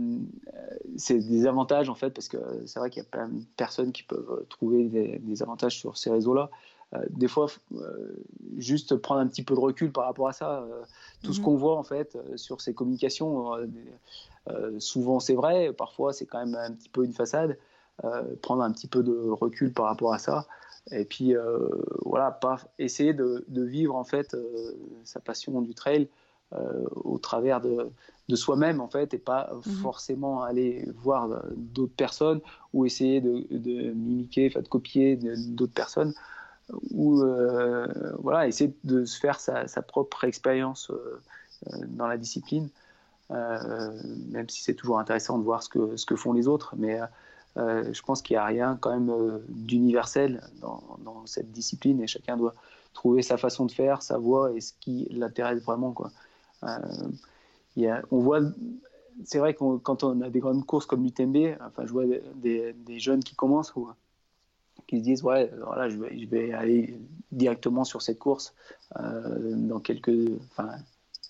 c'est 0.97 1.19
des 1.19 1.47
avantages 1.47 1.89
en 1.89 1.95
fait 1.95 2.11
parce 2.11 2.29
que 2.29 2.37
c'est 2.67 2.79
vrai 2.79 2.91
qu'il 2.91 3.03
y 3.03 3.07
a 3.07 3.09
plein 3.09 3.29
de 3.29 3.43
personnes 3.57 3.93
qui 3.93 4.03
peuvent 4.03 4.45
trouver 4.49 4.85
des, 4.85 5.43
avantages 5.43 5.79
sur 5.79 5.97
ces 5.97 6.11
réseaux-là. 6.11 6.51
Des 7.11 7.29
fois, 7.29 7.47
juste 8.57 8.97
prendre 8.97 9.21
un 9.21 9.27
petit 9.27 9.43
peu 9.43 9.55
de 9.55 9.61
recul 9.61 9.93
par 9.93 10.05
rapport 10.05 10.29
à 10.29 10.33
ça. 10.33 10.67
tout 11.23 11.33
ce 11.33 11.39
mhm. 11.41 11.45
qu'on 11.45 11.57
voit 11.57 11.77
en 11.77 11.83
fait 11.83 12.19
sur 12.37 12.61
ces 12.61 12.75
communications, 12.75 13.53
euh, 14.51 14.79
souvent 14.79 15.21
c'est 15.21 15.35
vrai, 15.35 15.73
parfois 15.73 16.13
c'est 16.13 16.27
quand 16.27 16.45
même 16.45 16.55
un 16.55 16.73
petit 16.73 16.89
peu 16.89 17.05
une 17.05 17.13
façade. 17.13 17.59
Euh, 18.03 18.35
prendre 18.43 18.63
un 18.63 18.73
petit 18.73 18.89
peu 18.89 19.05
de 19.05 19.31
recul 19.31 19.73
par 19.73 19.87
rapport 19.87 20.13
à 20.13 20.19
ça 20.19 20.49
et 20.91 21.05
puis 21.05 21.37
euh, 21.37 21.69
voilà 22.05 22.33
pas 22.33 22.59
essayer 22.81 23.15
de, 23.15 23.45
vivre 23.49 23.95
en 23.95 24.03
fait 24.03 24.37
sa 25.05 25.21
passion 25.21 25.63
du 25.63 25.75
trail 25.75 26.09
au 27.05 27.19
travers 27.19 27.61
de, 27.61 27.89
soi-même 28.35 28.81
en 28.81 28.89
fait 28.89 29.15
et 29.15 29.19
pas 29.19 29.53
mhm. 29.55 29.63
forcément 29.75 30.43
aller 30.43 30.89
voir 30.97 31.45
d'autres 31.55 31.95
personnes 31.95 32.41
ou 32.73 32.85
essayer 32.85 33.21
de, 33.21 33.93
mimiquer 33.93 34.49
de 34.49 34.69
copier 34.69 35.17
d'autres 35.17 35.73
personnes 35.73 36.15
ou 36.91 37.23
voilà 38.19 38.49
essayer 38.49 38.75
de 38.85 39.05
se 39.05 39.19
faire 39.19 39.41
sa, 39.41 39.83
propre 39.83 40.25
expérience 40.25 40.91
dans 41.89 42.07
la 42.07 42.17
discipline 42.17 42.69
euh, 43.31 43.93
même 44.31 44.49
si 44.49 44.62
c'est 44.62 44.75
toujours 44.75 44.99
intéressant 44.99 45.39
de 45.39 45.45
voir 45.45 45.62
ce 45.62 45.69
que, 45.69 45.97
ce 45.97 46.05
que 46.07 46.17
font 46.17 46.33
les 46.33 46.47
autres. 46.47 46.75
Mais 46.77 47.01
euh, 47.57 47.93
je 47.93 48.03
pense 48.03 48.23
qu'il 48.23 48.35
n'y 48.35 48.39
a 48.39 48.45
rien 48.45 48.79
quand 48.81 48.91
même 48.91 49.11
euh, 49.11 49.39
d'universel 49.49 50.43
dans, 50.61 50.83
cette 51.27 51.51
discipline 51.53 52.03
et 52.03 52.07
chacun 52.07 52.37
doit 52.37 52.55
trouver 52.93 53.23
sa 53.23 53.39
façon 53.39 53.65
de 53.65 53.73
faire, 53.73 54.03
sa 54.03 54.19
voie 54.19 54.53
et 54.53 54.61
ce 54.61 54.73
qui 54.81 55.09
l'intéresse 55.11 55.62
vraiment. 55.62 55.93
Quoi. 55.93 56.11
Y 57.77 57.87
a, 57.87 58.03
on 58.11 58.19
voit, 58.19 58.41
c'est 59.25 59.39
vrai 59.39 59.55
que 59.55 59.79
quand 59.79 60.05
on 60.05 60.21
a 60.21 60.29
des 60.29 60.41
grandes 60.41 60.67
courses 60.67 60.87
comme 60.87 61.03
l'UTMB, 61.03 61.57
enfin, 61.67 61.87
je 61.87 61.93
vois 61.93 62.05
des, 62.37 62.75
jeunes 62.99 63.25
qui 63.25 63.35
commencent 63.35 63.73
qui 64.87 64.99
se 64.99 65.05
disent 65.05 65.22
ouais, 65.22 65.51
voilà, 65.64 65.89
je 65.89 65.97
vais, 65.97 66.18
je 66.18 66.26
vais 66.26 66.53
aller 66.53 66.99
directement 67.32 67.85
sur 67.85 68.03
cette 68.03 68.18
course 68.18 68.55
dans 68.97 69.80
quelques, 69.80 70.30
enfin, 70.53 70.70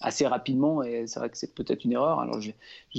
assez 0.05 0.27
rapidement 0.27 0.83
et 0.83 1.07
c'est 1.07 1.19
vrai 1.19 1.31
que 1.31 1.39
c'est 1.39 1.55
peut-être 1.55 1.85
une 1.85 1.93
erreur. 1.93 2.21
Alors 2.21 2.41
j'ai 2.41 2.55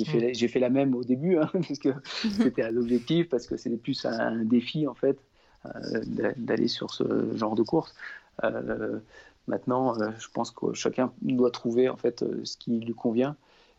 fait, 0.05 0.33
j'ai 0.33 0.47
fait 0.47 0.59
la 0.59 0.69
même 0.69 0.95
au 0.95 1.03
début 1.03 1.37
hein, 1.37 1.49
parce 1.53 1.79
que 1.79 1.89
c'était 2.41 2.69
l'objectif, 2.71 3.29
parce 3.29 3.47
que 3.47 3.57
c'était 3.57 3.77
plus 3.77 4.05
un 4.05 4.43
défi 4.43 4.87
en 4.87 4.95
fait 4.95 5.17
euh, 5.65 6.01
d'aller 6.35 6.67
sur 6.67 6.91
ce 6.91 7.35
genre 7.35 7.55
de 7.55 7.63
course. 7.63 7.95
Euh, 8.43 8.99
maintenant, 9.47 9.99
euh, 10.01 10.09
je 10.19 10.27
pense 10.33 10.51
que 10.51 10.73
chacun 10.73 11.13
doit 11.21 11.51
trouver 11.51 11.89
en 11.89 11.97
fait 11.97 12.25
ce 12.43 12.57
qui 12.57 12.79
lui 12.79 12.93
convient 12.93 13.35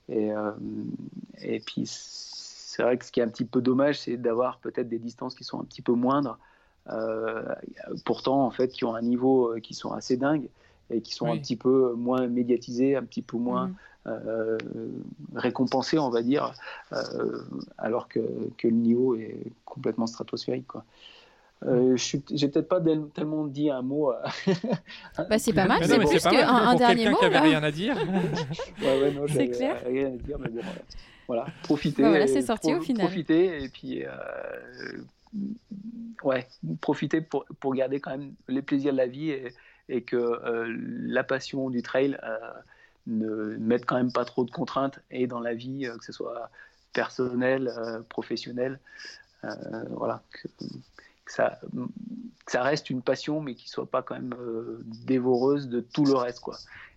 et, 0.08 0.30
et 1.42 1.58
puis 1.58 1.82
c'est 1.86 2.82
vrai 2.84 2.96
que 2.96 3.04
ce 3.04 3.10
qui 3.10 3.18
est 3.18 3.24
un 3.24 3.28
petit 3.28 3.44
peu 3.44 3.60
dommage, 3.60 3.98
c'est 3.98 4.16
d'avoir 4.16 4.60
peut-être 4.60 4.88
des 4.88 5.00
distances 5.00 5.34
qui 5.34 5.42
sont 5.42 5.60
un 5.60 5.64
petit 5.64 5.82
peu 5.82 5.94
moindres. 5.94 6.38
Pourtant 8.04 8.44
en 8.44 8.50
fait 8.50 8.68
qui 8.68 8.84
ont 8.84 8.94
un 8.94 9.02
niveau 9.02 9.54
qui 9.62 9.74
sont 9.74 9.92
assez 9.92 10.16
dingues 10.16 10.48
et 10.90 11.00
qui 11.00 11.14
sont 11.14 11.26
un 11.26 11.36
petit 11.38 11.56
peu 11.56 11.94
moins 11.94 12.26
médiatisés, 12.26 12.96
un 12.96 13.02
petit 13.02 13.22
peu 13.22 13.36
moins 13.36 13.68
mm. 13.68 13.74
euh, 14.06 14.58
récompensés, 15.34 15.98
on 15.98 16.10
va 16.10 16.22
dire, 16.22 16.52
euh, 16.92 17.42
alors 17.78 18.08
que, 18.08 18.20
que, 18.56 18.68
le 18.68 18.74
niveau 18.74 19.16
est 19.16 19.52
complètement 19.64 20.06
stratosphérique. 20.06 20.68
Quoi. 20.68 20.84
Euh, 21.64 21.96
je 21.96 22.18
j'ai 22.32 22.48
peut-être 22.48 22.68
pas 22.68 22.80
tellement 23.14 23.46
dit 23.46 23.70
un 23.70 23.82
mot. 23.82 24.12
Euh, 24.12 24.16
bah, 25.28 25.38
c'est 25.38 25.54
pas 25.54 25.64
mal, 25.68 25.84
c'est 25.84 25.98
plus 25.98 26.22
qu'un 26.22 26.48
un, 26.48 26.74
dernier 26.74 27.08
mot. 27.08 27.16
qui 27.16 27.24
avait 27.24 27.38
rien 27.38 27.62
à 27.62 27.70
dire. 27.70 27.96
ouais, 28.82 29.14
c'est 29.28 29.48
clair. 29.48 29.82
Rien 29.86 30.08
à 30.08 30.10
dire, 30.10 30.38
mais 30.38 30.50
bon, 30.50 30.60
voilà, 31.26 31.46
profiter. 31.62 32.02
Bah, 32.02 32.10
voilà, 32.10 32.26
c'est 32.26 32.42
sorti 32.42 32.74
au 32.74 32.80
final. 32.80 33.06
Profiter 33.06 33.64
et 33.64 33.68
puis, 33.68 34.04
euh, 34.04 34.10
ouais, 36.22 36.46
profiter 36.80 37.20
pour, 37.20 37.44
pour, 37.60 37.74
garder 37.74 38.00
quand 38.00 38.10
même 38.12 38.34
les 38.48 38.62
plaisirs 38.62 38.92
de 38.92 38.98
la 38.98 39.06
vie 39.06 39.36
et, 39.88 40.02
que 40.02 40.16
euh, 40.16 40.74
la 40.78 41.24
passion 41.24 41.70
du 41.70 41.82
trail 41.82 42.18
ne 43.06 43.56
mette 43.58 43.86
quand 43.86 43.96
même 43.96 44.12
pas 44.12 44.24
trop 44.24 44.44
de 44.44 44.50
contraintes 44.50 45.00
et 45.10 45.26
dans 45.26 45.40
la 45.40 45.54
vie, 45.54 45.88
que 45.98 46.04
ce 46.04 46.12
soit 46.12 46.50
personnel, 46.92 47.72
professionnel. 48.08 48.80
voilà, 49.90 50.22
que, 50.30 50.48
ça, 51.26 51.58
ça 52.46 52.62
reste 52.62 52.90
une 52.90 53.02
passion, 53.02 53.40
mais 53.40 53.54
qui 53.54 53.68
soit 53.68 53.90
pas 53.90 54.02
quand 54.02 54.14
même 54.14 54.34
euh, 54.38 54.82
dévoreuse 55.04 55.68
de 55.68 55.80
tout 55.80 56.04
le 56.04 56.14
reste, 56.14 56.40
quoi. 56.40 56.56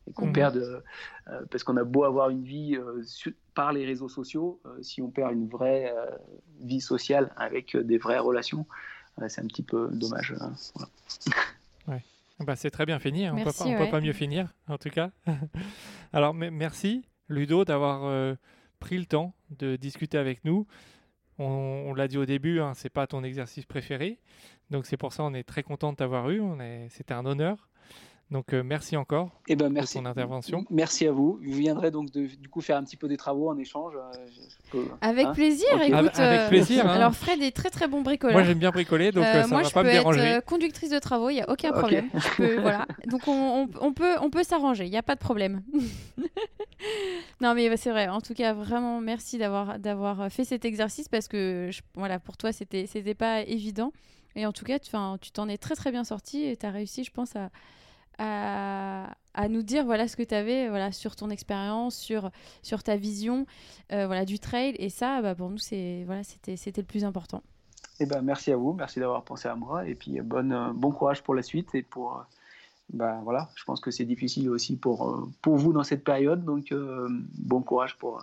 Et 0.09 0.13
qu'on 0.13 0.27
mhm. 0.27 0.33
perde, 0.33 0.83
euh, 1.27 1.45
parce 1.51 1.63
qu'on 1.63 1.77
a 1.77 1.83
beau 1.83 2.03
avoir 2.03 2.29
une 2.29 2.43
vie 2.43 2.75
euh, 2.75 3.03
par 3.53 3.73
les 3.73 3.85
réseaux 3.85 4.09
sociaux, 4.09 4.61
si 4.81 5.01
on 5.01 5.09
perd 5.09 5.33
une 5.33 5.47
vraie 5.47 5.93
vie 6.61 6.81
sociale 6.81 7.31
avec 7.35 7.77
des 7.77 7.97
vraies 7.97 8.19
relations, 8.19 8.65
c'est 9.27 9.41
un 9.41 9.47
petit 9.47 9.63
peu 9.63 9.89
dommage. 9.91 10.33
Hein, 10.39 10.53
ouais. 11.87 12.03
Bah, 12.39 12.55
c'est 12.55 12.71
très 12.71 12.85
bien 12.85 12.99
fini, 12.99 13.25
hein. 13.25 13.33
on 13.35 13.39
ne 13.39 13.77
peut, 13.77 13.91
pas 13.91 13.99
mieux 13.99 14.13
finir, 14.13 14.53
en 14.69 14.77
tout 14.77 14.89
cas. 14.89 15.11
Alors, 16.13 16.33
merci, 16.33 17.03
Ludo, 17.27 17.65
d'avoir 17.65 18.35
pris 18.79 18.97
le 18.97 19.05
temps 19.05 19.33
de 19.51 19.75
discuter 19.75 20.17
avec 20.17 20.43
nous. 20.45 20.65
On, 21.37 21.93
l'a 21.93 22.09
dit 22.09 22.17
au 22.17 22.25
début, 22.25 22.59
hein, 22.59 22.73
c'est 22.75 22.89
pas 22.89 23.07
ton 23.07 23.23
exercice 23.23 23.65
préféré. 23.65 24.19
Donc 24.69 24.85
c'est 24.85 24.97
pour 24.97 25.13
ça 25.13 25.23
qu'on 25.23 25.33
est 25.33 25.43
très 25.43 25.63
content 25.63 25.91
de 25.91 25.97
t'avoir 25.97 26.29
eu. 26.29 26.41
C'était 26.89 27.13
un 27.13 27.25
honneur. 27.25 27.68
Donc 28.31 28.53
euh, 28.53 28.61
merci 28.63 28.95
encore 28.95 29.31
eh 29.47 29.55
ben, 29.55 29.69
merci. 29.69 29.95
pour 29.95 30.03
ton 30.03 30.09
intervention. 30.09 30.63
Merci 30.69 31.07
à 31.07 31.11
vous. 31.11 31.39
Je 31.41 31.49
viendrai 31.49 31.89
donc 31.89 32.11
de, 32.11 32.27
du 32.27 32.47
coup 32.47 32.61
faire 32.61 32.77
un 32.77 32.83
petit 32.83 32.95
peu 32.95 33.07
des 33.07 33.17
travaux 33.17 33.49
en 33.49 33.57
échange. 33.57 33.93
Euh, 34.75 34.85
avec 35.01 35.25
hein 35.25 35.33
plaisir. 35.33 35.67
Écoute, 35.81 35.91
avec, 35.91 36.19
euh, 36.19 36.47
plaisir. 36.47 36.85
Hein. 36.85 36.93
Alors 36.93 37.15
Fred 37.15 37.41
est 37.41 37.55
très 37.55 37.71
très 37.71 37.87
bon 37.87 38.01
bricoleur. 38.01 38.35
Moi 38.35 38.43
j'aime 38.43 38.59
bien 38.59 38.69
bricoler, 38.69 39.11
donc 39.11 39.23
ça 39.23 39.47
moi, 39.47 39.63
va 39.63 39.69
pas 39.71 39.83
me 39.83 39.89
déranger. 39.89 40.19
Moi 40.19 40.27
je 40.27 40.31
peux 40.31 40.37
être 40.37 40.45
conductrice 40.45 40.91
de 40.91 40.99
travaux, 40.99 41.31
il 41.31 41.37
y 41.37 41.41
a 41.41 41.49
aucun 41.49 41.71
problème. 41.71 42.07
voilà. 42.37 42.85
Donc 43.07 43.27
on, 43.27 43.67
on, 43.81 43.93
peut 43.93 44.15
on 44.21 44.29
peut 44.29 44.43
s'arranger, 44.43 44.85
il 44.85 44.91
n'y 44.91 44.97
a 44.97 45.03
pas 45.03 45.15
de 45.15 45.21
problème. 45.21 45.63
non 47.41 47.55
mais 47.55 47.75
c'est 47.77 47.89
vrai. 47.89 48.09
En 48.09 48.21
tout 48.21 48.35
cas 48.35 48.53
vraiment 48.53 49.01
merci 49.01 49.39
d'avoir 49.39 49.79
d'avoir 49.79 50.31
fait 50.31 50.43
cet 50.43 50.65
exercice 50.65 51.09
parce 51.09 51.27
que 51.27 51.71
voilà 51.95 52.19
pour 52.19 52.37
toi 52.37 52.51
c'était 52.51 52.85
c'était 52.85 53.15
pas 53.15 53.41
évident 53.41 53.91
et 54.35 54.45
en 54.45 54.51
tout 54.51 54.65
cas 54.65 54.77
tu 54.77 54.91
t'en 55.31 55.49
es 55.49 55.57
très 55.57 55.73
très 55.73 55.89
bien 55.89 56.03
sorti 56.03 56.43
et 56.43 56.55
tu 56.55 56.65
as 56.67 56.69
réussi 56.69 57.03
je 57.03 57.11
pense 57.11 57.35
à 57.35 57.49
à, 58.19 59.47
nous 59.49 59.63
dire 59.63 59.85
voilà 59.85 60.07
ce 60.07 60.15
que 60.15 60.23
tu 60.23 60.35
avais 60.35 60.69
voilà, 60.69 60.91
sur 60.91 61.15
ton 61.15 61.29
expérience, 61.29 61.95
sur, 61.95 62.29
sur 62.61 62.83
ta 62.83 62.97
vision 62.97 63.45
euh, 63.91 64.05
voilà, 64.05 64.25
du 64.25 64.39
trail. 64.39 64.75
Et 64.77 64.89
ça, 64.89 65.21
bah, 65.21 65.35
pour 65.35 65.49
nous, 65.49 65.57
c'est 65.57 66.03
voilà, 66.05 66.23
c'était 66.23 66.55
le 66.81 66.83
plus 66.83 67.05
important. 67.05 67.41
et 67.99 68.03
eh 68.03 68.05
ben, 68.05 68.21
merci 68.21 68.51
à 68.51 68.57
vous, 68.57 68.73
merci 68.73 68.99
d'avoir 68.99 69.23
pensé 69.23 69.47
à 69.47 69.55
moi. 69.55 69.87
Et 69.87 69.95
puis, 69.95 70.19
bonne, 70.21 70.51
euh, 70.51 70.73
bon 70.73 70.91
courage 70.91 71.23
pour 71.23 71.35
la 71.35 71.41
suite. 71.41 71.73
Et 71.73 71.81
pour, 71.81 72.25
ben, 72.91 73.21
voilà, 73.23 73.49
je 73.55 73.63
pense 73.63 73.79
que 73.79 73.91
c'est 73.91 74.05
difficile 74.05 74.49
aussi 74.49 74.75
pour, 74.75 75.29
pour 75.41 75.55
vous 75.55 75.73
dans 75.73 75.83
cette 75.83 76.03
période. 76.03 76.43
Donc, 76.43 76.73
bon 77.37 77.61
courage 77.61 77.97
pour, 77.97 78.21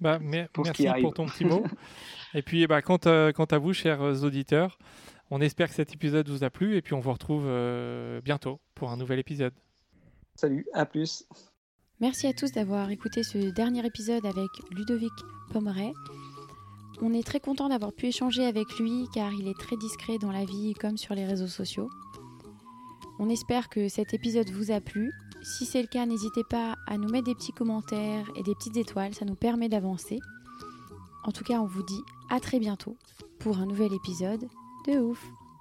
bah, 0.00 0.18
pour 0.52 0.64
merci 0.64 0.86
pour 1.00 1.14
ton 1.14 1.26
petit 1.26 1.44
mot. 1.44 1.64
et 2.34 2.42
puis, 2.42 2.66
bah, 2.66 2.82
quant, 2.82 2.98
quant 2.98 3.44
à 3.44 3.58
vous, 3.58 3.72
chers 3.72 4.02
auditeurs, 4.22 4.78
on 5.34 5.40
espère 5.40 5.68
que 5.68 5.74
cet 5.74 5.92
épisode 5.92 6.28
vous 6.28 6.44
a 6.44 6.50
plu 6.50 6.76
et 6.76 6.80
puis 6.80 6.94
on 6.94 7.00
vous 7.00 7.12
retrouve 7.12 7.46
euh, 7.48 8.20
bientôt 8.20 8.60
pour 8.76 8.92
un 8.92 8.96
nouvel 8.96 9.18
épisode. 9.18 9.52
Salut, 10.36 10.64
à 10.72 10.86
plus. 10.86 11.24
Merci 11.98 12.28
à 12.28 12.32
tous 12.32 12.52
d'avoir 12.52 12.92
écouté 12.92 13.24
ce 13.24 13.50
dernier 13.50 13.84
épisode 13.84 14.24
avec 14.26 14.48
Ludovic 14.70 15.12
Pomeray. 15.52 15.92
On 17.02 17.12
est 17.12 17.26
très 17.26 17.40
content 17.40 17.68
d'avoir 17.68 17.92
pu 17.92 18.06
échanger 18.06 18.46
avec 18.46 18.78
lui 18.78 19.08
car 19.12 19.32
il 19.32 19.48
est 19.48 19.58
très 19.58 19.76
discret 19.76 20.18
dans 20.18 20.30
la 20.30 20.44
vie 20.44 20.72
comme 20.74 20.96
sur 20.96 21.16
les 21.16 21.26
réseaux 21.26 21.48
sociaux. 21.48 21.90
On 23.18 23.28
espère 23.28 23.68
que 23.68 23.88
cet 23.88 24.14
épisode 24.14 24.50
vous 24.50 24.70
a 24.70 24.80
plu. 24.80 25.10
Si 25.42 25.66
c'est 25.66 25.82
le 25.82 25.88
cas, 25.88 26.06
n'hésitez 26.06 26.44
pas 26.48 26.76
à 26.86 26.96
nous 26.96 27.08
mettre 27.08 27.26
des 27.26 27.34
petits 27.34 27.52
commentaires 27.52 28.30
et 28.36 28.44
des 28.44 28.54
petites 28.54 28.76
étoiles, 28.76 29.14
ça 29.14 29.24
nous 29.24 29.34
permet 29.34 29.68
d'avancer. 29.68 30.20
En 31.24 31.32
tout 31.32 31.42
cas, 31.42 31.58
on 31.58 31.66
vous 31.66 31.82
dit 31.82 32.02
à 32.30 32.38
très 32.38 32.60
bientôt 32.60 32.96
pour 33.40 33.58
un 33.58 33.66
nouvel 33.66 33.92
épisode 33.92 34.48
de 34.84 34.98
ouf 35.00 35.32